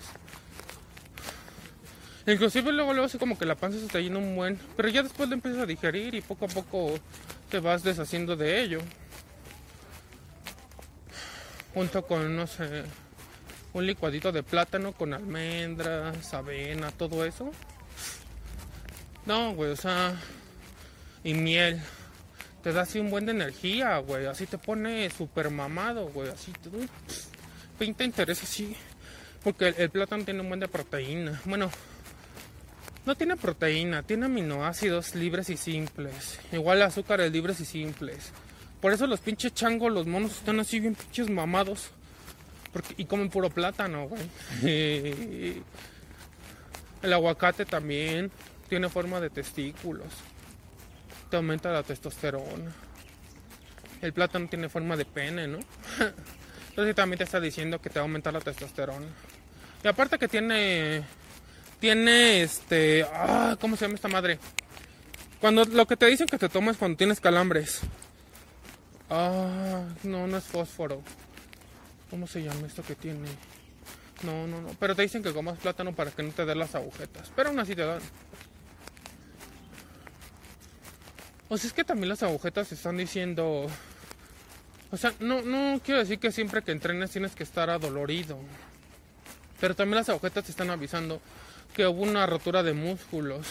Inclusive 2.27 2.71
luego, 2.71 2.93
luego 2.93 3.07
así 3.07 3.17
como 3.17 3.39
que 3.39 3.47
la 3.47 3.55
panza 3.55 3.79
se 3.79 3.87
está 3.87 3.99
yendo 3.99 4.19
un 4.19 4.37
buen. 4.37 4.61
Pero 4.77 4.91
ya 4.91 5.03
después 5.03 5.27
lo 5.31 5.37
empiezas 5.37 5.63
a 5.63 5.65
digerir 5.65 6.15
y 6.15 6.21
poco 6.21 6.45
a 6.45 6.49
poco 6.49 6.99
te 7.49 7.61
vas 7.61 7.83
deshaciendo 7.83 8.37
de 8.37 8.61
ello. 8.61 8.83
Junto 11.73 12.07
con, 12.07 12.37
no 12.37 12.47
sé, 12.47 12.83
un 13.73 13.87
licuadito 13.87 14.33
de 14.33 14.43
plátano 14.43 14.93
con 14.93 15.15
almendras, 15.15 16.35
avena, 16.35 16.91
todo 16.91 17.25
eso. 17.25 17.53
No, 19.25 19.55
güey, 19.55 19.71
o 19.71 19.77
sea, 19.77 20.13
y 21.25 21.33
miel. 21.33 21.81
Te 22.63 22.73
da 22.73 22.83
así 22.83 22.99
un 22.99 23.11
buen 23.11 23.27
de 23.27 23.33
energía, 23.33 23.99
güey. 23.99 24.27
Así 24.27 24.47
te 24.47 24.59
pone 24.59 25.09
súper 25.11 25.51
mamado, 25.51 26.09
güey. 26.09 26.29
Así 26.29 26.53
te 26.53 26.71
pinta 27.79 28.05
interés 28.05 28.43
así. 28.43 28.77
Porque 29.43 29.69
el, 29.69 29.75
el, 29.79 29.91
plátano 29.91 30.25
tiene 30.25 30.41
un 30.41 30.49
buen 30.49 30.61
de 30.61 30.69
proteína. 30.69 31.41
Bueno, 31.47 31.71
no 33.07 33.15
tiene 33.15 33.37
proteína, 33.37 34.03
tiene 34.03 34.27
aminoácidos 34.27 35.15
libres 35.15 35.49
y 35.49 35.57
simples. 35.57 36.39
Igual 36.53 36.83
azúcares 36.83 37.33
libres 37.33 37.61
y 37.61 37.65
simples. 37.65 38.33
Por 38.81 38.93
eso 38.93 39.07
los 39.07 39.21
pinches 39.21 39.55
changos, 39.55 39.93
los 39.93 40.07
monos 40.07 40.33
están 40.33 40.61
así 40.61 40.81
bien 40.81 40.95
pinches 40.95 41.31
mamados. 41.31 41.91
Porque, 42.73 42.95
y 42.99 43.07
comen 43.07 43.31
puro 43.31 43.49
plátano, 43.51 44.09
güey. 44.09 44.23
el 47.03 47.13
aguacate 47.13 47.65
también 47.65 48.31
tiene 48.69 48.89
forma 48.91 49.21
de 49.21 49.31
testículos 49.31 50.07
te 51.31 51.37
aumenta 51.37 51.73
la 51.73 51.83
testosterona. 51.83 52.73
El 54.03 54.13
plátano 54.13 54.49
tiene 54.49 54.69
forma 54.69 54.97
de 54.97 55.05
pene, 55.05 55.47
¿no? 55.47 55.59
Entonces 56.71 56.95
también 56.95 57.19
te 57.19 57.25
está 57.25 57.41
diciendo 57.41 57.81
que 57.81 57.91
te 57.91 57.99
va 57.99 58.03
a 58.03 58.07
aumentar 58.07 58.33
la 58.33 58.41
testosterona. 58.41 59.07
Y 59.83 59.89
aparte 59.89 60.19
que 60.19 60.29
tiene 60.29 61.05
tiene 61.81 62.43
este, 62.43 63.07
ah, 63.13 63.57
¿cómo 63.61 63.77
se 63.77 63.87
llama 63.87 63.95
esta 63.95 64.09
madre? 64.09 64.39
Cuando 65.41 65.65
lo 65.65 65.87
que 65.87 65.97
te 65.97 66.07
dicen 66.07 66.27
que 66.27 66.39
te 66.39 66.51
tomas 66.51 66.77
cuando 66.77 66.99
tienes 66.99 67.21
calambres. 67.21 67.81
Ah, 69.09 69.83
no, 70.03 70.27
no 70.27 70.37
es 70.37 70.45
fósforo. 70.45 71.03
¿Cómo 72.11 72.27
se 72.27 72.43
llama 72.43 72.67
esto 72.67 72.83
que 72.83 72.95
tiene? 72.95 73.29
No, 74.23 74.47
no, 74.47 74.61
no. 74.61 74.69
Pero 74.79 74.95
te 74.95 75.03
dicen 75.03 75.23
que 75.23 75.33
comas 75.33 75.59
plátano 75.59 75.95
para 75.95 76.11
que 76.11 76.23
no 76.23 76.33
te 76.33 76.45
den 76.45 76.59
las 76.59 76.75
agujetas. 76.75 77.33
Pero 77.35 77.49
aún 77.49 77.59
así 77.59 77.75
te 77.75 77.87
dan. 77.87 78.01
O 81.51 81.59
sea, 81.59 81.67
es 81.67 81.75
que 81.75 81.83
también 81.83 82.09
las 82.09 82.23
agujetas 82.23 82.71
están 82.71 82.97
diciendo. 82.97 83.67
O 84.93 84.97
sea, 84.97 85.13
no, 85.19 85.43
no 85.43 85.81
quiero 85.85 85.99
decir 85.99 86.21
que 86.21 86.31
siempre 86.31 86.63
que 86.63 86.71
entrenes 86.71 87.11
tienes 87.11 87.35
que 87.35 87.43
estar 87.43 87.69
adolorido. 87.71 88.39
Pero 89.59 89.75
también 89.75 89.97
las 89.97 90.09
agujetas 90.09 90.45
te 90.45 90.53
están 90.53 90.71
avisando 90.71 91.21
que 91.75 91.89
hubo 91.89 92.03
una 92.03 92.25
rotura 92.27 92.63
de 92.63 92.73
músculos 92.73 93.49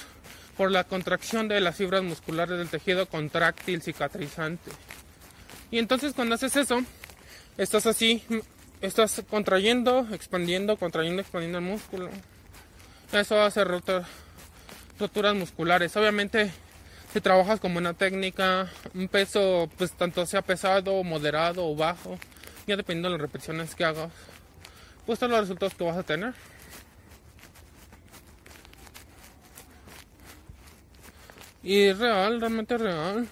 por 0.56 0.72
la 0.72 0.86
contracción 0.86 1.50
de 1.50 1.60
las 1.60 1.76
fibras 1.76 2.02
musculares 2.02 2.58
del 2.58 2.70
tejido 2.70 3.06
contráctil 3.06 3.82
cicatrizante. 3.82 4.72
Y 5.70 5.78
entonces 5.78 6.14
cuando 6.14 6.36
haces 6.36 6.56
eso, 6.56 6.82
estás 7.58 7.86
así, 7.86 8.24
estás 8.80 9.22
contrayendo, 9.30 10.08
expandiendo, 10.14 10.78
contrayendo, 10.78 11.22
expandiendo 11.22 11.58
el 11.58 11.66
músculo. 11.66 12.10
Eso 13.12 13.41
hace 13.41 13.66
roturas 13.66 14.06
musculares. 15.36 15.97
Obviamente 15.97 16.50
si 17.12 17.22
trabajas 17.22 17.60
como 17.60 17.80
una 17.80 17.93
técnica, 17.93 18.70
un 18.93 19.07
peso, 19.07 19.70
pues 19.78 19.91
tanto 19.93 20.26
sea 20.26 20.41
pesado, 20.41 21.03
moderado 21.03 21.68
o 21.68 21.76
bajo, 21.76 22.18
ya 22.68 22.76
dependiendo 22.76 23.10
de 23.10 23.14
las 23.14 23.22
repeticiones 23.22 23.74
que 23.74 23.84
hagas, 23.84 24.12
pues 25.05 25.18
son 25.18 25.32
los 25.32 25.41
resultados 25.41 25.74
que 25.74 25.84
vas 25.84 25.97
a 25.97 26.03
tener. 26.03 26.34
Y 31.64 31.88
es 31.88 31.97
real, 31.97 32.39
realmente 32.39 32.78
real. 32.78 33.28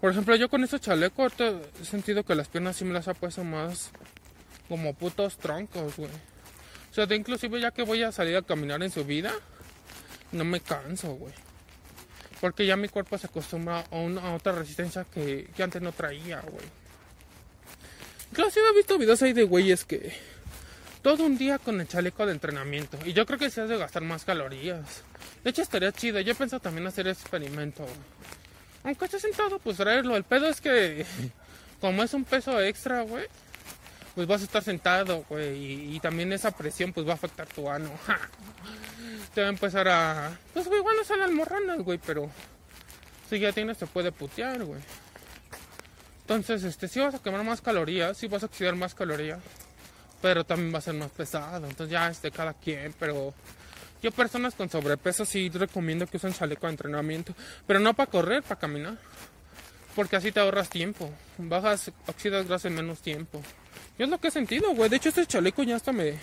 Por 0.00 0.10
ejemplo, 0.10 0.36
yo 0.36 0.48
con 0.48 0.62
este 0.62 0.78
chaleco 0.78 1.26
he 1.26 1.84
sentido 1.84 2.24
que 2.24 2.34
las 2.34 2.48
piernas 2.48 2.76
sí 2.76 2.84
me 2.84 2.92
las 2.92 3.08
ha 3.08 3.14
puesto 3.14 3.42
más 3.42 3.90
como 4.68 4.94
putos 4.94 5.38
troncos, 5.38 5.96
güey. 5.96 6.10
O 6.90 6.94
sea, 6.94 7.06
de 7.06 7.16
inclusive 7.16 7.60
ya 7.60 7.70
que 7.70 7.82
voy 7.82 8.02
a 8.02 8.12
salir 8.12 8.36
a 8.36 8.42
caminar 8.42 8.82
en 8.82 8.90
su 8.90 9.04
vida, 9.04 9.32
no 10.32 10.44
me 10.44 10.60
canso, 10.60 11.14
güey. 11.14 11.32
Porque 12.40 12.66
ya 12.66 12.76
mi 12.76 12.88
cuerpo 12.88 13.16
se 13.18 13.26
acostumbra 13.26 13.84
a, 13.90 13.96
una, 13.96 14.34
otra 14.34 14.52
resistencia 14.52 15.04
que, 15.04 15.48
antes 15.58 15.80
no 15.80 15.92
traía, 15.92 16.40
güey. 16.40 16.66
Sí 18.50 18.60
he 18.60 18.76
visto 18.76 18.98
videos 18.98 19.22
ahí 19.22 19.32
de 19.32 19.44
güeyes 19.44 19.84
que 19.84 20.12
todo 21.02 21.24
un 21.24 21.38
día 21.38 21.58
con 21.58 21.80
el 21.80 21.88
chaleco 21.88 22.26
de 22.26 22.32
entrenamiento. 22.32 22.98
Y 23.04 23.12
yo 23.12 23.24
creo 23.24 23.38
que 23.38 23.48
se 23.48 23.62
has 23.62 23.68
de 23.68 23.78
gastar 23.78 24.02
más 24.02 24.24
calorías. 24.24 25.04
De 25.44 25.50
hecho, 25.50 25.62
estaría 25.62 25.92
chido. 25.92 26.20
Yo 26.20 26.34
pensado 26.34 26.60
también 26.60 26.86
hacer 26.86 27.06
ese 27.06 27.22
experimento. 27.22 27.86
Aunque 28.82 29.04
esté 29.04 29.20
sentado, 29.20 29.58
pues 29.58 29.76
traerlo. 29.76 30.16
El 30.16 30.24
pedo 30.24 30.48
es 30.48 30.60
que, 30.60 31.06
como 31.80 32.02
es 32.02 32.12
un 32.12 32.24
peso 32.24 32.60
extra, 32.60 33.02
güey, 33.02 33.26
pues 34.16 34.26
vas 34.26 34.40
a 34.42 34.44
estar 34.44 34.62
sentado, 34.64 35.24
güey. 35.28 35.56
Y, 35.56 35.96
y, 35.96 36.00
también 36.00 36.32
esa 36.32 36.50
presión, 36.50 36.92
pues 36.92 37.06
va 37.06 37.12
a 37.12 37.14
afectar 37.14 37.46
tu 37.46 37.70
ano. 37.70 37.90
te 39.36 39.42
va 39.42 39.48
a 39.48 39.50
empezar 39.50 39.86
a. 39.86 40.34
Pues, 40.54 40.66
güey, 40.66 40.78
igual 40.78 40.96
no 40.96 41.04
son 41.04 41.20
almorranas, 41.20 41.80
güey, 41.80 41.98
pero. 41.98 42.30
Si 43.28 43.38
ya 43.38 43.52
tienes, 43.52 43.76
te 43.76 43.86
puede 43.86 44.10
putear, 44.10 44.64
güey. 44.64 44.80
Entonces, 46.22 46.64
este, 46.64 46.88
si 46.88 47.00
vas 47.00 47.14
a 47.14 47.18
quemar 47.18 47.44
más 47.44 47.60
calorías, 47.60 48.16
si 48.16 48.28
vas 48.28 48.42
a 48.42 48.46
oxidar 48.46 48.76
más 48.76 48.94
calorías, 48.94 49.40
pero 50.22 50.44
también 50.44 50.72
va 50.72 50.78
a 50.78 50.80
ser 50.80 50.94
más 50.94 51.10
pesado. 51.10 51.66
Entonces, 51.66 51.90
ya 51.90 52.08
es 52.08 52.22
de 52.22 52.30
cada 52.30 52.54
quien, 52.54 52.94
pero. 52.98 53.34
Yo, 54.02 54.10
personas 54.10 54.54
con 54.54 54.70
sobrepeso, 54.70 55.26
sí 55.26 55.50
recomiendo 55.50 56.06
que 56.06 56.16
usen 56.16 56.32
chaleco 56.32 56.66
de 56.66 56.70
entrenamiento, 56.70 57.34
pero 57.66 57.78
no 57.78 57.92
para 57.92 58.10
correr, 58.10 58.42
para 58.42 58.58
caminar. 58.58 58.96
Porque 59.94 60.16
así 60.16 60.32
te 60.32 60.40
ahorras 60.40 60.70
tiempo. 60.70 61.10
Bajas, 61.36 61.92
oxidas 62.06 62.48
grasa 62.48 62.68
en 62.68 62.76
menos 62.76 63.00
tiempo. 63.02 63.42
Yo 63.98 64.06
es 64.06 64.10
lo 64.10 64.18
que 64.18 64.28
he 64.28 64.30
sentido, 64.30 64.74
güey. 64.74 64.88
De 64.88 64.96
hecho, 64.96 65.10
este 65.10 65.26
chaleco 65.26 65.62
ya 65.62 65.76
hasta 65.76 65.92
me, 65.92 66.14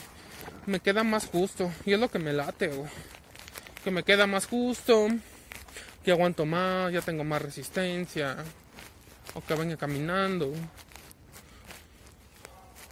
me 0.65 0.79
queda 0.79 1.03
más 1.03 1.27
justo. 1.27 1.71
Y 1.85 1.93
es 1.93 1.99
lo 1.99 2.09
que 2.09 2.19
me 2.19 2.33
late. 2.33 2.71
Que 3.83 3.91
me 3.91 4.03
queda 4.03 4.27
más 4.27 4.47
justo. 4.47 5.07
Que 6.03 6.11
aguanto 6.11 6.45
más, 6.45 6.91
ya 6.91 7.01
tengo 7.01 7.23
más 7.23 7.41
resistencia. 7.41 8.37
O 9.33 9.41
que 9.41 9.55
venga 9.55 9.77
caminando. 9.77 10.53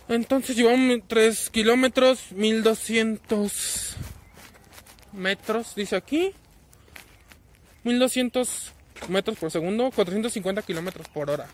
Entonces 0.07 0.55
llevamos 0.55 0.99
3 1.07 1.49
kilómetros, 1.51 2.31
1200 2.31 3.95
metros, 5.13 5.75
dice 5.75 5.95
aquí. 5.95 6.33
1200 7.83 8.73
metros 9.07 9.37
por 9.37 9.51
segundo, 9.51 9.89
450 9.91 10.61
kilómetros 10.63 11.07
por 11.07 11.29
hora. 11.29 11.47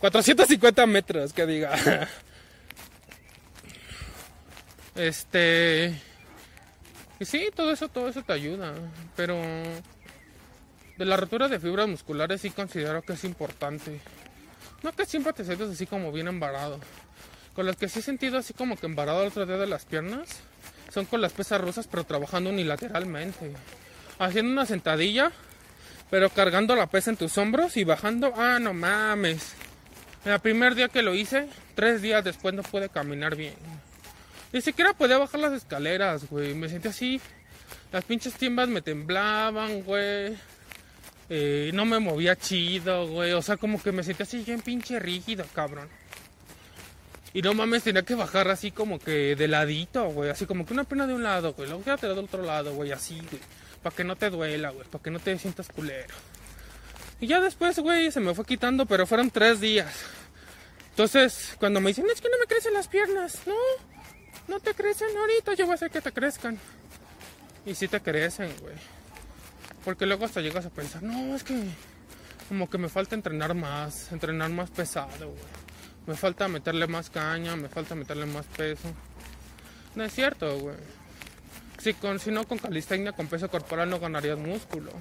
450 0.00 0.86
metros, 0.86 1.32
que 1.32 1.46
diga. 1.46 1.76
Este. 4.96 5.94
Y 7.18 7.24
sí, 7.24 7.48
todo 7.54 7.70
eso, 7.70 7.88
todo 7.88 8.08
eso 8.08 8.22
te 8.22 8.32
ayuda. 8.32 8.74
Pero 9.14 9.40
de 10.96 11.04
la 11.04 11.16
rotura 11.16 11.48
de 11.48 11.60
fibras 11.60 11.88
musculares 11.88 12.40
sí 12.40 12.50
considero 12.50 13.02
que 13.02 13.14
es 13.14 13.24
importante. 13.24 14.00
No 14.82 14.92
que 14.92 15.06
siempre 15.06 15.32
te 15.32 15.44
sientes 15.44 15.70
así 15.70 15.86
como 15.86 16.12
bien 16.12 16.28
embarado. 16.28 16.80
Con 17.54 17.66
las 17.66 17.76
que 17.76 17.88
sí 17.88 18.00
he 18.00 18.02
sentido 18.02 18.38
así 18.38 18.52
como 18.54 18.76
que 18.76 18.86
embarado 18.86 19.22
el 19.22 19.28
otro 19.28 19.46
día 19.46 19.56
de 19.56 19.66
las 19.66 19.84
piernas 19.84 20.40
son 20.92 21.04
con 21.06 21.20
las 21.20 21.32
pesas 21.32 21.60
rusas, 21.60 21.86
pero 21.86 22.04
trabajando 22.04 22.50
unilateralmente. 22.50 23.52
Haciendo 24.18 24.52
una 24.52 24.64
sentadilla, 24.64 25.32
pero 26.10 26.30
cargando 26.30 26.74
la 26.74 26.86
pesa 26.86 27.10
en 27.10 27.16
tus 27.16 27.36
hombros 27.36 27.76
y 27.76 27.84
bajando. 27.84 28.32
Ah, 28.36 28.58
no 28.60 28.72
mames. 28.72 29.54
El 30.24 30.40
primer 30.40 30.74
día 30.74 30.88
que 30.88 31.02
lo 31.02 31.14
hice, 31.14 31.48
tres 31.74 32.02
días 32.02 32.24
después 32.24 32.54
no 32.54 32.62
pude 32.62 32.88
caminar 32.88 33.36
bien. 33.36 33.54
Ni 34.52 34.60
siquiera 34.60 34.92
podía 34.94 35.18
bajar 35.18 35.40
las 35.40 35.52
escaleras, 35.52 36.28
güey. 36.28 36.54
Me 36.54 36.68
sentí 36.68 36.88
así. 36.88 37.20
Las 37.92 38.04
pinches 38.04 38.34
timbas 38.34 38.68
me 38.68 38.82
temblaban, 38.82 39.82
güey. 39.82 40.36
Eh, 41.28 41.70
no 41.74 41.84
me 41.84 41.98
movía 41.98 42.36
chido, 42.36 43.08
güey. 43.08 43.32
O 43.32 43.42
sea, 43.42 43.56
como 43.56 43.82
que 43.82 43.92
me 43.92 44.02
sentí 44.02 44.22
así 44.22 44.38
bien 44.38 44.60
pinche 44.60 44.98
rígido, 44.98 45.44
cabrón. 45.54 45.88
Y 47.32 47.42
no 47.42 47.52
mames, 47.52 47.82
tenía 47.82 48.02
que 48.02 48.14
bajar 48.14 48.48
así 48.48 48.70
como 48.70 48.98
que 48.98 49.36
de 49.36 49.48
ladito, 49.48 50.08
güey. 50.08 50.30
Así 50.30 50.46
como 50.46 50.64
que 50.64 50.72
una 50.72 50.84
pena 50.84 51.06
de 51.06 51.14
un 51.14 51.22
lado, 51.22 51.52
güey. 51.52 51.68
Luego 51.68 51.84
quédate 51.84 52.08
del 52.08 52.18
otro 52.18 52.42
lado, 52.42 52.74
güey. 52.74 52.92
Así, 52.92 53.16
güey. 53.16 53.42
Para 53.82 53.94
que 53.94 54.04
no 54.04 54.16
te 54.16 54.30
duela, 54.30 54.70
güey. 54.70 54.86
Para 54.88 55.02
que 55.02 55.10
no 55.10 55.18
te 55.18 55.36
sientas 55.38 55.68
culero. 55.68 56.14
Y 57.20 57.26
ya 57.26 57.40
después, 57.40 57.78
güey, 57.78 58.10
se 58.10 58.20
me 58.20 58.34
fue 58.34 58.44
quitando, 58.44 58.86
pero 58.86 59.06
fueron 59.06 59.30
tres 59.30 59.60
días. 59.60 60.04
Entonces, 60.90 61.56
cuando 61.58 61.80
me 61.80 61.88
dicen, 61.88 62.06
es 62.12 62.20
que 62.20 62.28
no 62.28 62.38
me 62.38 62.46
crecen 62.46 62.72
las 62.72 62.88
piernas, 62.88 63.40
no 63.46 63.54
no 64.48 64.60
te 64.60 64.74
crecen 64.74 65.16
ahorita, 65.16 65.54
yo 65.54 65.64
voy 65.64 65.72
a 65.72 65.74
hacer 65.74 65.90
que 65.90 66.00
te 66.00 66.12
crezcan. 66.12 66.58
Y 67.64 67.74
si 67.74 67.88
te 67.88 68.00
crecen, 68.00 68.52
güey. 68.60 68.74
Porque 69.84 70.06
luego 70.06 70.24
hasta 70.24 70.40
llegas 70.40 70.66
a 70.66 70.70
pensar, 70.70 71.02
no, 71.02 71.34
es 71.34 71.44
que 71.44 71.54
como 72.48 72.70
que 72.70 72.78
me 72.78 72.88
falta 72.88 73.14
entrenar 73.14 73.54
más, 73.54 74.12
entrenar 74.12 74.50
más 74.50 74.70
pesado, 74.70 75.30
güey. 75.30 75.44
Me 76.06 76.14
falta 76.14 76.46
meterle 76.46 76.86
más 76.86 77.10
caña, 77.10 77.56
me 77.56 77.68
falta 77.68 77.96
meterle 77.96 78.26
más 78.26 78.46
peso. 78.46 78.92
No 79.96 80.04
es 80.04 80.12
cierto, 80.12 80.58
güey. 80.60 80.76
Si, 81.78 81.94
si 82.20 82.30
no 82.30 82.46
con 82.46 82.58
calistenia, 82.58 83.12
con 83.12 83.26
peso 83.26 83.50
corporal 83.50 83.90
no 83.90 83.98
ganarías 83.98 84.38
músculo. 84.38 84.92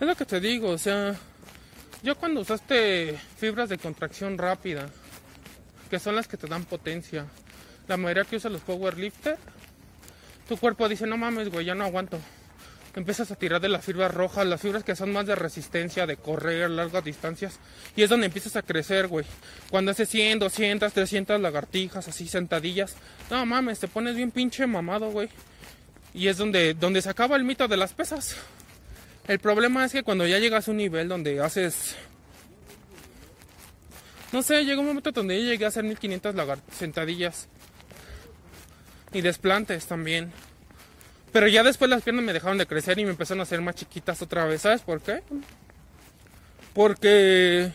Es 0.00 0.06
lo 0.06 0.14
que 0.14 0.24
te 0.24 0.40
digo, 0.40 0.70
o 0.70 0.78
sea, 0.78 1.16
yo 2.02 2.16
cuando 2.16 2.40
usaste 2.40 3.18
fibras 3.36 3.68
de 3.68 3.78
contracción 3.78 4.38
rápida, 4.38 4.88
que 5.88 5.98
son 5.98 6.16
las 6.16 6.28
que 6.28 6.36
te 6.36 6.46
dan 6.46 6.64
potencia. 6.64 7.26
La 7.86 7.96
mayoría 7.96 8.24
que 8.24 8.36
usa 8.36 8.50
los 8.50 8.60
powerlifter, 8.60 9.38
tu 10.48 10.56
cuerpo 10.56 10.88
dice, 10.88 11.06
no 11.06 11.16
mames, 11.16 11.50
güey, 11.50 11.66
ya 11.66 11.74
no 11.74 11.84
aguanto. 11.84 12.18
empiezas 12.94 13.30
a 13.30 13.36
tirar 13.36 13.60
de 13.60 13.68
las 13.68 13.84
fibras 13.84 14.12
rojas, 14.12 14.46
las 14.46 14.60
fibras 14.60 14.82
que 14.82 14.96
son 14.96 15.12
más 15.12 15.26
de 15.26 15.34
resistencia, 15.34 16.06
de 16.06 16.16
correr 16.16 16.70
largas 16.70 17.04
distancias. 17.04 17.58
Y 17.94 18.02
es 18.02 18.10
donde 18.10 18.26
empiezas 18.26 18.56
a 18.56 18.62
crecer, 18.62 19.08
güey. 19.08 19.24
Cuando 19.70 19.90
haces 19.90 20.08
100, 20.08 20.38
200, 20.38 20.92
300 20.92 21.40
lagartijas, 21.40 22.08
así 22.08 22.28
sentadillas. 22.28 22.96
No 23.30 23.44
mames, 23.46 23.78
te 23.78 23.88
pones 23.88 24.16
bien 24.16 24.30
pinche 24.30 24.66
mamado, 24.66 25.10
güey. 25.10 25.28
Y 26.14 26.28
es 26.28 26.38
donde, 26.38 26.74
donde 26.74 27.02
se 27.02 27.10
acaba 27.10 27.36
el 27.36 27.44
mito 27.44 27.68
de 27.68 27.76
las 27.76 27.92
pesas. 27.92 28.36
El 29.28 29.38
problema 29.38 29.84
es 29.84 29.92
que 29.92 30.02
cuando 30.02 30.26
ya 30.26 30.38
llegas 30.38 30.68
a 30.68 30.70
un 30.70 30.78
nivel 30.78 31.08
donde 31.08 31.40
haces... 31.40 31.94
No 34.32 34.42
sé, 34.42 34.64
llegó 34.64 34.82
un 34.82 34.88
momento 34.88 35.10
donde 35.10 35.42
yo 35.42 35.50
llegué 35.50 35.64
a 35.64 35.68
hacer 35.68 35.84
1500 35.84 36.34
sentadillas. 36.70 37.48
Y 39.12 39.22
desplantes 39.22 39.86
también. 39.86 40.32
Pero 41.32 41.48
ya 41.48 41.62
después 41.62 41.90
las 41.90 42.02
piernas 42.02 42.24
me 42.24 42.32
dejaron 42.32 42.58
de 42.58 42.66
crecer 42.66 42.98
y 42.98 43.04
me 43.04 43.10
empezaron 43.10 43.40
a 43.40 43.44
hacer 43.44 43.60
más 43.60 43.74
chiquitas 43.74 44.20
otra 44.20 44.44
vez. 44.44 44.62
¿Sabes 44.62 44.82
por 44.82 45.00
qué? 45.00 45.22
Porque 46.74 47.72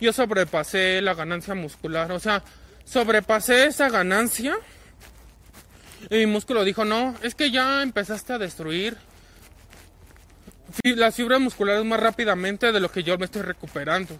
yo 0.00 0.12
sobrepasé 0.12 1.00
la 1.02 1.14
ganancia 1.14 1.54
muscular. 1.54 2.12
O 2.12 2.20
sea, 2.20 2.42
sobrepasé 2.84 3.66
esa 3.66 3.88
ganancia. 3.88 4.56
Y 6.08 6.16
mi 6.16 6.26
músculo 6.26 6.64
dijo, 6.64 6.84
no, 6.84 7.14
es 7.22 7.34
que 7.34 7.50
ya 7.50 7.82
empezaste 7.82 8.32
a 8.32 8.38
destruir 8.38 8.96
las 10.84 11.14
fibras 11.16 11.40
musculares 11.40 11.84
más 11.84 12.00
rápidamente 12.00 12.72
de 12.72 12.80
lo 12.80 12.90
que 12.90 13.02
yo 13.02 13.18
me 13.18 13.26
estoy 13.26 13.42
recuperando. 13.42 14.16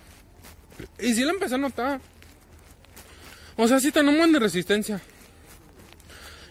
Y 0.98 1.14
sí 1.14 1.22
lo 1.24 1.30
empecé 1.30 1.54
a 1.54 1.58
notar. 1.58 2.00
O 3.56 3.68
sea, 3.68 3.80
sí 3.80 3.92
tenemos 3.92 4.32
de 4.32 4.38
resistencia. 4.38 5.00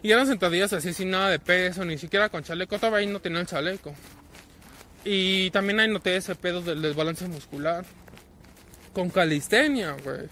Y 0.01 0.11
eran 0.11 0.27
sentadillas 0.27 0.71
así 0.73 0.93
sin 0.93 1.09
nada 1.09 1.29
de 1.29 1.39
peso, 1.39 1.83
ni 1.83 1.97
siquiera 1.97 2.29
con 2.29 2.43
chaleco. 2.43 2.77
Todavía 2.77 2.99
ahí 2.99 3.07
no 3.07 3.19
tenía 3.19 3.41
el 3.41 3.47
chaleco. 3.47 3.93
Y 5.03 5.49
también 5.51 5.79
ahí 5.79 5.89
noté 5.89 6.15
ese 6.15 6.35
pedo 6.35 6.61
del 6.61 6.81
desbalance 6.81 7.27
muscular. 7.27 7.85
Con 8.93 9.09
calistenia, 9.09 9.95
güey. 10.03 10.27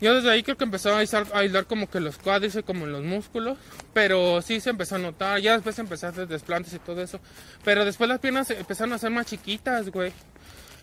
Yo 0.00 0.14
desde 0.14 0.30
ahí 0.30 0.44
creo 0.44 0.56
que 0.56 0.64
empezó 0.64 0.94
a 0.94 0.98
aislar, 0.98 1.66
como 1.66 1.90
que 1.90 1.98
los 1.98 2.18
cuádriceps, 2.18 2.64
como 2.64 2.84
en 2.86 2.92
los 2.92 3.04
músculos. 3.04 3.58
Pero 3.92 4.40
sí 4.42 4.60
se 4.60 4.70
empezó 4.70 4.94
a 4.94 4.98
notar. 4.98 5.40
Ya 5.40 5.54
después 5.54 5.78
empecé 5.78 6.06
a 6.06 6.10
hacer 6.10 6.28
desplantes 6.28 6.72
y 6.72 6.78
todo 6.78 7.02
eso. 7.02 7.20
Pero 7.64 7.84
después 7.84 8.08
las 8.08 8.20
piernas 8.20 8.50
empezaron 8.50 8.92
a 8.92 8.98
ser 8.98 9.10
más 9.10 9.26
chiquitas, 9.26 9.90
güey. 9.90 10.12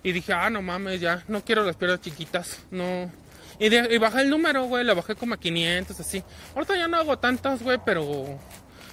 Y 0.05 0.11
dije, 0.11 0.33
ah, 0.33 0.51
no 0.51 0.61
mames, 0.61 1.01
ya. 1.01 1.23
No 1.27 1.43
quiero 1.43 1.63
las 1.63 1.77
piernas 1.77 1.99
chiquitas. 1.99 2.59
No, 2.69 3.09
y, 3.57 3.97
bajé 3.97 4.21
el 4.21 4.29
número, 4.29 4.65
güey, 4.65 4.83
le 4.83 4.93
bajé 4.93 5.15
como 5.15 5.33
a 5.33 5.39
500, 5.39 5.99
así. 5.99 6.23
Ahorita 6.53 6.75
ya 6.75 6.87
no 6.87 6.97
hago 6.97 7.17
tantas, 7.17 7.63
güey, 7.63 7.79
pero 7.83 8.39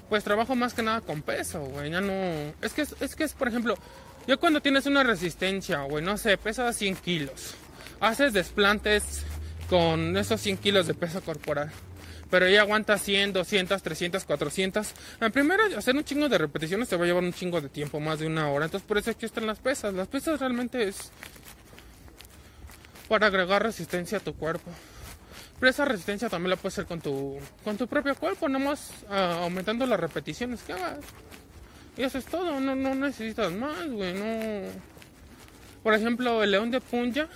pues 0.08 0.24
trabajo 0.24 0.56
más 0.56 0.72
que 0.72 0.80
nada 0.80 1.02
con 1.02 1.20
peso, 1.20 1.60
güey. 1.60 1.90
Ya 1.90 2.00
no. 2.00 2.14
Es 2.62 2.72
que 2.72 2.80
es, 2.82 3.14
que 3.14 3.24
es, 3.24 3.34
por 3.34 3.48
ejemplo, 3.48 3.74
yo 4.26 4.40
cuando 4.40 4.62
tienes 4.62 4.86
una 4.86 5.02
resistencia, 5.02 5.82
güey, 5.82 6.02
no 6.02 6.16
sé, 6.16 6.38
pesa 6.38 6.72
100 6.72 6.96
kilos. 6.96 7.56
Haces 8.00 8.32
desplantes 8.32 9.22
con 9.68 10.16
esos 10.16 10.40
100 10.40 10.56
kilos 10.56 10.86
de 10.86 10.94
peso 10.94 11.20
corporal. 11.20 11.70
Pero 12.32 12.48
ya 12.48 12.62
aguanta 12.62 12.96
100, 12.96 13.34
200, 13.34 13.82
300, 13.82 14.24
400. 14.24 14.94
En 15.20 15.30
primero, 15.32 15.64
hacer 15.76 15.94
un 15.94 16.02
chingo 16.02 16.30
de 16.30 16.38
repeticiones 16.38 16.88
te 16.88 16.96
va 16.96 17.04
a 17.04 17.06
llevar 17.06 17.22
un 17.22 17.34
chingo 17.34 17.60
de 17.60 17.68
tiempo, 17.68 18.00
más 18.00 18.20
de 18.20 18.26
una 18.26 18.48
hora. 18.48 18.64
Entonces, 18.64 18.88
por 18.88 18.96
eso 18.96 19.10
aquí 19.10 19.26
están 19.26 19.46
las 19.46 19.58
pesas. 19.58 19.92
Las 19.92 20.08
pesas 20.08 20.40
realmente 20.40 20.88
es 20.88 21.10
para 23.06 23.26
agregar 23.26 23.62
resistencia 23.62 24.16
a 24.16 24.20
tu 24.22 24.32
cuerpo. 24.32 24.70
Pero 25.60 25.68
esa 25.68 25.84
resistencia 25.84 26.30
también 26.30 26.48
la 26.48 26.56
puedes 26.56 26.72
hacer 26.72 26.86
con 26.86 27.02
tu, 27.02 27.38
con 27.64 27.76
tu 27.76 27.86
propio 27.86 28.14
cuerpo, 28.14 28.48
nomás 28.48 28.88
uh, 29.10 29.42
aumentando 29.42 29.84
las 29.84 30.00
repeticiones 30.00 30.62
que 30.62 30.72
hagas. 30.72 31.04
Y 31.98 32.02
eso 32.02 32.16
es 32.16 32.24
todo, 32.24 32.58
no, 32.60 32.74
no 32.74 32.94
necesitas 32.94 33.52
más, 33.52 33.90
güey, 33.90 34.14
no. 34.14 34.70
Por 35.82 35.92
ejemplo, 35.92 36.42
el 36.42 36.52
león 36.52 36.70
de 36.70 36.80
Punja, 36.80 37.28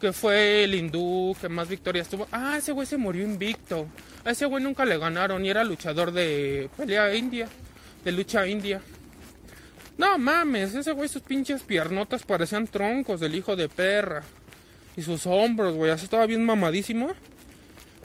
que 0.00 0.12
fue 0.12 0.64
el 0.64 0.74
hindú 0.74 1.36
que 1.40 1.48
más 1.48 1.68
victorias 1.68 2.08
tuvo. 2.08 2.26
Ah, 2.32 2.56
ese 2.58 2.72
güey 2.72 2.84
se 2.84 2.96
murió 2.96 3.22
invicto. 3.22 3.86
A 4.24 4.30
ese 4.30 4.46
güey 4.46 4.62
nunca 4.62 4.84
le 4.84 4.98
ganaron 4.98 5.44
y 5.44 5.50
era 5.50 5.64
luchador 5.64 6.12
de 6.12 6.68
pelea 6.76 7.14
india, 7.14 7.48
de 8.04 8.12
lucha 8.12 8.46
india. 8.46 8.80
No 9.96 10.16
mames, 10.16 10.74
ese 10.74 10.92
güey 10.92 11.08
sus 11.08 11.22
pinches 11.22 11.62
piernotas 11.62 12.22
parecían 12.22 12.66
troncos 12.68 13.20
del 13.20 13.34
hijo 13.34 13.56
de 13.56 13.68
perra. 13.68 14.22
Y 14.96 15.02
sus 15.02 15.26
hombros, 15.26 15.74
güey, 15.74 15.90
así 15.90 16.04
estaba 16.04 16.26
bien 16.26 16.44
mamadísimo. 16.44 17.12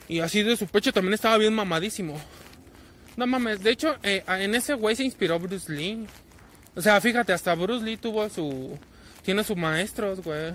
Y 0.08 0.20
así 0.20 0.42
de 0.42 0.56
su 0.56 0.66
pecho 0.66 0.92
también 0.92 1.14
estaba 1.14 1.38
bien 1.38 1.54
mamadísimo. 1.54 2.20
No 3.16 3.26
mames, 3.26 3.62
de 3.62 3.70
hecho, 3.70 3.96
eh, 4.02 4.24
en 4.26 4.54
ese 4.54 4.74
güey 4.74 4.96
se 4.96 5.04
inspiró 5.04 5.38
Bruce 5.38 5.72
Lee. 5.72 6.06
O 6.74 6.82
sea, 6.82 7.00
fíjate, 7.00 7.32
hasta 7.32 7.54
Bruce 7.54 7.84
Lee 7.84 7.96
tuvo 7.96 8.28
su. 8.28 8.78
Tiene 9.22 9.44
sus 9.44 9.56
maestros, 9.56 10.20
güey. 10.20 10.52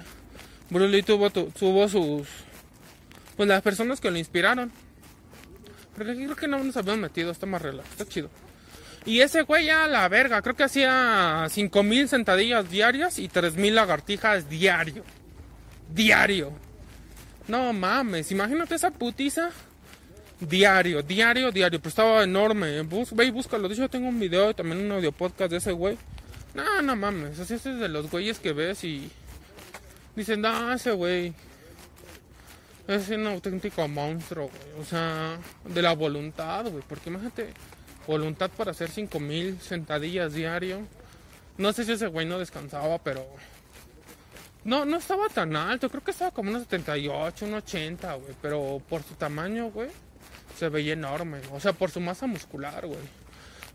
Bruce 0.70 0.92
Lee 0.92 1.04
tuvo, 1.04 1.30
tuvo 1.30 1.88
sus. 1.88 2.28
Pues 3.38 3.48
las 3.48 3.62
personas 3.62 4.02
que 4.02 4.12
lo 4.12 4.18
inspiraron. 4.18 4.72
Pero 6.00 6.16
creo 6.16 6.36
que 6.36 6.48
no 6.48 6.64
nos 6.64 6.76
habíamos 6.76 7.02
metido, 7.02 7.32
está 7.32 7.46
más 7.46 7.62
relax, 7.62 7.88
está 7.92 8.06
chido. 8.06 8.32
Y 9.06 9.22
ese 9.22 9.44
güey 9.44 9.66
ya 9.66 9.88
la 9.88 10.08
verga, 10.10 10.42
creo 10.42 10.56
que 10.56 10.64
hacía 10.64 11.46
5000 11.48 12.10
sentadillas 12.10 12.70
diarias 12.70 13.20
y 13.20 13.28
3000 13.28 13.76
lagartijas 13.76 14.50
diario 14.50 15.04
diario. 15.94 16.52
No 17.48 17.74
mames, 17.74 18.32
imagínate 18.32 18.76
esa 18.76 18.92
putiza. 18.92 19.52
Diario, 20.40 21.02
diario, 21.02 21.52
diario. 21.52 21.80
Pero 21.80 21.90
estaba 21.90 22.24
enorme. 22.24 22.82
Bus, 22.84 23.14
ve 23.14 23.26
y 23.26 23.32
búscalo. 23.32 23.68
De 23.68 23.74
hecho, 23.74 23.90
tengo 23.90 24.08
un 24.08 24.20
video 24.20 24.52
y 24.52 24.54
también 24.54 24.86
un 24.86 24.92
audio 24.92 25.12
podcast 25.12 25.52
de 25.52 25.58
ese 25.58 25.72
güey. 25.72 25.98
No, 26.54 26.82
no 26.82 26.96
mames. 26.96 27.40
Así 27.40 27.56
es 27.56 27.64
de 27.64 27.90
los 27.90 28.10
güeyes 28.10 28.40
que 28.40 28.54
ves 28.54 28.84
y. 28.84 29.12
Dicen, 30.16 30.42
no, 30.42 30.74
ese 30.74 30.92
güey. 30.92 31.34
Es 32.90 33.08
un 33.10 33.28
auténtico 33.28 33.88
monstruo, 33.88 34.50
güey. 34.50 34.82
O 34.82 34.84
sea, 34.84 35.38
de 35.64 35.80
la 35.80 35.94
voluntad, 35.94 36.66
güey. 36.66 36.84
Porque 36.90 37.12
imagínate, 37.12 37.54
voluntad 38.08 38.50
para 38.50 38.72
hacer 38.72 38.90
5000 38.90 39.62
sentadillas 39.62 40.34
diario. 40.34 40.80
No 41.60 41.72
sé 41.72 41.86
si 41.86 41.92
ese 41.92 42.08
güey 42.08 42.26
no 42.26 42.40
descansaba, 42.40 42.98
pero 42.98 43.24
no, 44.64 44.86
no 44.86 44.98
estaba 44.98 45.30
tan 45.30 45.56
alto, 45.56 45.88
creo 45.88 46.04
que 46.04 46.10
estaba 46.10 46.32
como 46.32 46.50
unos 46.50 46.64
78, 46.64 47.46
unos 47.46 47.64
80, 47.64 48.14
güey. 48.16 48.36
Pero 48.42 48.82
por 48.90 49.04
su 49.04 49.14
tamaño, 49.14 49.70
güey, 49.70 49.90
se 50.58 50.70
veía 50.70 50.94
enorme. 50.94 51.42
O 51.52 51.60
sea, 51.60 51.74
por 51.74 51.92
su 51.92 52.00
masa 52.00 52.26
muscular, 52.26 52.88
güey. 52.88 53.20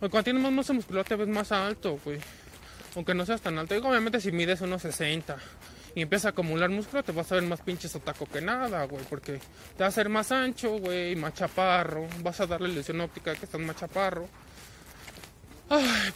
Cuando 0.01 0.25
tienes 0.25 0.43
más 0.43 0.51
masa 0.51 0.73
muscular 0.73 1.05
te 1.05 1.15
ves 1.15 1.29
más 1.29 1.53
alto, 1.53 2.01
güey. 2.05 2.19
Aunque 2.97 3.15
no 3.15 3.25
seas 3.25 3.41
tan 3.41 3.57
alto. 3.59 3.77
Y 3.77 3.79
obviamente 3.79 4.21
si 4.21 4.33
mides 4.33 4.61
unos 4.61 4.83
60 4.83 5.37
y 5.95 6.03
empiezas 6.03 6.27
a 6.27 6.29
acumular 6.31 6.71
músculo, 6.71 7.05
te 7.05 7.13
vas 7.13 7.31
a 7.31 7.37
ver 7.37 7.45
más 7.45 7.61
pinches 7.61 7.95
otaco 7.95 8.27
que 8.27 8.41
nada, 8.41 8.85
güey. 8.87 9.05
Porque 9.05 9.35
te 9.35 9.79
va 9.79 9.87
a 9.87 9.89
hacer 9.89 10.09
más 10.09 10.33
ancho, 10.33 10.79
güey, 10.79 11.15
más 11.15 11.35
chaparro. 11.35 12.09
Vas 12.23 12.41
a 12.41 12.47
darle 12.47 12.69
ilusión 12.71 13.01
óptica 13.01 13.35
que 13.35 13.45
estás 13.45 13.61
más 13.61 13.77
chaparro. 13.77 14.29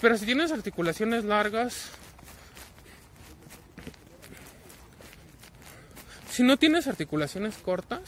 Pero 0.00 0.18
si 0.18 0.26
tienes 0.26 0.52
articulaciones 0.52 1.24
largas, 1.24 1.90
si 6.30 6.42
no 6.42 6.56
tienes 6.56 6.86
articulaciones 6.86 7.56
cortas, 7.58 8.02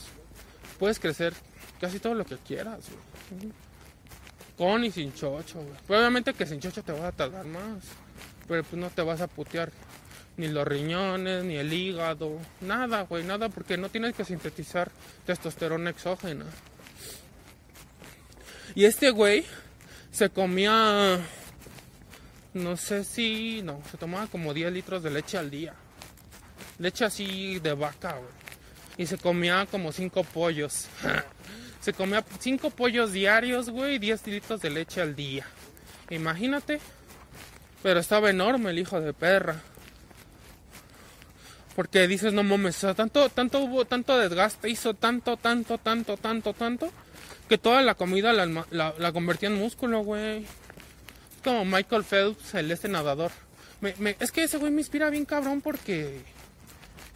puedes 0.79 0.99
crecer 0.99 1.35
casi 1.81 1.99
todo 1.99 2.15
lo 2.15 2.25
que 2.25 2.37
quieras, 2.37 2.81
Con 4.59 4.85
y 4.85 4.91
sin 4.91 5.15
chocho, 5.15 5.61
güey. 5.61 6.01
Obviamente 6.01 6.35
que 6.35 6.47
sin 6.47 6.61
chocho 6.61 6.83
te 6.83 6.93
vas 6.93 7.05
a 7.05 7.13
tardar 7.13 7.47
más. 7.47 7.85
Pero 8.47 8.65
pues 8.65 8.81
no 8.81 8.91
te 8.91 9.03
vas 9.03 9.21
a 9.21 9.29
putear 9.29 9.71
ni 10.37 10.49
los 10.49 10.67
riñones, 10.67 11.45
ni 11.45 11.57
el 11.57 11.73
hígado, 11.73 12.39
nada, 12.61 13.03
güey, 13.03 13.25
nada, 13.25 13.49
porque 13.49 13.77
no 13.77 13.89
tienes 13.89 14.15
que 14.15 14.25
sintetizar 14.25 14.91
testosterona 15.27 15.91
exógena. 15.91 16.47
Y 18.75 18.85
este 18.85 19.11
güey 19.11 19.45
se 20.11 20.31
comía, 20.31 21.19
no 22.55 22.77
sé 22.77 23.05
si, 23.05 23.63
no, 23.63 23.83
se 23.91 23.97
tomaba 23.97 24.27
como 24.29 24.55
10 24.55 24.73
litros 24.73 25.03
de 25.03 25.11
leche 25.11 25.39
al 25.39 25.51
día 25.51 25.75
leche 26.81 27.05
así 27.05 27.61
de 27.61 27.75
vaca, 27.75 28.15
güey. 28.15 28.31
Y 28.97 29.07
se 29.07 29.19
comía 29.19 29.67
como 29.71 29.93
cinco 29.93 30.25
pollos. 30.25 30.87
se 31.81 31.93
comía 31.93 32.25
cinco 32.41 32.71
pollos 32.71 33.13
diarios, 33.13 33.71
güey, 33.71 33.95
y 33.95 33.99
10 33.99 34.27
litros 34.27 34.61
de 34.61 34.71
leche 34.71 35.01
al 35.01 35.15
día. 35.15 35.47
Imagínate. 36.09 36.81
Pero 37.83 38.01
estaba 38.01 38.31
enorme 38.31 38.71
el 38.71 38.79
hijo 38.79 39.01
de 39.01 39.13
perra. 39.13 39.61
Porque 41.77 42.09
dices, 42.09 42.33
no 42.33 42.43
mames, 42.43 42.77
o 42.79 42.81
sea, 42.81 42.95
tanto, 42.95 43.29
tanto 43.29 43.61
hubo, 43.61 43.85
tanto 43.85 44.19
desgaste, 44.19 44.69
hizo 44.69 44.95
tanto, 44.95 45.37
tanto, 45.37 45.79
tanto, 45.79 46.17
tanto, 46.17 46.53
tanto, 46.53 46.93
que 47.49 47.59
toda 47.59 47.83
la 47.83 47.95
comida 47.95 48.33
la, 48.33 48.65
la, 48.71 49.13
convertía 49.13 49.49
en 49.49 49.57
músculo, 49.57 50.01
güey. 50.01 50.39
Es 50.39 51.43
como 51.45 51.65
Michael 51.65 52.05
Phelps, 52.05 52.55
el 52.55 52.71
este 52.71 52.89
nadador. 52.89 53.31
es 54.19 54.33
que 54.33 54.45
ese 54.45 54.59
güey 54.59 54.73
me 54.73 54.81
inspira 54.81 55.11
bien 55.11 55.25
cabrón 55.25 55.61
porque 55.61 56.21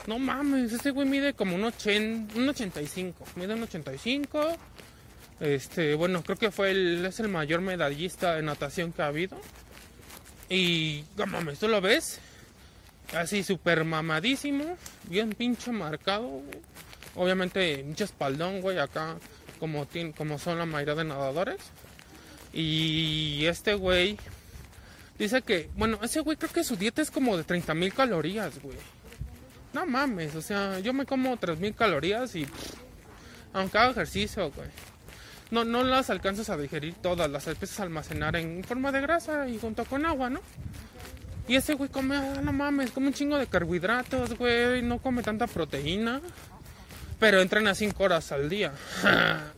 no 0.06 0.18
mames, 0.18 0.72
este 0.72 0.90
güey 0.90 1.08
mide 1.08 1.34
como 1.34 1.56
un, 1.56 1.64
80, 1.64 2.38
un 2.38 2.48
85. 2.48 3.24
Mide 3.36 3.54
un 3.54 3.62
85. 3.62 4.56
Este, 5.40 5.94
bueno, 5.94 6.22
creo 6.22 6.36
que 6.36 6.50
fue 6.50 6.70
el, 6.70 7.06
es 7.06 7.20
el 7.20 7.28
mayor 7.28 7.60
medallista 7.60 8.34
de 8.34 8.42
natación 8.42 8.92
que 8.92 9.02
ha 9.02 9.06
habido. 9.06 9.40
Y, 10.48 11.04
no 11.16 11.26
mames, 11.26 11.58
tú 11.58 11.68
lo 11.68 11.80
ves, 11.80 12.20
así 13.12 13.42
súper 13.42 13.84
mamadísimo, 13.84 14.76
bien 15.08 15.30
pinche 15.30 15.70
marcado. 15.72 16.42
Obviamente, 17.14 17.84
mucho 17.84 18.04
espaldón, 18.04 18.60
güey, 18.60 18.78
acá, 18.78 19.16
como, 19.60 19.86
como 20.16 20.38
son 20.38 20.58
la 20.58 20.66
mayoría 20.66 20.94
de 20.94 21.04
nadadores. 21.04 21.58
Y 22.52 23.44
este 23.46 23.74
güey 23.74 24.18
dice 25.18 25.42
que, 25.42 25.70
bueno, 25.76 25.98
ese 26.02 26.20
güey 26.20 26.36
creo 26.36 26.52
que 26.52 26.64
su 26.64 26.76
dieta 26.76 27.02
es 27.02 27.10
como 27.10 27.36
de 27.36 27.44
30 27.44 27.74
mil 27.74 27.92
calorías, 27.92 28.60
güey. 28.62 28.76
No 29.72 29.86
mames, 29.86 30.36
o 30.36 30.42
sea, 30.42 30.78
yo 30.78 30.92
me 30.92 31.04
como 31.04 31.36
3 31.36 31.58
mil 31.58 31.74
calorías 31.74 32.34
y 32.36 32.46
aunque 33.52 33.78
haga 33.78 33.90
ejercicio, 33.90 34.50
güey. 34.52 34.68
No, 35.50 35.64
no 35.64 35.84
las 35.84 36.10
alcanzas 36.10 36.48
a 36.50 36.56
digerir 36.56 36.94
todas, 36.94 37.30
las 37.30 37.46
empiezas 37.46 37.80
a 37.80 37.82
almacenar 37.84 38.36
en 38.36 38.64
forma 38.64 38.90
de 38.92 39.00
grasa 39.00 39.48
y 39.48 39.58
junto 39.58 39.84
con 39.84 40.06
agua, 40.06 40.30
¿no? 40.30 40.40
Y 41.46 41.56
ese 41.56 41.74
güey 41.74 41.90
come, 41.90 42.16
ah, 42.16 42.40
no 42.42 42.52
mames, 42.52 42.90
come 42.90 43.08
un 43.08 43.12
chingo 43.12 43.36
de 43.36 43.46
carbohidratos, 43.46 44.36
güey, 44.38 44.82
no 44.82 44.98
come 44.98 45.22
tanta 45.22 45.46
proteína. 45.46 46.20
Pero 47.18 47.40
entrena 47.40 47.74
5 47.74 48.02
horas 48.02 48.32
al 48.32 48.48
día. 48.48 48.72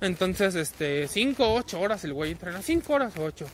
Entonces, 0.00 0.54
este, 0.54 1.08
5, 1.08 1.54
8 1.54 1.80
horas 1.80 2.04
el 2.04 2.12
güey 2.12 2.32
entrena, 2.32 2.62
5 2.62 2.92
horas 2.92 3.16
o 3.16 3.24
8. 3.24 3.46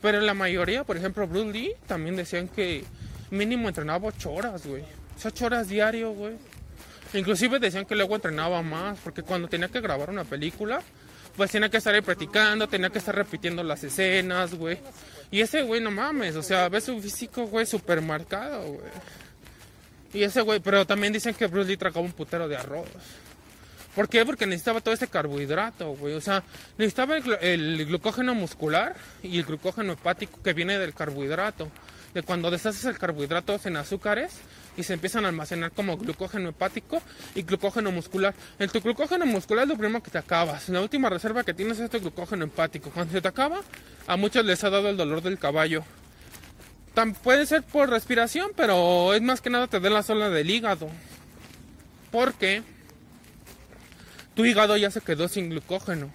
Pero 0.00 0.20
la 0.20 0.34
mayoría, 0.34 0.84
por 0.84 0.96
ejemplo, 0.96 1.26
Bruce 1.26 1.52
Lee, 1.52 1.74
también 1.86 2.16
decían 2.16 2.48
que 2.48 2.84
mínimo 3.30 3.68
entrenaba 3.68 4.08
8 4.08 4.32
horas, 4.32 4.66
güey. 4.66 4.84
8 5.24 5.46
horas 5.46 5.68
diario, 5.68 6.12
güey. 6.12 6.34
Inclusive 7.14 7.58
decían 7.58 7.84
que 7.84 7.94
luego 7.94 8.14
entrenaba 8.14 8.62
más, 8.62 8.98
porque 9.04 9.22
cuando 9.22 9.48
tenía 9.48 9.68
que 9.68 9.80
grabar 9.80 10.10
una 10.10 10.24
película, 10.24 10.82
pues 11.36 11.50
tenía 11.50 11.68
que 11.68 11.76
estar 11.76 11.94
ahí 11.94 12.00
practicando, 12.00 12.68
tenía 12.68 12.90
que 12.90 12.98
estar 12.98 13.14
repitiendo 13.14 13.62
las 13.62 13.84
escenas, 13.84 14.54
güey. 14.54 14.78
Y 15.32 15.40
ese 15.40 15.62
güey, 15.62 15.80
no 15.80 15.90
mames, 15.90 16.36
o 16.36 16.42
sea, 16.42 16.68
ves 16.68 16.84
su 16.84 17.00
físico, 17.00 17.46
güey, 17.46 17.64
súper 17.64 18.02
marcado, 18.02 18.64
güey. 18.64 18.92
Y 20.12 20.22
ese 20.24 20.42
güey, 20.42 20.60
pero 20.60 20.86
también 20.86 21.10
dicen 21.10 21.34
que 21.34 21.46
Bruce 21.46 21.70
Lee 21.70 21.78
tragaba 21.78 22.04
un 22.04 22.12
putero 22.12 22.46
de 22.48 22.56
arroz. 22.56 22.86
¿Por 23.94 24.10
qué? 24.10 24.26
Porque 24.26 24.46
necesitaba 24.46 24.82
todo 24.82 24.92
este 24.92 25.06
carbohidrato, 25.06 25.94
güey. 25.96 26.14
O 26.14 26.20
sea, 26.20 26.42
necesitaba 26.76 27.16
el, 27.16 27.86
glucógeno 27.86 28.34
muscular 28.34 28.94
y 29.22 29.38
el 29.38 29.44
glucógeno 29.44 29.94
hepático 29.94 30.42
que 30.42 30.52
viene 30.52 30.78
del 30.78 30.92
carbohidrato. 30.92 31.70
De 32.12 32.22
cuando 32.22 32.50
deshaces 32.50 32.84
el 32.84 32.98
carbohidrato 32.98 33.58
en 33.64 33.78
azúcares 33.78 34.32
y 34.76 34.82
se 34.82 34.94
empiezan 34.94 35.24
a 35.24 35.28
almacenar 35.28 35.72
como 35.72 35.96
glucógeno 35.96 36.50
hepático 36.50 37.02
y 37.34 37.42
glucógeno 37.42 37.92
muscular. 37.92 38.34
El 38.58 38.70
tu 38.70 38.80
glucógeno 38.80 39.26
muscular 39.26 39.64
es 39.64 39.68
lo 39.68 39.76
primero 39.76 40.02
que 40.02 40.10
te 40.10 40.18
acabas. 40.18 40.68
La 40.68 40.80
última 40.80 41.10
reserva 41.10 41.44
que 41.44 41.54
tienes 41.54 41.78
es 41.78 41.90
tu 41.90 42.00
glucógeno 42.00 42.44
hepático. 42.44 42.90
Cuando 42.90 43.12
se 43.12 43.20
te 43.20 43.28
acaba, 43.28 43.60
a 44.06 44.16
muchos 44.16 44.44
les 44.44 44.62
ha 44.64 44.70
dado 44.70 44.88
el 44.88 44.96
dolor 44.96 45.22
del 45.22 45.38
caballo. 45.38 45.84
puede 47.22 47.46
ser 47.46 47.62
por 47.62 47.90
respiración, 47.90 48.52
pero 48.56 49.14
es 49.14 49.22
más 49.22 49.40
que 49.40 49.50
nada 49.50 49.66
te 49.66 49.80
da 49.80 49.90
la 49.90 50.02
zona 50.02 50.30
del 50.30 50.50
hígado. 50.50 50.88
Porque 52.10 52.62
tu 54.34 54.44
hígado 54.44 54.76
ya 54.76 54.90
se 54.90 55.00
quedó 55.00 55.28
sin 55.28 55.50
glucógeno. 55.50 56.10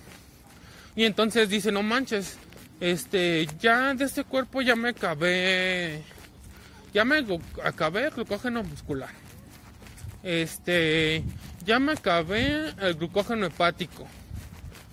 Y 0.95 1.05
entonces 1.05 1.49
dice, 1.49 1.71
no 1.71 1.83
manches, 1.83 2.37
este, 2.79 3.47
ya 3.59 3.93
de 3.93 4.05
este 4.05 4.23
cuerpo 4.23 4.61
ya 4.61 4.75
me 4.75 4.89
acabé, 4.89 6.01
ya 6.93 7.05
me 7.05 7.25
acabé 7.63 8.05
el 8.05 8.11
glucógeno 8.11 8.63
muscular. 8.63 9.09
Este, 10.23 11.23
ya 11.65 11.79
me 11.79 11.93
acabé 11.93 12.73
el 12.79 12.95
glucógeno 12.95 13.45
hepático. 13.45 14.07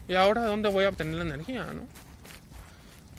Y 0.09 0.15
ahora, 0.15 0.45
¿dónde 0.45 0.69
voy 0.69 0.85
a 0.85 0.91
obtener 0.91 1.15
la 1.15 1.23
energía, 1.23 1.67
no? 1.73 1.87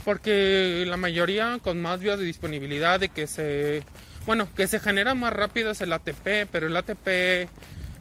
Porque 0.03 0.85
la 0.87 0.97
mayoría 0.97 1.57
con 1.63 1.81
más 1.81 1.99
vías 1.99 2.19
de 2.19 2.25
disponibilidad 2.25 2.99
de 2.99 3.09
que 3.09 3.25
se, 3.25 3.83
bueno, 4.25 4.47
que 4.55 4.67
se 4.67 4.79
genera 4.79 5.15
más 5.15 5.33
rápido 5.33 5.71
es 5.71 5.81
el 5.81 5.91
ATP, 5.91 6.47
pero 6.51 6.67
el 6.67 6.77
ATP 6.77 7.49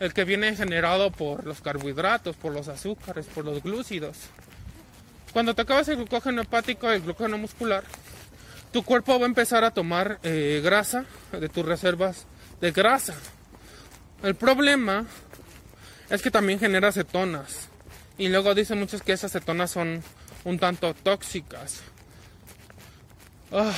el 0.00 0.12
que 0.12 0.24
viene 0.24 0.54
generado 0.56 1.10
por 1.10 1.46
los 1.46 1.60
carbohidratos, 1.60 2.36
por 2.36 2.52
los 2.52 2.68
azúcares, 2.68 3.26
por 3.26 3.44
los 3.44 3.62
glúcidos. 3.62 4.18
Cuando 5.32 5.54
te 5.54 5.62
acabas 5.62 5.88
el 5.88 5.96
glucógeno 5.96 6.42
hepático, 6.42 6.90
el 6.90 7.02
glucógeno 7.02 7.38
muscular, 7.38 7.84
tu 8.74 8.82
cuerpo 8.82 9.20
va 9.20 9.26
a 9.26 9.28
empezar 9.28 9.62
a 9.62 9.70
tomar 9.70 10.18
eh, 10.24 10.60
grasa 10.60 11.04
de 11.30 11.48
tus 11.48 11.64
reservas 11.64 12.26
de 12.60 12.72
grasa. 12.72 13.14
El 14.20 14.34
problema 14.34 15.06
es 16.10 16.20
que 16.20 16.32
también 16.32 16.58
genera 16.58 16.90
cetonas. 16.90 17.68
Y 18.18 18.26
luego 18.26 18.52
dicen 18.52 18.80
muchos 18.80 19.00
que 19.00 19.12
esas 19.12 19.30
cetonas 19.30 19.70
son 19.70 20.02
un 20.42 20.58
tanto 20.58 20.92
tóxicas. 20.92 21.82
Ah, 23.52 23.72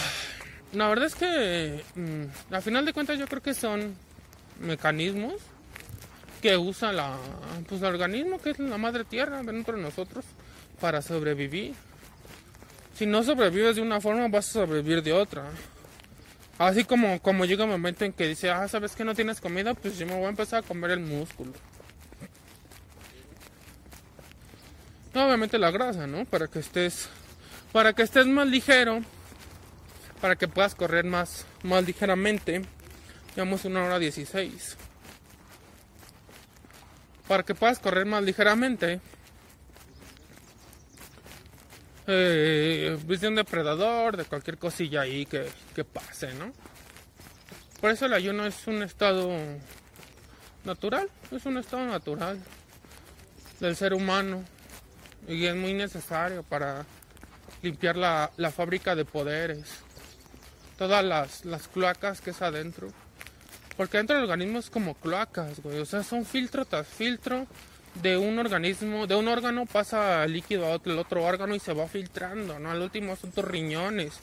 la 0.72 0.88
verdad 0.88 1.04
es 1.08 1.14
que, 1.14 1.84
mm, 1.94 2.54
a 2.54 2.62
final 2.62 2.86
de 2.86 2.94
cuentas, 2.94 3.18
yo 3.18 3.26
creo 3.26 3.42
que 3.42 3.52
son 3.52 3.94
mecanismos 4.60 5.34
que 6.40 6.56
usa 6.56 6.92
la, 6.92 7.18
pues, 7.68 7.82
el 7.82 7.88
organismo, 7.88 8.40
que 8.40 8.52
es 8.52 8.58
la 8.58 8.78
madre 8.78 9.04
tierra 9.04 9.42
dentro 9.42 9.76
de 9.76 9.82
nosotros, 9.82 10.24
para 10.80 11.02
sobrevivir. 11.02 11.74
Si 12.96 13.06
no 13.06 13.22
sobrevives 13.22 13.76
de 13.76 13.82
una 13.82 14.00
forma, 14.00 14.28
vas 14.28 14.48
a 14.48 14.52
sobrevivir 14.52 15.02
de 15.02 15.12
otra. 15.12 15.44
Así 16.58 16.84
como, 16.84 17.20
como 17.20 17.44
llega 17.44 17.64
un 17.64 17.70
momento 17.70 18.04
en 18.04 18.12
que 18.12 18.26
dice, 18.26 18.50
ah, 18.50 18.66
¿sabes 18.68 18.96
que 18.96 19.04
no 19.04 19.14
tienes 19.14 19.40
comida? 19.40 19.74
Pues 19.74 19.98
yo 19.98 20.06
me 20.06 20.14
voy 20.14 20.24
a 20.24 20.30
empezar 20.30 20.64
a 20.64 20.66
comer 20.66 20.92
el 20.92 21.00
músculo. 21.00 21.52
obviamente 25.14 25.58
la 25.58 25.70
grasa, 25.70 26.06
¿no? 26.06 26.26
Para 26.26 26.46
que 26.46 26.58
estés, 26.58 27.08
para 27.72 27.94
que 27.94 28.02
estés 28.02 28.26
más 28.26 28.46
ligero, 28.46 29.00
para 30.20 30.36
que 30.36 30.46
puedas 30.46 30.74
correr 30.74 31.04
más, 31.04 31.46
más 31.62 31.86
ligeramente. 31.86 32.62
Llevamos 33.34 33.64
una 33.64 33.84
hora 33.84 33.98
16 33.98 34.76
para 37.28 37.42
que 37.42 37.54
puedas 37.54 37.78
correr 37.78 38.06
más 38.06 38.22
ligeramente. 38.22 39.00
Eh, 42.08 42.96
de 43.04 43.28
un 43.28 43.34
depredador, 43.34 44.16
de 44.16 44.24
cualquier 44.24 44.58
cosilla 44.58 45.00
ahí 45.00 45.26
que, 45.26 45.48
que 45.74 45.84
pase, 45.84 46.32
¿no? 46.34 46.52
Por 47.80 47.90
eso 47.90 48.06
el 48.06 48.14
ayuno 48.14 48.46
es 48.46 48.66
un 48.66 48.82
estado 48.82 49.30
natural, 50.64 51.10
es 51.30 51.44
un 51.46 51.58
estado 51.58 51.84
natural 51.86 52.40
del 53.60 53.76
ser 53.76 53.92
humano 53.92 54.44
y 55.28 55.46
es 55.46 55.56
muy 55.56 55.74
necesario 55.74 56.42
para 56.42 56.86
limpiar 57.62 57.96
la, 57.96 58.30
la 58.36 58.50
fábrica 58.50 58.94
de 58.94 59.04
poderes, 59.04 59.64
todas 60.78 61.04
las, 61.04 61.44
las 61.44 61.66
cloacas 61.68 62.20
que 62.20 62.30
es 62.30 62.42
adentro. 62.42 62.88
Porque 63.76 63.98
dentro 63.98 64.16
del 64.16 64.24
organismo 64.24 64.58
es 64.58 64.70
como 64.70 64.94
cloacas, 64.94 65.60
güey. 65.60 65.80
O 65.80 65.84
sea, 65.84 66.02
son 66.02 66.24
filtro 66.24 66.64
tras 66.64 66.86
filtro 66.86 67.46
de 68.02 68.16
un 68.16 68.38
organismo, 68.38 69.06
de 69.06 69.14
un 69.14 69.28
órgano 69.28 69.66
pasa 69.66 70.26
líquido 70.26 70.66
a 70.66 70.70
otro, 70.70 70.98
otro 71.00 71.24
órgano 71.24 71.54
y 71.54 71.60
se 71.60 71.72
va 71.72 71.86
filtrando, 71.88 72.58
¿no? 72.58 72.70
Al 72.70 72.82
último 72.82 73.16
son 73.16 73.32
tus 73.32 73.44
riñones. 73.44 74.20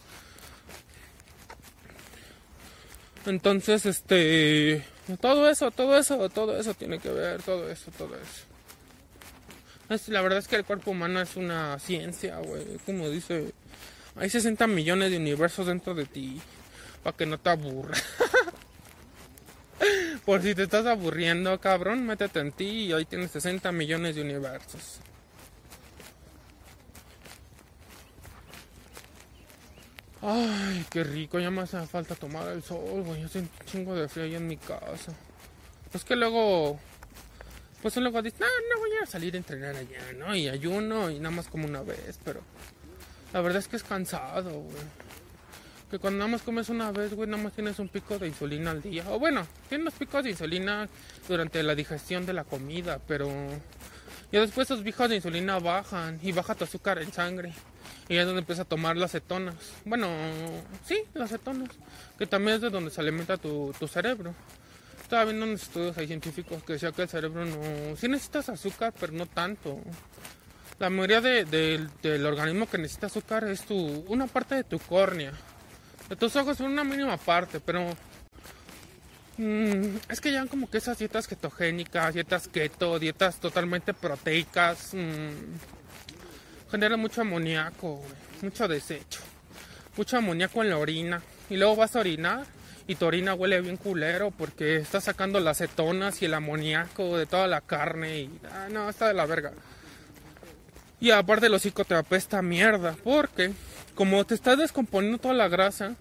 Entonces, 3.26 3.86
este, 3.86 4.86
todo 5.22 5.50
eso, 5.50 5.72
todo 5.72 5.98
eso, 5.98 6.30
todo 6.30 6.58
eso 6.58 6.74
tiene 6.74 7.00
que 7.00 7.10
ver, 7.10 7.42
todo 7.42 7.70
eso, 7.70 7.92
todo 7.98 8.16
eso. 8.16 8.46
Es, 9.90 10.08
la 10.10 10.22
verdad 10.22 10.40
es 10.40 10.48
que 10.48 10.58
el 10.58 10.66
cuerpo 10.66 10.92
humano 10.92 11.22
es 11.22 11.36
una 11.36 11.80
ciencia, 11.80 12.38
güey. 12.40 12.64
Como 12.86 13.10
dice, 13.10 13.54
hay 14.16 14.30
60 14.30 14.68
millones 14.68 15.12
de 15.12 15.18
universos 15.18 15.68
dentro 15.68 15.94
de 15.94 16.06
ti, 16.06 16.42
para 17.02 17.16
que 17.16 17.26
no 17.26 17.38
te 17.38 17.50
aburras. 17.50 18.04
Por 20.26 20.42
si 20.42 20.56
te 20.56 20.64
estás 20.64 20.86
aburriendo, 20.86 21.60
cabrón, 21.60 22.06
métete 22.06 22.40
en 22.40 22.52
ti 22.54 22.86
y 22.86 22.94
hoy 22.94 23.06
tienes 23.06 23.32
60 23.32 23.72
millones 23.74 24.16
de 24.16 24.22
universos. 24.22 25.00
Ay, 30.22 30.86
qué 30.90 31.04
rico, 31.04 31.38
ya 31.38 31.52
me 31.52 31.62
hace 31.62 31.86
falta 31.86 32.16
tomar 32.16 32.48
el 32.54 32.64
sol, 32.64 33.04
güey. 33.04 33.24
Hace 33.24 33.40
un 33.40 33.50
chingo 33.66 33.94
de 33.94 34.08
frío 34.08 34.24
ahí 34.24 34.36
en 34.36 34.48
mi 34.48 34.56
casa. 34.56 35.14
Pues 35.92 36.06
que 36.06 36.16
luego, 36.16 36.80
pues 37.82 37.98
luego 37.98 38.22
dices, 38.22 38.40
no, 38.40 38.48
no 38.48 38.80
voy 38.80 38.92
a 39.04 39.06
salir 39.06 39.34
a 39.34 39.38
entrenar 39.38 39.76
allá, 39.76 40.14
¿no? 40.18 40.34
Y 40.34 40.48
ayuno 40.48 41.10
y 41.12 41.20
nada 41.20 41.36
más 41.36 41.50
como 41.50 41.68
una 41.68 41.82
vez, 41.82 42.18
pero 42.24 42.40
la 43.34 43.42
verdad 43.42 43.60
es 43.60 43.68
que 43.68 43.76
es 43.76 43.84
cansado, 43.84 44.52
güey. 44.52 45.03
Que 45.94 46.00
cuando 46.00 46.18
nada 46.18 46.32
más 46.32 46.42
comes 46.42 46.70
una 46.70 46.92
vez, 46.92 47.14
güey, 47.14 47.30
nada 47.30 47.44
más 47.44 47.54
tienes 47.54 47.78
un 47.78 47.88
pico 47.88 48.18
de 48.18 48.28
insulina 48.28 48.72
al 48.72 48.82
día. 48.82 49.06
O 49.12 49.20
bueno, 49.20 49.46
tienes 49.70 49.94
picos 49.94 50.24
de 50.24 50.32
insulina 50.32 50.90
durante 51.28 51.62
la 51.62 51.76
digestión 51.76 52.26
de 52.26 52.34
la 52.34 52.46
comida, 52.46 53.00
pero 53.08 53.30
ya 54.32 54.42
después 54.42 54.66
esos 54.72 54.82
picos 54.84 55.08
de 55.08 55.18
insulina 55.18 55.60
bajan 55.60 56.20
y 56.24 56.32
baja 56.32 56.56
tu 56.56 56.64
azúcar 56.64 56.98
en 56.98 57.14
sangre. 57.14 57.54
Y 58.10 58.18
es 58.18 58.26
donde 58.26 58.40
empieza 58.40 58.64
a 58.64 58.66
tomar 58.66 58.98
las 58.98 59.12
cetonas. 59.12 59.54
Bueno, 59.86 60.08
sí, 60.84 61.00
las 61.14 61.30
cetonas. 61.30 61.70
Que 62.18 62.26
también 62.26 62.56
es 62.56 62.62
de 62.62 62.72
donde 62.72 62.90
se 62.90 63.00
alimenta 63.00 63.38
tu, 63.38 63.72
cerebro. 63.88 64.34
Estaba 65.00 65.26
viendo 65.26 65.46
unos 65.46 65.62
estudios 65.62 65.96
hay 65.96 66.08
científicos 66.08 66.64
que 66.64 66.74
decían 66.74 66.94
que 66.94 67.04
el 67.04 67.10
cerebro 67.10 67.46
no... 67.46 67.96
Sí 67.98 68.08
necesitas 68.08 68.50
azúcar, 68.50 68.96
pero 69.00 69.14
no 69.14 69.28
tanto. 69.28 69.80
La 70.80 70.90
mayoría 70.90 71.22
del 71.22 72.26
organismo 72.26 72.68
que 72.68 72.80
necesita 72.80 73.06
azúcar 73.06 73.44
es 73.44 73.62
tu, 73.62 73.78
una 74.08 74.26
parte 74.26 74.56
de 74.56 74.64
tu 74.64 74.80
córnea 74.80 75.34
de 75.34 75.53
tus 76.18 76.36
ojos 76.36 76.58
son 76.58 76.72
una 76.72 76.84
mínima 76.84 77.18
parte, 77.18 77.60
pero 77.60 77.88
mm, 79.38 79.98
es 80.10 80.22
que 80.22 80.32
ya 80.32 80.46
como 80.48 80.70
que 80.70 80.78
esas 80.78 80.98
dietas 80.98 81.28
ketogénicas, 81.28 82.14
dietas 82.14 82.48
keto, 82.48 83.00
dietas 83.00 83.38
totalmente 83.38 83.94
proteicas, 83.94 84.94
mm, 84.94 86.70
generan 86.72 87.00
mucho 87.00 87.22
amoníaco, 87.22 88.02
mucho 88.42 88.68
desecho, 88.68 89.22
mucho 89.96 90.18
amoníaco 90.18 90.64
en 90.64 90.70
la 90.70 90.78
orina. 90.78 91.22
Y 91.50 91.58
luego 91.58 91.76
vas 91.76 91.96
a 91.96 92.00
orinar 92.00 92.46
y 92.88 92.96
tu 92.96 93.06
orina 93.06 93.34
huele 93.34 93.62
bien 93.62 93.78
culero 93.78 94.32
porque 94.32 94.78
está 94.78 95.00
sacando 95.00 95.40
las 95.40 95.60
cetonas 95.60 96.22
y 96.22 96.26
el 96.26 96.34
amoníaco 96.34 97.18
de 97.18 97.26
toda 97.26 97.48
la 97.48 97.62
carne 97.62 98.20
y 98.20 98.40
ah, 98.52 98.68
no, 98.72 98.90
está 98.90 99.08
de 99.08 99.14
la 99.14 99.26
verga. 99.26 99.54
Y 101.00 101.12
aparte 101.12 101.48
el 101.48 101.54
hocico 101.54 101.86
te 101.86 101.96
apesta 101.96 102.42
mierda 102.42 102.96
porque 103.04 103.52
como 103.96 104.26
te 104.26 104.36
está 104.36 104.56
descomponiendo 104.56 105.18
toda 105.18 105.34
la 105.34 105.48
grasa, 105.48 105.96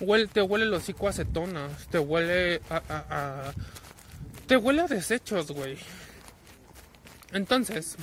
huele, 0.00 0.26
te 0.26 0.42
huele 0.42 0.64
el 0.64 0.74
hocico 0.74 1.06
a 1.06 1.10
acetonas, 1.10 1.86
te 1.88 1.98
huele 1.98 2.60
a, 2.70 3.52
te 4.46 4.56
huele 4.56 4.82
a 4.82 4.86
desechos, 4.86 5.50
güey. 5.50 5.76
Entonces, 7.32 7.96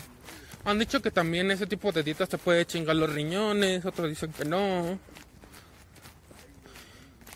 han 0.65 0.79
dicho 0.79 1.01
que 1.01 1.11
también 1.11 1.51
ese 1.51 1.67
tipo 1.67 1.91
de 1.91 2.03
dietas 2.03 2.29
te 2.29 2.37
puede 2.37 2.65
chingar 2.65 2.95
los 2.95 3.13
riñones, 3.13 3.85
otros 3.85 4.09
dicen 4.09 4.31
que 4.31 4.45
no. 4.45 4.99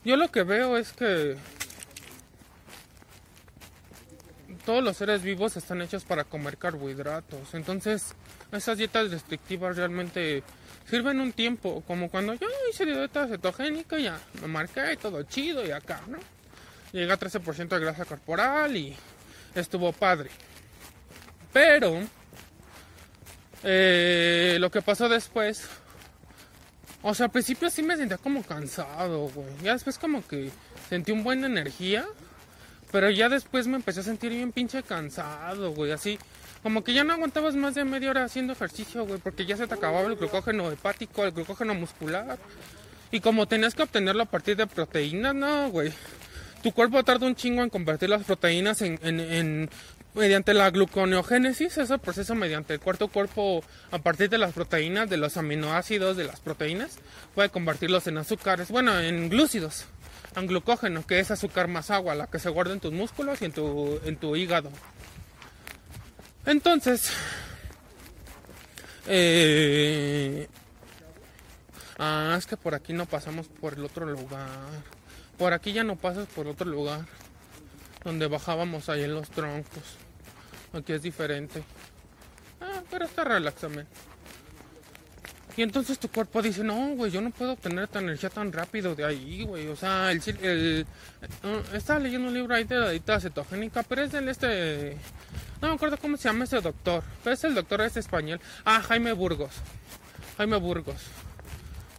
Yo 0.04 0.18
lo 0.18 0.30
que 0.30 0.44
veo 0.44 0.78
es 0.78 0.92
que 0.92 1.38
todos 4.66 4.84
los 4.84 4.98
seres 4.98 5.22
vivos 5.24 5.56
están 5.56 5.82
hechos 5.82 6.04
para 6.04 6.24
comer 6.24 6.58
carbohidratos. 6.58 7.54
Entonces, 7.54 8.16
esas 8.52 8.78
dietas 8.78 9.12
restrictivas 9.12 9.78
realmente 9.78 10.44
sirven 10.90 11.20
un 11.20 11.32
tiempo, 11.32 11.84
como 11.88 12.10
cuando 12.10 12.34
yo 12.34 12.48
hice 12.70 12.86
dieta 12.86 13.28
cetogénica, 13.28 13.98
ya 13.98 14.20
me 14.42 14.48
marqué 14.48 14.98
todo 14.98 15.24
chido 15.24 15.66
y 15.66 15.72
acá, 15.72 16.02
¿no? 16.08 16.18
Llega 16.92 17.16
a 17.16 17.20
13% 17.20 17.68
de 17.68 17.80
grasa 17.80 18.06
corporal 18.06 18.76
y 18.78 18.96
estuvo 19.56 19.92
padre. 19.92 20.30
Pero 21.52 22.02
eh, 23.64 24.58
lo 24.60 24.70
que 24.70 24.82
pasó 24.82 25.10
después 25.10 25.68
o 27.06 27.14
sea, 27.14 27.26
al 27.26 27.32
principio 27.34 27.70
sí 27.70 27.84
me 27.84 27.98
sentía 27.98 28.18
como 28.18 28.44
cansado, 28.44 29.28
güey. 29.28 29.50
Ya 29.62 29.74
después 29.74 29.98
como 29.98 30.26
que 30.26 30.50
sentí 30.88 31.12
un 31.12 31.22
buen 31.24 31.44
energía. 31.44 32.06
Pero 32.94 33.10
ya 33.10 33.28
después 33.28 33.68
me 33.68 33.76
empecé 33.76 34.00
a 34.00 34.04
sentir 34.04 34.32
bien 34.32 34.54
pinche 34.54 34.84
cansado, 34.84 35.74
güey. 35.74 35.92
Así, 35.92 36.18
como 36.64 36.84
que 36.84 36.94
ya 36.94 37.04
no 37.04 37.14
aguantabas 37.14 37.56
más 37.56 37.76
de 37.76 37.84
media 37.84 38.10
hora 38.10 38.24
haciendo 38.24 38.54
ejercicio, 38.54 39.06
güey. 39.06 39.20
Porque 39.20 39.46
ya 39.46 39.58
se 39.58 39.68
te 39.68 39.74
acababa 39.74 40.08
el 40.08 40.16
glucógeno 40.16 40.72
hepático, 40.72 41.26
el 41.26 41.34
glucógeno 41.34 41.76
muscular. 41.76 42.40
Y 43.12 43.20
como 43.20 43.46
tenías 43.48 43.76
que 43.76 43.84
obtenerlo 43.84 44.24
a 44.24 44.28
partir 44.28 44.56
de 44.56 44.66
proteínas, 44.66 45.36
no, 45.36 45.70
güey. 45.70 45.92
Tu 46.64 46.72
cuerpo 46.72 47.04
tarda 47.04 47.28
un 47.28 47.36
chingo 47.36 47.62
en 47.62 47.70
convertir 47.70 48.10
las 48.10 48.24
proteínas 48.24 48.82
en, 48.82 49.70
mediante 50.14 50.54
la 50.54 50.70
gluconeogénesis, 50.70 51.78
ese 51.78 51.98
proceso 51.98 52.36
mediante 52.36 52.76
el 52.76 52.80
cuarto 52.80 53.10
cuerpo 53.10 53.62
a 53.92 53.98
partir 53.98 54.30
de 54.30 54.38
las 54.38 54.54
proteínas, 54.54 55.10
de 55.10 55.18
los 55.18 55.36
aminoácidos 55.36 56.16
de 56.16 56.24
las 56.24 56.40
proteínas, 56.40 57.00
puede 57.36 57.50
convertirlos 57.50 58.08
en 58.08 58.18
azúcares, 58.18 58.70
bueno, 58.70 58.98
en 58.98 59.28
glúcidos, 59.28 59.86
en 60.38 60.48
glucógeno, 60.48 61.06
que 61.06 61.20
es 61.20 61.32
azúcar 61.32 61.68
más 61.68 61.92
agua, 61.92 62.16
la 62.16 62.28
que 62.28 62.40
se 62.40 62.50
guarda 62.50 62.72
en 62.72 62.80
tus 62.80 62.94
músculos 62.94 63.42
y 63.42 63.46
en 63.46 63.52
tu, 63.52 64.00
en 64.06 64.16
tu 64.16 64.38
hígado. 64.38 64.70
Entonces, 66.46 67.12
eh, 69.08 70.48
ah, 71.98 72.36
es 72.38 72.46
que 72.46 72.58
por 72.58 72.76
aquí 72.76 72.94
no 72.94 73.06
pasamos 73.06 73.48
por 73.48 73.74
el 73.74 73.86
otro 73.86 74.06
lugar. 74.06 74.50
Por 75.38 75.54
aquí 75.54 75.74
ya 75.74 75.84
no 75.84 75.96
pasas 75.96 76.28
por 76.28 76.48
otro 76.48 76.70
lugar 76.70 77.06
donde 78.04 78.28
bajábamos 78.28 78.90
ahí 78.90 79.04
en 79.04 79.16
los 79.16 79.30
troncos. 79.30 79.98
Aquí 80.74 80.94
es 80.94 81.02
diferente. 81.02 81.64
Ah, 82.60 82.82
pero 82.90 83.06
está 83.06 83.24
relaxame. 83.24 83.86
Y 85.56 85.62
entonces 85.62 86.00
tu 86.00 86.10
cuerpo 86.10 86.42
dice, 86.42 86.64
no, 86.64 86.96
güey, 86.96 87.12
yo 87.12 87.22
no 87.22 87.30
puedo 87.30 87.54
obtener 87.54 87.84
esta 87.84 88.00
energía 88.00 88.30
tan 88.30 88.52
rápido 88.52 88.96
de 88.96 89.06
ahí, 89.06 89.44
güey. 89.44 89.68
O 89.68 89.76
sea, 89.76 90.12
el, 90.12 90.22
el, 90.42 90.88
estaba 91.74 92.00
leyendo 92.00 92.28
un 92.28 92.34
libro 92.34 92.56
ahí 92.56 92.64
de 92.64 92.76
la 92.76 92.90
dieta 92.90 93.20
cetogénica, 93.20 93.84
pero 93.84 94.02
es 94.02 94.12
del 94.12 94.30
este... 94.30 94.98
No 95.64 95.70
me 95.70 95.76
acuerdo 95.76 95.96
cómo 95.96 96.18
se 96.18 96.28
llama 96.28 96.44
ese 96.44 96.60
doctor. 96.60 97.06
Pero 97.24 97.34
es 97.34 97.44
el 97.46 97.56
doctor 97.56 97.80
este 97.80 98.02
español. 98.02 98.42
Ah, 98.66 98.82
Jaime 98.82 99.14
Burgos. 99.14 99.54
Jaime 100.36 100.58
Burgos. 100.58 101.02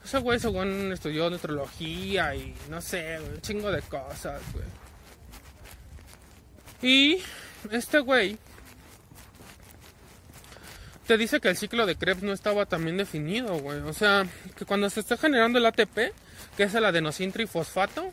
Ese 0.04 0.18
güey 0.18 0.38
según 0.38 0.92
estudió 0.92 1.30
nutrología 1.30 2.34
y 2.34 2.54
no 2.68 2.82
sé, 2.82 3.18
un 3.18 3.40
chingo 3.40 3.72
de 3.72 3.80
cosas, 3.80 4.42
güey. 4.52 4.66
Y 6.82 7.22
este 7.70 8.00
güey 8.00 8.36
te 11.06 11.16
dice 11.16 11.40
que 11.40 11.48
el 11.48 11.56
ciclo 11.56 11.86
de 11.86 11.96
Krebs 11.96 12.22
no 12.22 12.34
estaba 12.34 12.66
tan 12.66 12.84
bien 12.84 12.98
definido, 12.98 13.56
güey. 13.60 13.78
O 13.80 13.94
sea, 13.94 14.26
que 14.58 14.66
cuando 14.66 14.90
se 14.90 15.00
está 15.00 15.16
generando 15.16 15.58
el 15.58 15.64
ATP, 15.64 16.12
que 16.58 16.64
es 16.64 16.74
el 16.74 16.84
adenosintrifosfato, 16.84 18.12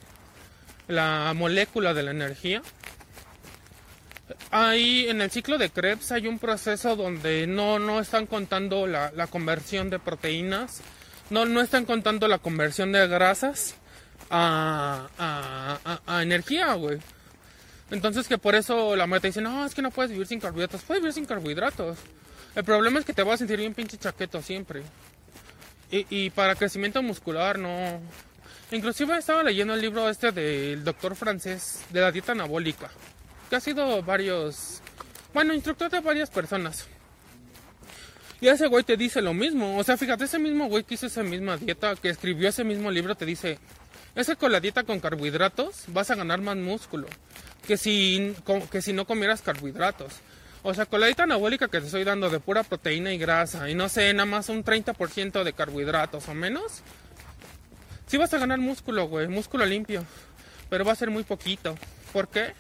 la 0.88 1.34
molécula 1.36 1.94
de 1.94 2.04
la 2.04 2.12
energía, 2.12 2.62
ahí 4.52 5.08
en 5.08 5.22
el 5.22 5.32
ciclo 5.32 5.58
de 5.58 5.70
Krebs 5.70 6.12
hay 6.12 6.28
un 6.28 6.40
proceso 6.40 6.96
donde 6.96 7.48
no, 7.48 7.80
no 7.80 8.00
están 8.00 8.28
contando 8.28 8.88
la, 8.88 9.28
conversión 9.28 9.90
de 9.90 10.00
proteínas, 10.00 10.82
no, 11.30 11.46
no 11.46 11.62
están 11.62 11.86
contando 11.86 12.28
la 12.28 12.38
conversión 12.38 12.92
de 12.92 13.08
grasas 13.08 13.76
a, 14.30 15.08
a 16.06 16.24
energía, 16.24 16.74
güey. 16.74 17.00
Entonces 17.92 18.28
que 18.28 18.38
por 18.38 18.56
eso 18.56 18.96
la 18.96 19.06
meta 19.06 19.28
dice, 19.28 19.42
no, 19.42 19.66
es 19.66 19.76
que 19.76 19.82
no 19.82 19.92
puedes 19.92 20.12
vivir 20.12 20.26
sin 20.26 20.40
carbohidratos. 20.40 20.82
Puedes 20.84 21.04
vivir 21.04 21.14
sin 21.14 21.26
carbohidratos. 21.26 21.98
El 22.56 22.64
problema 22.64 23.00
es 23.00 23.06
que 23.06 23.14
te 23.14 23.22
vas 23.22 23.36
a 23.36 23.38
sentir 23.40 23.60
bien 23.60 23.74
pinche 23.74 23.98
chaqueto 23.98 24.42
siempre. 24.42 24.82
Y, 25.94 26.30
para 26.30 26.56
crecimiento 26.56 27.04
muscular 27.04 27.60
no... 27.60 28.00
Inclusive 28.72 29.18
estaba 29.18 29.44
leyendo 29.44 29.74
el 29.74 29.82
libro 29.82 30.10
este 30.10 30.32
del 30.32 30.86
doctor 30.86 31.18
francés 31.18 31.84
de 31.90 32.00
la 32.00 32.14
dieta 32.14 32.32
anabólica. 32.32 32.90
Ha 33.56 33.60
sido 33.60 34.02
varios... 34.04 34.82
Bueno, 35.34 35.54
instructor 35.54 35.90
de 35.90 36.02
varias 36.02 36.30
personas. 36.30 36.88
Y 38.40 38.48
ese 38.48 38.68
güey 38.68 38.84
te 38.84 38.98
dice 38.98 39.22
lo 39.22 39.34
mismo. 39.34 39.78
O 39.78 39.84
sea, 39.84 39.98
fíjate, 39.98 40.26
ese 40.26 40.40
mismo 40.40 40.68
güey 40.68 40.84
que 40.84 40.96
hizo 40.96 41.08
esa 41.08 41.24
misma 41.24 41.58
dieta, 41.58 41.96
que 41.96 42.10
escribió 42.10 42.50
ese 42.50 42.64
mismo 42.64 42.92
libro, 42.92 43.16
te 43.16 43.26
dice... 43.26 43.60
Es 44.14 44.28
que 44.28 44.36
con 44.36 44.52
la 44.52 44.60
dieta 44.60 44.84
con 44.84 45.00
carbohidratos 45.00 45.86
vas 45.88 46.12
a 46.12 46.16
ganar 46.16 46.42
más 46.42 46.58
músculo 46.58 47.08
que 47.66 47.78
si, 47.78 48.36
que 48.72 48.82
si 48.82 48.94
no 48.94 49.06
comieras 49.06 49.42
carbohidratos. 49.42 50.14
O 50.64 50.74
sea, 50.74 50.86
con 50.86 51.00
la 51.00 51.08
dieta 51.08 51.24
anabólica 51.24 51.68
que 51.68 51.80
te 51.80 51.86
estoy 51.86 52.04
dando 52.04 52.30
de 52.30 52.40
pura 52.40 52.64
proteína 52.64 53.14
y 53.14 53.18
grasa 53.18 53.70
y 53.70 53.76
no 53.76 53.90
sé, 53.90 54.14
nada 54.14 54.26
más 54.26 54.50
un 54.50 54.64
30% 54.64 55.44
de 55.44 55.54
carbohidratos 55.54 56.28
o 56.28 56.34
menos, 56.34 56.82
sí 58.06 58.18
vas 58.18 58.34
a 58.34 58.38
ganar 58.38 58.60
músculo, 58.60 59.08
güey, 59.08 59.28
músculo 59.28 59.66
limpio, 59.66 60.06
pero 60.70 60.86
va 60.86 60.92
a 60.92 60.96
ser 60.96 61.10
muy 61.10 61.24
poquito. 61.24 61.76
¿Por 62.14 62.28
qué? 62.28 62.54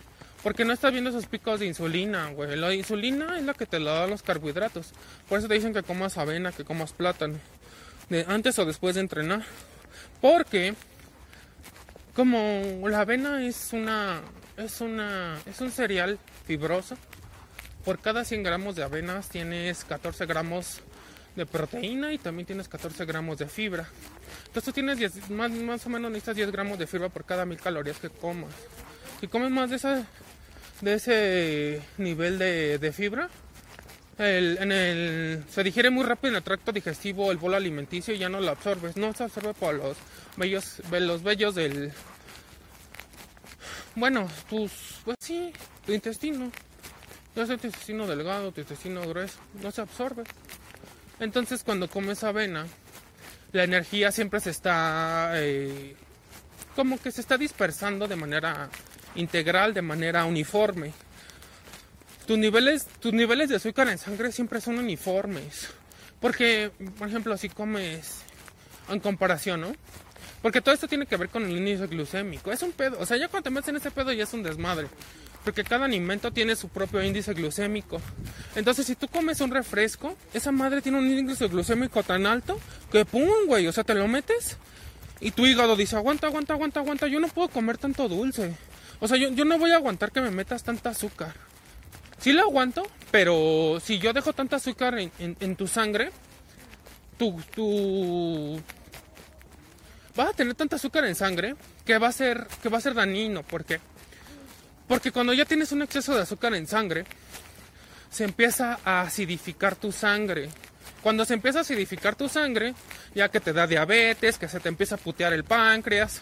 Porque 0.44 0.66
no 0.66 0.74
estás 0.74 0.92
viendo 0.92 1.12
esos 1.12 1.28
picos 1.28 1.60
de 1.60 1.68
insulina, 1.68 2.30
güey. 2.32 2.56
La 2.56 2.74
insulina 2.74 3.38
es 3.38 3.46
la 3.46 3.54
que 3.54 3.66
te 3.66 3.80
la 3.80 3.94
da 3.94 4.08
los 4.08 4.24
carbohidratos. 4.24 4.92
Por 5.30 5.38
eso 5.38 5.48
te 5.48 5.54
dicen 5.54 5.74
que 5.74 5.84
comas 5.84 6.18
avena, 6.18 6.52
que 6.52 6.64
comas 6.64 6.94
plátano. 6.94 7.38
Antes 8.28 8.58
o 8.60 8.66
después 8.66 8.96
de 8.96 9.02
entrenar. 9.02 9.44
Porque 10.20 10.74
como 12.16 12.88
la 12.90 13.02
avena 13.02 13.44
es 13.46 13.72
una 13.74 14.22
es 14.58 14.82
una 14.82 15.38
es 15.46 15.62
un 15.62 15.72
cereal 15.72 16.20
fibroso 16.46 16.98
por 17.86 18.00
cada 18.00 18.26
100 18.26 18.44
gramos 18.44 18.76
de 18.76 18.84
avenas 18.84 19.30
tienes 19.30 19.86
14 19.86 20.26
gramos 20.26 20.82
de 21.36 21.46
proteína 21.46 22.12
y 22.12 22.18
también 22.18 22.46
tienes 22.46 22.68
14 22.68 23.06
gramos 23.06 23.38
de 23.38 23.48
fibra 23.48 23.88
entonces 24.48 24.66
tú 24.66 24.72
tienes 24.74 25.30
más, 25.30 25.52
más 25.52 25.86
o 25.86 25.90
menos 25.90 26.12
necesitas 26.12 26.36
10 26.36 26.52
gramos 26.52 26.78
de 26.78 26.88
fibra 26.88 27.08
por 27.08 27.24
cada 27.24 27.46
mil 27.46 27.58
calorías 27.58 27.98
que 27.98 28.10
comas 28.10 28.52
si 29.22 29.28
comes 29.28 29.50
más 29.50 29.70
de 29.70 29.78
esa 29.78 30.06
de 30.82 30.94
ese 30.96 31.82
nivel 31.98 32.38
de, 32.40 32.78
de 32.78 32.92
fibra 32.92 33.30
el, 34.22 34.58
en 34.60 34.72
el, 34.72 35.44
se 35.50 35.64
digiere 35.64 35.90
muy 35.90 36.04
rápido 36.04 36.30
en 36.30 36.36
el 36.38 36.44
tracto 36.44 36.72
digestivo 36.72 37.32
el 37.32 37.38
bolo 37.38 37.58
alimenticio 37.58 38.14
y 38.14 38.20
ya 38.20 38.30
no 38.30 38.40
lo 38.40 38.52
absorbes. 38.52 38.96
No 38.98 39.14
se 39.14 39.24
absorbe 39.24 39.54
por 39.54 39.74
los 39.74 39.98
vellos, 40.38 40.82
los 40.92 41.24
vellos 41.24 41.56
del... 41.56 41.92
Bueno, 43.96 44.28
tus... 44.50 44.72
Pues 45.04 45.18
sí, 45.20 45.52
tu 45.86 45.94
intestino. 45.94 46.52
Ya 47.36 47.46
sea 47.46 47.58
tu 47.58 47.68
intestino 47.68 48.06
delgado, 48.06 48.52
tu 48.52 48.62
intestino 48.62 49.02
grueso, 49.08 49.40
no 49.62 49.72
se 49.72 49.82
absorbe. 49.82 50.24
Entonces 51.20 51.64
cuando 51.64 51.90
comes 51.90 52.24
avena, 52.24 52.68
la 53.54 53.64
energía 53.64 54.12
siempre 54.12 54.40
se 54.40 54.52
está... 54.52 55.32
Eh, 55.36 55.96
como 56.76 57.02
que 57.02 57.12
se 57.12 57.22
está 57.22 57.38
dispersando 57.38 58.08
de 58.08 58.16
manera 58.16 58.70
integral, 59.16 59.74
de 59.74 59.82
manera 59.82 60.26
uniforme. 60.26 60.94
Tus 62.26 62.38
niveles, 62.38 62.86
tus 63.00 63.14
niveles 63.14 63.50
de 63.50 63.56
azúcar 63.58 63.90
en 63.90 63.98
sangre 63.98 64.32
siempre 64.32 64.62
son 64.62 64.80
uniformes. 64.80 65.70
Porque, 66.20 66.72
por 66.98 67.08
ejemplo, 67.08 67.36
si 67.38 67.50
comes 67.50 68.22
en 68.90 69.00
comparación, 69.00 69.62
¿no? 69.62 69.74
Porque 70.42 70.62
todo 70.62 70.74
esto 70.74 70.88
tiene 70.88 71.06
que 71.06 71.18
ver 71.18 71.30
con 71.30 71.44
el 71.44 71.58
índice 71.58 71.88
glucémico. 71.88 72.52
Es 72.52 72.62
un 72.64 72.72
pedo. 72.72 72.98
O 73.00 73.06
sea, 73.06 73.18
ya 73.18 73.28
cuando 73.28 73.46
te 73.46 73.50
metes 73.52 73.70
en 73.70 73.76
ese 73.78 73.92
pedo 73.92 74.12
ya 74.12 74.24
es 74.24 74.34
un 74.34 74.44
desmadre. 74.44 74.88
Porque 75.44 75.64
cada 75.64 75.86
alimento 75.86 76.32
tiene 76.32 76.56
su 76.56 76.70
propio 76.70 77.04
índice 77.04 77.34
glucémico. 77.34 78.00
Entonces, 78.56 78.86
si 78.86 78.96
tú 78.96 79.08
comes 79.08 79.42
un 79.42 79.52
refresco, 79.52 80.16
esa 80.34 80.52
madre 80.52 80.82
tiene 80.82 81.00
un 81.00 81.10
índice 81.10 81.48
glucémico 81.48 82.04
tan 82.04 82.26
alto 82.26 82.60
que 82.92 83.06
pum, 83.06 83.30
güey. 83.48 83.68
O 83.68 83.72
sea, 83.72 83.84
te 83.84 83.96
lo 83.96 84.08
metes 84.08 84.58
y 85.20 85.32
tu 85.32 85.46
hígado 85.46 85.76
dice, 85.76 85.96
aguanta, 85.96 86.28
aguanta, 86.28 86.54
aguanta, 86.54 86.80
aguanta. 86.80 87.08
Yo 87.08 87.20
no 87.20 87.28
puedo 87.28 87.48
comer 87.48 87.78
tanto 87.78 88.08
dulce. 88.08 88.56
O 89.02 89.08
sea, 89.08 89.18
yo, 89.18 89.46
no 89.46 89.58
voy 89.58 89.72
a 89.72 89.76
aguantar 89.76 90.12
que 90.12 90.22
me 90.22 90.30
metas 90.30 90.64
tanta 90.64 90.92
azúcar. 90.92 91.34
Sí 92.20 92.34
lo 92.34 92.44
aguanto, 92.44 92.88
pero 93.10 93.82
si 93.84 93.98
yo 93.98 94.14
dejo 94.14 94.32
tanta 94.32 94.58
azúcar 94.58 94.96
en, 95.00 95.56
tu 95.56 95.68
sangre, 95.68 96.12
tu... 97.18 98.62
Vas 100.16 100.30
a 100.30 100.34
tener 100.34 100.54
tanta 100.54 100.76
azúcar 100.76 101.06
en 101.06 101.16
sangre 101.16 101.56
que 101.84 101.98
va 101.98 102.10
a 102.10 102.12
ser, 102.12 102.48
que 102.62 102.70
va 102.70 102.78
a 102.78 102.82
ser 102.82 102.94
dañino. 102.94 103.42
¿Por 103.42 103.66
qué? 103.66 103.80
Porque 104.88 105.12
cuando 105.12 105.34
ya 105.34 105.46
tienes 105.46 105.72
un 105.72 105.82
exceso 105.82 106.14
de 106.14 106.22
azúcar 106.22 106.54
en 106.54 106.68
sangre, 106.68 107.06
se 108.12 108.24
empieza 108.24 108.78
a 108.86 109.02
acidificar 109.02 109.76
tu 109.76 109.92
sangre. 109.92 110.50
Cuando 111.02 111.26
se 111.26 111.34
empieza 111.34 111.60
a 111.60 111.62
acidificar 111.62 112.16
tu 112.16 112.30
sangre, 112.30 112.76
ya 113.16 113.30
que 113.30 113.40
te 113.40 113.52
da 113.52 113.66
diabetes, 113.66 114.38
que 114.38 114.48
se 114.48 114.60
te 114.60 114.70
empieza 114.70 114.96
a 114.96 115.00
putear 115.00 115.34
el 115.34 115.44
páncreas, 115.44 116.22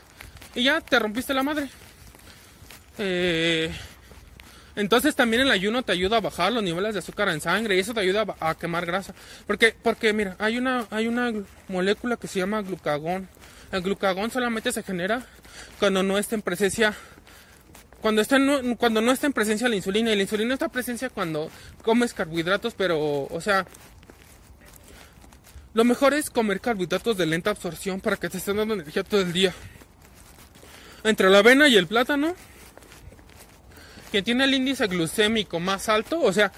y 0.56 0.64
ya 0.64 0.80
te 0.80 0.98
rompiste 0.98 1.34
la 1.34 1.44
madre. 1.44 1.70
Eh, 3.00 3.72
entonces 4.76 5.16
también 5.16 5.42
el 5.42 5.52
ayuno 5.52 5.84
te 5.84 5.92
ayuda 5.92 6.18
a 6.18 6.22
bajar 6.22 6.54
los 6.54 6.64
niveles 6.64 6.94
de 6.94 7.00
azúcar 7.00 7.30
en 7.30 7.42
sangre 7.42 7.76
y 7.76 7.80
eso 7.80 7.94
te 7.94 8.00
ayuda 8.02 8.26
a, 8.40 8.56
quemar 8.56 8.86
grasa. 8.86 9.16
Porque, 9.48 9.76
porque 9.82 10.14
mira, 10.14 10.36
hay 10.40 10.58
una, 10.58 10.86
hay 10.92 11.08
una 11.08 11.34
molécula 11.68 12.18
que 12.18 12.28
se 12.28 12.40
llama 12.40 12.62
glucagón. 12.62 13.28
El 13.72 13.82
glucagón 13.82 14.32
solamente 14.32 14.72
se 14.72 14.84
genera 14.84 15.26
cuando 15.80 16.04
no 16.04 16.18
está 16.18 16.36
en 16.36 16.42
presencia 16.42 16.96
cuando 18.02 18.22
está 18.22 18.38
cuando 18.78 19.02
no 19.02 19.12
está 19.12 19.28
en 19.28 19.34
presencia 19.34 19.68
la 19.68 19.76
insulina 19.76 20.12
y 20.14 20.16
la 20.16 20.22
insulina 20.22 20.54
está 20.54 20.66
en 20.68 20.72
presencia 20.72 21.10
cuando 21.10 21.52
comes 21.84 22.14
carbohidratos 22.14 22.74
pero 22.74 23.28
o 23.30 23.42
sea 23.42 23.66
lo 25.74 25.84
mejor 25.84 26.14
es 26.14 26.30
comer 26.30 26.62
carbohidratos 26.62 27.18
de 27.18 27.26
lenta 27.26 27.50
absorción 27.50 28.00
para 28.00 28.16
que 28.16 28.30
te 28.30 28.38
estén 28.38 28.56
dando 28.56 28.74
energía 28.74 29.04
todo 29.04 29.20
el 29.20 29.34
día 29.34 29.54
entre 31.04 31.30
la 31.30 31.40
avena 31.40 31.68
y 31.68 31.76
el 31.76 31.88
plátano 31.88 32.36
quien 34.12 34.24
tiene 34.24 34.44
el 34.44 34.54
índice 34.54 34.88
glucémico 34.88 35.60
más 35.60 35.90
alto 35.90 36.20
o 36.22 36.34
sea 36.34 36.52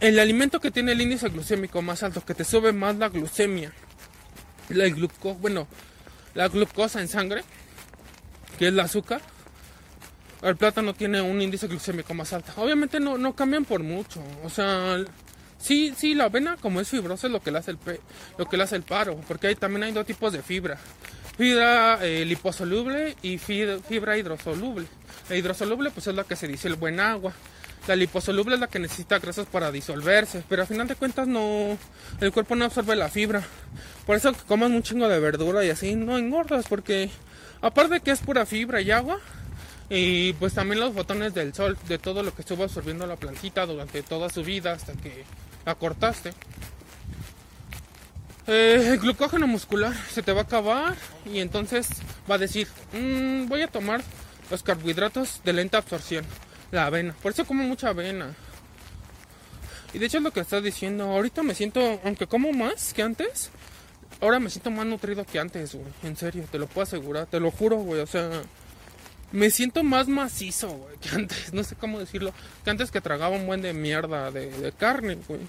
el 0.00 0.18
alimento 0.18 0.60
que 0.60 0.70
tiene 0.70 0.92
el 0.92 1.00
índice 1.00 1.28
glucémico 1.28 1.82
más 1.82 2.02
alto 2.02 2.24
que 2.24 2.34
te 2.34 2.44
sube 2.44 2.72
más 2.72 2.96
la 2.96 3.08
glucemia 3.08 3.72
la 4.70 4.88
gluco 4.88 5.34
bueno 5.34 5.66
la 6.34 6.48
glucosa 6.48 7.00
en 7.00 7.08
sangre 7.08 7.42
que 8.58 8.66
es 8.66 8.72
el 8.72 8.80
azúcar 8.80 9.20
el 10.42 10.56
plátano 10.56 10.94
tiene 10.94 11.20
un 11.20 11.42
índice 11.42 11.66
glucémico 11.66 12.14
más 12.14 12.32
alto. 12.32 12.50
Obviamente 12.56 12.98
no, 12.98 13.18
no 13.18 13.34
cambian 13.34 13.66
por 13.66 13.82
mucho. 13.82 14.22
O 14.42 14.48
sea, 14.48 14.96
sí, 15.58 15.92
sí, 15.94 16.14
la 16.14 16.24
avena 16.24 16.56
como 16.56 16.80
es 16.80 16.88
fibrosa 16.88 17.26
es 17.26 17.30
lo 17.34 17.40
que 17.42 17.50
le 17.50 17.58
hace 17.58 17.72
el, 17.72 17.76
pe- 17.76 18.00
lo 18.38 18.48
que 18.48 18.56
le 18.56 18.62
hace 18.62 18.76
el 18.76 18.82
paro. 18.82 19.20
Porque 19.28 19.48
hay, 19.48 19.54
también 19.54 19.82
hay 19.82 19.92
dos 19.92 20.06
tipos 20.06 20.32
de 20.32 20.40
fibra. 20.42 20.78
Fibra 21.40 21.98
eh, 22.02 22.26
liposoluble 22.26 23.16
y 23.22 23.38
fibra, 23.38 24.18
hidrosoluble. 24.18 24.86
La 25.30 25.36
hidrosoluble 25.36 25.90
pues 25.90 26.06
es 26.06 26.14
la 26.14 26.24
que 26.24 26.36
se 26.36 26.46
disuelve 26.46 26.90
en 26.90 27.00
agua. 27.00 27.32
La 27.88 27.96
liposoluble 27.96 28.56
es 28.56 28.60
la 28.60 28.66
que 28.66 28.78
necesita 28.78 29.18
grasas 29.18 29.46
para 29.46 29.72
disolverse. 29.72 30.44
Pero 30.50 30.60
al 30.60 30.68
final 30.68 30.86
de 30.86 30.96
cuentas 30.96 31.26
no... 31.26 31.78
El 32.20 32.30
cuerpo 32.30 32.56
no 32.56 32.66
absorbe 32.66 32.94
la 32.94 33.08
fibra. 33.08 33.42
Por 34.04 34.16
eso 34.16 34.34
que 34.34 34.42
comas 34.46 34.68
un 34.70 34.82
chingo 34.82 35.08
de 35.08 35.18
verdura 35.18 35.64
y 35.64 35.70
así 35.70 35.94
no 35.94 36.18
engordas. 36.18 36.66
Porque 36.68 37.08
aparte 37.62 37.94
de 37.94 38.00
que 38.00 38.10
es 38.10 38.20
pura 38.20 38.44
fibra 38.44 38.82
y 38.82 38.90
agua, 38.90 39.18
y 39.88 40.34
pues 40.34 40.52
también 40.52 40.78
los 40.80 40.92
fotones 40.92 41.32
del 41.32 41.54
sol, 41.54 41.78
de 41.88 41.96
todo 41.96 42.22
lo 42.22 42.34
que 42.34 42.42
estuvo 42.42 42.64
absorbiendo 42.64 43.06
la 43.06 43.16
plantita 43.16 43.64
durante 43.64 44.02
toda 44.02 44.28
su 44.28 44.44
vida 44.44 44.72
hasta 44.72 44.92
que 44.92 45.24
la 45.64 45.74
cortaste. 45.74 46.34
Eh, 48.46 48.90
el 48.92 48.98
glucógeno 48.98 49.46
muscular 49.46 49.94
se 50.10 50.22
te 50.22 50.32
va 50.32 50.40
a 50.40 50.44
acabar 50.44 50.96
y 51.24 51.40
entonces 51.40 51.88
va 52.30 52.34
a 52.36 52.38
decir, 52.38 52.68
"Mm, 52.92 53.46
voy 53.46 53.62
a 53.62 53.68
tomar 53.68 54.02
los 54.50 54.62
carbohidratos 54.62 55.40
de 55.44 55.52
lenta 55.52 55.78
absorción, 55.78 56.24
la 56.72 56.86
avena. 56.86 57.14
Por 57.22 57.32
eso 57.32 57.44
como 57.44 57.62
mucha 57.62 57.88
avena. 57.88 58.34
Y 59.92 59.98
de 59.98 60.06
hecho 60.06 60.18
es 60.18 60.22
lo 60.22 60.32
que 60.32 60.40
estás 60.40 60.62
diciendo, 60.62 61.04
ahorita 61.04 61.42
me 61.42 61.54
siento, 61.54 62.00
aunque 62.04 62.26
como 62.26 62.52
más 62.52 62.92
que 62.92 63.02
antes, 63.02 63.50
ahora 64.20 64.38
me 64.38 64.50
siento 64.50 64.70
más 64.70 64.86
nutrido 64.86 65.24
que 65.24 65.38
antes, 65.38 65.74
güey. 65.74 65.86
En 66.02 66.16
serio, 66.16 66.44
te 66.50 66.58
lo 66.58 66.66
puedo 66.66 66.82
asegurar, 66.84 67.26
te 67.26 67.40
lo 67.40 67.50
juro, 67.50 67.76
güey. 67.76 68.00
O 68.00 68.06
sea, 68.06 68.28
me 69.32 69.50
siento 69.50 69.82
más 69.82 70.08
macizo, 70.08 70.88
que 71.00 71.08
antes. 71.10 71.52
No 71.52 71.64
sé 71.64 71.74
cómo 71.76 71.98
decirlo. 71.98 72.32
Que 72.64 72.70
antes 72.70 72.90
que 72.90 73.00
tragaba 73.00 73.36
un 73.36 73.46
buen 73.46 73.62
de 73.62 73.72
mierda 73.72 74.30
de, 74.30 74.50
de 74.50 74.72
carne, 74.72 75.18
güey. 75.28 75.40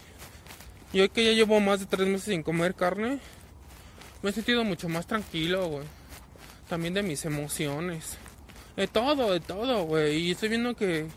Y 0.93 0.99
hoy 0.99 1.09
que 1.09 1.23
ya 1.23 1.31
llevo 1.31 1.59
más 1.59 1.79
de 1.79 1.85
tres 1.85 2.07
meses 2.07 2.25
sin 2.25 2.43
comer 2.43 2.75
carne, 2.75 3.19
me 4.21 4.29
he 4.29 4.33
sentido 4.33 4.63
mucho 4.63 4.89
más 4.89 5.07
tranquilo, 5.07 5.67
güey. 5.67 5.85
También 6.67 6.93
de 6.93 7.03
mis 7.03 7.23
emociones. 7.25 8.17
De 8.75 8.87
todo, 8.87 9.31
de 9.31 9.39
todo, 9.39 9.83
güey. 9.83 10.17
Y 10.17 10.31
estoy 10.31 10.49
viendo 10.49 10.75
que 10.75 11.07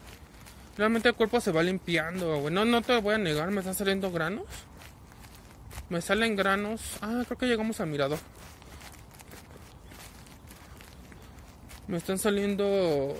realmente 0.76 1.08
el 1.08 1.14
cuerpo 1.14 1.40
se 1.40 1.52
va 1.52 1.62
limpiando, 1.62 2.38
güey. 2.40 2.54
No, 2.54 2.64
no 2.64 2.82
te 2.82 2.96
voy 3.00 3.14
a 3.14 3.18
negar, 3.18 3.50
me 3.50 3.60
están 3.60 3.74
saliendo 3.74 4.12
granos. 4.12 4.46
Me 5.88 6.00
salen 6.00 6.36
granos. 6.36 6.80
Ah, 7.02 7.22
creo 7.26 7.38
que 7.38 7.46
llegamos 7.46 7.80
al 7.80 7.88
mirador. 7.88 8.18
Me 11.86 11.98
están 11.98 12.18
saliendo 12.18 13.14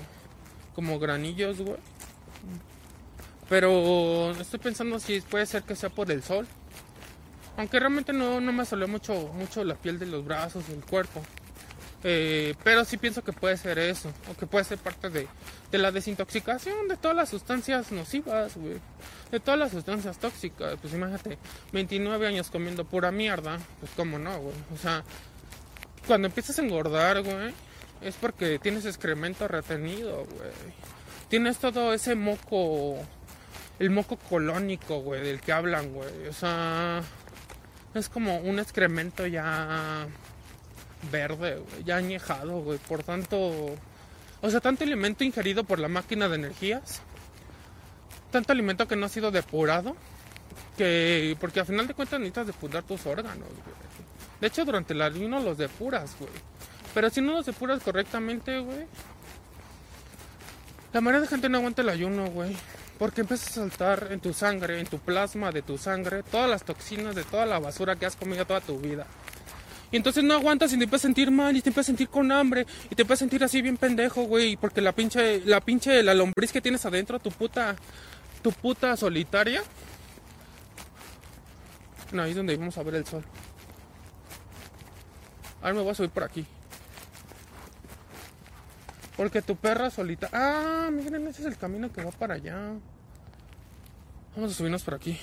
como 0.74 0.98
granillos, 0.98 1.60
güey. 1.60 1.78
Pero 3.48 4.32
estoy 4.32 4.58
pensando 4.58 4.98
si 4.98 5.20
puede 5.20 5.46
ser 5.46 5.62
que 5.62 5.76
sea 5.76 5.90
por 5.90 6.10
el 6.10 6.22
sol. 6.22 6.46
Aunque 7.56 7.78
realmente 7.78 8.12
no, 8.12 8.40
no 8.40 8.52
me 8.52 8.64
salió 8.64 8.88
mucho, 8.88 9.30
mucho 9.34 9.62
la 9.64 9.74
piel 9.74 9.98
de 9.98 10.06
los 10.06 10.24
brazos 10.24 10.64
y 10.68 10.72
el 10.72 10.84
cuerpo. 10.84 11.22
Eh, 12.06 12.54
pero 12.62 12.84
sí 12.84 12.98
pienso 12.98 13.22
que 13.22 13.32
puede 13.32 13.56
ser 13.56 13.78
eso. 13.78 14.12
O 14.30 14.36
que 14.36 14.46
puede 14.46 14.64
ser 14.64 14.78
parte 14.78 15.08
de, 15.08 15.26
de 15.70 15.78
la 15.78 15.90
desintoxicación 15.90 16.88
de 16.88 16.96
todas 16.96 17.16
las 17.16 17.28
sustancias 17.30 17.92
nocivas, 17.92 18.56
güey. 18.56 18.78
De 19.30 19.40
todas 19.40 19.58
las 19.58 19.70
sustancias 19.72 20.18
tóxicas. 20.18 20.76
Pues 20.80 20.92
imagínate, 20.92 21.38
29 21.72 22.26
años 22.26 22.50
comiendo 22.50 22.84
pura 22.84 23.10
mierda. 23.10 23.58
Pues 23.80 23.92
cómo 23.96 24.18
no, 24.18 24.38
güey. 24.38 24.54
O 24.74 24.78
sea, 24.78 25.04
cuando 26.06 26.28
empiezas 26.28 26.58
a 26.58 26.62
engordar, 26.62 27.22
güey, 27.22 27.54
es 28.02 28.16
porque 28.16 28.58
tienes 28.58 28.84
excremento 28.84 29.48
retenido, 29.48 30.26
güey. 30.26 30.50
Tienes 31.28 31.58
todo 31.58 31.94
ese 31.94 32.14
moco, 32.14 32.98
el 33.78 33.90
moco 33.90 34.16
colónico, 34.16 35.01
güey, 35.01 35.22
del 35.22 35.40
que 35.40 35.52
hablan, 35.52 35.92
güey. 35.92 36.28
O 36.28 36.32
sea, 36.32 37.02
es 37.94 38.09
como 38.09 38.38
un 38.38 38.59
excremento 38.59 39.26
ya 39.26 40.06
verde, 41.10 41.59
güey, 41.59 41.84
ya 41.84 41.96
añejado, 41.96 42.60
güey. 42.60 42.78
Por 42.78 43.02
tanto, 43.02 43.36
o 44.40 44.51
sea, 44.51 44.60
tanto 44.60 44.84
alimento 44.84 45.24
ingerido 45.24 45.64
por 45.64 45.78
la 45.78 45.88
máquina 45.88 46.28
de 46.28 46.36
energías, 46.36 47.01
tanto 48.30 48.52
alimento 48.52 48.88
que 48.88 48.96
no 48.96 49.06
ha 49.06 49.09
sido 49.09 49.30
depurado, 49.30 49.96
que, 50.76 51.36
porque 51.40 51.60
al 51.60 51.66
final 51.66 51.86
de 51.86 51.94
cuentas 51.94 52.20
necesitas 52.20 52.48
depurar 52.48 52.82
tus 52.84 53.06
órganos, 53.06 53.48
güey. 53.48 53.84
De 54.40 54.48
hecho, 54.48 54.64
durante 54.64 54.92
el 54.92 55.02
ayuno 55.02 55.40
los 55.40 55.56
depuras, 55.56 56.16
güey. 56.18 56.32
Pero 56.92 57.10
si 57.10 57.20
no 57.20 57.32
los 57.32 57.46
depuras 57.46 57.82
correctamente, 57.82 58.59
güey. 58.59 58.86
La 60.92 61.01
mayoría 61.01 61.22
de 61.22 61.28
gente 61.28 61.48
no 61.48 61.59
aguanta 61.59 61.82
el 61.82 61.88
ayuno, 61.88 62.26
güey. 62.26 62.56
Porque 62.98 63.22
empieza 63.22 63.48
a 63.48 63.52
saltar 63.52 64.08
en 64.10 64.20
tu 64.20 64.32
sangre, 64.32 64.80
en 64.80 64.86
tu 64.86 64.98
plasma 64.98 65.50
de 65.50 65.62
tu 65.62 65.78
sangre, 65.78 66.22
todas 66.22 66.48
las 66.48 66.64
toxinas 66.64 67.14
de 67.14 67.24
toda 67.24 67.44
la 67.44 67.58
basura 67.58 67.96
que 67.96 68.06
has 68.06 68.16
comido 68.16 68.44
toda 68.46 68.60
tu 68.60 68.78
vida. 68.78 69.06
Y 69.90 69.96
entonces 69.96 70.24
no 70.24 70.34
aguantas 70.34 70.72
y 70.72 70.76
te 70.76 70.84
empiezas 70.84 71.04
a 71.04 71.08
sentir 71.08 71.30
mal 71.30 71.56
y 71.56 71.62
te 71.62 71.70
empiezas 71.70 71.86
a 71.86 71.92
sentir 71.92 72.08
con 72.08 72.32
hambre 72.32 72.66
y 72.90 72.94
te 72.94 73.02
empiezas 73.02 73.20
a 73.20 73.24
sentir 73.24 73.44
así 73.44 73.62
bien 73.62 73.76
pendejo, 73.76 74.24
güey. 74.24 74.56
Porque 74.56 74.80
la 74.80 74.92
pinche, 74.92 75.40
la 75.44 75.60
pinche, 75.60 76.02
la 76.02 76.14
lombriz 76.14 76.52
que 76.52 76.60
tienes 76.60 76.84
adentro, 76.84 77.18
tu 77.18 77.30
puta, 77.30 77.76
tu 78.42 78.50
puta 78.52 78.96
solitaria. 78.96 79.62
No, 82.12 82.22
ahí 82.22 82.30
es 82.30 82.36
donde 82.36 82.56
vamos 82.56 82.76
a 82.78 82.82
ver 82.82 82.96
el 82.96 83.06
sol. 83.06 83.24
Ahora 85.62 85.74
me 85.74 85.82
voy 85.82 85.92
a 85.92 85.94
subir 85.94 86.10
por 86.10 86.24
aquí. 86.24 86.44
Porque 89.16 89.43
tu 89.43 89.57
perra 89.57 89.91
solita. 89.91 90.28
Ah, 90.32 90.91
miren, 90.93 91.28
ese 91.28 91.43
es 91.43 91.49
el 91.49 91.57
camino 91.57 91.93
que 91.93 92.03
va 92.03 92.11
para 92.11 92.35
allá. 92.35 92.73
Vamos 94.35 94.51
a 94.51 94.55
subirnos 94.55 94.82
por 94.82 94.95
aquí. 94.95 95.19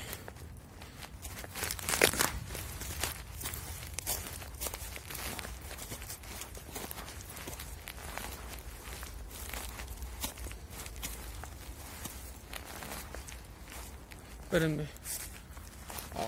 Espérenme. 14.43 14.85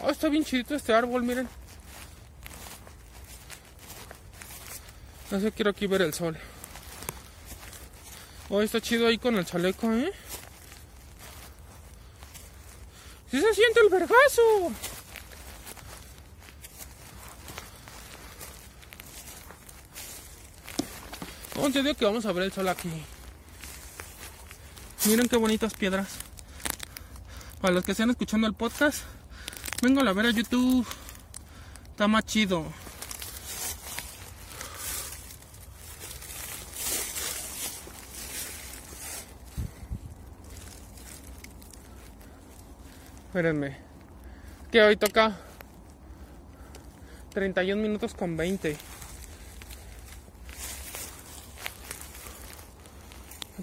Oh, 0.02 0.10
está 0.10 0.30
bien 0.30 0.44
chidito 0.44 0.76
este 0.76 0.94
árbol, 0.94 1.24
miren. 1.24 1.48
No 5.32 5.40
sé, 5.40 5.52
quiero 5.52 5.72
aquí 5.72 5.88
ver 5.88 6.02
el 6.02 6.14
sol. 6.14 6.38
Oh, 8.56 8.62
está 8.62 8.80
chido 8.80 9.08
ahí 9.08 9.18
con 9.18 9.36
el 9.36 9.46
chaleco, 9.48 9.92
¿eh? 9.92 10.14
¡Sí 13.32 13.42
se 13.42 13.52
siente 13.52 13.80
el 13.80 13.90
vergazo! 13.90 14.72
Oh, 21.56 21.72
te 21.72 21.82
digo 21.82 21.96
que 21.96 22.06
vamos 22.06 22.28
a 22.28 22.32
ver 22.32 22.44
el 22.44 22.52
sol 22.54 22.68
aquí. 22.68 22.92
Miren 25.06 25.28
qué 25.28 25.38
bonitas 25.38 25.74
piedras. 25.74 26.10
Para 27.60 27.74
los 27.74 27.84
que 27.84 27.94
estén 27.94 28.12
escuchando 28.12 28.46
el 28.46 28.54
podcast, 28.54 29.00
vengo 29.82 30.02
a 30.02 30.14
ver 30.14 30.28
a 30.28 30.30
YouTube. 30.30 30.86
Está 31.90 32.08
más 32.08 32.24
chido. 32.28 32.72
Espérenme. 43.34 43.76
Que 44.72 44.80
hoy 44.84 44.96
toca 44.96 45.36
31 47.34 47.82
minutos 47.82 48.14
con 48.14 48.38
20. 48.38 48.78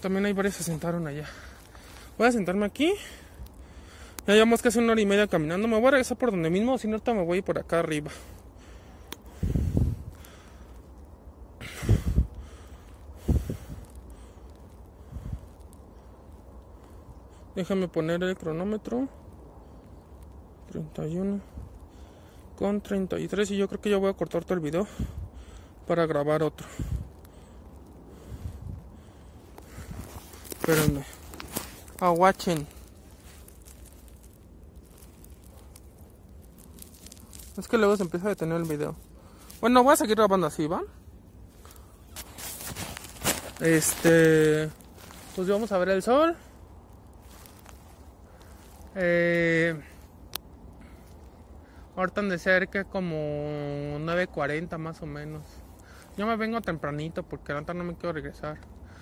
También 0.01 0.27
hay 0.27 0.33
varios 0.33 0.57
se 0.57 0.65
sentaron 0.65 1.07
allá. 1.07 1.29
Voy 2.19 2.27
a 2.27 2.33
sentarme 2.33 2.67
aquí. 2.67 2.93
Ya 4.27 4.35
llevamos 4.35 4.61
casi 4.61 4.81
una 4.81 4.91
hora 4.91 5.03
y 5.03 5.07
media 5.07 5.29
caminando. 5.29 5.69
Me 5.69 5.79
voy 5.79 5.87
a 5.87 5.91
regresar 5.93 6.19
por 6.19 6.33
donde 6.33 6.51
mismo, 6.51 6.77
si 6.77 6.89
no, 6.89 6.95
ahorita 6.95 7.15
me 7.15 7.23
voy 7.23 7.41
por 7.41 7.57
acá 7.57 7.79
arriba. 7.79 8.11
Déjame 17.55 17.87
poner 17.87 18.21
el 18.25 18.37
cronómetro. 18.37 19.09
31 20.71 21.41
con 22.57 22.81
33 22.81 23.51
y 23.51 23.57
yo 23.57 23.69
creo 23.69 23.81
que 23.81 23.91
ya 23.91 23.97
voy 23.97 24.11
a 24.11 24.15
cortar 24.15 24.45
todo 24.45 24.55
el 24.55 24.61
video 24.61 24.87
para 25.87 26.07
grabar 26.07 26.43
otro. 26.43 26.67
Espérenme. 30.51 31.05
Aguachen. 31.99 32.67
Es 37.59 37.67
que 37.67 37.77
luego 37.77 37.97
se 37.97 38.05
empieza 38.05 38.27
a 38.27 38.31
detener 38.31 38.59
el 38.59 38.69
video. 38.69 38.95
Bueno, 39.61 39.83
voy 39.83 39.93
a 39.93 39.97
seguir 39.97 40.17
grabando 40.17 40.47
así, 40.47 40.67
¿va? 40.67 40.83
Este. 43.61 44.71
Pues 45.35 45.49
vamos 45.49 45.71
a 45.73 45.79
ver 45.79 45.91
el 45.91 46.03
sol. 46.03 46.37
Eh, 48.95 49.81
ahorita 52.01 52.23
de 52.23 52.39
cerca 52.39 52.85
como 52.85 53.15
9.40 53.15 54.79
más 54.79 55.03
o 55.03 55.07
menos. 55.07 55.45
Yo 56.17 56.27
me 56.27 56.37
vengo 56.37 56.61
tempranito 56.61 57.23
porque 57.23 57.53
ahorita 57.53 57.75
no 57.75 57.85
me 57.85 57.95
quiero 57.95 58.13
regresar. 58.13 58.59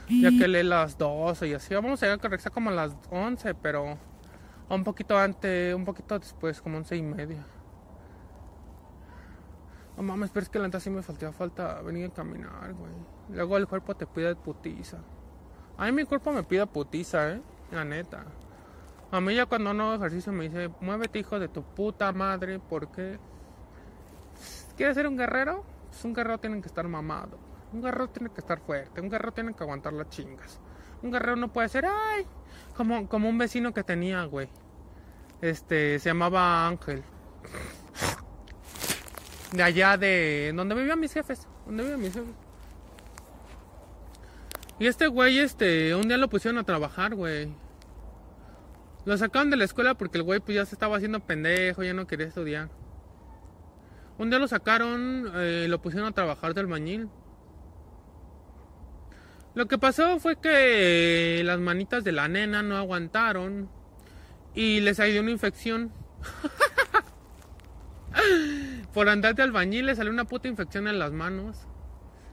Ya 0.09 0.31
que 0.31 0.49
lee 0.49 0.63
las 0.63 0.97
12 0.97 1.49
y 1.49 1.55
así. 1.55 1.75
Vamos 1.75 2.03
a 2.03 2.07
llegar 2.07 2.19
a 2.19 2.23
regresar 2.23 2.51
como 2.51 2.71
a 2.71 2.73
las 2.73 2.97
11, 3.11 3.55
pero 3.57 3.99
un 4.71 4.85
poquito 4.85 5.19
antes, 5.19 5.75
un 5.75 5.85
poquito 5.85 6.19
después, 6.19 6.63
como 6.63 6.79
11 6.79 6.97
y 6.97 7.03
media. 7.03 7.45
No 9.97 10.03
mames, 10.03 10.31
pero 10.31 10.45
es 10.45 10.49
que 10.49 10.59
la 10.59 10.67
neta 10.67 10.81
sí 10.81 10.91
me 10.91 11.03
faltaba 11.03 11.33
falta 11.33 11.83
venir 11.83 12.07
a 12.07 12.15
caminar, 12.15 12.73
güey. 12.73 12.93
Luego 13.31 13.57
el 13.59 13.67
cuerpo 13.67 13.97
te 13.97 14.07
pide 14.07 14.35
putiza. 14.37 14.99
A 15.77 15.87
mí 15.87 15.93
mi 15.93 16.05
cuerpo 16.05 16.33
me 16.33 16.43
pide 16.43 16.67
putiza, 16.67 17.33
eh. 17.33 17.43
La 17.73 17.85
neta. 17.85 18.25
A 19.11 19.21
mí 19.21 19.35
ya 19.35 19.47
cuando 19.47 19.73
no 19.73 19.85
hago 19.85 19.95
ejercicio 19.95 20.33
me 20.33 20.49
dice, 20.49 20.71
muévete 20.81 21.19
hijo 21.19 21.39
de 21.39 21.49
tu 21.49 21.63
puta 21.63 22.13
madre, 22.13 22.59
porque... 22.59 23.19
¿Quieres 24.77 24.95
ser 24.95 25.07
un 25.07 25.17
guerrero? 25.17 25.65
Pues 25.89 26.05
un 26.05 26.15
guerrero 26.15 26.39
tiene 26.39 26.61
que 26.61 26.69
estar 26.69 26.87
mamado. 26.87 27.39
Un 27.73 27.83
guerrero 27.83 28.09
tiene 28.09 28.31
que 28.31 28.41
estar 28.41 28.61
fuerte. 28.61 29.01
Un 29.01 29.09
guerrero 29.09 29.33
tiene 29.33 29.55
que 29.55 29.63
aguantar 29.65 29.93
las 29.93 30.09
chingas. 30.11 30.61
Un 31.03 31.11
guerrero 31.11 31.37
no 31.37 31.53
puede 31.53 31.69
ser, 31.69 31.87
ay, 31.87 32.27
como, 32.77 33.09
como 33.09 33.29
un 33.29 33.39
vecino 33.39 33.73
que 33.73 33.83
tenía, 33.83 34.25
güey. 34.25 34.49
Este, 35.41 35.99
se 35.99 36.11
llamaba 36.11 36.67
Ángel 36.67 37.03
de 39.53 39.63
allá 39.63 39.97
de 39.97 40.53
donde 40.55 40.75
vivían 40.75 41.01
mis 41.01 41.13
jefes, 41.13 41.47
donde 41.67 41.83
vivían 41.83 42.01
mis 42.01 42.13
jefes. 42.13 42.35
Y 44.79 44.87
este 44.87 45.09
güey, 45.09 45.39
este, 45.39 45.95
un 45.95 46.07
día 46.07 46.17
lo 46.17 46.29
pusieron 46.29 46.59
a 46.59 46.65
trabajar, 46.65 47.15
güey. 47.15 47.49
Lo 49.09 49.17
sacaron 49.17 49.49
de 49.49 49.57
la 49.57 49.65
escuela 49.65 49.95
porque 49.95 50.19
el 50.19 50.23
güey 50.23 50.39
pues 50.39 50.55
ya 50.55 50.67
se 50.67 50.75
estaba 50.75 50.97
haciendo 50.97 51.21
pendejo, 51.21 51.83
ya 51.83 51.95
no 51.95 52.07
quería 52.07 52.27
estudiar. 52.27 52.69
Un 54.19 54.29
día 54.29 54.39
lo 54.39 54.47
sacaron, 54.47 55.33
eh, 55.35 55.65
lo 55.67 55.81
pusieron 55.81 56.07
a 56.07 56.13
trabajar 56.13 56.53
del 56.53 56.67
bañil. 56.67 57.09
Lo 59.55 59.67
que 59.67 59.79
pasó 59.79 60.21
fue 60.21 60.37
que 60.37 61.41
las 61.43 61.59
manitas 61.59 62.05
de 62.05 62.13
la 62.13 62.29
nena 62.29 62.63
no 62.63 62.77
aguantaron 62.77 63.71
y 64.55 64.81
les 64.81 64.99
salió 64.99 65.23
una 65.23 65.31
infección. 65.31 65.91
por 68.93 69.09
andar 69.09 69.35
de 69.35 69.43
albañil 69.43 69.87
le 69.87 69.97
salió 69.97 70.13
una 70.13 70.25
puta 70.25 70.49
infección 70.49 70.87
en 70.87 70.99
las 70.99 71.13
manos. 71.13 71.68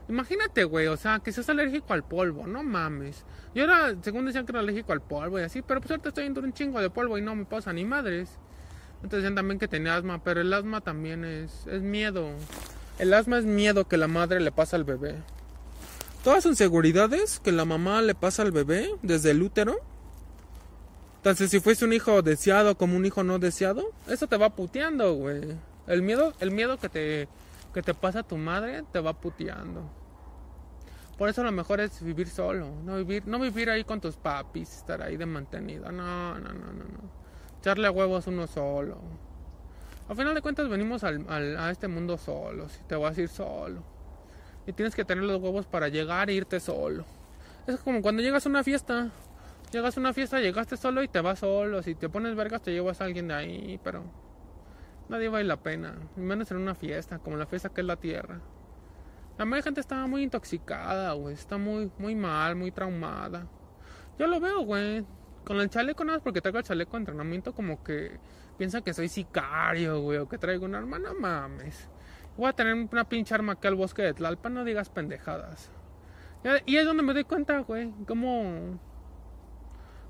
Imagínate, 0.08 0.64
güey, 0.66 0.88
o 0.88 0.98
sea, 0.98 1.20
que 1.20 1.32
seas 1.32 1.50
alérgico 1.50 1.94
al 1.94 2.04
polvo, 2.04 2.46
no 2.46 2.64
mames. 2.64 3.26
Yo 3.56 3.64
era, 3.64 3.96
según 4.02 4.26
decían 4.26 4.46
que 4.46 4.52
era 4.52 4.60
alérgico 4.60 4.94
al 4.94 5.02
polvo 5.02 5.40
y 5.40 5.44
así, 5.44 5.62
pero 5.62 5.82
pues 5.82 5.92
ahorita 5.92 6.10
estoy 6.10 6.26
en 6.26 6.38
un 6.38 6.54
chingo 6.54 6.80
de 6.80 6.90
polvo 6.90 7.18
y 7.18 7.22
no 7.22 7.36
me 7.36 7.46
pasa 7.46 7.74
ni 7.74 7.86
madres. 7.86 8.30
Entonces 8.98 9.24
decían 9.24 9.36
también 9.36 9.60
que 9.60 9.68
tenía 9.68 9.96
asma, 9.96 10.24
pero 10.24 10.42
el 10.42 10.54
asma 10.54 10.82
también 10.82 11.26
es, 11.26 11.66
es 11.68 11.82
miedo. 11.82 12.30
El 13.00 13.14
asma 13.14 13.40
es 13.40 13.46
miedo 13.46 13.88
que 13.88 13.98
la 13.98 14.08
madre 14.08 14.40
le 14.40 14.52
pasa 14.52 14.76
al 14.78 14.84
bebé. 14.84 15.16
Todas 16.24 16.44
son 16.44 16.56
seguridades 16.56 17.40
que 17.40 17.52
la 17.52 17.66
mamá 17.66 18.02
le 18.02 18.16
pasa 18.16 18.42
al 18.42 18.52
bebé 18.52 18.90
desde 19.02 19.32
el 19.32 19.42
útero. 19.44 19.76
Entonces, 21.18 21.50
si 21.50 21.60
fuese 21.60 21.86
un 21.86 21.94
hijo 21.94 22.22
deseado 22.22 22.78
como 22.78 22.96
un 22.96 23.06
hijo 23.06 23.24
no 23.24 23.40
deseado, 23.40 23.92
eso 24.08 24.28
te 24.28 24.38
va 24.38 24.50
puteando, 24.52 25.14
güey. 25.14 25.42
El 25.88 26.02
miedo, 26.02 26.34
el 26.40 26.52
miedo 26.52 26.78
que 26.78 26.90
te, 26.90 27.28
que 27.76 27.82
te 27.82 27.94
pasa 27.94 28.20
a 28.20 28.24
tu 28.24 28.38
madre 28.38 28.86
te 28.90 29.02
va 29.02 29.12
puteando. 29.12 29.82
Por 31.18 31.28
eso 31.28 31.44
lo 31.44 31.52
mejor 31.52 31.82
es 31.82 32.02
vivir 32.02 32.30
solo, 32.30 32.70
no 32.86 32.96
vivir, 32.96 33.28
no 33.28 33.38
vivir 33.38 33.70
ahí 33.70 33.84
con 33.84 34.00
tus 34.00 34.16
papis, 34.16 34.78
estar 34.78 35.02
ahí 35.02 35.18
de 35.18 35.26
mantenido. 35.26 35.92
No, 35.92 36.40
no, 36.40 36.54
no, 36.54 36.72
no, 36.72 36.84
no. 36.86 37.12
Echarle 37.60 37.90
huevos 37.90 38.28
uno 38.28 38.48
solo. 38.48 38.98
Al 40.08 40.16
final 40.16 40.34
de 40.34 40.42
cuentas 40.42 40.70
venimos 40.70 41.04
al, 41.04 41.26
al, 41.28 41.58
a 41.58 41.70
este 41.70 41.90
mundo 41.90 42.18
solos 42.18 42.80
te 42.88 42.96
vas 42.96 43.18
a 43.18 43.22
ir 43.22 43.28
solo. 43.28 43.84
Y 44.66 44.72
tienes 44.72 44.96
que 44.96 45.04
tener 45.04 45.26
los 45.26 45.42
huevos 45.42 45.66
para 45.66 45.90
llegar 45.90 46.30
e 46.30 46.34
irte 46.34 46.62
solo. 46.62 47.04
Es 47.68 47.78
como 47.82 48.02
cuando 48.02 48.22
llegas 48.22 48.46
a 48.46 48.50
una 48.50 48.64
fiesta. 48.64 49.10
Llegas 49.74 49.98
a 49.98 50.00
una 50.00 50.14
fiesta, 50.14 50.40
llegaste 50.40 50.78
solo 50.78 51.04
y 51.04 51.10
te 51.10 51.20
vas 51.20 51.40
solo. 51.40 51.84
Si 51.84 51.94
te 51.94 52.08
pones 52.08 52.38
vergas 52.38 52.62
te 52.62 52.72
llevas 52.72 53.02
a 53.02 53.04
alguien 53.04 53.28
de 53.28 53.34
ahí, 53.34 53.80
pero 53.84 54.06
nadie 55.10 55.30
vale 55.30 55.46
la 55.46 55.58
pena. 55.58 55.96
Y 56.18 56.22
menos 56.22 56.52
en 56.52 56.58
una 56.58 56.76
fiesta, 56.76 57.20
como 57.20 57.38
la 57.38 57.46
fiesta 57.46 57.70
que 57.70 57.82
es 57.82 57.88
la 57.88 57.98
tierra. 57.98 58.42
La 59.38 59.46
mayoría 59.46 59.64
gente 59.64 59.82
está 59.82 60.08
muy 60.08 60.24
intoxicada, 60.24 61.14
güey. 61.14 61.34
Está 61.34 61.58
muy, 61.58 61.92
muy 61.98 62.16
mal, 62.16 62.56
muy 62.56 62.72
traumada. 62.72 63.48
Yo 64.18 64.28
lo 64.28 64.40
veo, 64.40 64.62
güey. 64.62 65.06
Con 65.44 65.60
el 65.60 65.70
chaleco 65.70 66.04
nada 66.04 66.18
más 66.18 66.24
porque 66.24 66.42
traigo 66.42 66.58
el 66.58 66.64
chaleco 66.64 66.94
de 66.94 67.00
entrenamiento 67.00 67.54
como 67.54 67.84
que 67.84 68.18
piensa 68.58 68.82
que 68.82 68.94
soy 68.94 69.10
sicario, 69.10 70.00
güey. 70.02 70.20
O 70.20 70.30
que 70.30 70.38
traigo 70.38 70.66
una 70.66 70.78
arma, 70.78 71.00
no 71.00 71.14
mames. 71.14 71.90
Voy 72.38 72.48
a 72.48 72.54
tener 72.54 72.74
una 72.74 73.08
pinche 73.08 73.34
arma 73.36 73.54
acá 73.54 73.68
al 73.68 73.76
bosque 73.76 74.02
de 74.02 74.14
Tlalpan, 74.14 74.54
no 74.54 74.64
digas 74.64 74.90
pendejadas. 74.90 75.70
Y 76.66 76.78
es 76.78 76.86
donde 76.86 77.04
me 77.04 77.14
doy 77.14 77.24
cuenta, 77.24 77.60
güey. 77.60 77.92
Como 78.08 78.80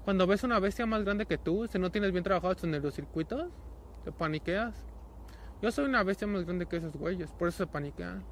cuando 0.03 0.27
ves 0.27 0.43
una 0.43 0.59
bestia 0.59 0.85
más 0.85 1.03
grande 1.03 1.25
que 1.25 1.37
tú, 1.37 1.67
si 1.67 1.79
no 1.79 1.91
tienes 1.91 2.11
bien 2.11 2.23
trabajados 2.23 2.57
tus 2.57 2.69
neurocircuitos, 2.69 3.49
te 4.05 4.11
paniqueas. 4.11 4.85
Yo 5.61 5.71
soy 5.71 5.85
una 5.85 6.03
bestia 6.03 6.27
más 6.27 6.45
grande 6.45 6.67
que 6.67 6.77
esos 6.77 6.95
güeyes, 6.95 7.31
por 7.31 7.49
eso 7.49 7.57
se 7.57 7.67
paniquean. 7.67 8.23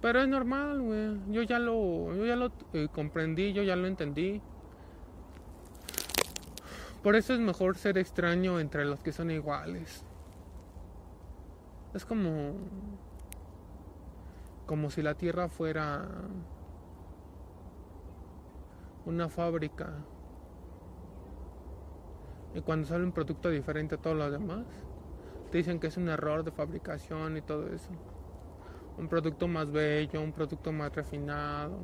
Pero 0.00 0.22
es 0.22 0.28
normal, 0.28 0.80
güey. 0.80 1.20
Yo 1.28 1.42
ya 1.42 1.58
lo, 1.58 2.14
yo 2.14 2.24
ya 2.24 2.34
lo 2.34 2.50
eh, 2.72 2.88
comprendí, 2.90 3.52
yo 3.52 3.62
ya 3.62 3.76
lo 3.76 3.86
entendí. 3.86 4.40
Por 7.02 7.14
eso 7.14 7.34
es 7.34 7.40
mejor 7.40 7.76
ser 7.76 7.98
extraño 7.98 8.58
entre 8.58 8.86
los 8.86 9.02
que 9.02 9.12
son 9.12 9.30
iguales. 9.30 10.04
Es 11.92 12.04
como 12.04 12.54
como 14.64 14.88
si 14.90 15.02
la 15.02 15.14
Tierra 15.14 15.48
fuera 15.48 16.06
una 19.04 19.28
fábrica 19.28 19.94
y 22.54 22.60
cuando 22.60 22.86
sale 22.86 23.04
un 23.04 23.12
producto 23.12 23.48
diferente 23.48 23.94
a 23.94 23.98
todos 23.98 24.16
los 24.16 24.30
demás, 24.32 24.64
te 25.50 25.58
dicen 25.58 25.78
que 25.78 25.88
es 25.88 25.96
un 25.96 26.08
error 26.08 26.44
de 26.44 26.50
fabricación 26.50 27.36
y 27.36 27.42
todo 27.42 27.68
eso. 27.68 27.90
un 28.98 29.08
producto 29.08 29.48
más 29.48 29.70
bello, 29.70 30.20
un 30.20 30.32
producto 30.32 30.72
más 30.72 30.94
refinado. 30.94 31.78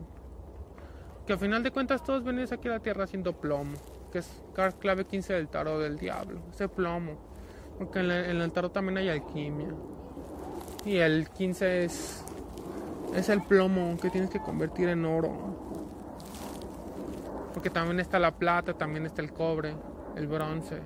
Que 1.27 1.33
al 1.33 1.39
final 1.39 1.63
de 1.63 1.71
cuentas 1.71 2.05
todos 2.05 2.23
venimos 2.23 2.53
aquí 2.53 2.69
a 2.69 2.73
la 2.73 2.81
Tierra 2.81 3.05
haciendo 3.05 3.33
plomo, 3.33 3.77
que 4.13 4.19
es 4.19 4.45
clave 4.79 5.07
15 5.07 5.33
del 5.33 5.49
tarot 5.49 5.81
del 5.81 5.99
diablo, 5.99 6.41
ese 6.53 6.69
plomo. 6.69 7.17
Porque 7.79 8.01
en, 8.01 8.11
el 8.11 8.53
tarot 8.53 8.73
también 8.73 8.99
hay 8.99 9.09
alquimia. 9.09 9.69
Y 10.85 10.97
el 10.97 11.31
15 11.31 11.85
es, 11.85 12.25
es 13.15 13.29
el 13.29 13.43
plomo 13.43 13.97
que 14.01 14.11
tienes 14.11 14.31
que 14.31 14.41
convertir 14.41 14.89
en 14.89 15.05
oro. 15.05 15.33
Porque 17.55 17.71
también 17.71 17.99
está 17.99 18.19
la 18.19 18.33
plata, 18.33 18.75
también 18.75 19.07
está 19.07 19.23
el 19.23 19.33
cobre, 19.33 19.75
el 20.17 20.27
bronce. 20.27 20.81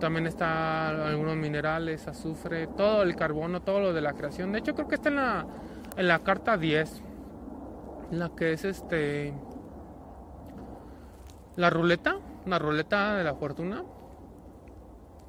También 0.00 0.26
está 0.26 0.88
algunos 0.88 1.36
minerales, 1.36 2.06
azufre, 2.08 2.66
todo 2.66 3.02
el 3.02 3.16
carbono, 3.16 3.62
todo 3.62 3.80
lo 3.80 3.92
de 3.92 4.00
la 4.00 4.12
creación. 4.12 4.52
De 4.52 4.58
hecho, 4.58 4.74
creo 4.74 4.88
que 4.88 4.96
está 4.96 5.08
en 5.08 5.16
la, 5.16 5.46
en 5.96 6.08
la 6.08 6.18
carta 6.18 6.58
10. 6.58 7.02
La 8.10 8.30
que 8.30 8.52
es 8.52 8.64
este. 8.64 9.32
La 11.56 11.70
ruleta. 11.70 12.16
La 12.46 12.58
ruleta 12.58 13.16
de 13.16 13.24
la 13.24 13.34
fortuna. 13.34 13.82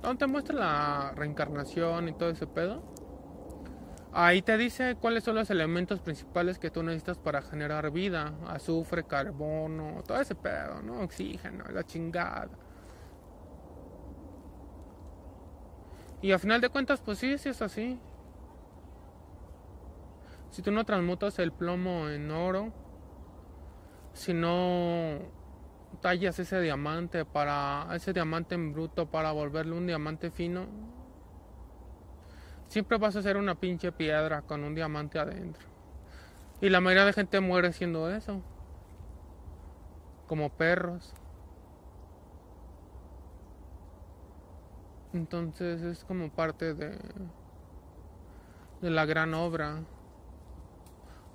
Donde 0.02 0.28
muestra 0.28 0.56
la 0.56 1.12
reencarnación 1.16 2.10
y 2.10 2.14
todo 2.14 2.30
ese 2.30 2.48
pedo. 2.48 2.95
Ahí 4.18 4.42
te 4.42 4.56
dice 4.56 4.96
cuáles 4.96 5.26
son 5.26 5.36
los 5.36 5.50
elementos 5.50 6.00
principales 6.00 6.58
que 6.58 6.72
tú 6.72 6.82
necesitas 6.82 7.18
para 7.18 7.42
generar 7.42 7.92
vida. 7.92 8.34
Azufre, 8.48 9.04
carbono, 9.04 10.04
todo 10.08 10.22
ese 10.22 10.36
pedo, 10.36 10.82
¿no? 10.82 11.02
Oxígeno, 11.02 11.66
la 11.66 11.84
chingada. 11.84 12.48
Y 16.22 16.32
a 16.32 16.40
final 16.40 16.62
de 16.62 16.70
cuentas, 16.70 17.02
pues 17.02 17.18
sí, 17.18 17.38
sí 17.38 17.50
es 17.50 17.62
así. 17.62 18.00
Si 20.50 20.62
tú 20.62 20.72
no 20.72 20.86
transmutas 20.86 21.38
el 21.40 21.52
plomo 21.52 22.08
en 22.08 22.32
oro, 22.32 22.72
si 24.14 24.34
no 24.34 25.20
tallas 26.00 26.40
ese 26.40 26.62
diamante 26.62 27.26
para 27.26 27.90
ese 27.94 28.14
diamante 28.14 28.56
en 28.56 28.72
bruto 28.72 29.08
para 29.08 29.34
volverle 29.34 29.74
un 29.76 29.88
diamante 29.88 30.32
fino, 30.32 30.95
siempre 32.68 32.98
vas 32.98 33.16
a 33.16 33.22
ser 33.22 33.38
una 33.38 33.56
pinche 33.56 33.92
piedra 33.92 34.42
con 34.42 34.64
un 34.64 34.76
diamante 34.76 35.20
adentro. 35.20 35.66
Y 36.62 36.70
la 36.70 36.82
mayoría 36.82 37.06
de 37.06 37.14
gente 37.14 37.40
muere 37.40 37.74
siendo 37.74 38.10
eso. 38.10 38.42
Como 40.28 40.50
perros. 40.50 41.14
Entonces 45.14 45.82
es 45.82 46.04
como 46.04 46.30
parte 46.30 46.74
de, 46.74 46.98
la 48.82 49.06
gran 49.06 49.34
obra. 49.34 49.84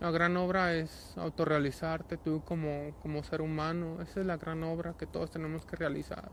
La 0.01 0.11
gran 0.11 0.37
obra 0.37 0.75
es 0.75 1.17
autorrealizarte 1.17 2.17
tú 2.17 2.43
como, 2.45 2.93
como 3.03 3.23
ser 3.23 3.41
humano. 3.43 4.01
Esa 4.03 4.21
es 4.21 4.27
la 4.27 4.37
gran 4.37 4.63
obra 4.65 4.95
que 4.99 5.07
todos 5.07 5.31
tenemos 5.31 5.65
que 5.65 5.77
realizar. 5.77 6.31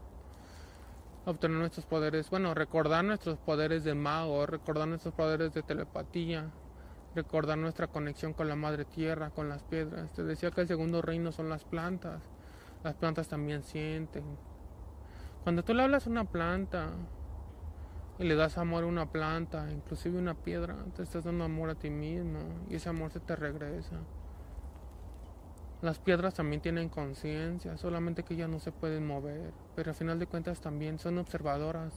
Obtener 1.28 1.58
nuestros 1.58 1.86
poderes, 1.86 2.30
bueno, 2.30 2.54
recordar 2.54 3.04
nuestros 3.04 3.38
poderes 3.38 3.84
de 3.84 3.94
mago, 3.94 4.46
recordar 4.46 4.88
nuestros 4.88 5.14
poderes 5.14 5.54
de 5.54 5.62
telepatía, 5.62 6.50
recordar 7.16 7.58
nuestra 7.58 7.88
conexión 7.88 8.32
con 8.32 8.48
la 8.48 8.56
madre 8.56 8.86
tierra, 8.86 9.30
con 9.32 9.50
las 9.50 9.62
piedras. 9.64 10.14
Te 10.14 10.24
decía 10.24 10.52
que 10.52 10.62
el 10.62 10.70
segundo 10.70 11.02
reino 11.02 11.34
son 11.34 11.50
las 11.50 11.66
plantas. 11.66 12.22
Las 12.82 12.96
plantas 12.96 13.28
también 13.28 13.64
sienten. 13.64 14.24
Cuando 15.44 15.66
tú 15.66 15.74
le 15.74 15.84
hablas 15.84 16.08
a 16.08 16.12
una 16.12 16.24
planta, 16.24 16.92
y 18.20 18.24
le 18.24 18.36
das 18.36 18.58
amor 18.58 18.86
a 18.86 18.88
una 18.88 19.12
planta, 19.12 19.70
inclusive 19.70 20.18
una 20.18 20.34
piedra, 20.34 20.78
te 20.96 21.04
estás 21.04 21.26
dando 21.26 21.44
amor 21.44 21.72
a 21.72 21.76
ti 21.76 21.90
mismo 21.90 22.40
y 22.70 22.76
ese 22.76 22.88
amor 22.88 23.12
se 23.12 23.20
te 23.20 23.36
regresa. 23.36 23.98
Las 25.82 26.00
piedras 26.00 26.34
también 26.34 26.62
tienen 26.62 26.90
conciencia, 26.90 27.78
solamente 27.78 28.24
que 28.24 28.36
ya 28.36 28.48
no 28.48 28.60
se 28.60 28.72
pueden 28.72 29.06
mover, 29.06 29.54
pero 29.76 29.92
al 29.92 29.96
final 29.96 30.18
de 30.18 30.26
cuentas 30.26 30.60
también 30.60 30.98
son 30.98 31.18
observadoras. 31.18 31.94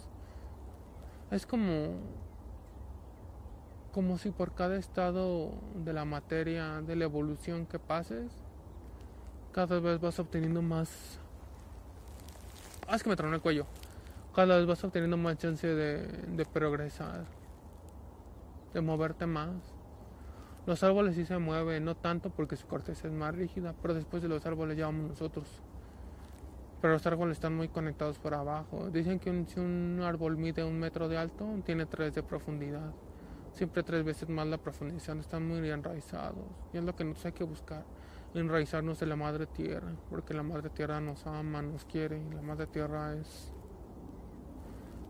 Es 1.31 1.47
como 1.47 1.95
como 3.93 4.19
si 4.19 4.31
por 4.31 4.55
cada 4.55 4.77
estado 4.77 5.51
de 5.75 5.93
la 5.93 6.05
materia, 6.05 6.81
de 6.81 6.95
la 6.95 7.05
evolución 7.05 7.67
que 7.67 7.81
pases, 7.81 8.31
cada 9.53 9.81
vez 9.81 10.01
vas 10.01 10.19
obteniendo 10.21 10.63
más. 10.63 11.19
Ah, 12.87 12.95
es 12.97 13.03
que 13.03 13.11
me 13.11 13.17
tronó 13.17 13.35
el 13.35 13.41
cuello 13.41 13.67
cada 14.35 14.57
vez 14.57 14.67
vas 14.67 14.83
obteniendo 14.85 15.17
más 15.17 15.39
chance 15.39 15.67
de, 15.67 16.47
progresar, 16.53 17.25
de 18.73 18.81
moverte 18.81 19.27
más. 19.27 19.57
Los 20.67 20.83
árboles 20.85 21.15
sí 21.15 21.25
se 21.25 21.39
mueven, 21.39 21.85
no 21.85 21.97
tanto 21.97 22.29
porque 22.29 22.55
su 22.55 22.67
corteza 22.67 23.09
es 23.09 23.15
más 23.15 23.35
rígida, 23.35 23.75
pero 23.81 23.95
después 23.95 24.23
de 24.23 24.29
los 24.29 24.45
árboles 24.45 24.77
llevamos 24.77 25.09
nosotros. 25.09 25.49
Pero 26.83 26.93
los 26.95 27.07
árboles 27.07 27.39
están 27.39 27.57
muy 27.57 27.69
conectados 27.69 28.19
por 28.19 28.35
abajo. 28.35 28.91
Dicen 28.91 29.19
que 29.19 29.45
si 29.47 29.59
un 29.59 30.01
árbol 30.03 30.37
mide 30.37 30.63
un 30.63 30.79
metro 30.79 31.09
de 31.09 31.17
alto, 31.17 31.47
tiene 31.65 31.87
tres 31.87 32.15
de 32.15 32.23
profundidad. 32.23 32.93
Siempre 33.53 33.83
tres 33.83 34.05
veces 34.05 34.29
más 34.29 34.47
la 34.47 34.59
profundidad. 34.59 35.19
Están 35.19 35.47
muy 35.47 35.69
enraizados. 35.69 36.45
Y 36.73 36.79
es 36.79 36.85
lo 36.85 36.95
que 36.95 37.05
nosotros 37.05 37.27
hay 37.27 37.33
que 37.33 37.45
buscar. 37.45 37.85
Enraizarnos 38.35 39.01
de 39.01 39.07
la 39.07 39.17
madre 39.17 39.47
tierra. 39.47 39.93
Porque 40.09 40.33
la 40.33 40.43
madre 40.43 40.71
tierra 40.71 41.01
nos 41.01 41.27
ama, 41.27 41.61
nos 41.61 41.85
quiere. 41.85 42.23
La 42.35 42.41
madre 42.41 42.67
tierra 42.67 43.15
es 43.15 43.53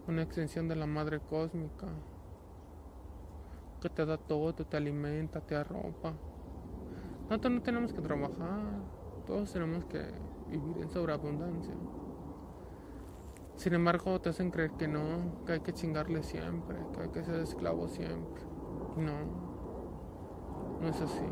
una 0.09 0.22
extensión 0.22 0.66
de 0.68 0.74
la 0.74 0.86
madre 0.86 1.20
cósmica 1.20 1.86
que 3.81 3.89
te 3.89 4.05
da 4.05 4.19
todo, 4.19 4.52
te 4.52 4.77
alimenta, 4.77 5.40
te 5.40 5.57
arropa. 5.57 6.12
Nosotros 7.28 7.52
no 7.55 7.62
tenemos 7.62 7.93
que 7.93 8.01
trabajar, 8.01 8.82
todos 9.27 9.52
tenemos 9.52 9.85
que 9.86 10.02
vivir 10.48 10.78
en 10.78 10.90
sobreabundancia. 10.90 11.74
Sin 13.57 13.74
embargo, 13.74 14.20
te 14.20 14.31
hacen 14.31 14.51
creer 14.51 14.73
que 14.73 14.89
no, 14.89 15.44
que 15.47 15.52
hay 15.52 15.61
que 15.61 15.73
chingarle 15.73 16.23
siempre, 16.23 16.78
que 16.94 17.02
hay 17.02 17.09
que 17.11 17.24
ser 17.24 17.36
esclavo 17.40 17.89
siempre. 17.89 18.43
No, 18.97 19.12
no 20.81 20.89
es 20.89 21.01
así, 21.01 21.27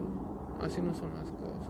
así 0.60 0.82
no 0.82 0.94
son 0.94 1.14
las 1.14 1.30
cosas. 1.32 1.68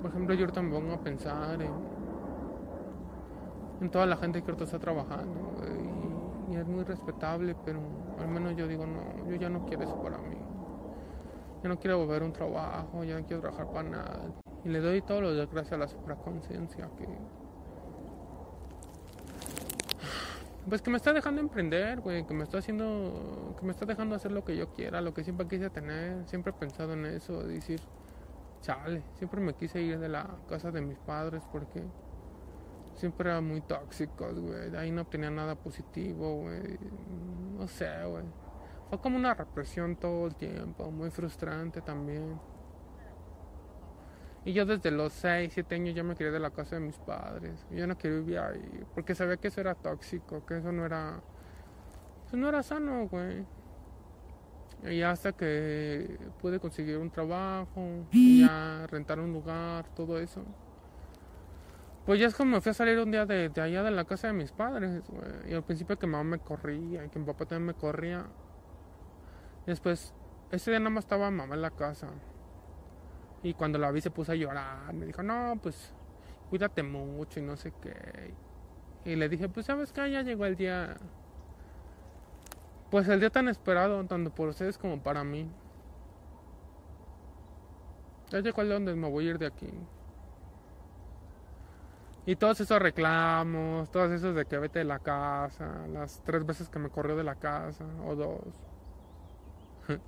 Por 0.00 0.10
ejemplo, 0.10 0.34
yo 0.34 0.42
ahorita 0.42 0.62
me 0.62 0.92
a 0.92 1.00
pensar 1.00 1.60
en 1.60 1.97
en 3.80 3.90
toda 3.90 4.06
la 4.06 4.16
gente 4.16 4.42
que 4.42 4.50
ahorita 4.50 4.64
está 4.64 4.78
trabajando. 4.78 5.52
Y, 6.50 6.56
es 6.56 6.66
muy 6.66 6.82
respetable, 6.82 7.54
pero 7.64 7.78
al 8.18 8.28
menos 8.28 8.56
yo 8.56 8.66
digo, 8.66 8.84
no, 8.84 9.28
yo 9.28 9.36
ya 9.36 9.48
no 9.48 9.64
quiero 9.66 9.84
eso 9.84 10.02
para 10.02 10.18
mí. 10.18 10.36
Yo 11.62 11.68
no 11.68 11.78
quiero 11.78 11.98
volver 11.98 12.22
a 12.22 12.24
un 12.24 12.32
trabajo, 12.32 13.04
ya 13.04 13.18
no 13.18 13.26
quiero 13.26 13.42
trabajar 13.42 13.70
para 13.70 13.88
nada. 13.88 14.20
Y 14.64 14.68
le 14.70 14.80
doy 14.80 15.02
todo 15.02 15.20
lo 15.20 15.34
de 15.34 15.46
gracias 15.46 15.74
a 15.74 15.76
la 15.76 15.88
supraconciencia 15.88 16.88
que... 16.96 17.06
Pues 20.68 20.82
que 20.82 20.90
me 20.90 20.96
está 20.96 21.12
dejando 21.12 21.40
emprender, 21.40 22.00
güey, 22.00 22.26
que 22.26 22.34
me 22.34 22.44
está 22.44 22.58
haciendo, 22.58 23.54
que 23.58 23.64
me 23.64 23.70
está 23.70 23.86
dejando 23.86 24.14
hacer 24.14 24.32
lo 24.32 24.44
que 24.44 24.56
yo 24.56 24.72
quiera, 24.74 25.00
lo 25.00 25.14
que 25.14 25.24
siempre 25.24 25.46
quise 25.46 25.70
tener, 25.70 26.26
siempre 26.26 26.50
he 26.50 26.54
pensado 26.54 26.92
en 26.94 27.06
eso, 27.06 27.42
decir, 27.42 27.80
chale, 28.60 29.02
siempre 29.14 29.40
me 29.40 29.54
quise 29.54 29.80
ir 29.80 29.98
de 29.98 30.08
la 30.08 30.26
casa 30.48 30.70
de 30.70 30.80
mis 30.80 30.98
padres 30.98 31.42
porque 31.52 31.82
siempre 32.98 33.30
eran 33.30 33.46
muy 33.46 33.60
tóxicos, 33.62 34.38
güey. 34.38 34.74
Ahí 34.76 34.90
no 34.90 35.06
tenía 35.06 35.30
nada 35.30 35.54
positivo, 35.54 36.42
güey. 36.42 36.78
No 37.56 37.66
sé, 37.66 37.88
güey. 38.04 38.24
Fue 38.90 39.00
como 39.00 39.16
una 39.16 39.34
represión 39.34 39.96
todo 39.96 40.26
el 40.26 40.34
tiempo, 40.34 40.90
muy 40.90 41.10
frustrante 41.10 41.80
también. 41.80 42.40
Y 44.44 44.52
yo 44.52 44.64
desde 44.64 44.90
los 44.90 45.12
6, 45.12 45.50
7 45.52 45.74
años 45.74 45.94
ya 45.94 46.02
me 46.02 46.14
quería 46.14 46.32
de 46.32 46.40
la 46.40 46.50
casa 46.50 46.76
de 46.76 46.80
mis 46.80 46.98
padres. 46.98 47.66
Yo 47.70 47.86
no 47.86 47.98
quería 47.98 48.18
vivir 48.18 48.38
ahí, 48.38 48.84
porque 48.94 49.14
sabía 49.14 49.36
que 49.36 49.48
eso 49.48 49.60
era 49.60 49.74
tóxico, 49.74 50.44
que 50.46 50.58
eso 50.58 50.72
no 50.72 50.86
era... 50.86 51.20
Eso 52.26 52.36
no 52.36 52.48
era 52.48 52.62
sano, 52.62 53.08
güey. 53.08 53.44
Y 54.84 55.02
hasta 55.02 55.32
que 55.32 56.18
pude 56.40 56.60
conseguir 56.60 56.98
un 56.98 57.10
trabajo, 57.10 58.06
ya 58.12 58.86
rentar 58.86 59.18
un 59.18 59.32
lugar, 59.32 59.86
todo 59.94 60.18
eso. 60.18 60.42
Pues 62.08 62.18
ya 62.18 62.26
es 62.26 62.34
como 62.34 62.52
me 62.52 62.62
fui 62.62 62.70
a 62.70 62.72
salir 62.72 62.98
un 63.00 63.10
día 63.10 63.26
de, 63.26 63.52
allá 63.60 63.82
de 63.82 63.90
la 63.90 64.06
casa 64.06 64.28
de 64.28 64.32
mis 64.32 64.50
padres, 64.50 65.02
güey. 65.10 65.52
Y 65.52 65.52
al 65.52 65.62
principio 65.62 65.98
que 65.98 66.06
mamá 66.06 66.24
me 66.24 66.38
corría 66.38 67.04
y 67.04 67.10
que 67.10 67.18
mi 67.18 67.26
papá 67.26 67.44
también 67.44 67.66
me 67.66 67.74
corría. 67.74 68.24
Después, 69.66 70.14
ese 70.50 70.70
día 70.70 70.80
nada 70.80 70.88
más 70.88 71.04
estaba 71.04 71.30
mamá 71.30 71.54
en 71.54 71.60
la 71.60 71.70
casa. 71.70 72.08
Y 73.42 73.52
cuando 73.52 73.78
la 73.78 73.90
vi 73.90 74.00
se 74.00 74.10
puso 74.10 74.32
a 74.32 74.36
llorar. 74.36 74.90
Me 74.94 75.04
dijo, 75.04 75.22
no, 75.22 75.58
pues 75.62 75.92
cuídate 76.48 76.82
mucho 76.82 77.40
y 77.40 77.42
no 77.42 77.58
sé 77.58 77.74
qué. 77.82 78.32
Y 79.04 79.14
le 79.14 79.28
dije, 79.28 79.50
pues 79.50 79.66
sabes 79.66 79.92
que 79.92 80.10
ya 80.10 80.22
llegó 80.22 80.46
el 80.46 80.56
día. 80.56 80.96
Pues 82.90 83.06
el 83.08 83.20
día 83.20 83.28
tan 83.28 83.48
esperado, 83.48 84.02
tanto 84.06 84.34
por 84.34 84.48
ustedes 84.48 84.78
como 84.78 85.02
para 85.02 85.24
mí. 85.24 85.46
Ya 88.30 88.40
llegó 88.40 88.62
el 88.62 88.68
día 88.68 88.76
donde 88.76 88.94
me 88.94 89.10
voy 89.10 89.26
a 89.26 89.30
ir 89.32 89.38
de 89.38 89.44
aquí. 89.44 89.68
Y 92.28 92.36
todos 92.36 92.60
esos 92.60 92.78
reclamos, 92.78 93.90
todos 93.90 94.12
esos 94.12 94.34
de 94.34 94.44
que 94.44 94.58
vete 94.58 94.80
de 94.80 94.84
la 94.84 94.98
casa, 94.98 95.86
las 95.90 96.22
tres 96.24 96.44
veces 96.44 96.68
que 96.68 96.78
me 96.78 96.90
corrió 96.90 97.16
de 97.16 97.24
la 97.24 97.36
casa, 97.36 97.86
o 98.04 98.14
dos. 98.14 98.42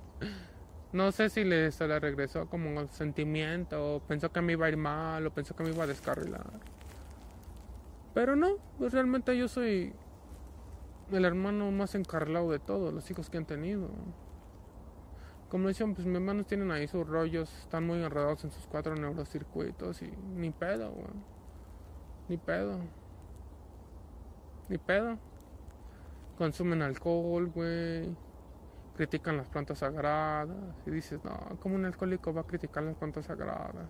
no 0.93 1.11
sé 1.11 1.29
si 1.29 1.43
le, 1.43 1.71
se 1.71 1.87
le 1.87 1.99
regresó 1.99 2.47
como 2.47 2.69
un 2.69 2.87
sentimiento, 2.89 4.03
pensó 4.07 4.31
que 4.31 4.39
me 4.39 4.51
iba 4.51 4.67
a 4.67 4.69
ir 4.69 4.77
mal, 4.77 5.25
o 5.25 5.31
pensó 5.31 5.55
que 5.55 5.63
me 5.63 5.71
iba 5.71 5.83
a 5.83 5.87
descarrilar. 5.87 6.45
Pero 8.13 8.35
no, 8.35 8.49
pues 8.77 8.93
realmente 8.93 9.35
yo 9.35 9.47
soy 9.47 9.91
el 11.11 11.25
hermano 11.25 11.71
más 11.71 11.95
encarlado 11.95 12.51
de 12.51 12.59
todos 12.59 12.93
los 12.93 13.09
hijos 13.09 13.31
que 13.31 13.39
han 13.39 13.45
tenido. 13.45 13.89
Como 15.49 15.69
decían, 15.69 15.95
pues 15.95 16.05
mis 16.05 16.17
hermanos 16.17 16.45
tienen 16.45 16.69
ahí 16.69 16.87
sus 16.87 17.07
rollos, 17.07 17.51
están 17.63 17.87
muy 17.87 18.03
enredados 18.03 18.43
en 18.43 18.51
sus 18.51 18.67
cuatro 18.67 18.93
neurocircuitos 18.95 20.03
y 20.03 20.13
ni 20.35 20.51
pedo, 20.51 20.91
weón. 20.91 21.40
Ni 22.31 22.37
pedo. 22.37 22.79
Ni 24.69 24.77
pedo. 24.77 25.17
Consumen 26.37 26.81
alcohol, 26.81 27.47
güey. 27.47 28.15
Critican 28.95 29.35
las 29.35 29.49
plantas 29.49 29.79
sagradas. 29.79 30.55
Y 30.85 30.91
dices, 30.91 31.19
no, 31.25 31.37
¿cómo 31.59 31.75
un 31.75 31.83
alcohólico 31.83 32.33
va 32.33 32.39
a 32.39 32.43
criticar 32.45 32.83
las 32.83 32.95
plantas 32.95 33.25
sagradas? 33.25 33.89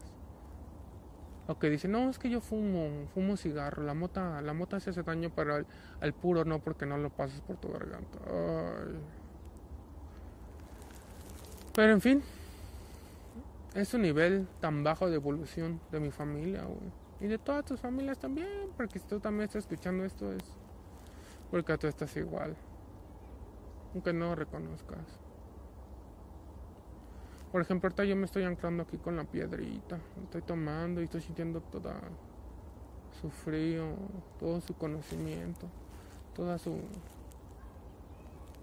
O 1.47 1.59
que 1.59 1.69
dice, 1.69 1.88
no, 1.88 2.09
es 2.09 2.18
que 2.18 2.31
yo 2.31 2.41
fumo, 2.41 3.05
fumo 3.13 3.38
cigarro. 3.38 3.84
La 3.84 3.93
mota, 3.93 4.41
la 4.41 4.53
mota 4.53 4.80
se 4.80 4.89
hace 4.89 5.03
daño, 5.03 5.31
pero 5.35 5.63
al, 5.99 6.13
puro 6.13 6.43
no, 6.43 6.57
porque 6.57 6.88
no 6.88 6.97
lo 6.97 7.11
pasas 7.11 7.41
por 7.41 7.57
tu 7.57 7.72
garganta. 7.72 8.18
Pero 11.76 11.91
en 11.93 12.01
fin, 12.01 12.23
es 13.76 13.93
un 13.93 14.01
nivel 14.01 14.47
tan 14.61 14.84
bajo 14.84 15.11
de 15.11 15.18
evolución 15.18 15.80
de 15.91 15.99
mi 15.99 16.09
familia, 16.09 16.63
güey. 16.63 17.00
Y 17.22 17.27
de 17.27 17.38
todas 17.38 17.64
tus 17.64 17.80
familias 17.80 18.18
también, 18.18 18.69
porque 18.76 18.99
si 18.99 19.06
tú 19.06 19.19
también 19.19 19.45
estás 19.45 19.64
escuchando 19.64 20.03
esto 20.03 20.31
es 20.34 20.43
porque 21.52 21.77
tú 21.77 21.88
estás 21.88 22.15
igual. 22.18 22.56
Aunque 23.93 24.14
no 24.14 24.34
reconozcas. 24.35 25.19
Por 27.52 27.61
ejemplo, 27.61 27.88
ahorita 27.88 28.06
yo 28.06 28.15
me 28.15 28.26
estoy 28.26 28.43
anclando 28.43 28.84
aquí 28.84 28.98
con 28.98 29.18
la 29.18 29.26
piedrita. 29.26 29.99
Estoy 30.23 30.41
tomando 30.41 31.02
y 31.02 31.03
estoy 31.03 31.22
sintiendo 31.22 31.61
toda 31.61 31.99
su 33.22 33.30
frío, 33.30 33.95
todo 34.39 34.61
su 34.61 34.73
conocimiento, 34.76 35.68
toda 36.34 36.57
su 36.57 36.80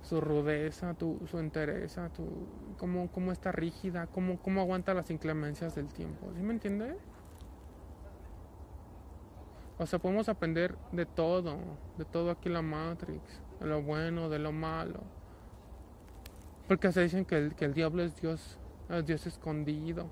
su 0.09 0.23
rudeza, 0.23 0.95
tu, 0.95 1.21
su 1.31 1.39
entereza, 1.39 2.09
tu, 2.09 2.25
cómo, 2.79 3.09
cómo 3.13 3.31
está 3.31 3.53
rígida, 3.53 4.07
cómo, 4.07 4.39
cómo 4.39 4.63
aguanta 4.63 4.95
las 4.95 5.11
inclemencias 5.11 5.75
del 5.75 5.89
tiempo. 5.89 6.31
¿Sí 6.35 6.43
me 6.43 6.55
entiendes? 6.55 6.97
O 9.79 9.87
sea, 9.87 9.99
podemos 9.99 10.29
aprender 10.29 10.77
de 10.93 11.07
todo, 11.07 11.57
de 11.97 12.05
todo 12.05 12.31
aquí 12.31 12.49
en 12.49 12.55
la 12.55 12.63
Matrix, 12.63 13.23
de 13.61 13.67
lo 13.67 13.83
bueno, 13.83 14.29
de 14.29 14.39
lo 14.39 14.53
malo. 14.53 15.01
Porque 16.67 16.91
se 16.93 17.03
dicen 17.03 17.25
que 17.25 17.37
el, 17.37 17.55
que 17.55 17.65
el 17.65 17.75
diablo 17.75 18.03
es 18.03 18.21
Dios, 18.21 18.59
es 18.89 19.07
Dios 19.07 19.27
escondido. 19.27 20.09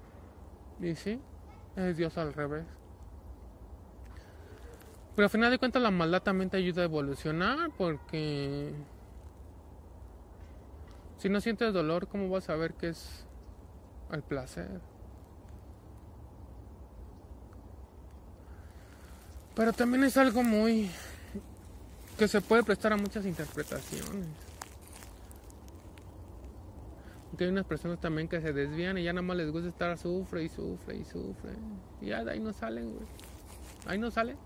Y 0.81 0.95
sí, 0.95 1.21
es 1.75 1.97
Dios 1.97 2.17
al 2.17 2.33
revés. 2.33 2.65
Pero 5.17 5.27
al 5.27 5.31
final 5.31 5.51
de 5.51 5.59
cuentas 5.59 5.83
la 5.83 5.91
maldad 5.91 6.23
también 6.23 6.51
te 6.51 6.59
ayuda 6.59 6.83
a 6.83 6.85
evolucionar 6.85 7.71
porque 7.77 8.75
si 11.17 11.31
no 11.31 11.41
sientes 11.41 11.73
dolor, 11.73 12.07
¿cómo 12.07 12.29
vas 12.29 12.45
a 12.45 12.47
saber 12.49 12.75
qué 12.75 12.91
es 12.91 13.27
el 14.13 14.23
placer? 14.23 14.81
Pero 19.57 19.73
también 19.73 20.05
es 20.05 20.17
algo 20.19 20.45
muy... 20.45 20.91
que 22.19 22.29
se 22.29 22.43
puede 22.43 22.63
prestar 22.63 22.93
a 22.93 22.99
muchas 22.99 23.25
interpretaciones. 23.25 24.27
Porque 27.31 27.45
hay 27.45 27.51
unas 27.51 27.65
personas 27.65 27.99
también 27.99 28.29
que 28.29 28.41
se 28.43 28.53
desvían 28.53 28.99
y 28.99 29.05
ya 29.05 29.15
nada 29.15 29.27
más 29.27 29.37
les 29.39 29.51
gusta 29.51 29.71
estar 29.71 29.97
sufre 29.97 30.45
y 30.45 30.51
sufre 30.51 30.99
y 30.99 31.05
sufre. 31.05 31.53
Y 32.03 32.09
ya 32.09 32.23
de 32.23 32.33
ahí 32.33 32.41
no 32.41 32.53
salen, 32.53 32.93
güey. 32.93 33.07
Ahí 33.87 33.99
no 33.99 34.11
salen. 34.11 34.37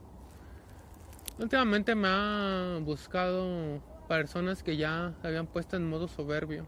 Últimamente 1.40 1.96
me 1.96 2.06
ha 2.08 2.78
buscado 2.80 3.80
personas 4.06 4.62
que 4.62 4.76
ya 4.76 5.14
se 5.20 5.26
habían 5.26 5.48
puesto 5.48 5.76
en 5.76 5.88
modo 5.88 6.06
soberbio. 6.06 6.66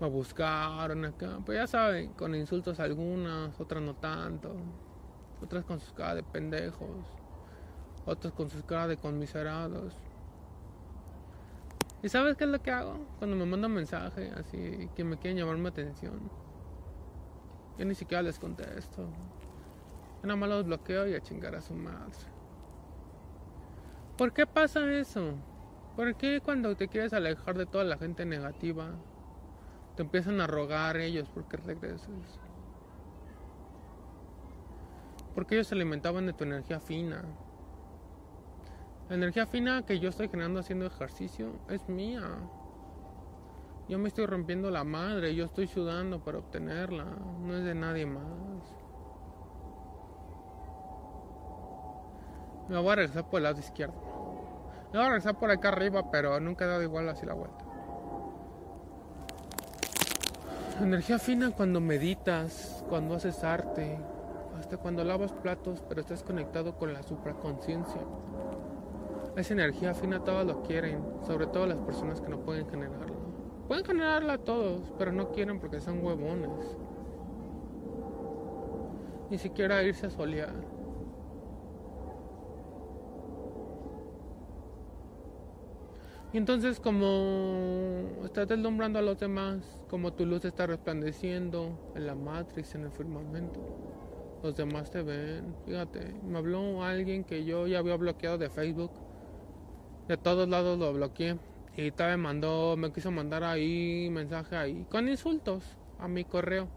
Me 0.00 0.08
buscaron 0.08 1.04
acá. 1.04 1.38
Pues 1.46 1.56
ya 1.56 1.68
saben, 1.68 2.12
con 2.14 2.34
insultos 2.34 2.80
algunas, 2.80 3.58
otras 3.60 3.82
no 3.82 3.94
tanto 3.94 4.56
otras 5.42 5.64
con 5.64 5.80
sus 5.80 5.92
caras 5.92 6.16
de 6.16 6.22
pendejos, 6.22 7.06
otras 8.04 8.32
con 8.32 8.48
sus 8.48 8.62
caras 8.64 8.88
de 8.88 8.96
conmiserados. 8.96 9.94
¿Y 12.02 12.08
sabes 12.08 12.36
qué 12.36 12.44
es 12.44 12.50
lo 12.50 12.62
que 12.62 12.70
hago? 12.70 13.06
Cuando 13.18 13.36
me 13.36 13.46
mandan 13.46 13.72
mensaje 13.72 14.30
así 14.36 14.88
que 14.94 15.04
me 15.04 15.18
quieren 15.18 15.38
llamar 15.38 15.56
mi 15.56 15.68
atención. 15.68 16.30
Yo 17.78 17.84
ni 17.84 17.94
siquiera 17.94 18.22
les 18.22 18.38
contesto. 18.38 19.02
Yo 19.02 20.22
nada 20.22 20.36
más 20.36 20.48
los 20.48 20.64
bloqueo 20.66 21.08
y 21.08 21.14
a 21.14 21.20
chingar 21.20 21.54
a 21.54 21.60
su 21.60 21.74
madre. 21.74 22.16
¿Por 24.16 24.32
qué 24.32 24.46
pasa 24.46 24.90
eso? 24.92 25.34
¿Por 25.94 26.14
qué 26.16 26.40
cuando 26.40 26.74
te 26.76 26.88
quieres 26.88 27.12
alejar 27.12 27.56
de 27.58 27.66
toda 27.66 27.84
la 27.84 27.98
gente 27.98 28.24
negativa, 28.24 28.90
te 29.94 30.02
empiezan 30.02 30.40
a 30.40 30.46
rogar 30.46 30.96
ellos 30.96 31.28
porque 31.34 31.56
regreses? 31.56 32.40
Porque 35.36 35.54
ellos 35.54 35.66
se 35.66 35.74
alimentaban 35.74 36.24
de 36.24 36.32
tu 36.32 36.44
energía 36.44 36.80
fina. 36.80 37.22
La 39.10 39.16
energía 39.16 39.46
fina 39.46 39.84
que 39.84 40.00
yo 40.00 40.08
estoy 40.08 40.28
generando 40.28 40.60
haciendo 40.60 40.86
ejercicio 40.86 41.52
es 41.68 41.86
mía. 41.90 42.22
Yo 43.86 43.98
me 43.98 44.08
estoy 44.08 44.24
rompiendo 44.24 44.70
la 44.70 44.82
madre, 44.82 45.34
yo 45.34 45.44
estoy 45.44 45.66
sudando 45.66 46.24
para 46.24 46.38
obtenerla, 46.38 47.04
no 47.42 47.54
es 47.54 47.64
de 47.64 47.74
nadie 47.74 48.06
más. 48.06 48.24
Me 52.70 52.78
voy 52.78 52.88
a 52.92 52.94
regresar 52.94 53.28
por 53.28 53.40
el 53.40 53.44
lado 53.44 53.60
izquierdo. 53.60 53.94
Me 54.90 54.98
voy 54.98 55.06
a 55.06 55.10
regresar 55.10 55.38
por 55.38 55.50
acá 55.50 55.68
arriba, 55.68 56.10
pero 56.10 56.40
nunca 56.40 56.64
he 56.64 56.68
dado 56.68 56.82
igual 56.82 57.10
así 57.10 57.26
la 57.26 57.34
vuelta. 57.34 57.62
Energía 60.80 61.18
fina 61.18 61.50
cuando 61.50 61.78
meditas, 61.82 62.82
cuando 62.88 63.16
haces 63.16 63.44
arte, 63.44 64.00
hasta 64.58 64.76
cuando 64.78 65.04
lavas 65.04 65.32
platos, 65.32 65.82
pero 65.88 66.00
estás 66.00 66.22
conectado 66.22 66.76
con 66.76 66.92
la 66.92 67.02
supraconciencia. 67.02 68.00
Esa 69.36 69.52
energía 69.52 69.94
fina 69.94 70.24
todos 70.24 70.46
lo 70.46 70.62
quieren, 70.62 71.04
sobre 71.26 71.46
todo 71.46 71.66
las 71.66 71.78
personas 71.78 72.20
que 72.20 72.28
no 72.28 72.40
pueden 72.40 72.68
generarla. 72.68 73.14
Pueden 73.68 73.84
generarla 73.84 74.38
todos, 74.38 74.92
pero 74.98 75.12
no 75.12 75.30
quieren 75.30 75.60
porque 75.60 75.80
son 75.80 76.02
huevones. 76.02 76.76
Ni 79.28 79.38
siquiera 79.38 79.82
irse 79.82 80.06
a 80.06 80.10
solear. 80.10 80.54
Y 86.32 86.38
entonces 86.38 86.80
como 86.80 88.04
estás 88.24 88.48
deslumbrando 88.48 88.98
a 88.98 89.02
los 89.02 89.18
demás, 89.18 89.62
como 89.88 90.12
tu 90.12 90.26
luz 90.26 90.44
está 90.44 90.66
resplandeciendo 90.66 91.78
en 91.94 92.06
la 92.06 92.14
matrix, 92.14 92.74
en 92.74 92.84
el 92.84 92.90
firmamento 92.90 93.60
los 94.46 94.56
demás 94.56 94.90
te 94.90 95.02
ven. 95.02 95.54
Fíjate, 95.66 96.14
me 96.24 96.38
habló 96.38 96.84
alguien 96.84 97.24
que 97.24 97.44
yo 97.44 97.66
ya 97.66 97.80
había 97.80 97.96
bloqueado 97.96 98.38
de 98.38 98.48
Facebook. 98.48 98.92
De 100.08 100.16
todos 100.16 100.48
lados 100.48 100.78
lo 100.78 100.92
bloqueé. 100.92 101.36
Y 101.76 101.92
me 101.98 102.16
mandó, 102.16 102.76
me 102.76 102.92
quiso 102.92 103.10
mandar 103.10 103.44
ahí 103.44 104.08
mensaje 104.10 104.56
ahí 104.56 104.86
con 104.88 105.08
insultos 105.08 105.76
a 105.98 106.08
mi 106.08 106.24
correo 106.24 106.68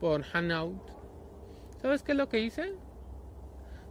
por 0.00 0.22
Hangout. 0.22 0.82
¿Sabes 1.80 2.02
qué 2.02 2.12
es 2.12 2.18
lo 2.18 2.28
que 2.28 2.40
hice? 2.40 2.74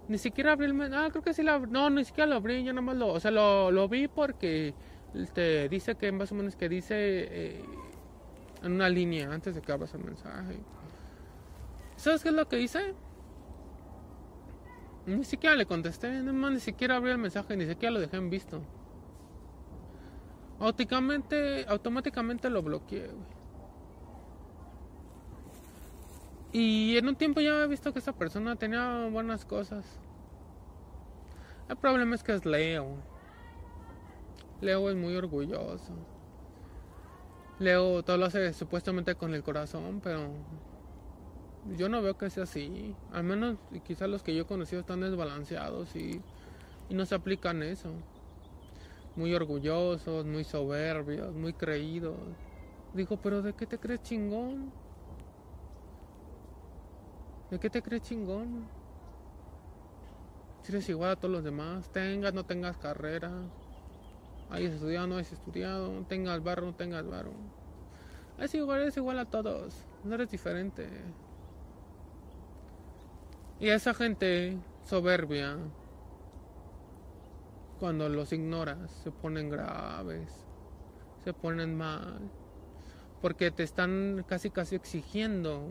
Ni 0.07 0.17
siquiera 0.17 0.51
abrí 0.51 0.65
el 0.65 0.73
mensaje. 0.73 1.05
Ah, 1.05 1.09
creo 1.09 1.23
que 1.23 1.33
sí 1.33 1.41
lo 1.41 1.65
No, 1.65 1.89
ni 1.89 2.05
siquiera 2.05 2.29
lo 2.29 2.35
abrí. 2.35 2.63
Ya 2.63 2.73
nada 2.73 2.81
más 2.81 2.97
lo. 2.97 3.07
O 3.07 3.19
sea, 3.19 3.31
lo, 3.31 3.71
lo 3.71 3.87
vi 3.87 4.07
porque 4.07 4.73
te 5.33 5.67
dice 5.69 5.95
que 5.95 6.11
más 6.11 6.31
o 6.31 6.35
menos 6.35 6.55
que 6.55 6.69
dice 6.69 6.95
eh, 6.97 7.65
en 8.61 8.73
una 8.73 8.89
línea 8.89 9.31
antes 9.31 9.55
de 9.55 9.61
que 9.61 9.71
abras 9.71 9.93
el 9.93 10.03
mensaje. 10.03 10.57
¿Sabes 11.97 12.23
qué 12.23 12.29
es 12.29 12.35
lo 12.35 12.47
que 12.47 12.61
hice? 12.61 12.93
Ni 15.07 15.23
siquiera 15.23 15.55
le 15.55 15.65
contesté, 15.65 16.21
no, 16.21 16.49
ni 16.49 16.59
siquiera 16.59 16.97
abrí 16.97 17.11
el 17.11 17.17
mensaje, 17.17 17.57
ni 17.57 17.65
siquiera 17.65 17.93
lo 17.93 17.99
dejé 17.99 18.17
en 18.17 18.29
visto. 18.29 18.61
Automáticamente, 20.59 21.65
automáticamente 21.67 22.49
lo 22.49 22.61
bloqueé, 22.61 23.09
Y 26.51 26.97
en 26.97 27.07
un 27.07 27.15
tiempo 27.15 27.41
ya 27.41 27.63
he 27.63 27.67
visto 27.67 27.93
que 27.93 27.99
esa 27.99 28.13
persona 28.13 28.55
tenía 28.55 29.07
buenas 29.11 29.45
cosas. 29.45 29.85
El 31.69 31.75
problema 31.75 32.15
es 32.15 32.23
que 32.23 32.33
es 32.33 32.45
Leo. 32.45 32.95
Leo 34.61 34.89
es 34.89 34.95
muy 34.95 35.15
orgulloso. 35.15 35.93
Leo 37.59 38.01
todo 38.03 38.17
lo 38.17 38.25
hace 38.25 38.53
supuestamente 38.53 39.15
con 39.15 39.33
el 39.33 39.43
corazón, 39.43 39.99
pero 40.01 40.31
Yo 41.75 41.89
no 41.89 42.01
veo 42.01 42.17
que 42.17 42.29
sea 42.29 42.43
así. 42.43 42.95
Al 43.11 43.23
menos 43.23 43.57
quizás 43.85 44.09
los 44.09 44.23
que 44.23 44.33
yo 44.33 44.43
he 44.43 44.45
conocido 44.45 44.81
están 44.81 45.01
desbalanceados 45.01 45.95
y, 45.95 46.21
no 46.89 47.05
se 47.05 47.15
aplican 47.15 47.63
eso. 47.63 47.91
Muy 49.15 49.33
orgullosos, 49.33 50.25
muy 50.25 50.43
soberbios, 50.43 51.33
muy 51.33 51.51
creídos. 51.53 52.17
Digo, 52.93 53.17
pero 53.17 53.41
¿de 53.41 53.53
qué 53.53 53.65
te 53.67 53.77
crees 53.77 54.01
chingón? 54.03 54.71
¿De 57.51 57.59
qué 57.59 57.69
te 57.69 57.81
crees 57.81 58.03
chingón? 58.03 58.67
Si 60.61 60.71
eres 60.71 60.87
igual 60.89 61.11
a 61.11 61.15
todos 61.15 61.33
los 61.33 61.43
demás, 61.43 61.89
tengas, 61.89 62.33
no 62.33 62.43
tengas 62.43 62.77
carrera, 62.77 63.31
hayas 64.49 64.73
estudiado, 64.73 65.07
no 65.07 65.15
hayas 65.15 65.31
estudiado, 65.31 66.03
tengas 66.07 66.43
barro, 66.43 66.65
no 66.65 66.73
tengas 66.73 67.05
barro. 67.05 67.33
Es 68.37 68.53
igual, 68.53 68.81
eres 68.81 68.97
igual 68.97 69.19
a 69.19 69.25
todos, 69.25 69.85
no 70.03 70.15
eres 70.15 70.29
diferente. 70.29 70.89
Y 73.59 73.69
esa 73.69 73.93
gente 73.93 74.57
soberbia, 74.83 75.57
cuando 77.79 78.07
los 78.07 78.31
ignoras, 78.31 78.91
se 79.03 79.11
ponen 79.11 79.49
graves, 79.49 80.31
se 81.23 81.33
ponen 81.33 81.75
mal, 81.75 82.19
porque 83.21 83.49
te 83.49 83.63
están 83.63 84.23
casi 84.27 84.51
casi 84.51 84.75
exigiendo 84.75 85.67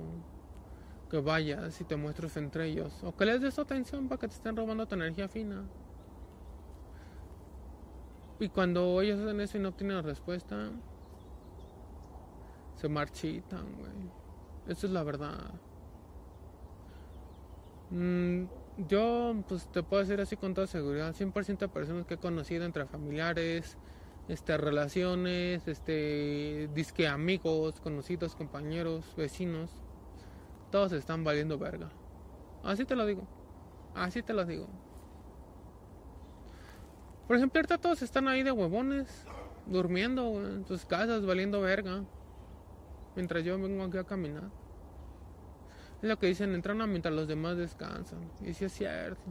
que 1.08 1.20
vayas 1.20 1.80
y 1.80 1.84
te 1.84 1.96
muestres 1.96 2.36
entre 2.36 2.66
ellos. 2.66 3.02
O 3.04 3.14
que 3.14 3.24
les 3.24 3.40
des 3.40 3.58
atención 3.58 4.08
para 4.08 4.20
que 4.20 4.28
te 4.28 4.34
estén 4.34 4.56
robando 4.56 4.86
tu 4.86 4.96
energía 4.96 5.28
fina. 5.28 5.64
Y 8.40 8.48
cuando 8.48 9.00
ellos 9.00 9.20
hacen 9.20 9.40
eso 9.40 9.58
y 9.58 9.60
no 9.60 9.72
tienen 9.72 10.02
respuesta, 10.02 10.70
se 12.74 12.88
marchitan, 12.88 13.64
güey. 13.78 14.10
Eso 14.66 14.86
es 14.86 14.92
la 14.92 15.02
verdad. 15.02 15.54
Mm, 17.90 18.44
yo, 18.88 19.34
pues 19.48 19.66
te 19.72 19.82
puedo 19.82 20.02
decir 20.02 20.20
así 20.20 20.36
con 20.36 20.54
toda 20.54 20.66
seguridad: 20.66 21.14
100% 21.14 21.58
de 21.58 21.68
personas 21.68 22.06
que 22.06 22.14
he 22.14 22.18
conocido 22.18 22.64
entre 22.64 22.86
familiares, 22.86 23.76
este, 24.28 24.56
relaciones, 24.56 25.66
este, 25.68 26.68
disque 26.74 27.08
amigos, 27.08 27.80
conocidos, 27.80 28.34
compañeros, 28.34 29.14
vecinos 29.16 29.70
todos 30.70 30.92
están 30.92 31.24
valiendo 31.24 31.58
verga. 31.58 31.90
Así 32.62 32.84
te 32.84 32.96
lo 32.96 33.06
digo. 33.06 33.26
Así 33.94 34.22
te 34.22 34.32
lo 34.32 34.44
digo. 34.44 34.66
Por 37.26 37.36
ejemplo, 37.36 37.58
ahorita 37.58 37.78
todos 37.78 38.02
están 38.02 38.28
ahí 38.28 38.42
de 38.42 38.52
huevones, 38.52 39.24
durmiendo 39.66 40.22
en 40.44 40.66
sus 40.66 40.84
casas, 40.84 41.24
valiendo 41.24 41.60
verga. 41.60 42.04
Mientras 43.14 43.42
yo 43.44 43.58
vengo 43.58 43.84
aquí 43.84 43.98
a 43.98 44.04
caminar. 44.04 44.50
Es 46.02 46.08
lo 46.08 46.18
que 46.18 46.26
dicen, 46.26 46.54
entran 46.54 46.80
a 46.80 46.86
mientras 46.86 47.14
los 47.14 47.26
demás 47.26 47.56
descansan. 47.56 48.30
Y 48.44 48.52
sí 48.52 48.66
es 48.66 48.72
cierto. 48.72 49.22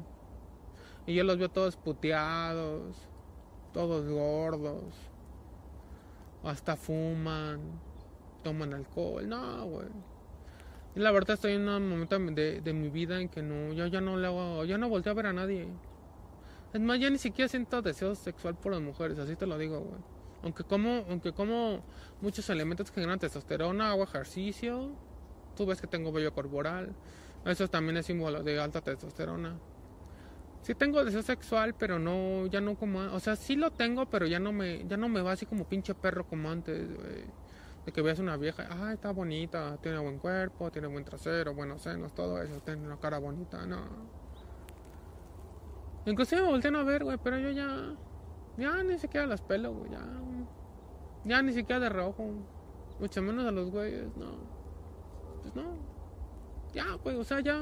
Y 1.05 1.13
yo 1.13 1.23
los 1.23 1.37
veo 1.37 1.49
todos 1.49 1.75
puteados, 1.75 2.95
todos 3.73 4.07
gordos. 4.07 4.95
Hasta 6.43 6.75
fuman, 6.75 7.59
toman 8.43 8.73
alcohol. 8.73 9.27
No, 9.27 9.65
güey. 9.65 9.87
Y 10.95 10.99
la 10.99 11.11
verdad 11.11 11.31
estoy 11.31 11.53
en 11.53 11.67
un 11.67 11.89
momento 11.89 12.17
de, 12.17 12.73
mi 12.73 12.89
vida 12.89 13.19
en 13.19 13.27
que 13.27 13.43
no, 13.43 13.73
yo 13.73 13.85
ya 13.87 13.99
no 13.99 14.15
le 14.15 14.27
hago, 14.27 14.63
ya 14.63 14.77
no 14.77 14.87
volteo 14.87 15.11
a 15.11 15.15
ver 15.15 15.27
a 15.27 15.33
nadie. 15.33 15.67
Es 16.73 16.79
más, 16.79 16.99
ya 16.99 17.09
ni 17.09 17.17
siquiera 17.17 17.49
siento 17.49 17.81
deseo 17.81 18.15
sexual 18.15 18.55
por 18.55 18.71
las 18.71 18.81
mujeres, 18.81 19.19
así 19.19 19.35
te 19.35 19.45
lo 19.45 19.57
digo, 19.57 19.81
güey. 19.81 20.01
Aunque 20.43 20.63
como, 20.63 21.05
aunque 21.09 21.33
como 21.33 21.83
muchos 22.21 22.49
elementos 22.49 22.91
que 22.91 22.95
generan 22.95 23.19
testosterona, 23.19 23.91
hago 23.91 24.03
ejercicio, 24.03 24.91
tú 25.55 25.65
ves 25.65 25.81
que 25.81 25.87
tengo 25.87 26.11
vello 26.11 26.33
corporal, 26.33 26.93
eso 27.45 27.67
también 27.67 27.97
es 27.97 28.05
símbolo 28.05 28.43
de 28.43 28.59
alta 28.59 28.81
testosterona. 28.81 29.57
Sí 30.61 30.73
tengo 30.73 31.03
deseo 31.05 31.21
sexual, 31.21 31.75
pero 31.75 31.99
no, 31.99 32.47
ya 32.47 32.59
no 32.59 32.75
como, 32.75 32.99
o 32.99 33.19
sea, 33.19 33.35
sí 33.35 33.55
lo 33.55 33.71
tengo, 33.71 34.07
pero 34.07 34.25
ya 34.25 34.39
no 34.39 34.51
me, 34.51 34.85
ya 34.87 34.97
no 34.97 35.09
me 35.09 35.21
va 35.21 35.33
así 35.33 35.45
como 35.45 35.65
pinche 35.65 35.93
perro 35.93 36.27
como 36.27 36.49
antes, 36.49 36.93
güey 36.95 37.25
de 37.85 37.91
que 37.91 38.01
veas 38.01 38.17
una 38.19 38.35
vieja, 38.35 38.67
ah, 38.69 38.93
está 38.93 39.11
bonita, 39.11 39.77
tiene 39.77 39.99
buen 39.99 40.17
cuerpo, 40.17 40.71
tiene 40.71 40.87
buen 40.87 41.05
trasero, 41.05 41.53
buenos 41.53 41.81
senos, 41.81 42.13
todo 42.15 42.41
eso, 42.41 42.59
tiene 42.61 42.85
una 42.85 42.99
cara 42.99 43.19
bonita, 43.19 43.65
no. 43.67 43.79
Inclusive 46.07 46.41
me 46.41 46.47
voltean 46.47 46.75
a 46.75 46.83
ver, 46.83 47.03
güey, 47.03 47.17
pero 47.23 47.37
yo 47.37 47.51
ya, 47.51 47.95
ya 48.57 48.83
ni 48.83 48.97
siquiera 48.97 49.27
las 49.27 49.41
pelo, 49.41 49.71
güey, 49.73 49.91
ya, 49.91 50.03
ya 51.25 51.41
ni 51.43 51.53
siquiera 51.53 51.79
de 51.79 51.89
rojo, 51.89 52.27
mucho 52.99 53.21
menos 53.21 53.45
a 53.45 53.51
los 53.51 53.69
güeyes, 53.69 54.17
no. 54.17 54.54
Pues 55.45 55.55
no, 55.55 55.77
ya, 56.73 56.95
güey, 57.03 57.17
o 57.17 57.23
sea, 57.23 57.39
ya. 57.39 57.61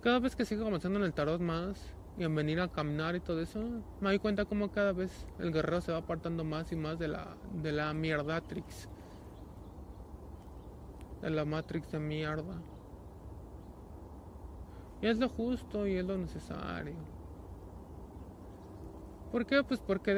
Cada 0.00 0.20
vez 0.20 0.36
que 0.36 0.44
sigo 0.44 0.64
avanzando 0.64 1.00
en 1.00 1.04
el 1.06 1.12
tarot 1.12 1.40
más, 1.40 1.92
y 2.16 2.22
en 2.22 2.32
venir 2.36 2.60
a 2.60 2.68
caminar 2.68 3.16
y 3.16 3.20
todo 3.20 3.40
eso, 3.40 3.58
me 4.00 4.10
doy 4.10 4.20
cuenta 4.20 4.44
como 4.44 4.70
cada 4.70 4.92
vez 4.92 5.26
el 5.40 5.52
guerrero 5.52 5.80
se 5.80 5.90
va 5.90 5.98
apartando 5.98 6.44
más 6.44 6.70
y 6.70 6.76
más 6.76 7.00
de 7.00 7.08
la, 7.08 7.36
de 7.52 7.72
la 7.72 7.92
mierdatrix. 7.92 8.88
De 11.20 11.30
la 11.30 11.44
matrix 11.44 11.90
de 11.90 11.98
mierda. 11.98 12.62
Y 15.02 15.08
es 15.08 15.18
lo 15.18 15.28
justo 15.28 15.84
y 15.88 15.96
es 15.96 16.04
lo 16.04 16.16
necesario. 16.16 16.94
¿Por 19.32 19.44
qué? 19.46 19.64
Pues 19.64 19.80
porque 19.80 20.12